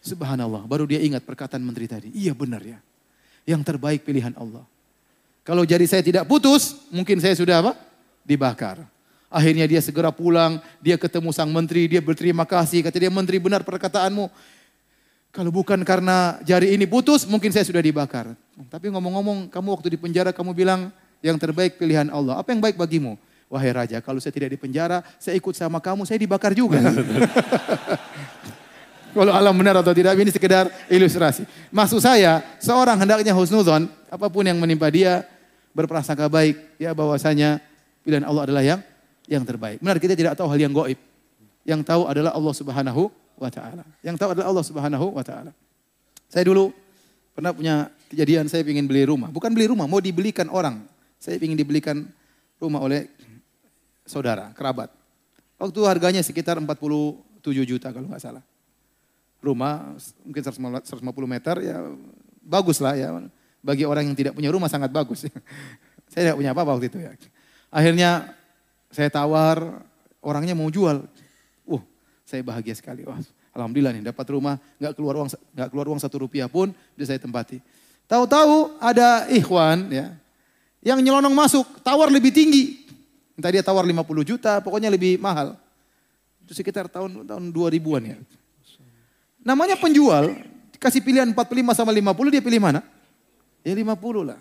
Subhanallah. 0.00 0.64
Baru 0.64 0.88
dia 0.88 1.02
ingat 1.02 1.26
perkataan 1.26 1.60
menteri 1.60 1.90
tadi. 1.90 2.08
Iya 2.14 2.32
benar 2.32 2.62
ya. 2.64 2.78
Yang 3.50 3.62
terbaik 3.66 4.06
pilihan 4.06 4.30
Allah. 4.38 4.62
Kalau 5.42 5.66
jari 5.66 5.90
saya 5.90 6.06
tidak 6.06 6.30
putus, 6.30 6.78
mungkin 6.94 7.18
saya 7.18 7.34
sudah 7.34 7.58
apa? 7.58 7.72
Dibakar. 8.22 8.86
Akhirnya 9.26 9.66
dia 9.66 9.82
segera 9.82 10.14
pulang, 10.14 10.62
dia 10.78 10.94
ketemu 10.94 11.34
sang 11.34 11.50
menteri, 11.50 11.90
dia 11.90 11.98
berterima 11.98 12.46
kasih, 12.46 12.86
kata 12.86 12.94
dia 13.02 13.10
menteri 13.10 13.42
benar 13.42 13.66
perkataanmu. 13.66 14.30
Kalau 15.30 15.50
bukan 15.54 15.82
karena 15.86 16.38
jari 16.42 16.74
ini 16.74 16.86
putus, 16.86 17.26
mungkin 17.26 17.50
saya 17.54 17.62
sudah 17.62 17.78
dibakar. 17.78 18.34
Tapi 18.70 18.90
ngomong-ngomong, 18.90 19.50
kamu 19.50 19.68
waktu 19.78 19.94
di 19.94 19.98
penjara 19.98 20.34
kamu 20.34 20.50
bilang 20.54 20.90
yang 21.22 21.38
terbaik 21.38 21.78
pilihan 21.78 22.10
Allah. 22.10 22.42
Apa 22.42 22.50
yang 22.50 22.58
baik 22.58 22.74
bagimu? 22.74 23.14
Wahai 23.50 23.74
raja, 23.74 23.98
kalau 23.98 24.22
saya 24.22 24.30
tidak 24.30 24.54
di 24.54 24.58
penjara, 24.58 25.02
saya 25.18 25.34
ikut 25.34 25.54
sama 25.54 25.82
kamu, 25.82 26.06
saya 26.06 26.18
dibakar 26.22 26.54
juga. 26.54 26.78
kalau 29.12 29.32
alam 29.34 29.54
benar 29.54 29.78
atau 29.80 29.92
tidak, 29.94 30.16
ini 30.16 30.30
sekedar 30.30 30.70
ilustrasi. 30.90 31.44
Maksud 31.70 32.00
saya, 32.02 32.42
seorang 32.62 32.98
hendaknya 32.98 33.34
husnuzon, 33.34 33.90
apa 34.10 34.26
pun 34.30 34.42
yang 34.46 34.58
menimpa 34.58 34.90
dia, 34.90 35.26
berprasangka 35.74 36.26
baik, 36.26 36.58
ya 36.80 36.90
bahwasanya 36.94 37.62
pilihan 38.02 38.26
Allah 38.26 38.42
adalah 38.46 38.62
yang 38.64 38.80
yang 39.30 39.46
terbaik. 39.46 39.78
Benar 39.78 40.02
kita 40.02 40.18
tidak 40.18 40.34
tahu 40.34 40.50
hal 40.50 40.58
yang 40.58 40.74
goib. 40.74 40.98
Yang 41.62 41.80
tahu 41.86 42.02
adalah 42.10 42.34
Allah 42.34 42.54
Subhanahu 42.56 43.02
wa 43.38 43.50
taala. 43.52 43.84
Yang 44.02 44.16
tahu 44.18 44.28
adalah 44.34 44.46
Allah 44.50 44.64
Subhanahu 44.66 45.06
wa 45.14 45.22
taala. 45.22 45.52
Saya 46.26 46.42
dulu 46.46 46.74
pernah 47.34 47.54
punya 47.54 47.88
kejadian 48.10 48.50
saya 48.50 48.66
ingin 48.66 48.90
beli 48.90 49.06
rumah. 49.06 49.30
Bukan 49.30 49.54
beli 49.54 49.70
rumah, 49.70 49.86
mau 49.86 50.02
dibelikan 50.02 50.50
orang. 50.50 50.82
Saya 51.22 51.38
ingin 51.38 51.54
dibelikan 51.54 52.02
rumah 52.58 52.82
oleh 52.82 53.06
saudara, 54.02 54.50
kerabat. 54.52 54.90
Waktu 55.60 55.80
harganya 55.86 56.22
sekitar 56.24 56.58
47 56.58 57.62
juta 57.62 57.94
kalau 57.94 58.10
nggak 58.10 58.22
salah. 58.24 58.42
Rumah 59.40 59.96
mungkin 60.24 60.42
150 60.44 61.00
meter 61.24 61.56
ya 61.64 61.76
bagus 62.44 62.78
lah 62.80 62.96
ya. 62.96 63.08
Bagi 63.60 63.84
orang 63.84 64.08
yang 64.08 64.16
tidak 64.16 64.32
punya 64.36 64.52
rumah 64.52 64.68
sangat 64.68 64.88
bagus. 64.92 65.24
saya 66.10 66.32
tidak 66.32 66.36
punya 66.36 66.52
apa-apa 66.52 66.76
waktu 66.76 66.88
itu 66.92 66.98
ya. 67.00 67.12
Akhirnya 67.72 68.36
saya 68.92 69.08
tawar, 69.12 69.84
orangnya 70.20 70.56
mau 70.56 70.68
jual. 70.68 71.04
Uh, 71.64 71.82
saya 72.24 72.40
bahagia 72.40 72.74
sekali. 72.76 73.04
Wah, 73.04 73.20
alhamdulillah 73.54 73.92
nih 73.96 74.04
dapat 74.10 74.26
rumah, 74.32 74.56
nggak 74.80 74.92
keluar 74.96 75.14
uang 75.20 75.30
nggak 75.30 75.68
keluar 75.70 75.86
uang 75.92 76.00
satu 76.00 76.24
rupiah 76.24 76.48
pun 76.48 76.72
bisa 76.96 77.14
saya 77.14 77.20
tempati. 77.20 77.60
Tahu-tahu 78.10 78.80
ada 78.82 79.30
ikhwan 79.30 79.86
ya 79.92 80.18
yang 80.80 80.98
nyelonong 81.04 81.36
masuk, 81.36 81.84
tawar 81.84 82.08
lebih 82.08 82.32
tinggi. 82.32 82.88
Entah 83.36 83.52
dia 83.52 83.64
tawar 83.64 83.84
50 83.84 84.04
juta, 84.24 84.60
pokoknya 84.60 84.88
lebih 84.92 85.20
mahal. 85.20 85.56
Itu 86.44 86.56
sekitar 86.56 86.88
tahun 86.88 87.24
tahun 87.28 87.44
2000-an 87.52 88.02
ya. 88.04 88.18
Namanya 89.40 89.76
penjual, 89.80 90.36
kasih 90.76 91.00
pilihan 91.00 91.28
45 91.32 91.72
sama 91.72 91.92
50, 91.92 92.34
dia 92.34 92.42
pilih 92.44 92.60
mana? 92.60 92.84
Ya 93.64 93.72
50 93.72 94.24
lah. 94.24 94.40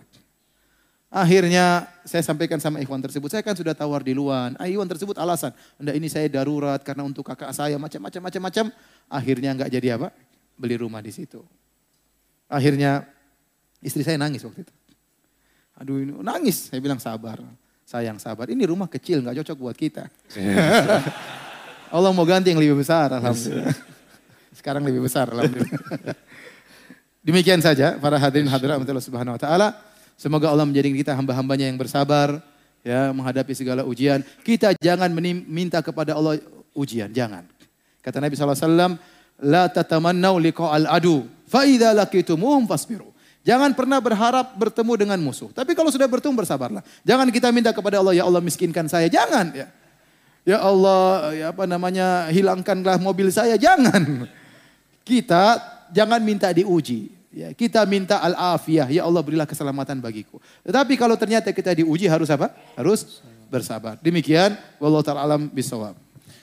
Akhirnya 1.10 1.90
saya 2.06 2.22
sampaikan 2.22 2.62
sama 2.62 2.78
Ikhwan 2.78 3.02
tersebut, 3.02 3.34
saya 3.34 3.42
kan 3.42 3.58
sudah 3.58 3.74
tawar 3.74 4.06
di 4.06 4.14
luar. 4.14 4.54
Ah, 4.62 4.70
Ikhwan 4.70 4.86
tersebut 4.86 5.18
alasan, 5.18 5.50
enggak 5.82 5.96
ini 5.98 6.08
saya 6.12 6.30
darurat 6.30 6.78
karena 6.86 7.02
untuk 7.02 7.26
kakak 7.26 7.50
saya 7.50 7.82
macam-macam 7.82 8.30
macam-macam. 8.30 8.66
Akhirnya 9.10 9.50
enggak 9.58 9.74
jadi 9.74 9.98
apa? 9.98 10.14
Beli 10.54 10.78
rumah 10.78 11.02
di 11.02 11.10
situ. 11.10 11.42
Akhirnya 12.46 13.10
istri 13.82 14.06
saya 14.06 14.22
nangis 14.22 14.46
waktu 14.46 14.62
itu. 14.68 14.74
Aduh 15.82 15.98
ini 15.98 16.12
nangis, 16.22 16.70
saya 16.70 16.78
bilang 16.78 17.02
sabar. 17.02 17.42
Sayang 17.90 18.22
sabar, 18.22 18.46
ini 18.54 18.62
rumah 18.70 18.86
kecil 18.86 19.26
enggak 19.26 19.42
cocok 19.42 19.58
buat 19.58 19.74
kita. 19.74 20.06
Allah 21.96 22.12
mau 22.14 22.22
ganti 22.22 22.54
yang 22.54 22.62
lebih 22.62 22.86
besar, 22.86 23.10
alhamdulillah. 23.18 23.74
Sekarang 24.54 24.82
lebih 24.84 25.06
besar. 25.06 25.30
Demikian 27.28 27.60
saja 27.60 28.00
para 28.00 28.16
hadirin 28.18 28.48
hadirat 28.48 28.82
Subhanahu 29.04 29.36
wa 29.38 29.42
taala. 29.42 29.68
Semoga 30.20 30.52
Allah 30.52 30.68
menjadikan 30.68 30.98
kita 31.00 31.12
hamba-hambanya 31.16 31.72
yang 31.72 31.80
bersabar 31.80 32.44
ya 32.84 33.12
menghadapi 33.12 33.54
segala 33.56 33.84
ujian. 33.88 34.24
Kita 34.44 34.76
jangan 34.80 35.12
minta 35.48 35.80
kepada 35.84 36.16
Allah 36.16 36.40
ujian, 36.76 37.12
jangan. 37.12 37.48
Kata 38.00 38.24
Nabi 38.24 38.36
SAW, 38.36 38.96
La 39.40 39.72
tatamannau 39.72 40.36
liqa'al 40.36 40.88
adu, 40.88 41.24
fa 41.48 41.64
idza 41.64 41.96
laqitumuhum 41.96 42.68
fasbiru. 42.68 43.08
Jangan 43.48 43.72
pernah 43.72 44.04
berharap 44.04 44.60
bertemu 44.60 44.94
dengan 45.00 45.20
musuh. 45.24 45.48
Tapi 45.56 45.72
kalau 45.72 45.88
sudah 45.88 46.06
bertemu 46.12 46.36
bersabarlah. 46.36 46.84
Jangan 47.08 47.32
kita 47.32 47.48
minta 47.56 47.72
kepada 47.72 48.04
Allah, 48.04 48.12
ya 48.20 48.28
Allah 48.28 48.44
miskinkan 48.44 48.92
saya. 48.92 49.08
Jangan 49.08 49.56
ya. 49.56 49.68
Ya 50.44 50.60
Allah, 50.60 51.32
ya 51.36 51.46
apa 51.56 51.64
namanya, 51.64 52.28
hilangkanlah 52.32 53.00
mobil 53.00 53.32
saya. 53.32 53.56
Jangan. 53.56 54.28
Kita 55.10 55.58
jangan 55.90 56.22
minta 56.22 56.54
diuji. 56.54 57.18
Ya, 57.30 57.54
kita 57.54 57.86
minta 57.86 58.18
al-afiyah, 58.22 58.90
ya 58.90 59.06
Allah 59.06 59.22
berilah 59.22 59.46
keselamatan 59.46 60.02
bagiku. 60.02 60.42
Tetapi 60.66 60.98
kalau 60.98 61.14
ternyata 61.14 61.54
kita 61.54 61.78
diuji 61.78 62.10
harus 62.10 62.26
apa? 62.30 62.50
Harus 62.74 63.22
bersabar. 63.50 63.98
Demikian, 64.02 64.58
wallahu 64.82 65.06
ta'ala 65.06 65.26
alam 65.26 65.46
bisawab. 65.50 65.94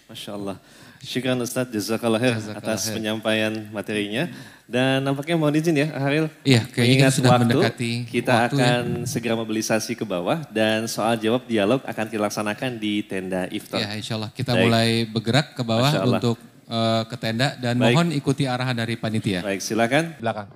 Masya 0.07 0.39
Allah. 0.39 0.57
Syukran 1.03 1.39
Ustaz, 1.43 1.71
jazakallah 1.71 2.19
khair 2.19 2.35
atas 2.55 2.91
penyampaian 2.91 3.53
materinya. 3.71 4.27
Dan 4.67 5.07
nampaknya 5.07 5.39
mohon 5.39 5.55
izin 5.55 5.75
ya, 5.79 5.95
Haril. 5.95 6.27
Iya, 6.43 6.67
kayaknya 6.67 7.11
sudah 7.15 7.31
waktu, 7.39 7.43
mendekati 7.47 7.93
Kita 8.11 8.51
waktu 8.51 8.59
akan 8.59 8.83
ya. 8.83 9.07
segera 9.07 9.35
mobilisasi 9.39 9.95
ke 9.95 10.03
bawah 10.03 10.43
dan 10.51 10.91
soal 10.91 11.15
jawab 11.15 11.47
dialog 11.47 11.79
akan 11.87 12.07
dilaksanakan 12.11 12.71
di 12.83 13.07
tenda 13.07 13.47
iftar. 13.55 13.79
Ya, 13.79 13.95
insya 13.95 14.19
Allah. 14.19 14.35
Kita 14.35 14.59
Baik. 14.59 14.67
mulai 14.67 14.91
bergerak 15.07 15.55
ke 15.55 15.63
bawah 15.63 15.91
untuk 16.11 16.39
uh, 16.71 17.03
ke 17.07 17.17
tenda 17.19 17.55
dan 17.59 17.79
Baik. 17.79 17.95
mohon 17.95 18.09
ikuti 18.13 18.45
arahan 18.47 18.77
dari 18.77 18.95
panitia. 18.99 19.43
Baik, 19.43 19.63
silakan. 19.63 20.15
Belakang. 20.19 20.49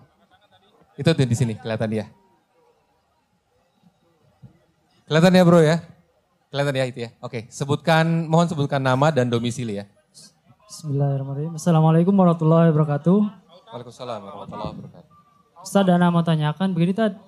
Itu 0.99 1.11
tuh 1.16 1.27
di 1.27 1.37
sini 1.39 1.55
kelihatan 1.57 1.89
dia. 1.91 2.07
Kelihatan 5.11 5.32
ya 5.35 5.43
bro 5.43 5.59
ya? 5.59 5.82
Kelihatan 6.51 6.74
ya 6.74 6.85
itu 6.87 6.99
ya? 7.07 7.11
Oke, 7.23 7.47
sebutkan, 7.51 8.27
mohon 8.27 8.47
sebutkan 8.47 8.82
nama 8.82 9.11
dan 9.11 9.27
domisili 9.27 9.78
ya. 9.78 9.87
Bismillahirrahmanirrahim. 10.70 11.59
Assalamualaikum 11.59 12.15
warahmatullahi 12.15 12.70
wabarakatuh. 12.70 13.19
Waalaikumsalam 13.74 14.20
warahmatullahi 14.23 14.70
wabarakatuh. 14.78 15.11
Ustaz 15.66 15.85
dan 15.85 16.03
mau 16.09 16.23
tanyakan 16.23 16.73
begini 16.73 16.95
Tad. 16.95 17.19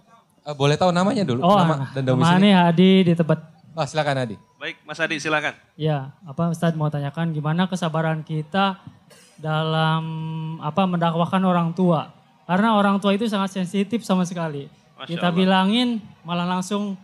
Uh, 0.42 0.54
boleh 0.54 0.74
tahu 0.74 0.90
namanya 0.90 1.22
dulu? 1.22 1.42
Oh, 1.42 1.58
nama 1.58 1.90
dan 1.94 2.02
domisili. 2.02 2.50
Nama 2.50 2.70
Hadi 2.70 2.92
di 3.06 3.12
tempat. 3.14 3.51
Oh, 3.72 3.86
silakan 3.88 4.20
Hadi. 4.20 4.36
Baik, 4.60 4.76
Mas 4.84 5.00
Hadi 5.00 5.16
silakan. 5.16 5.56
Ya, 5.80 6.12
apa 6.28 6.52
Ustaz 6.52 6.76
mau 6.76 6.92
tanyakan 6.92 7.32
gimana 7.32 7.64
kesabaran 7.64 8.20
kita 8.20 8.76
dalam 9.40 10.04
apa 10.60 10.84
mendakwahkan 10.84 11.40
orang 11.40 11.72
tua? 11.72 12.12
Karena 12.44 12.76
orang 12.76 13.00
tua 13.00 13.16
itu 13.16 13.24
sangat 13.24 13.56
sensitif 13.56 14.04
sama 14.04 14.28
sekali. 14.28 14.68
Masya 15.00 15.08
Kita 15.08 15.32
Allah. 15.32 15.38
bilangin 15.40 15.88
malah 16.20 16.44
langsung 16.44 17.00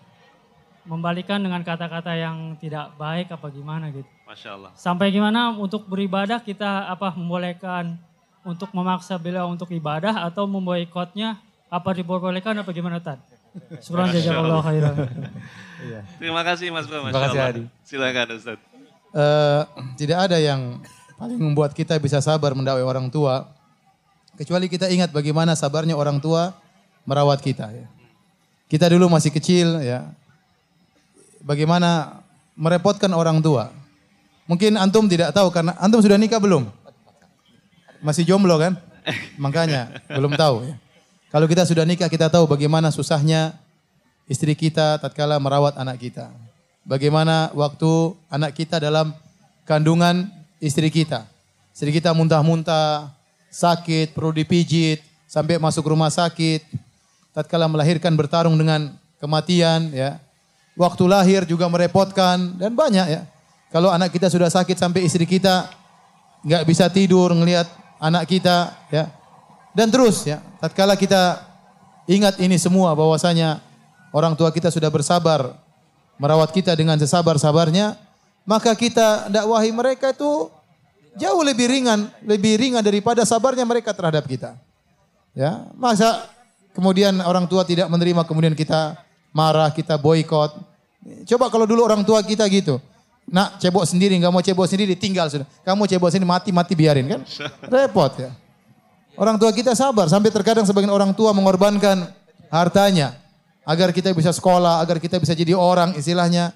membalikan 0.85 1.41
dengan 1.41 1.65
kata-kata 1.65 2.13
yang 2.17 2.57
tidak 2.61 2.93
baik 3.01 3.33
apa 3.33 3.47
gimana 3.49 3.89
gitu. 3.89 4.09
Masya 4.29 4.51
Allah. 4.61 4.71
Sampai 4.77 5.09
gimana 5.09 5.57
untuk 5.57 5.89
beribadah 5.89 6.41
kita 6.45 6.85
apa 6.85 7.17
membolehkan 7.17 7.97
untuk 8.45 8.69
memaksa 8.77 9.17
beliau 9.17 9.49
untuk 9.49 9.73
ibadah 9.73 10.25
atau 10.29 10.45
memboikotnya 10.45 11.41
apa 11.69 11.91
diperbolehkan 11.97 12.61
apa 12.61 12.71
gimana 12.77 13.01
Tad? 13.01 13.21
Syukur 13.83 14.09
jazakallahu 14.11 14.63
khairan. 14.65 14.95
Iya. 15.79 16.03
Terima 16.19 16.43
kasih 16.43 16.75
Mas 16.75 16.91
Bro, 16.91 17.07
Terima 17.07 17.23
kasih 17.31 17.39
Adi. 17.39 17.63
Silakan 17.87 18.35
Ustaz. 18.35 18.59
Uh, 19.15 19.63
tidak 19.95 20.27
ada 20.27 20.35
yang 20.43 20.83
paling 21.15 21.39
membuat 21.39 21.71
kita 21.71 21.95
bisa 22.03 22.19
sabar 22.19 22.51
mendakwai 22.51 22.83
orang 22.83 23.07
tua 23.07 23.47
Kecuali 24.39 24.71
kita 24.71 24.87
ingat 24.87 25.11
bagaimana 25.11 25.59
sabarnya 25.59 25.99
orang 25.99 26.23
tua 26.23 26.55
merawat 27.03 27.43
kita. 27.43 27.75
Ya. 27.75 27.91
Kita 28.71 28.87
dulu 28.87 29.11
masih 29.11 29.35
kecil 29.35 29.83
ya. 29.83 30.15
Bagaimana 31.43 32.23
merepotkan 32.55 33.11
orang 33.19 33.43
tua. 33.43 33.75
Mungkin 34.47 34.79
antum 34.79 35.11
tidak 35.11 35.35
tahu 35.35 35.51
karena 35.51 35.75
antum 35.83 35.99
sudah 35.99 36.15
nikah 36.15 36.39
belum? 36.39 36.71
Masih 37.99 38.23
jomblo 38.23 38.63
kan? 38.63 38.79
Makanya 39.43 40.07
belum 40.07 40.39
tahu 40.39 40.71
ya. 40.71 40.75
Kalau 41.29 41.45
kita 41.45 41.69
sudah 41.69 41.85
nikah 41.85 42.09
kita 42.09 42.33
tahu 42.33 42.49
bagaimana 42.49 42.89
susahnya 42.89 43.53
istri 44.25 44.57
kita 44.57 44.97
tatkala 44.97 45.37
merawat 45.37 45.77
anak 45.77 46.01
kita. 46.01 46.33
Bagaimana 46.89 47.53
waktu 47.53 48.17
anak 48.33 48.57
kita 48.57 48.81
dalam 48.81 49.13
kandungan 49.69 50.25
istri 50.57 50.89
kita. 50.89 51.29
Istri 51.77 52.01
kita 52.01 52.17
muntah-muntah, 52.17 53.13
sakit, 53.53 54.17
perlu 54.17 54.33
dipijit, 54.33 55.05
sampai 55.29 55.61
masuk 55.61 55.85
rumah 55.93 56.09
sakit. 56.09 56.65
Tatkala 57.37 57.69
melahirkan 57.69 58.17
bertarung 58.17 58.57
dengan 58.57 58.97
kematian 59.21 59.93
ya. 59.93 60.17
Waktu 60.81 61.05
lahir 61.05 61.45
juga 61.45 61.69
merepotkan 61.69 62.57
dan 62.57 62.73
banyak 62.73 63.07
ya. 63.13 63.23
Kalau 63.69 63.93
anak 63.93 64.17
kita 64.17 64.33
sudah 64.33 64.49
sakit 64.49 64.81
sampai 64.81 65.05
istri 65.05 65.29
kita 65.29 65.69
nggak 66.41 66.65
bisa 66.65 66.89
tidur 66.89 67.37
ngelihat 67.37 67.69
anak 68.01 68.25
kita 68.25 68.73
ya. 68.89 69.13
Dan 69.77 69.93
terus 69.93 70.25
ya, 70.25 70.41
tatkala 70.59 70.95
kita 70.99 71.43
ingat 72.11 72.39
ini 72.43 72.59
semua 72.59 72.95
bahwasanya 72.95 73.63
orang 74.15 74.35
tua 74.39 74.53
kita 74.55 74.71
sudah 74.71 74.89
bersabar 74.93 75.55
merawat 76.19 76.51
kita 76.51 76.75
dengan 76.75 76.99
sesabar-sabarnya, 76.99 77.95
maka 78.43 78.75
kita 78.75 79.31
dakwahi 79.31 79.71
mereka 79.71 80.11
itu 80.11 80.51
Jauh 81.19 81.43
lebih 81.43 81.67
ringan, 81.67 82.07
lebih 82.23 82.55
ringan 82.55 82.79
daripada 82.79 83.27
sabarnya 83.27 83.67
mereka 83.67 83.91
terhadap 83.91 84.23
kita. 84.23 84.55
Ya, 85.35 85.67
masa 85.75 86.31
kemudian 86.71 87.19
orang 87.27 87.51
tua 87.51 87.67
tidak 87.67 87.91
menerima, 87.91 88.23
kemudian 88.23 88.55
kita 88.55 88.95
marah, 89.35 89.75
kita 89.75 89.99
boykot. 89.99 90.55
Coba 91.27 91.51
kalau 91.51 91.67
dulu 91.67 91.83
orang 91.83 92.07
tua 92.07 92.23
kita 92.23 92.47
gitu. 92.47 92.79
Nak 93.29 93.59
cebok 93.59 93.85
sendiri, 93.85 94.15
nggak 94.17 94.31
mau 94.33 94.41
cebok 94.41 94.71
sendiri, 94.71 94.95
tinggal 94.95 95.27
sudah. 95.27 95.45
Kamu 95.67 95.91
cebok 95.91 96.09
sendiri, 96.09 96.31
mati-mati 96.31 96.73
biarin 96.79 97.07
kan? 97.11 97.21
Repot 97.75 98.15
ya. 98.15 98.31
Orang 99.19 99.35
tua 99.35 99.51
kita 99.51 99.75
sabar 99.75 100.07
sampai 100.07 100.31
terkadang 100.31 100.63
sebagian 100.63 100.95
orang 100.95 101.11
tua 101.11 101.35
mengorbankan 101.35 102.07
hartanya 102.55 103.19
agar 103.67 103.91
kita 103.91 104.15
bisa 104.15 104.31
sekolah, 104.31 104.79
agar 104.79 105.03
kita 105.03 105.19
bisa 105.19 105.35
jadi 105.35 105.59
orang 105.59 105.99
istilahnya. 105.99 106.55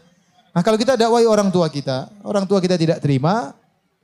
Nah, 0.54 0.62
kalau 0.62 0.78
kita 0.78 0.94
dakwai 0.94 1.26
orang 1.26 1.50
tua 1.50 1.66
kita, 1.66 2.06
orang 2.22 2.46
tua 2.46 2.62
kita 2.62 2.78
tidak 2.78 3.02
terima, 3.02 3.50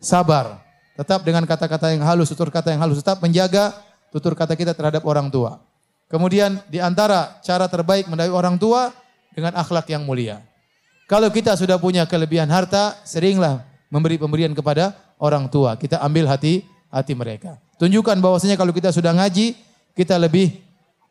sabar. 0.03 0.59
Tetap 0.99 1.23
dengan 1.23 1.47
kata-kata 1.47 1.95
yang 1.95 2.03
halus, 2.03 2.35
tutur 2.35 2.51
kata 2.51 2.75
yang 2.75 2.83
halus, 2.83 2.99
tetap 2.99 3.23
menjaga 3.23 3.79
tutur 4.11 4.35
kata 4.35 4.59
kita 4.59 4.75
terhadap 4.75 5.07
orang 5.07 5.31
tua. 5.31 5.63
Kemudian 6.11 6.59
di 6.67 6.83
antara 6.83 7.39
cara 7.47 7.71
terbaik 7.71 8.11
mendakwai 8.11 8.35
orang 8.35 8.59
tua 8.59 8.91
dengan 9.39 9.55
akhlak 9.55 9.87
yang 9.87 10.03
mulia. 10.03 10.43
Kalau 11.07 11.31
kita 11.31 11.55
sudah 11.55 11.79
punya 11.79 12.11
kelebihan 12.11 12.51
harta, 12.51 12.99
seringlah 13.07 13.63
memberi 13.87 14.19
pemberian 14.19 14.51
kepada 14.51 14.99
orang 15.23 15.47
tua. 15.47 15.79
Kita 15.79 16.03
ambil 16.03 16.27
hati 16.27 16.67
hati 16.91 17.15
mereka. 17.15 17.68
Tunjukkan 17.79 18.19
bahwasanya 18.19 18.59
kalau 18.59 18.75
kita 18.75 18.91
sudah 18.91 19.15
ngaji, 19.15 19.55
kita 19.95 20.19
lebih 20.19 20.59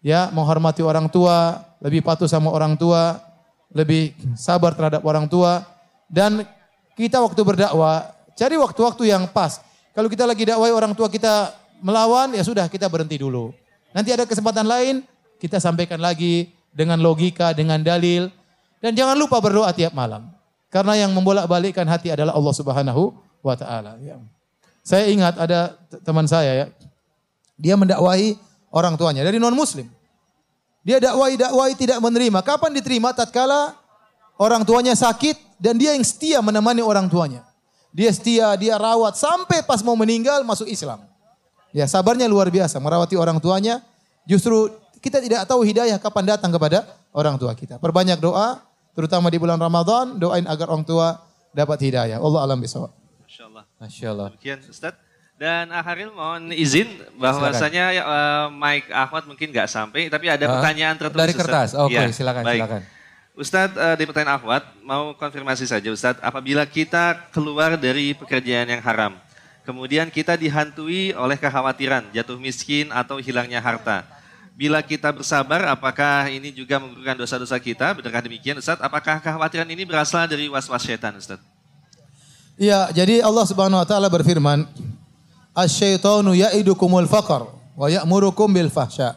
ya 0.04 0.28
menghormati 0.36 0.84
orang 0.84 1.08
tua, 1.08 1.64
lebih 1.80 2.04
patuh 2.04 2.28
sama 2.28 2.52
orang 2.52 2.76
tua, 2.76 3.24
lebih 3.72 4.16
sabar 4.36 4.76
terhadap 4.76 5.04
orang 5.04 5.28
tua 5.28 5.64
dan 6.08 6.44
kita 6.96 7.20
waktu 7.20 7.42
berdakwah 7.44 8.12
cari 8.36 8.56
waktu-waktu 8.56 9.04
yang 9.12 9.28
pas. 9.32 9.64
Kalau 9.92 10.08
kita 10.08 10.24
lagi 10.28 10.46
dakwah 10.46 10.70
orang 10.70 10.94
tua 10.94 11.10
kita 11.10 11.56
melawan 11.82 12.36
ya 12.36 12.44
sudah 12.44 12.68
kita 12.68 12.88
berhenti 12.88 13.20
dulu. 13.20 13.52
Nanti 13.92 14.14
ada 14.14 14.28
kesempatan 14.28 14.68
lain 14.68 15.04
kita 15.40 15.58
sampaikan 15.64 16.04
lagi 16.04 16.52
dengan 16.72 17.02
logika, 17.02 17.56
dengan 17.56 17.82
dalil 17.82 18.30
dan 18.84 18.94
jangan 18.94 19.18
lupa 19.18 19.42
berdoa 19.42 19.74
tiap 19.74 19.96
malam. 19.96 20.30
Karena 20.68 21.00
yang 21.00 21.16
membolak-balikkan 21.16 21.88
hati 21.88 22.12
adalah 22.12 22.36
Allah 22.36 22.54
Subhanahu 22.54 23.16
wa 23.40 23.56
taala. 23.56 23.96
Ya. 24.04 24.20
Saya 24.88 25.12
ingat 25.12 25.36
ada 25.36 25.76
teman 26.08 26.24
saya 26.32 26.64
ya, 26.64 26.66
dia 27.60 27.76
mendakwahi 27.76 28.40
orang 28.72 28.96
tuanya 28.96 29.28
dari 29.28 29.36
non 29.36 29.52
muslim. 29.52 29.84
Dia 30.88 31.04
dakwai 31.04 31.36
dakwai 31.36 31.76
tidak 31.76 32.00
menerima. 32.00 32.40
Kapan 32.40 32.72
diterima? 32.72 33.12
Tatkala 33.12 33.76
orang 34.40 34.64
tuanya 34.64 34.96
sakit 34.96 35.60
dan 35.60 35.76
dia 35.76 35.92
yang 35.92 36.08
setia 36.08 36.40
menemani 36.40 36.80
orang 36.80 37.12
tuanya. 37.12 37.44
Dia 37.92 38.16
setia, 38.16 38.56
dia 38.56 38.80
rawat 38.80 39.20
sampai 39.20 39.60
pas 39.68 39.84
mau 39.84 40.00
meninggal 40.00 40.48
masuk 40.48 40.72
Islam. 40.72 41.04
Ya 41.76 41.84
sabarnya 41.84 42.32
luar 42.32 42.48
biasa 42.48 42.80
merawati 42.80 43.20
orang 43.20 43.44
tuanya. 43.44 43.84
Justru 44.24 44.72
kita 45.04 45.20
tidak 45.20 45.44
tahu 45.52 45.68
hidayah 45.68 46.00
kapan 46.00 46.32
datang 46.32 46.56
kepada 46.56 46.88
orang 47.12 47.36
tua 47.36 47.52
kita. 47.60 47.76
Perbanyak 47.76 48.24
doa, 48.24 48.64
terutama 48.96 49.28
di 49.28 49.36
bulan 49.36 49.60
Ramadan, 49.60 50.16
doain 50.16 50.48
agar 50.48 50.72
orang 50.72 50.88
tua 50.88 51.20
dapat 51.52 51.92
hidayah. 51.92 52.24
Allah 52.24 52.40
alam 52.48 52.64
bisawab. 52.64 53.07
Allah. 53.58 53.66
Masya 53.82 54.08
Allah. 54.14 54.28
Demikian 54.38 54.60
Ustaz. 54.70 54.94
Dan 55.38 55.70
Akharil 55.70 56.10
mohon 56.14 56.50
izin 56.50 56.90
bahwasanya 57.18 57.94
uh, 58.02 58.46
Mike 58.50 58.90
Ahmad 58.90 59.26
mungkin 59.26 59.50
nggak 59.50 59.70
sampai, 59.70 60.10
tapi 60.10 60.30
ada 60.30 60.46
Ah, 60.46 60.58
pertanyaan 60.58 60.98
tertulis. 60.98 61.22
dari 61.30 61.34
kertas. 61.34 61.70
Oke, 61.78 61.94
Iya, 61.94 62.10
silakan, 62.10 62.42
baik. 62.42 62.58
silakan. 62.58 62.82
Ustadz, 63.38 63.78
uh, 63.78 63.94
di 63.94 64.10
pertanyaan 64.10 64.42
Ahmad, 64.42 64.66
mau 64.82 65.14
konfirmasi 65.14 65.70
saja 65.70 65.90
Ustadz, 65.94 66.18
apabila 66.26 66.66
kita 66.66 67.30
keluar 67.30 67.78
dari 67.78 68.18
pekerjaan 68.18 68.66
yang 68.66 68.82
haram, 68.82 69.14
kemudian 69.62 70.10
kita 70.10 70.34
dihantui 70.34 71.14
oleh 71.14 71.38
kekhawatiran 71.38 72.10
jatuh 72.10 72.42
miskin 72.42 72.90
atau 72.90 73.22
hilangnya 73.22 73.62
harta. 73.62 74.10
Bila 74.58 74.82
kita 74.82 75.14
bersabar, 75.14 75.70
apakah 75.70 76.34
ini 76.34 76.50
juga 76.50 76.82
menggugurkan 76.82 77.14
dosa-dosa 77.14 77.62
kita? 77.62 77.94
Benarkah 77.94 78.26
demikian 78.26 78.58
Ustadz? 78.58 78.82
Apakah 78.82 79.22
kekhawatiran 79.22 79.70
ini 79.70 79.86
berasal 79.86 80.26
dari 80.26 80.50
was-was 80.50 80.82
setan 80.82 81.14
Ustadz? 81.14 81.57
Iya, 82.58 82.90
jadi 82.90 83.22
Allah 83.22 83.46
Subhanahu 83.46 83.78
wa 83.78 83.86
taala 83.86 84.10
berfirman, 84.10 84.66
"Asyaitonu 85.54 86.34
ya'idukumul 86.34 87.06
faqr 87.06 87.46
wa 87.78 87.88
ya'murukum 87.88 88.50
bil 88.50 88.74
fahsya." 88.74 89.14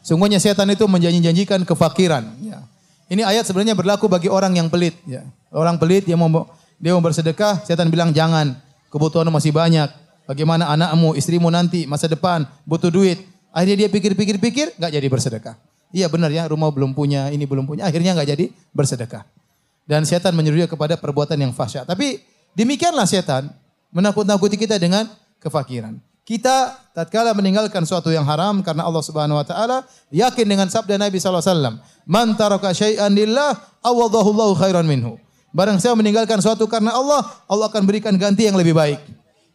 Sungguhnya 0.00 0.40
setan 0.40 0.64
itu 0.72 0.88
menjanji-janjikan 0.88 1.60
kefakiran, 1.68 2.24
ya. 2.40 2.64
Ini 3.12 3.20
ayat 3.20 3.44
sebenarnya 3.44 3.76
berlaku 3.76 4.08
bagi 4.08 4.32
orang 4.32 4.56
yang 4.56 4.72
pelit, 4.72 4.96
ya. 5.04 5.28
Orang 5.52 5.76
pelit 5.76 6.08
dia 6.08 6.16
mau 6.16 6.48
dia 6.80 6.96
mau 6.96 7.04
bersedekah, 7.04 7.60
setan 7.68 7.92
bilang 7.92 8.16
jangan, 8.16 8.56
kebutuhan 8.88 9.28
masih 9.28 9.52
banyak. 9.52 9.92
Bagaimana 10.24 10.72
anakmu, 10.72 11.12
istrimu 11.12 11.52
nanti 11.52 11.84
masa 11.84 12.08
depan 12.08 12.48
butuh 12.64 12.88
duit. 12.88 13.20
Akhirnya 13.52 13.84
dia 13.84 13.88
pikir-pikir-pikir 13.92 14.80
nggak 14.80 14.92
jadi 14.96 15.06
bersedekah. 15.12 15.60
Iya 15.92 16.08
benar 16.08 16.32
ya, 16.32 16.48
rumah 16.48 16.72
belum 16.72 16.96
punya, 16.96 17.28
ini 17.28 17.44
belum 17.44 17.66
punya, 17.66 17.84
akhirnya 17.84 18.16
nggak 18.16 18.28
jadi 18.32 18.44
bersedekah. 18.72 19.26
Dan 19.84 20.06
setan 20.06 20.32
menyuruh 20.32 20.64
dia 20.64 20.68
kepada 20.70 20.94
perbuatan 20.96 21.34
yang 21.36 21.52
fahsyat. 21.52 21.84
Tapi 21.84 22.22
demikianlah 22.54 23.06
setan 23.06 23.50
menakut-nakuti 23.90 24.56
kita 24.58 24.78
dengan 24.78 25.06
kefakiran. 25.42 25.98
Kita 26.22 26.78
tatkala 26.94 27.34
meninggalkan 27.34 27.82
suatu 27.82 28.14
yang 28.14 28.22
haram 28.22 28.62
karena 28.62 28.86
Allah 28.86 29.02
Subhanahu 29.02 29.42
wa 29.42 29.46
taala 29.46 29.82
yakin 30.14 30.46
dengan 30.46 30.70
sabda 30.70 30.94
Nabi 30.94 31.18
sallallahu 31.18 31.42
alaihi 31.42 31.54
wasallam, 31.58 31.74
"Man 32.06 32.28
syai'an 32.70 33.10
lillah 33.10 33.58
khairan 34.54 34.86
minhu." 34.86 35.18
Barang 35.50 35.82
siapa 35.82 35.98
meninggalkan 35.98 36.38
suatu 36.38 36.70
karena 36.70 36.94
Allah, 36.94 37.26
Allah 37.50 37.66
akan 37.66 37.82
berikan 37.82 38.14
ganti 38.14 38.46
yang 38.46 38.54
lebih 38.54 38.70
baik. 38.70 39.02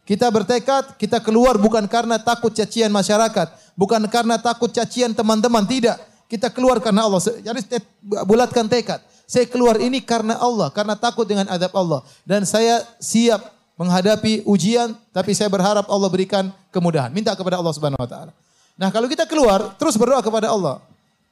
Kita 0.04 0.28
bertekad, 0.28 1.00
kita 1.00 1.18
keluar 1.24 1.56
bukan 1.56 1.88
karena 1.88 2.20
takut 2.20 2.52
cacian 2.52 2.92
masyarakat, 2.92 3.48
bukan 3.72 4.04
karena 4.12 4.36
takut 4.36 4.68
cacian 4.68 5.16
teman-teman, 5.16 5.64
tidak. 5.64 5.96
Kita 6.28 6.52
keluar 6.52 6.78
karena 6.84 7.08
Allah. 7.08 7.18
Jadi 7.22 7.80
bulatkan 8.04 8.68
tekad. 8.68 9.00
Saya 9.26 9.44
keluar 9.50 9.82
ini 9.82 9.98
karena 9.98 10.38
Allah, 10.38 10.70
karena 10.70 10.94
takut 10.94 11.26
dengan 11.26 11.50
adab 11.50 11.74
Allah. 11.74 12.06
Dan 12.22 12.46
saya 12.46 12.86
siap 13.02 13.42
menghadapi 13.74 14.46
ujian, 14.46 14.94
tapi 15.10 15.34
saya 15.34 15.50
berharap 15.50 15.84
Allah 15.90 16.08
berikan 16.08 16.54
kemudahan. 16.70 17.10
Minta 17.10 17.34
kepada 17.34 17.58
Allah 17.58 17.74
Subhanahu 17.74 17.98
wa 17.98 18.08
taala. 18.08 18.32
Nah, 18.78 18.88
kalau 18.94 19.10
kita 19.10 19.26
keluar, 19.26 19.74
terus 19.76 19.98
berdoa 19.98 20.22
kepada 20.22 20.54
Allah. 20.54 20.78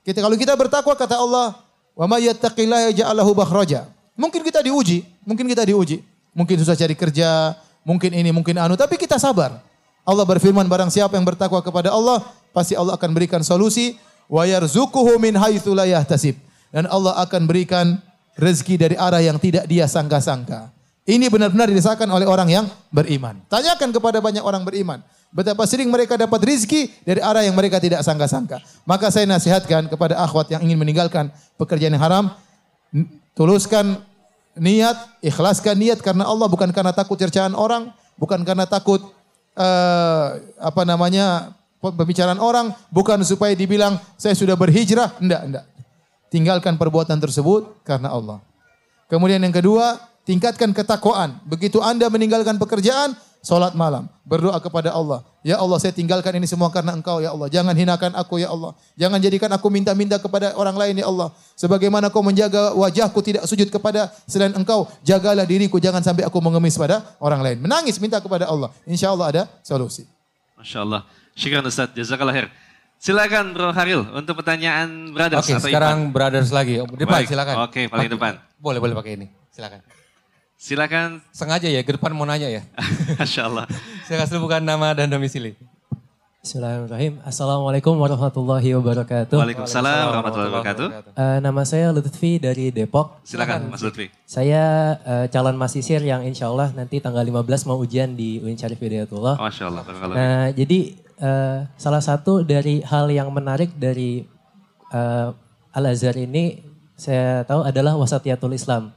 Kita 0.04 0.20
kalau 0.20 0.36
kita 0.36 0.52
bertakwa 0.58 0.92
kata 0.92 1.16
Allah, 1.16 1.56
"Wa 1.96 2.04
may 2.04 2.28
yattaqillaha 2.28 2.92
yaj'al 2.92 3.16
lahu 3.16 3.32
makhraja." 3.32 3.88
Mungkin 4.18 4.42
kita 4.42 4.60
diuji, 4.60 5.06
mungkin 5.24 5.46
kita 5.48 5.62
diuji. 5.64 6.02
Mungkin 6.34 6.58
susah 6.60 6.74
cari 6.74 6.98
kerja, 6.98 7.54
mungkin 7.86 8.10
ini, 8.10 8.34
mungkin 8.34 8.58
anu, 8.58 8.74
tapi 8.74 8.98
kita 8.98 9.22
sabar. 9.22 9.62
Allah 10.04 10.26
berfirman 10.26 10.66
barang 10.66 10.90
siapa 10.90 11.14
yang 11.16 11.24
bertakwa 11.24 11.62
kepada 11.62 11.94
Allah, 11.94 12.20
pasti 12.50 12.74
Allah 12.74 12.98
akan 12.98 13.10
berikan 13.14 13.40
solusi 13.40 13.96
wa 14.28 14.44
yarzuquhu 14.44 15.16
min 15.16 15.38
haitsu. 15.38 15.72
Dan 16.74 16.90
Allah 16.90 17.14
akan 17.22 17.46
berikan 17.46 18.02
rezeki 18.34 18.74
dari 18.74 18.96
arah 18.98 19.22
yang 19.22 19.38
tidak 19.38 19.70
dia 19.70 19.86
sangka-sangka. 19.86 20.74
Ini 21.06 21.30
benar-benar 21.30 21.70
dirasakan 21.70 22.10
oleh 22.10 22.26
orang 22.26 22.50
yang 22.50 22.66
beriman. 22.90 23.38
Tanyakan 23.46 23.94
kepada 23.94 24.18
banyak 24.18 24.42
orang 24.42 24.66
beriman. 24.66 24.98
Betapa 25.30 25.62
sering 25.70 25.86
mereka 25.86 26.18
dapat 26.18 26.42
rizki 26.42 26.90
dari 27.06 27.22
arah 27.22 27.46
yang 27.46 27.54
mereka 27.54 27.78
tidak 27.78 28.02
sangka-sangka. 28.02 28.58
Maka 28.82 29.14
saya 29.14 29.22
nasihatkan 29.30 29.86
kepada 29.86 30.18
akhwat 30.18 30.50
yang 30.50 30.66
ingin 30.66 30.78
meninggalkan 30.80 31.30
pekerjaan 31.54 31.94
yang 31.94 32.02
haram. 32.02 32.34
Tuluskan 33.38 34.02
niat, 34.58 34.96
ikhlaskan 35.22 35.78
niat 35.78 35.98
karena 36.02 36.26
Allah 36.26 36.46
bukan 36.50 36.70
karena 36.74 36.90
takut 36.90 37.18
cercaan 37.18 37.54
orang, 37.54 37.90
bukan 38.18 38.42
karena 38.42 38.66
takut 38.66 39.02
eh, 39.58 40.26
apa 40.58 40.82
namanya 40.86 41.54
pembicaraan 41.82 42.38
orang, 42.38 42.72
bukan 42.88 43.20
supaya 43.26 43.52
dibilang 43.52 43.98
saya 44.14 44.32
sudah 44.32 44.54
berhijrah, 44.54 45.18
enggak, 45.18 45.42
enggak. 45.50 45.64
Tinggalkan 46.34 46.74
perbuatan 46.74 47.22
tersebut 47.22 47.78
karena 47.86 48.10
Allah. 48.10 48.42
Kemudian 49.06 49.38
yang 49.38 49.54
kedua, 49.54 50.02
tingkatkan 50.26 50.74
ketakwaan. 50.74 51.38
Begitu 51.46 51.78
Anda 51.78 52.10
meninggalkan 52.10 52.58
pekerjaan, 52.58 53.14
salat 53.38 53.78
malam, 53.78 54.10
berdoa 54.26 54.58
kepada 54.58 54.90
Allah. 54.90 55.22
Ya 55.46 55.62
Allah, 55.62 55.78
saya 55.78 55.94
tinggalkan 55.94 56.34
ini 56.34 56.50
semua 56.50 56.74
karena 56.74 56.90
Engkau 56.90 57.22
ya 57.22 57.30
Allah. 57.30 57.46
Jangan 57.46 57.70
hinakan 57.70 58.18
aku 58.18 58.42
ya 58.42 58.50
Allah. 58.50 58.74
Jangan 58.98 59.22
jadikan 59.22 59.46
aku 59.54 59.70
minta-minta 59.70 60.18
kepada 60.18 60.58
orang 60.58 60.74
lain 60.74 60.98
ya 60.98 61.06
Allah. 61.06 61.30
Sebagaimana 61.54 62.10
kau 62.10 62.26
menjaga 62.26 62.74
wajahku 62.74 63.22
tidak 63.22 63.46
sujud 63.46 63.70
kepada 63.70 64.10
selain 64.26 64.50
Engkau, 64.58 64.90
jagalah 65.06 65.46
diriku 65.46 65.78
jangan 65.78 66.02
sampai 66.02 66.26
aku 66.26 66.42
mengemis 66.42 66.74
pada 66.74 67.06
orang 67.22 67.46
lain. 67.46 67.62
Menangis 67.62 68.02
minta 68.02 68.18
kepada 68.18 68.50
Allah. 68.50 68.74
Insya 68.90 69.14
Allah 69.14 69.30
ada 69.30 69.42
solusi. 69.62 70.02
Masya 70.58 70.82
Allah. 70.82 71.06
Syukran 71.38 71.62
Ustaz, 71.62 71.94
jazakallah 71.94 72.34
khair. 72.34 72.48
Silakan 72.96 73.52
Bro 73.52 73.68
Haril 73.70 74.00
untuk 74.10 74.40
pertanyaan 74.40 75.12
brothers 75.12 75.44
Oke, 75.44 75.52
atau 75.52 75.62
sekarang 75.62 76.08
Ipan. 76.08 76.12
brothers 76.12 76.48
lagi. 76.48 76.80
Oh, 76.80 76.88
Depan 76.88 77.20
Baik, 77.20 77.28
silakan. 77.28 77.54
oke, 77.62 77.80
paling 77.86 78.08
Pak- 78.08 78.14
depan. 78.16 78.32
Boleh, 78.56 78.78
boleh 78.80 78.94
pakai 78.96 79.12
ini. 79.14 79.26
Silakan. 79.52 79.80
Silakan. 80.56 81.08
Sengaja 81.28 81.68
ya, 81.68 81.84
ke 81.84 81.92
depan 81.92 82.10
mau 82.10 82.24
nanya 82.24 82.48
ya. 82.48 82.64
Masya 83.20 83.44
Allah. 83.44 83.68
Silakan 84.02 84.26
sebutkan 84.26 84.62
nama 84.64 84.96
dan 84.96 85.12
domisili. 85.12 85.52
Bismillahirrahmanirrahim. 86.40 87.24
Assalamualaikum 87.24 87.96
warahmatullahi 87.96 88.76
wabarakatuh. 88.76 89.32
Waalaikumsalam 89.32 90.04
warahmatullahi 90.12 90.50
wabarakatuh. 90.50 90.86
Eh, 91.12 91.38
nama 91.40 91.62
saya 91.64 91.88
Lutfi 91.88 92.36
dari 92.36 92.68
Depok. 92.68 93.20
Silakan 93.24 93.68
Mas 93.68 93.80
Lutfi. 93.80 94.12
Saya 94.24 94.92
eh, 94.98 95.26
calon 95.28 95.56
mahasiswa 95.56 96.00
yang 96.00 96.20
insya 96.20 96.48
Allah 96.48 96.68
nanti 96.72 97.00
tanggal 97.00 97.24
15 97.24 97.64
mau 97.64 97.80
ujian 97.80 98.12
di 98.12 98.40
UIN 98.40 98.56
Syarif 98.56 98.76
Hidayatullah. 98.76 99.40
Masya 99.40 99.64
Allah. 99.68 99.84
Nah, 100.12 100.44
jadi 100.52 101.03
eh, 101.18 101.58
salah 101.78 102.02
satu 102.02 102.42
dari 102.42 102.82
hal 102.82 103.10
yang 103.10 103.30
menarik 103.30 103.74
dari 103.74 104.24
eh, 104.90 105.28
Al-Azhar 105.74 106.14
ini 106.14 106.62
saya 106.94 107.42
tahu 107.42 107.66
adalah 107.66 107.98
wasatiyatul 107.98 108.54
Islam. 108.54 108.94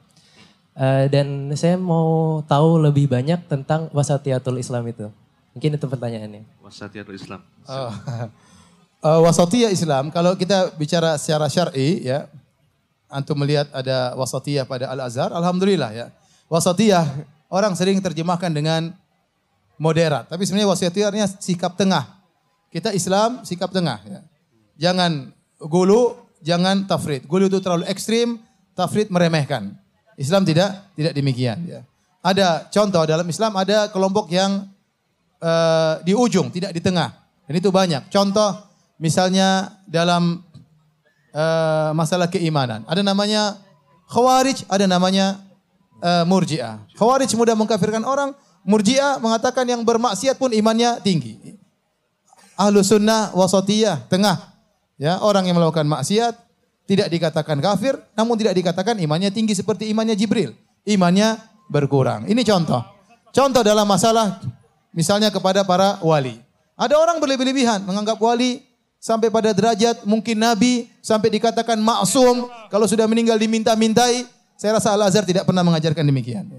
Eh, 0.77 1.09
dan 1.09 1.49
saya 1.57 1.73
mau 1.73 2.41
tahu 2.45 2.77
lebih 2.77 3.09
banyak 3.09 3.49
tentang 3.49 3.89
wasatiyatul 3.89 4.61
Islam 4.61 4.85
itu. 4.85 5.09
Mungkin 5.57 5.73
itu 5.73 5.85
pertanyaannya. 5.89 6.45
Wasatiyatul 6.61 7.17
Islam. 7.17 7.41
Uh, 7.65 7.89
uh, 9.01 9.19
wasatiyah 9.25 9.73
Islam, 9.73 10.13
kalau 10.13 10.37
kita 10.37 10.69
bicara 10.77 11.17
secara 11.17 11.49
syar'i 11.49 12.05
ya, 12.05 12.29
antum 13.09 13.33
melihat 13.41 13.65
ada 13.73 14.13
wasatiyah 14.13 14.69
pada 14.69 14.93
Al-Azhar, 14.93 15.33
alhamdulillah 15.33 15.89
ya. 15.97 16.07
Wasatiyah 16.45 17.25
orang 17.49 17.73
sering 17.73 17.97
terjemahkan 17.97 18.53
dengan 18.53 18.93
moderat, 19.77 20.25
tapi 20.29 20.43
sebenarnya 20.43 20.69
wasatiyahnya 20.69 21.25
sikap 21.41 21.77
tengah. 21.77 22.17
Kita 22.73 22.91
Islam 22.91 23.45
sikap 23.47 23.71
tengah 23.71 24.01
ya. 24.03 24.19
Jangan 24.77 25.33
gulu, 25.61 26.17
jangan 26.43 26.85
tafrid. 26.85 27.25
Gulu 27.25 27.49
itu 27.49 27.57
terlalu 27.63 27.87
ekstrim, 27.89 28.41
tafrid 28.77 29.09
meremehkan. 29.09 29.73
Islam 30.17 30.43
tidak 30.45 30.93
tidak 30.97 31.13
demikian 31.13 31.57
ya. 31.65 31.81
Ada 32.25 32.67
contoh 32.73 33.05
dalam 33.05 33.23
Islam 33.29 33.53
ada 33.55 33.87
kelompok 33.87 34.27
yang 34.33 34.67
uh, 35.39 36.01
di 36.03 36.11
ujung, 36.17 36.49
tidak 36.51 36.73
di 36.73 36.81
tengah. 36.81 37.13
Dan 37.47 37.53
itu 37.55 37.71
banyak. 37.71 38.11
Contoh 38.11 38.67
misalnya 38.99 39.77
dalam 39.87 40.43
uh, 41.31 41.95
masalah 41.95 42.27
keimanan. 42.27 42.83
Ada 42.89 43.05
namanya 43.05 43.55
khawarij, 44.11 44.67
ada 44.67 44.85
namanya 44.89 45.39
uh, 46.03 46.25
murji'ah. 46.27 46.83
Khawarij 46.97 47.31
mudah 47.37 47.55
mengkafirkan 47.55 48.03
orang, 48.03 48.35
murji'ah 48.67 49.23
mengatakan 49.23 49.63
yang 49.63 49.81
bermaksiat 49.81 50.35
pun 50.35 50.51
imannya 50.51 50.99
tinggi. 50.99 51.55
Ahlu 52.59 52.83
sunnah 52.83 53.31
wasatiyah, 53.31 54.11
tengah. 54.11 54.53
Ya, 54.99 55.21
orang 55.23 55.47
yang 55.47 55.55
melakukan 55.55 55.87
maksiat 55.87 56.35
tidak 56.89 57.07
dikatakan 57.07 57.57
kafir, 57.63 57.95
namun 58.17 58.35
tidak 58.35 58.57
dikatakan 58.57 58.99
imannya 58.99 59.31
tinggi 59.31 59.55
seperti 59.55 59.87
imannya 59.89 60.17
Jibril. 60.17 60.51
Imannya 60.83 61.39
berkurang. 61.71 62.27
Ini 62.27 62.41
contoh. 62.43 62.81
Contoh 63.31 63.61
dalam 63.61 63.85
masalah 63.85 64.41
Misalnya 64.97 65.29
kepada 65.29 65.61
para 65.61 66.01
wali. 66.01 66.41
Ada 66.73 66.97
orang 66.97 67.21
berlebih-lebihan 67.21 67.85
menganggap 67.85 68.17
wali 68.17 68.65
sampai 68.97 69.29
pada 69.29 69.53
derajat 69.53 70.01
mungkin 70.09 70.41
nabi 70.41 70.89
sampai 71.05 71.29
dikatakan 71.37 71.77
maksum 71.77 72.49
kalau 72.73 72.89
sudah 72.89 73.05
meninggal 73.05 73.37
diminta-mintai. 73.37 74.25
Saya 74.57 74.81
rasa 74.81 74.97
Al-Azhar 74.97 75.21
tidak 75.21 75.45
pernah 75.45 75.61
mengajarkan 75.61 76.01
demikian. 76.01 76.49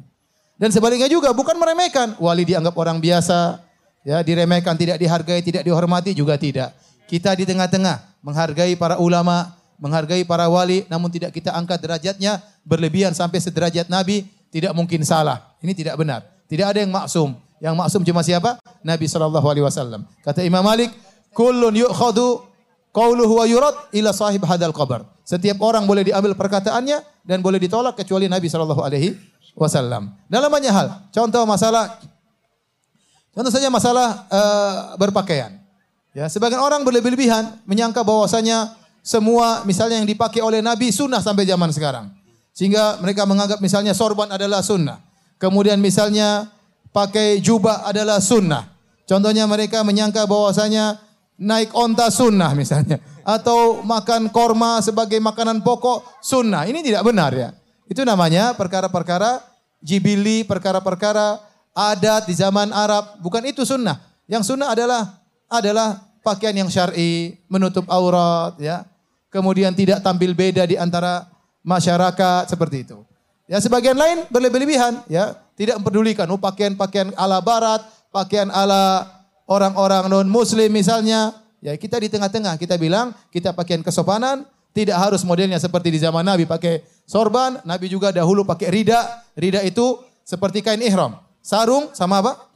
Dan 0.58 0.74
sebaliknya 0.74 1.06
juga 1.06 1.30
bukan 1.30 1.54
meremehkan. 1.54 2.18
Wali 2.18 2.42
dianggap 2.42 2.74
orang 2.74 2.98
biasa, 2.98 3.62
ya 4.02 4.18
diremehkan, 4.26 4.74
tidak 4.74 4.98
dihargai, 4.98 5.40
tidak 5.40 5.62
dihormati 5.62 6.10
juga 6.12 6.34
tidak. 6.34 6.74
Kita 7.06 7.32
di 7.38 7.46
tengah-tengah 7.46 8.20
menghargai 8.26 8.74
para 8.74 8.98
ulama, 8.98 9.54
menghargai 9.78 10.26
para 10.26 10.50
wali, 10.50 10.82
namun 10.90 11.08
tidak 11.08 11.30
kita 11.30 11.54
angkat 11.54 11.78
derajatnya 11.78 12.42
berlebihan 12.66 13.14
sampai 13.14 13.38
sederajat 13.38 13.86
Nabi, 13.86 14.26
tidak 14.50 14.74
mungkin 14.74 15.06
salah. 15.06 15.54
Ini 15.62 15.72
tidak 15.72 15.94
benar. 15.94 16.26
Tidak 16.50 16.66
ada 16.66 16.82
yang 16.82 16.90
maksum. 16.90 17.38
Yang 17.62 17.74
maksum 17.78 18.02
cuma 18.02 18.20
siapa? 18.26 18.58
Nabi 18.82 19.06
Shallallahu 19.06 19.46
Alaihi 19.46 19.64
Wasallam. 19.64 20.10
Kata 20.26 20.42
Imam 20.42 20.66
Malik, 20.66 20.90
kullun 21.30 21.74
yukhadu 21.74 22.42
qauluhu 22.90 23.38
wa 23.38 23.46
yurad 23.46 23.76
ila 23.94 24.10
sahib 24.10 24.42
hadal 24.42 24.74
qabr. 24.74 25.06
Setiap 25.22 25.60
orang 25.60 25.84
boleh 25.84 26.02
diambil 26.08 26.32
perkataannya 26.34 27.04
dan 27.22 27.38
boleh 27.44 27.60
ditolak 27.60 27.94
kecuali 28.00 28.26
Nabi 28.26 28.48
Shallallahu 28.48 28.80
Alaihi 28.80 29.12
Wasallam. 29.58 30.14
Dalam 30.30 30.48
banyak 30.48 30.70
hal. 30.70 31.10
Contoh 31.10 31.42
masalah, 31.42 31.98
contoh 33.34 33.50
saja 33.50 33.66
masalah 33.68 34.24
uh, 34.30 34.94
berpakaian. 34.94 35.58
Ya, 36.14 36.30
sebagian 36.30 36.62
orang 36.62 36.82
berlebih-lebihan 36.86 37.62
menyangka 37.66 38.02
bahwasanya 38.06 38.74
semua 39.02 39.62
misalnya 39.66 40.00
yang 40.02 40.08
dipakai 40.08 40.42
oleh 40.42 40.62
Nabi 40.62 40.94
sunnah 40.94 41.22
sampai 41.22 41.46
zaman 41.46 41.70
sekarang. 41.74 42.10
Sehingga 42.54 42.98
mereka 42.98 43.22
menganggap 43.22 43.62
misalnya 43.62 43.94
sorban 43.94 44.30
adalah 44.34 44.62
sunnah. 44.62 44.98
Kemudian 45.38 45.78
misalnya 45.78 46.50
pakai 46.90 47.38
jubah 47.38 47.86
adalah 47.86 48.18
sunnah. 48.18 48.66
Contohnya 49.06 49.46
mereka 49.46 49.86
menyangka 49.86 50.26
bahwasanya 50.26 50.98
naik 51.38 51.70
onta 51.70 52.10
sunnah 52.10 52.50
misalnya. 52.58 52.98
Atau 53.22 53.86
makan 53.86 54.28
korma 54.34 54.82
sebagai 54.82 55.22
makanan 55.22 55.62
pokok 55.62 56.18
sunnah. 56.18 56.66
Ini 56.66 56.82
tidak 56.82 57.06
benar 57.06 57.30
ya. 57.30 57.54
Itu 57.88 58.04
namanya 58.04 58.52
perkara-perkara 58.52 59.40
jibili, 59.80 60.44
perkara-perkara 60.44 61.40
adat 61.72 62.28
di 62.28 62.36
zaman 62.36 62.68
Arab. 62.70 63.16
Bukan 63.24 63.42
itu 63.48 63.64
sunnah. 63.64 63.96
Yang 64.28 64.52
sunnah 64.54 64.76
adalah 64.76 65.24
adalah 65.48 66.04
pakaian 66.20 66.52
yang 66.52 66.68
syar'i, 66.68 67.40
menutup 67.48 67.88
aurat, 67.88 68.52
ya. 68.60 68.84
Kemudian 69.32 69.72
tidak 69.72 70.04
tampil 70.04 70.36
beda 70.36 70.68
di 70.68 70.76
antara 70.76 71.28
masyarakat 71.64 72.48
seperti 72.48 72.84
itu. 72.84 73.04
Ya 73.48 73.60
sebagian 73.64 73.96
lain 73.96 74.28
berlebih-lebihan, 74.28 75.04
ya 75.08 75.36
tidak 75.56 75.80
mempedulikan. 75.80 76.28
Oh, 76.28 76.40
pakaian-pakaian 76.40 77.16
ala 77.16 77.40
barat, 77.40 77.80
pakaian 78.12 78.52
ala 78.52 79.08
orang-orang 79.48 80.12
non 80.12 80.28
muslim 80.28 80.68
misalnya. 80.68 81.32
Ya 81.58 81.74
kita 81.74 81.98
di 81.98 82.12
tengah-tengah 82.12 82.54
kita 82.60 82.76
bilang 82.76 83.16
kita 83.32 83.56
pakaian 83.56 83.80
kesopanan, 83.80 84.44
tidak 84.78 84.94
harus 84.94 85.26
modelnya 85.26 85.58
seperti 85.58 85.90
di 85.90 85.98
zaman 85.98 86.22
Nabi 86.22 86.46
pakai 86.46 86.86
sorban, 87.02 87.58
Nabi 87.66 87.90
juga 87.90 88.14
dahulu 88.14 88.46
pakai 88.46 88.70
rida. 88.70 89.26
Rida 89.34 89.66
itu 89.66 89.98
seperti 90.22 90.62
kain 90.62 90.78
ihram. 90.78 91.18
Sarung 91.42 91.90
sama 91.98 92.22
apa? 92.22 92.46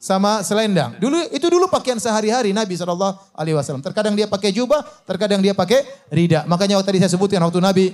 Sama 0.00 0.40
selendang. 0.40 0.96
Dulu 0.96 1.28
itu 1.28 1.44
dulu 1.44 1.68
pakaian 1.68 2.00
sehari-hari 2.00 2.56
Nabi 2.56 2.72
Shallallahu 2.78 3.36
Alaihi 3.36 3.52
Wasallam. 3.52 3.84
Terkadang 3.84 4.16
dia 4.16 4.24
pakai 4.24 4.48
jubah, 4.48 4.80
terkadang 5.04 5.44
dia 5.44 5.52
pakai 5.52 5.84
rida. 6.08 6.48
Makanya 6.48 6.80
waktu 6.80 6.88
tadi 6.88 6.98
saya 7.04 7.12
sebutkan 7.12 7.44
waktu 7.44 7.60
Nabi 7.60 7.84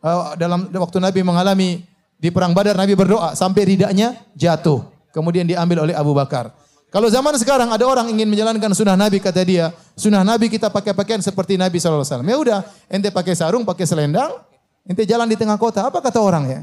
uh, 0.00 0.32
dalam 0.38 0.70
waktu 0.72 0.96
Nabi 1.02 1.20
mengalami 1.20 1.84
di 2.16 2.32
perang 2.32 2.56
Badar 2.56 2.80
Nabi 2.80 2.96
berdoa 2.96 3.36
sampai 3.36 3.76
ridaknya 3.76 4.16
jatuh. 4.38 4.88
Kemudian 5.12 5.44
diambil 5.44 5.84
oleh 5.84 5.92
Abu 5.92 6.16
Bakar. 6.16 6.54
Kalau 6.88 7.12
zaman 7.12 7.36
sekarang 7.36 7.68
ada 7.68 7.84
orang 7.84 8.08
ingin 8.08 8.24
menjalankan 8.24 8.72
sunnah 8.72 8.96
Nabi 8.96 9.20
kata 9.20 9.44
dia, 9.44 9.76
sunnah 9.92 10.24
Nabi 10.24 10.48
kita 10.48 10.72
pakai 10.72 10.96
pakaian 10.96 11.20
seperti 11.20 11.60
Nabi 11.60 11.76
SAW. 11.76 12.24
Ya 12.24 12.36
udah, 12.40 12.60
ente 12.88 13.12
pakai 13.12 13.36
sarung, 13.36 13.60
pakai 13.68 13.84
selendang, 13.84 14.40
ente 14.88 15.04
jalan 15.04 15.28
di 15.28 15.36
tengah 15.36 15.60
kota. 15.60 15.84
Apa 15.84 16.00
kata 16.00 16.16
orang 16.16 16.44
ya? 16.48 16.60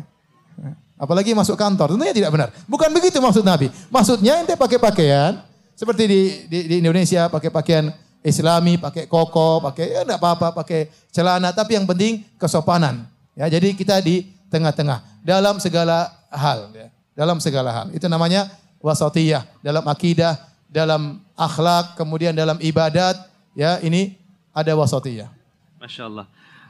Apalagi 0.98 1.36
masuk 1.38 1.60
kantor, 1.60 1.94
tentunya 1.94 2.16
tidak 2.16 2.32
benar. 2.34 2.50
Bukan 2.66 2.90
begitu 2.90 3.22
maksud 3.22 3.46
Nabi. 3.46 3.70
Maksudnya 3.94 4.42
ente 4.42 4.58
pakai 4.58 4.82
pakaian 4.82 5.46
seperti 5.78 6.04
di, 6.08 6.22
di, 6.50 6.60
di 6.72 6.76
Indonesia 6.82 7.28
pakai 7.28 7.52
pakaian 7.52 7.92
Islami, 8.26 8.82
pakai 8.82 9.06
koko, 9.06 9.62
pakai 9.62 9.94
ya 9.94 10.02
enggak 10.02 10.18
apa-apa, 10.18 10.58
pakai 10.58 10.90
celana, 11.14 11.54
tapi 11.54 11.78
yang 11.78 11.86
penting 11.86 12.26
kesopanan. 12.42 13.06
Ya, 13.38 13.46
jadi 13.46 13.78
kita 13.78 14.02
di 14.02 14.34
tengah-tengah 14.50 15.22
dalam 15.22 15.62
segala 15.62 16.10
hal. 16.34 16.74
Ya. 16.74 16.90
Dalam 17.14 17.38
segala 17.38 17.70
hal. 17.70 17.88
Itu 17.94 18.10
namanya 18.10 18.50
wasatiyah. 18.86 19.50
Dalam 19.66 19.82
akidah, 19.90 20.38
dalam 20.70 21.18
akhlak, 21.34 21.98
kemudian 21.98 22.38
dalam 22.38 22.62
ibadat. 22.62 23.18
Ya, 23.58 23.82
ini 23.82 24.14
ada 24.54 24.70
wasatiyah. 24.78 25.34
Masya 25.82 26.06
Allah. 26.06 26.26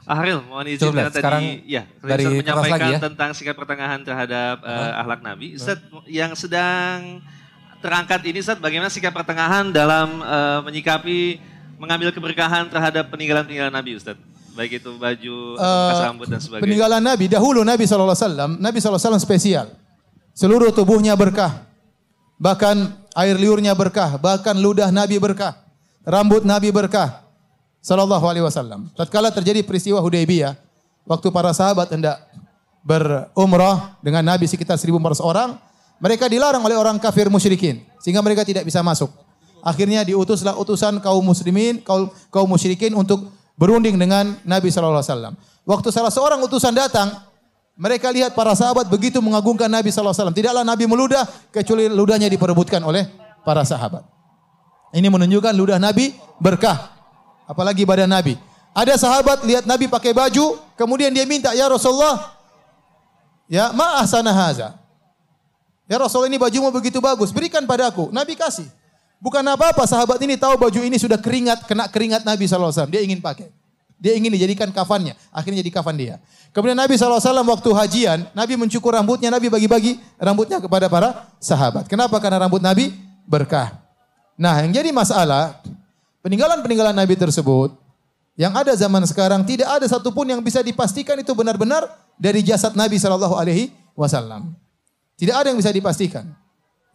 Ahril, 0.05 0.37
mohon 0.45 0.69
izin 0.69 0.93
Coba, 0.93 1.09
tadi 1.09 1.17
sekarang 1.17 1.43
ya, 1.65 1.89
dari 1.97 2.45
menyampaikan 2.45 2.77
lagi 2.77 2.91
ya. 2.93 2.99
tentang 3.01 3.29
sikap 3.33 3.57
pertengahan 3.57 4.05
terhadap 4.05 4.61
uh, 4.61 5.01
akhlak 5.01 5.25
Nabi. 5.25 5.57
Ustaz 5.57 5.81
yang 6.05 6.37
sedang 6.37 7.25
terangkat 7.81 8.21
ini 8.29 8.37
Ustaz 8.37 8.61
bagaimana 8.61 8.93
sikap 8.93 9.17
pertengahan 9.17 9.73
dalam 9.73 10.21
uh, 10.21 10.61
menyikapi 10.61 11.41
mengambil 11.81 12.13
keberkahan 12.13 12.69
terhadap 12.69 13.09
peninggalan-peninggalan 13.09 13.73
Nabi 13.73 13.97
Ustaz? 13.97 14.13
Baik 14.53 14.77
itu 14.77 14.93
baju, 14.93 15.37
bekas 15.57 16.01
rambut 16.05 16.27
dan 16.29 16.37
sebagainya. 16.39 16.63
Peninggalan 16.69 17.01
Nabi, 17.01 17.25
dahulu 17.25 17.59
Nabi 17.65 17.83
SAW, 17.89 18.61
Nabi 18.61 18.77
SAW 18.77 19.17
spesial. 19.17 19.73
Seluruh 20.37 20.69
tubuhnya 20.69 21.17
berkah. 21.17 21.65
Bahkan 22.45 22.93
air 23.17 23.41
liurnya 23.41 23.73
berkah, 23.73 24.21
bahkan 24.21 24.53
ludah 24.53 24.93
Nabi 24.93 25.17
berkah. 25.17 25.57
Rambut 26.05 26.45
Nabi 26.45 26.69
berkah. 26.69 27.25
Sallallahu 27.81 28.21
alaihi 28.21 28.45
wasallam. 28.45 28.93
Tatkala 28.93 29.33
terjadi 29.33 29.65
peristiwa 29.65 29.97
Hudaybiyah, 29.97 30.53
waktu 31.09 31.33
para 31.33 31.49
sahabat 31.57 31.89
hendak 31.89 32.21
berumrah 32.85 33.97
dengan 34.05 34.21
Nabi 34.21 34.45
sekitar 34.45 34.77
1400 34.77 35.25
orang, 35.25 35.57
mereka 35.97 36.29
dilarang 36.29 36.61
oleh 36.61 36.77
orang 36.77 37.01
kafir 37.01 37.33
musyrikin 37.33 37.81
sehingga 37.97 38.21
mereka 38.21 38.45
tidak 38.45 38.61
bisa 38.61 38.85
masuk. 38.85 39.09
Akhirnya 39.65 40.05
diutuslah 40.05 40.53
utusan 40.53 41.01
kaum 41.01 41.25
muslimin, 41.25 41.81
kaum 41.81 42.13
kaum 42.29 42.45
musyrikin 42.45 42.93
untuk 42.93 43.25
berunding 43.57 43.97
dengan 43.97 44.37
Nabi 44.45 44.69
sallallahu 44.69 45.01
alaihi 45.01 45.09
wasallam. 45.09 45.33
Waktu 45.65 45.89
salah 45.89 46.13
seorang 46.13 46.37
utusan 46.45 46.77
datang, 46.77 47.09
mereka 47.75 48.07
lihat 48.07 48.31
para 48.31 48.55
sahabat 48.55 48.87
begitu 48.87 49.19
mengagungkan 49.19 49.67
Nabi 49.67 49.91
wasallam. 49.91 50.31
Tidaklah 50.31 50.63
Nabi 50.63 50.87
meludah 50.87 51.27
kecuali 51.51 51.91
ludahnya 51.91 52.31
diperebutkan 52.31 52.79
oleh 52.79 53.03
para 53.43 53.67
sahabat. 53.67 54.07
Ini 54.95 55.11
menunjukkan 55.11 55.51
ludah 55.51 55.75
Nabi 55.75 56.15
berkah. 56.39 56.95
Apalagi 57.45 57.83
badan 57.83 58.07
Nabi. 58.07 58.39
Ada 58.71 58.95
sahabat 58.95 59.43
lihat 59.43 59.63
Nabi 59.67 59.91
pakai 59.91 60.15
baju, 60.15 60.59
kemudian 60.75 61.11
dia 61.11 61.23
minta, 61.27 61.51
"Ya 61.55 61.67
Rasulullah, 61.67 62.35
ya 63.47 63.71
ma 63.71 64.03
ahsana 64.03 64.31
haza." 64.31 64.75
Ya 65.85 66.01
Rasul 66.01 66.25
ini 66.33 66.41
bajumu 66.41 66.73
begitu 66.73 66.97
bagus, 66.97 67.29
berikan 67.29 67.61
padaku. 67.69 68.09
Nabi 68.09 68.33
kasih. 68.33 68.65
Bukan 69.21 69.45
apa-apa, 69.45 69.85
sahabat 69.85 70.17
ini 70.25 70.33
tahu 70.33 70.57
baju 70.57 70.81
ini 70.81 70.97
sudah 70.97 71.21
keringat, 71.21 71.69
kena 71.69 71.85
keringat 71.85 72.25
Nabi 72.25 72.49
SAW. 72.49 72.89
Dia 72.89 73.05
ingin 73.05 73.21
pakai. 73.21 73.53
Dia 73.95 74.17
ingin 74.17 74.33
dijadikan 74.33 74.69
kafannya. 74.73 75.15
Akhirnya 75.31 75.63
jadi 75.63 75.71
kafan 75.71 75.95
dia. 75.95 76.19
Kemudian 76.55 76.79
Nabi 76.79 76.95
SAW 76.95 77.19
waktu 77.19 77.69
hajian, 77.75 78.31
Nabi 78.31 78.55
mencukur 78.55 78.95
rambutnya, 78.95 79.27
Nabi 79.27 79.51
bagi-bagi 79.51 79.99
rambutnya 80.15 80.63
kepada 80.63 80.87
para 80.87 81.27
sahabat. 81.35 81.83
Kenapa? 81.91 82.15
Karena 82.23 82.39
rambut 82.47 82.63
Nabi 82.63 82.95
berkah. 83.27 83.75
Nah, 84.39 84.63
yang 84.63 84.71
jadi 84.71 84.95
masalah 84.95 85.59
peninggalan-peninggalan 86.23 86.95
Nabi 86.95 87.19
tersebut 87.19 87.75
yang 88.39 88.55
ada 88.55 88.71
zaman 88.71 89.03
sekarang 89.03 89.43
tidak 89.43 89.67
ada 89.67 89.83
satupun 89.83 90.31
yang 90.31 90.39
bisa 90.39 90.63
dipastikan 90.63 91.19
itu 91.19 91.35
benar-benar 91.35 91.91
dari 92.15 92.39
jasad 92.39 92.71
Nabi 92.71 93.03
Wasallam. 93.91 94.55
Tidak 95.19 95.35
ada 95.35 95.51
yang 95.51 95.59
bisa 95.59 95.75
dipastikan. 95.75 96.23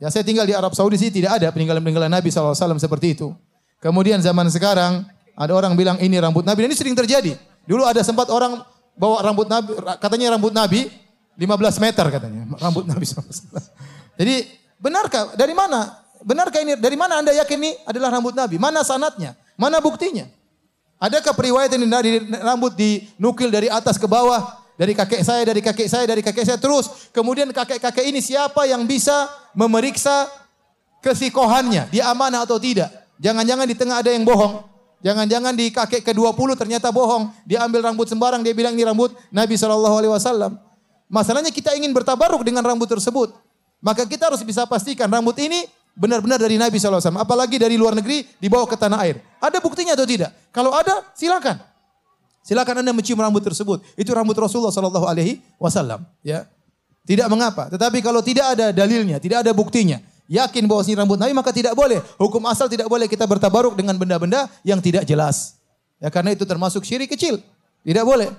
Ya 0.00 0.08
saya 0.08 0.24
tinggal 0.24 0.48
di 0.48 0.56
Arab 0.56 0.72
Saudi 0.72 0.96
sih 0.96 1.12
tidak 1.12 1.36
ada 1.36 1.52
peninggalan-peninggalan 1.52 2.08
Nabi 2.08 2.32
SAW 2.32 2.80
seperti 2.80 3.12
itu. 3.12 3.36
Kemudian 3.84 4.24
zaman 4.24 4.48
sekarang 4.48 5.04
ada 5.36 5.52
orang 5.52 5.76
bilang 5.76 6.00
ini 6.00 6.16
rambut 6.16 6.48
Nabi 6.48 6.64
dan 6.64 6.72
ini 6.72 6.76
sering 6.80 6.96
terjadi. 6.96 7.36
Dulu 7.68 7.84
ada 7.84 8.00
sempat 8.00 8.32
orang 8.32 8.64
bawa 9.00 9.24
rambut 9.24 9.48
Nabi, 9.48 9.72
katanya 9.96 10.36
rambut 10.36 10.52
Nabi 10.52 10.92
15 11.40 11.80
meter 11.80 12.04
katanya 12.12 12.44
rambut 12.60 12.84
Nabi 12.84 13.08
SAW. 13.08 13.24
Jadi 14.20 14.44
benarkah 14.76 15.32
dari 15.32 15.56
mana? 15.56 16.04
Benarkah 16.20 16.60
ini 16.60 16.76
dari 16.76 17.00
mana 17.00 17.24
anda 17.24 17.32
yakin 17.32 17.56
ini 17.56 17.72
adalah 17.88 18.12
rambut 18.12 18.36
Nabi? 18.36 18.60
Mana 18.60 18.84
sanatnya? 18.84 19.32
Mana 19.56 19.80
buktinya? 19.80 20.28
Adakah 21.00 21.32
periwayatan 21.32 21.80
dari 21.88 22.20
rambut 22.44 22.76
dinukil 22.76 23.48
dari 23.48 23.72
atas 23.72 23.96
ke 23.96 24.04
bawah? 24.04 24.60
Dari 24.76 24.96
kakek 24.96 25.20
saya, 25.24 25.44
dari 25.44 25.60
kakek 25.60 25.88
saya, 25.88 26.04
dari 26.08 26.20
kakek 26.24 26.44
saya 26.44 26.56
terus. 26.60 27.08
Kemudian 27.12 27.52
kakek-kakek 27.52 28.04
ini 28.04 28.20
siapa 28.20 28.64
yang 28.64 28.84
bisa 28.88 29.28
memeriksa 29.52 30.28
kesikohannya? 31.04 31.88
Dia 31.92 32.08
amanah 32.12 32.48
atau 32.48 32.56
tidak? 32.56 32.88
Jangan-jangan 33.20 33.68
di 33.68 33.76
tengah 33.76 34.00
ada 34.00 34.08
yang 34.08 34.24
bohong. 34.24 34.64
Jangan-jangan 35.00 35.56
di 35.56 35.72
kakek 35.72 36.04
ke-20 36.12 36.60
ternyata 36.60 36.92
bohong. 36.92 37.32
Dia 37.48 37.64
ambil 37.64 37.80
rambut 37.88 38.04
sembarang, 38.04 38.44
dia 38.44 38.52
bilang 38.52 38.76
ini 38.76 38.84
rambut 38.84 39.16
Nabi 39.32 39.56
SAW. 39.56 40.56
Masalahnya 41.08 41.48
kita 41.48 41.72
ingin 41.74 41.90
bertabaruk 41.96 42.44
dengan 42.44 42.60
rambut 42.60 42.86
tersebut. 42.86 43.32
Maka 43.80 44.04
kita 44.04 44.28
harus 44.28 44.44
bisa 44.44 44.68
pastikan 44.68 45.08
rambut 45.08 45.34
ini 45.40 45.64
benar-benar 45.96 46.36
dari 46.36 46.60
Nabi 46.60 46.76
SAW. 46.76 47.00
Apalagi 47.16 47.56
dari 47.56 47.80
luar 47.80 47.96
negeri 47.96 48.28
dibawa 48.36 48.68
ke 48.68 48.76
tanah 48.76 49.00
air. 49.08 49.18
Ada 49.40 49.58
buktinya 49.58 49.96
atau 49.96 50.04
tidak? 50.04 50.36
Kalau 50.52 50.76
ada, 50.76 51.00
silakan. 51.16 51.56
Silakan 52.44 52.84
anda 52.84 52.92
mencium 52.92 53.20
rambut 53.20 53.40
tersebut. 53.40 53.80
Itu 53.96 54.12
rambut 54.12 54.36
Rasulullah 54.36 54.72
Sallallahu 54.72 55.08
Alaihi 55.08 55.40
Wasallam. 55.56 56.04
Ya, 56.20 56.44
tidak 57.08 57.28
mengapa. 57.32 57.72
Tetapi 57.72 58.04
kalau 58.04 58.20
tidak 58.20 58.56
ada 58.56 58.72
dalilnya, 58.72 59.16
tidak 59.16 59.44
ada 59.44 59.52
buktinya, 59.56 60.00
yakin 60.30 60.64
bahwa 60.70 60.86
ini 60.86 60.94
rambut 60.94 61.18
Nabi 61.18 61.34
maka 61.34 61.50
tidak 61.50 61.74
boleh. 61.74 61.98
Hukum 62.14 62.46
asal 62.46 62.70
tidak 62.70 62.86
boleh 62.86 63.10
kita 63.10 63.26
bertabaruk 63.26 63.74
dengan 63.74 63.98
benda-benda 63.98 64.46
yang 64.62 64.78
tidak 64.78 65.02
jelas. 65.02 65.58
Ya 65.98 66.08
karena 66.08 66.32
itu 66.32 66.46
termasuk 66.46 66.86
syirik 66.86 67.10
kecil. 67.10 67.42
Tidak 67.82 68.06
boleh. 68.06 68.30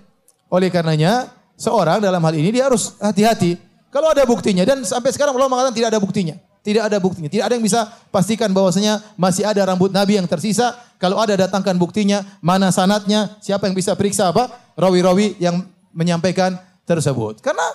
Oleh 0.48 0.72
karenanya 0.72 1.30
seorang 1.60 2.00
dalam 2.00 2.24
hal 2.24 2.34
ini 2.34 2.56
dia 2.56 2.72
harus 2.72 2.96
hati-hati. 2.98 3.60
Kalau 3.92 4.08
ada 4.08 4.24
buktinya 4.24 4.64
dan 4.64 4.88
sampai 4.88 5.12
sekarang 5.12 5.36
Allah 5.36 5.52
mengatakan 5.52 5.76
tidak 5.76 5.90
ada 5.92 6.00
buktinya. 6.00 6.40
Tidak 6.62 6.84
ada 6.88 6.98
buktinya. 7.02 7.28
Tidak 7.28 7.42
ada 7.44 7.58
yang 7.58 7.66
bisa 7.66 7.90
pastikan 8.14 8.54
bahwasanya 8.54 9.02
masih 9.18 9.44
ada 9.44 9.66
rambut 9.66 9.90
Nabi 9.90 10.22
yang 10.22 10.30
tersisa. 10.30 10.78
Kalau 11.02 11.18
ada 11.18 11.34
datangkan 11.34 11.74
buktinya, 11.74 12.22
mana 12.38 12.70
sanatnya, 12.70 13.34
siapa 13.42 13.66
yang 13.66 13.74
bisa 13.74 13.98
periksa 13.98 14.30
apa? 14.30 14.54
Rawi-rawi 14.78 15.42
yang 15.42 15.66
menyampaikan 15.90 16.62
tersebut. 16.86 17.42
Karena 17.42 17.66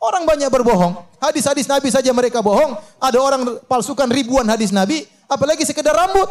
orang 0.00 0.22
banyak 0.28 0.48
berbohong. 0.48 1.06
Hadis-hadis 1.20 1.66
Nabi 1.66 1.88
saja 1.88 2.10
mereka 2.12 2.44
bohong. 2.44 2.76
Ada 3.00 3.18
orang 3.18 3.42
palsukan 3.64 4.08
ribuan 4.08 4.44
hadis 4.46 4.70
Nabi, 4.70 5.04
apalagi 5.26 5.64
sekedar 5.64 5.96
rambut. 5.96 6.28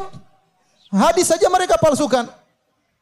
Hadis 0.93 1.29
saja 1.29 1.49
mereka 1.49 1.75
palsukan. 1.81 2.29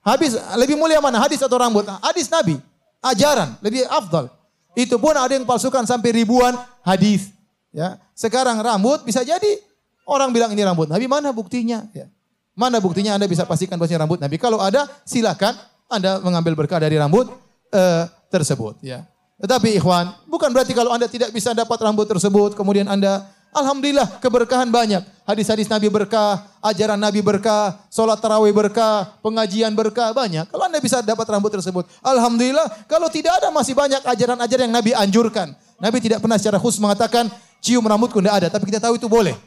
Habis 0.03 0.35
lebih 0.59 0.75
mulia 0.75 0.99
mana 0.99 1.19
hadis 1.21 1.39
atau 1.39 1.55
rambut? 1.55 1.87
Hadis 2.03 2.27
Nabi, 2.27 2.59
ajaran 2.99 3.55
lebih 3.63 3.87
afdal. 3.87 4.27
Itu 4.75 4.99
pun 4.99 5.15
ada 5.15 5.31
yang 5.31 5.47
palsukan 5.47 5.87
sampai 5.87 6.11
ribuan 6.11 6.57
hadis. 6.83 7.31
Ya, 7.73 7.97
sekarang 8.13 8.59
rambut 8.61 9.01
bisa 9.07 9.23
jadi 9.25 9.61
orang 10.05 10.29
bilang 10.35 10.51
ini 10.51 10.61
rambut 10.61 10.91
Nabi, 10.91 11.07
mana 11.07 11.31
buktinya? 11.31 11.87
Ya. 11.95 12.11
Mana 12.53 12.77
buktinya 12.77 13.17
Anda 13.17 13.25
bisa 13.25 13.49
pastikan 13.49 13.81
bahwa 13.81 13.89
rambut 13.97 14.19
Nabi? 14.21 14.37
Kalau 14.37 14.61
ada, 14.61 14.85
silakan 15.09 15.57
Anda 15.89 16.21
mengambil 16.21 16.53
berkah 16.53 16.77
dari 16.77 17.01
rambut 17.01 17.33
uh, 17.73 18.05
tersebut. 18.29 18.77
Ya. 18.85 19.09
Tetapi 19.43 19.75
ikhwan, 19.75 20.15
bukan 20.23 20.55
berarti 20.55 20.71
kalau 20.71 20.95
Anda 20.95 21.11
tidak 21.11 21.35
bisa 21.35 21.51
dapat 21.51 21.75
rambut 21.83 22.07
tersebut, 22.07 22.55
kemudian 22.55 22.87
Anda 22.87 23.27
Alhamdulillah 23.53 24.17
keberkahan 24.17 24.71
banyak. 24.71 25.05
Hadis-hadis 25.27 25.69
Nabi 25.69 25.91
berkah, 25.91 26.47
ajaran 26.63 26.97
Nabi 26.97 27.21
berkah, 27.21 27.75
sholat 27.93 28.17
tarawih 28.17 28.55
berkah, 28.55 29.13
pengajian 29.21 29.75
berkah, 29.77 30.09
banyak. 30.15 30.49
Kalau 30.49 30.63
Anda 30.65 30.81
bisa 30.81 31.05
dapat 31.05 31.27
rambut 31.29 31.53
tersebut. 31.53 31.85
Alhamdulillah, 32.01 32.87
kalau 32.89 33.07
tidak 33.13 33.39
ada 33.39 33.53
masih 33.53 33.77
banyak 33.77 34.01
ajaran-ajaran 34.01 34.63
yang 34.67 34.75
Nabi 34.75 34.91
anjurkan. 34.97 35.53
Nabi 35.77 36.01
tidak 36.01 36.23
pernah 36.23 36.39
secara 36.41 36.57
khusus 36.57 36.81
mengatakan 36.81 37.29
cium 37.61 37.85
rambutku 37.85 38.19
tidak 38.19 38.35
ada, 38.41 38.47
tapi 38.47 38.71
kita 38.73 38.81
tahu 38.81 38.97
itu 38.97 39.05
boleh. 39.05 39.37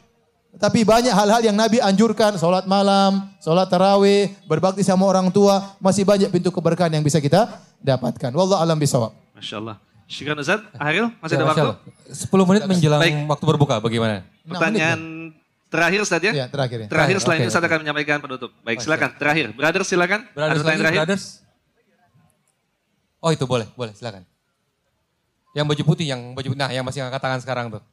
Tapi 0.57 0.81
banyak 0.87 1.11
hal-hal 1.11 1.41
yang 1.43 1.57
Nabi 1.57 1.83
anjurkan, 1.83 2.39
sholat 2.39 2.65
malam, 2.65 3.27
sholat 3.43 3.67
tarawih, 3.67 4.31
berbakti 4.47 4.81
sama 4.81 5.05
orang 5.05 5.29
tua, 5.29 5.75
masih 5.83 6.07
banyak 6.07 6.31
pintu 6.31 6.49
keberkahan 6.49 6.89
yang 6.93 7.03
bisa 7.03 7.21
kita 7.21 7.61
dapatkan. 7.83 8.31
Wallah 8.33 8.63
alam 8.63 8.79
bisawab. 8.79 9.13
Masya 9.37 9.61
Allah. 9.61 9.86
Syukran 10.07 10.39
Ustaz. 10.39 10.63
Akhil, 10.79 11.11
masih 11.19 11.35
Ya, 11.35 11.39
ada 11.43 11.47
waktu? 11.51 11.63
Allah. 11.67 11.77
10 12.15 12.47
menit 12.47 12.63
menjelang 12.63 13.01
Baik. 13.03 13.15
waktu 13.27 13.43
berbuka, 13.43 13.75
bagaimana? 13.83 14.23
Pertanyaan 14.47 14.99
terakhir 15.67 15.99
Ustaz 16.07 16.23
ya? 16.23 16.31
Ya, 16.31 16.45
terakhir 16.47 16.79
ya. 16.79 16.87
Terakhir 16.87 16.87
Terakhir, 16.87 17.15
setelah 17.19 17.35
oke, 17.35 17.43
ini 17.43 17.51
Ustaz 17.51 17.63
akan 17.67 17.79
menyampaikan 17.83 18.17
penutup. 18.23 18.51
Baik, 18.63 18.79
silakan. 18.79 19.11
Terakhir. 19.19 19.45
Brother 19.51 19.83
silakan. 19.83 20.19
ada 20.23 20.31
Brothers 20.31 20.55
pertanyaan 20.63 20.79
lagi, 20.79 20.79
terakhir? 20.79 20.99
brothers? 21.03 21.25
Oh 23.19 23.31
itu 23.35 23.43
boleh, 23.43 23.67
boleh 23.75 23.91
silakan. 23.91 24.23
Yang 25.51 25.65
baju 25.75 25.83
putih, 25.83 26.07
yang 26.07 26.21
baju 26.31 26.49
nah 26.55 26.71
yang 26.71 26.87
masih 26.87 27.03
angkat 27.03 27.19
tangan 27.19 27.39
sekarang 27.43 27.65
tuh. 27.67 27.83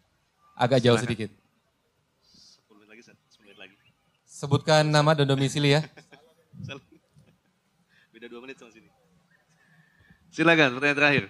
Agak 0.54 0.78
jauh 0.78 0.94
sedikit. 1.02 1.34
10 1.34 2.78
menit 2.78 2.88
lagi, 2.94 3.00
Ustaz. 3.02 3.16
10 3.34 3.42
menit 3.42 3.58
lagi. 3.58 3.74
Sebutkan 4.22 4.86
nama 4.86 5.18
dan 5.18 5.26
domisili 5.26 5.74
ya. 5.74 5.82
Beda 8.14 8.30
2 8.30 8.38
menit 8.38 8.54
sama 8.54 8.70
sini. 8.70 8.86
Silakan, 10.30 10.78
pertanyaan 10.78 10.98
terakhir. 11.02 11.24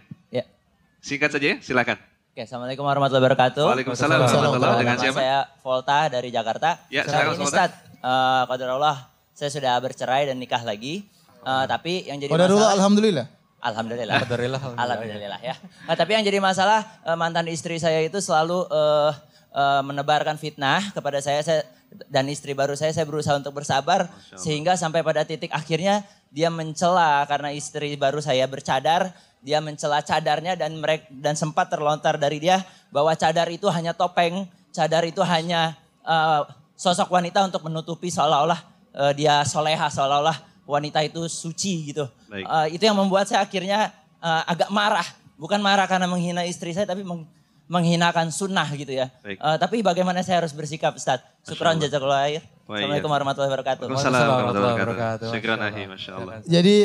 Singkat 1.05 1.37
saja 1.37 1.47
ya, 1.53 1.57
silakan. 1.61 2.01
Oke, 2.33 2.49
Assalamualaikum 2.49 2.81
warahmatullahi 2.81 3.29
wabarakatuh. 3.29 3.67
Waalaikumsalam 3.69 4.25
warahmatullahi 4.25 4.57
wabarakatuh. 4.57 4.81
Dengan 4.81 4.97
siapa? 4.97 5.19
saya 5.21 5.39
Volta 5.61 5.99
dari 6.09 6.29
Jakarta. 6.33 6.71
Ya, 6.89 7.05
silakan, 7.05 7.37
Volta. 7.37 7.45
Ustaz, 7.45 7.71
eh, 8.01 8.43
qadarullah, 8.49 8.97
saya 9.37 9.51
sudah 9.53 9.77
bercerai 9.85 10.33
dan 10.33 10.41
nikah 10.41 10.65
lagi. 10.65 11.05
Eh, 11.45 11.65
tapi 11.69 12.09
yang 12.09 12.17
jadi 12.25 12.33
masalah... 12.33 12.73
alhamdulillah. 12.73 13.27
Alhamdulillah. 13.61 14.17
Alhamdulillah, 14.17 14.61
alhamdulillah. 14.65 14.97
Alhamdulillah 14.97 15.41
ya. 15.45 15.55
Nah, 15.85 15.93
tapi 15.93 16.11
yang 16.17 16.25
jadi 16.25 16.41
masalah 16.41 16.81
eh, 17.05 17.17
mantan 17.21 17.53
istri 17.53 17.77
saya 17.77 18.01
itu 18.01 18.25
selalu 18.25 18.65
eh, 18.73 19.13
eh, 19.61 19.83
menebarkan 19.85 20.41
fitnah 20.41 20.89
kepada 20.97 21.21
saya, 21.21 21.45
saya 21.45 21.69
dan 22.09 22.33
istri 22.33 22.57
baru 22.57 22.81
saya 22.81 22.97
saya 22.97 23.05
berusaha 23.05 23.39
untuk 23.39 23.55
bersabar 23.55 24.11
sehingga 24.35 24.75
sampai 24.75 25.07
pada 25.07 25.23
titik 25.23 25.53
akhirnya 25.55 26.03
dia 26.35 26.51
mencela 26.51 27.23
karena 27.31 27.55
istri 27.55 27.95
baru 27.95 28.19
saya 28.19 28.49
bercadar, 28.51 29.15
dia 29.45 29.61
mencela 29.61 30.01
cadarnya 30.01 30.57
dan 30.57 30.73
mereka 30.81 31.05
dan 31.13 31.37
sempat 31.37 31.69
terlontar 31.69 32.17
dari 32.17 32.41
dia 32.41 32.65
bahwa 32.89 33.13
cadar 33.13 33.45
itu 33.53 33.69
hanya 33.69 33.93
topeng, 33.93 34.49
cadar 34.73 35.05
itu 35.05 35.21
hanya 35.21 35.77
eh, 36.01 36.43
sosok 36.73 37.13
wanita 37.13 37.45
untuk 37.45 37.61
menutupi 37.69 38.09
seolah-olah 38.09 38.61
eh, 38.97 39.13
dia 39.13 39.45
soleha, 39.45 39.93
seolah-olah 39.93 40.41
wanita 40.65 41.05
itu 41.05 41.29
suci 41.29 41.93
gitu. 41.93 42.09
Baik. 42.33 42.49
Eh, 42.49 42.67
itu 42.81 42.83
yang 42.89 42.97
membuat 42.97 43.29
saya 43.29 43.45
akhirnya 43.45 43.93
eh, 44.25 44.43
agak 44.49 44.73
marah. 44.73 45.05
Bukan 45.37 45.61
marah 45.61 45.85
karena 45.85 46.09
menghina 46.09 46.41
istri 46.49 46.73
saya, 46.73 46.89
tapi 46.89 47.05
meng- 47.05 47.29
menghinakan 47.69 48.33
sunnah 48.33 48.69
gitu 48.73 48.97
ya. 48.97 49.13
Baik. 49.21 49.37
Eh, 49.45 49.57
tapi 49.61 49.77
bagaimana 49.85 50.25
saya 50.25 50.41
harus 50.41 50.57
bersikap 50.57 50.97
Ustaz? 50.97 51.21
Syukran 51.45 51.77
jazakallah 51.77 52.25
khair. 52.33 52.41
Wah, 52.65 52.81
Assalamualaikum 52.81 53.11
warahmatullahi 53.13 53.51
wabarakatuh. 53.53 53.85
Waalaikumsalam 53.93 54.25
warahmatullahi 54.25 54.75
wabarakatuh. 54.81 55.29
Syukran 55.29 55.61
ahi. 55.61 55.83
Masya 55.85 56.11
Allah. 56.17 56.35
Jadi 56.49 56.77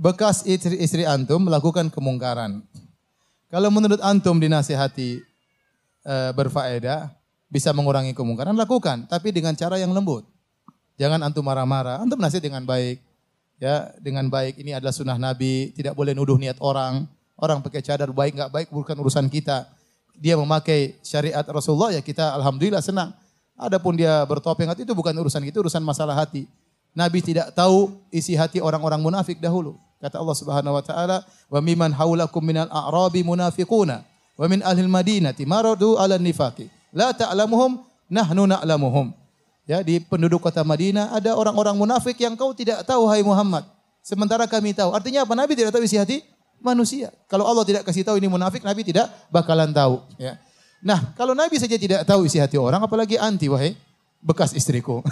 bekas 0.00 0.48
istri-istri 0.48 1.04
antum 1.04 1.44
melakukan 1.44 1.92
kemungkaran. 1.92 2.64
Kalau 3.52 3.68
menurut 3.68 4.00
antum 4.00 4.40
dinasihati 4.40 5.20
eh, 6.08 6.30
berfaedah, 6.32 7.12
bisa 7.52 7.74
mengurangi 7.76 8.16
kemungkaran, 8.16 8.56
lakukan. 8.56 9.04
Tapi 9.04 9.34
dengan 9.34 9.52
cara 9.52 9.76
yang 9.76 9.92
lembut. 9.92 10.24
Jangan 10.96 11.20
antum 11.20 11.44
marah-marah. 11.44 12.00
Antum 12.00 12.16
nasihat 12.16 12.46
dengan 12.46 12.64
baik. 12.64 13.02
Ya, 13.60 13.92
dengan 14.00 14.30
baik. 14.32 14.56
Ini 14.56 14.80
adalah 14.80 14.94
sunnah 14.94 15.20
Nabi. 15.20 15.74
Tidak 15.76 15.92
boleh 15.92 16.16
nuduh 16.16 16.40
niat 16.40 16.56
orang. 16.64 17.04
Orang 17.36 17.60
pakai 17.60 17.84
cadar 17.84 18.08
baik 18.14 18.38
nggak 18.38 18.52
baik 18.52 18.68
bukan 18.72 18.96
urusan 19.02 19.26
kita. 19.28 19.68
Dia 20.16 20.36
memakai 20.36 21.00
syariat 21.00 21.42
Rasulullah 21.48 21.90
ya 21.90 22.04
kita 22.04 22.36
alhamdulillah 22.36 22.84
senang. 22.84 23.16
Adapun 23.56 23.96
dia 23.96 24.24
bertopeng 24.24 24.68
itu 24.72 24.92
bukan 24.92 25.12
urusan 25.16 25.40
kita, 25.44 25.60
urusan 25.64 25.80
masalah 25.80 26.16
hati. 26.16 26.44
Nabi 26.92 27.24
tidak 27.24 27.52
tahu 27.56 27.96
isi 28.12 28.36
hati 28.36 28.60
orang-orang 28.60 29.00
munafik 29.00 29.40
dahulu. 29.40 29.80
Kata 30.00 30.16
Allah 30.16 30.36
Subhanahu 30.36 30.74
wa 30.74 30.82
taala, 30.82 31.22
"Wa 31.52 31.60
mimman 31.60 31.92
haulakum 31.92 32.40
minal 32.40 32.72
a'rabi 32.72 33.20
munafiquna 33.20 34.00
wa 34.40 34.46
min 34.48 34.64
ahlil 34.64 34.88
madinati 34.88 35.44
maradu 35.44 36.00
'ala 36.00 36.16
nifaqi. 36.16 36.72
La 36.96 37.12
ta'lamuhum 37.12 37.84
nahnu 38.08 38.48
na'lamuhum." 38.48 39.12
Ya, 39.68 39.84
di 39.86 40.02
penduduk 40.02 40.42
kota 40.42 40.66
Madinah 40.66 41.14
ada 41.14 41.36
orang-orang 41.38 41.78
munafik 41.78 42.18
yang 42.18 42.34
kau 42.34 42.50
tidak 42.50 42.82
tahu 42.82 43.06
hai 43.06 43.22
Muhammad. 43.22 43.62
Sementara 44.02 44.48
kami 44.50 44.74
tahu. 44.74 44.90
Artinya 44.90 45.22
apa? 45.22 45.36
Nabi 45.36 45.54
tidak 45.54 45.70
tahu 45.70 45.86
isi 45.86 45.94
hati 45.94 46.26
manusia. 46.58 47.12
Kalau 47.30 47.46
Allah 47.46 47.62
tidak 47.62 47.86
kasih 47.86 48.02
tahu 48.02 48.18
ini 48.18 48.26
munafik, 48.26 48.66
Nabi 48.66 48.82
tidak 48.82 49.06
bakalan 49.30 49.70
tahu. 49.70 50.02
Ya. 50.18 50.42
Nah, 50.80 51.12
kalau 51.14 51.36
Nabi 51.36 51.60
saja 51.60 51.76
tidak 51.76 52.02
tahu 52.08 52.24
isi 52.24 52.40
hati 52.40 52.56
orang, 52.56 52.80
apalagi 52.80 53.20
anti 53.20 53.46
wahai 53.46 53.76
bekas 54.20 54.56
istriku. 54.56 55.04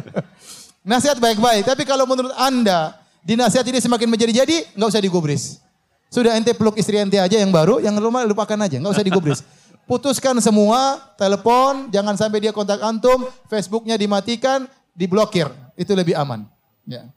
Nasihat 0.86 1.18
baik-baik, 1.18 1.66
tapi 1.66 1.82
kalau 1.82 2.06
menurut 2.06 2.32
Anda 2.38 2.94
dinasihat 3.26 3.66
ini 3.66 3.82
semakin 3.82 4.06
menjadi-jadi, 4.06 4.78
nggak 4.78 4.88
usah 4.88 5.02
digubris. 5.02 5.58
Sudah 6.06 6.38
ente 6.38 6.54
peluk 6.54 6.78
istri 6.78 7.02
ente 7.02 7.18
aja 7.18 7.34
yang 7.34 7.50
baru, 7.50 7.82
yang 7.82 7.98
rumah 7.98 8.22
lupakan 8.22 8.54
aja, 8.62 8.78
nggak 8.78 8.94
usah 8.94 9.02
digubris. 9.02 9.42
Putuskan 9.90 10.38
semua, 10.38 10.98
telepon, 11.18 11.90
jangan 11.90 12.14
sampai 12.14 12.38
dia 12.38 12.54
kontak 12.54 12.78
antum, 12.82 13.26
Facebooknya 13.50 13.98
dimatikan, 13.98 14.66
diblokir, 14.94 15.50
itu 15.74 15.90
lebih 15.94 16.14
aman. 16.14 16.46
Ya. 16.86 17.10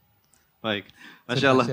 Baik, 0.61 0.89
Masya 1.29 1.49
Allah. 1.53 1.65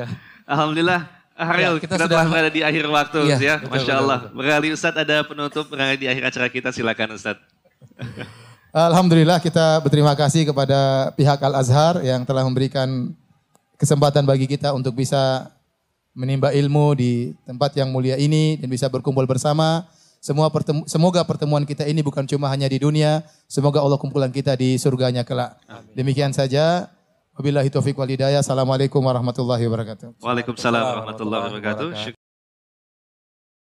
Alhamdulillah, 0.49 1.01
Ariel, 1.37 1.77
Ya, 1.77 1.81
kita 1.81 1.97
kita, 1.97 2.05
sudah- 2.09 2.17
telah 2.17 2.27
berada 2.33 2.49
di 2.53 2.61
akhir 2.65 2.85
waktu 2.89 3.19
Iya, 3.29 3.37
ya. 3.37 3.55
betul, 3.61 3.73
Masya 3.73 3.85
betul, 3.93 4.01
Allah. 4.05 4.19
betul. 4.21 4.37
Berkali 4.41 4.69
Ustadz 4.73 5.01
ada 5.01 5.17
penutup 5.25 5.65
berada 5.69 5.95
di 5.97 6.07
akhir 6.09 6.23
acara 6.29 6.49
kita, 6.49 6.69
silakan 6.73 7.09
Ustadz. 7.13 7.45
Alhamdulillah 8.73 9.41
kita 9.41 9.81
berterima 9.81 10.13
kasih 10.13 10.49
kepada 10.49 11.09
pihak 11.17 11.41
Al-Azhar 11.41 12.05
yang 12.05 12.25
telah 12.29 12.45
memberikan 12.45 13.13
kesempatan 13.77 14.25
bagi 14.25 14.49
kita 14.49 14.73
untuk 14.73 14.97
bisa 14.97 15.53
menimba 16.17 16.51
ilmu 16.57 16.97
di 16.97 17.37
tempat 17.45 17.77
yang 17.77 17.93
mulia 17.93 18.17
ini 18.17 18.57
dan 18.57 18.73
bisa 18.73 18.89
berkumpul 18.89 19.29
bersama. 19.29 19.85
Semua 20.21 20.51
pertemu, 20.51 20.83
semoga 20.91 21.23
pertemuan 21.23 21.63
kita 21.63 21.87
ini 21.87 22.03
bukan 22.03 22.27
cuma 22.27 22.51
hanya 22.51 22.67
di 22.67 22.83
dunia, 22.83 23.23
semoga 23.47 23.79
Allah 23.79 24.01
kumpulkan 24.01 24.33
kita 24.33 24.59
di 24.59 24.75
surganya 24.81 25.23
kelak. 25.23 25.61
Demikian 25.95 26.35
saja. 26.35 26.91
Wabillahi 27.37 27.69
taufiq 27.69 27.95
wal 28.01 28.09
hidayah. 28.09 28.41
Assalamualaikum 28.41 29.05
warahmatullahi 29.05 29.69
wabarakatuh. 29.69 30.19
Waalaikumsalam 30.25 30.83
warahmatullahi 30.83 31.43
wabarakatuh. 31.53 32.26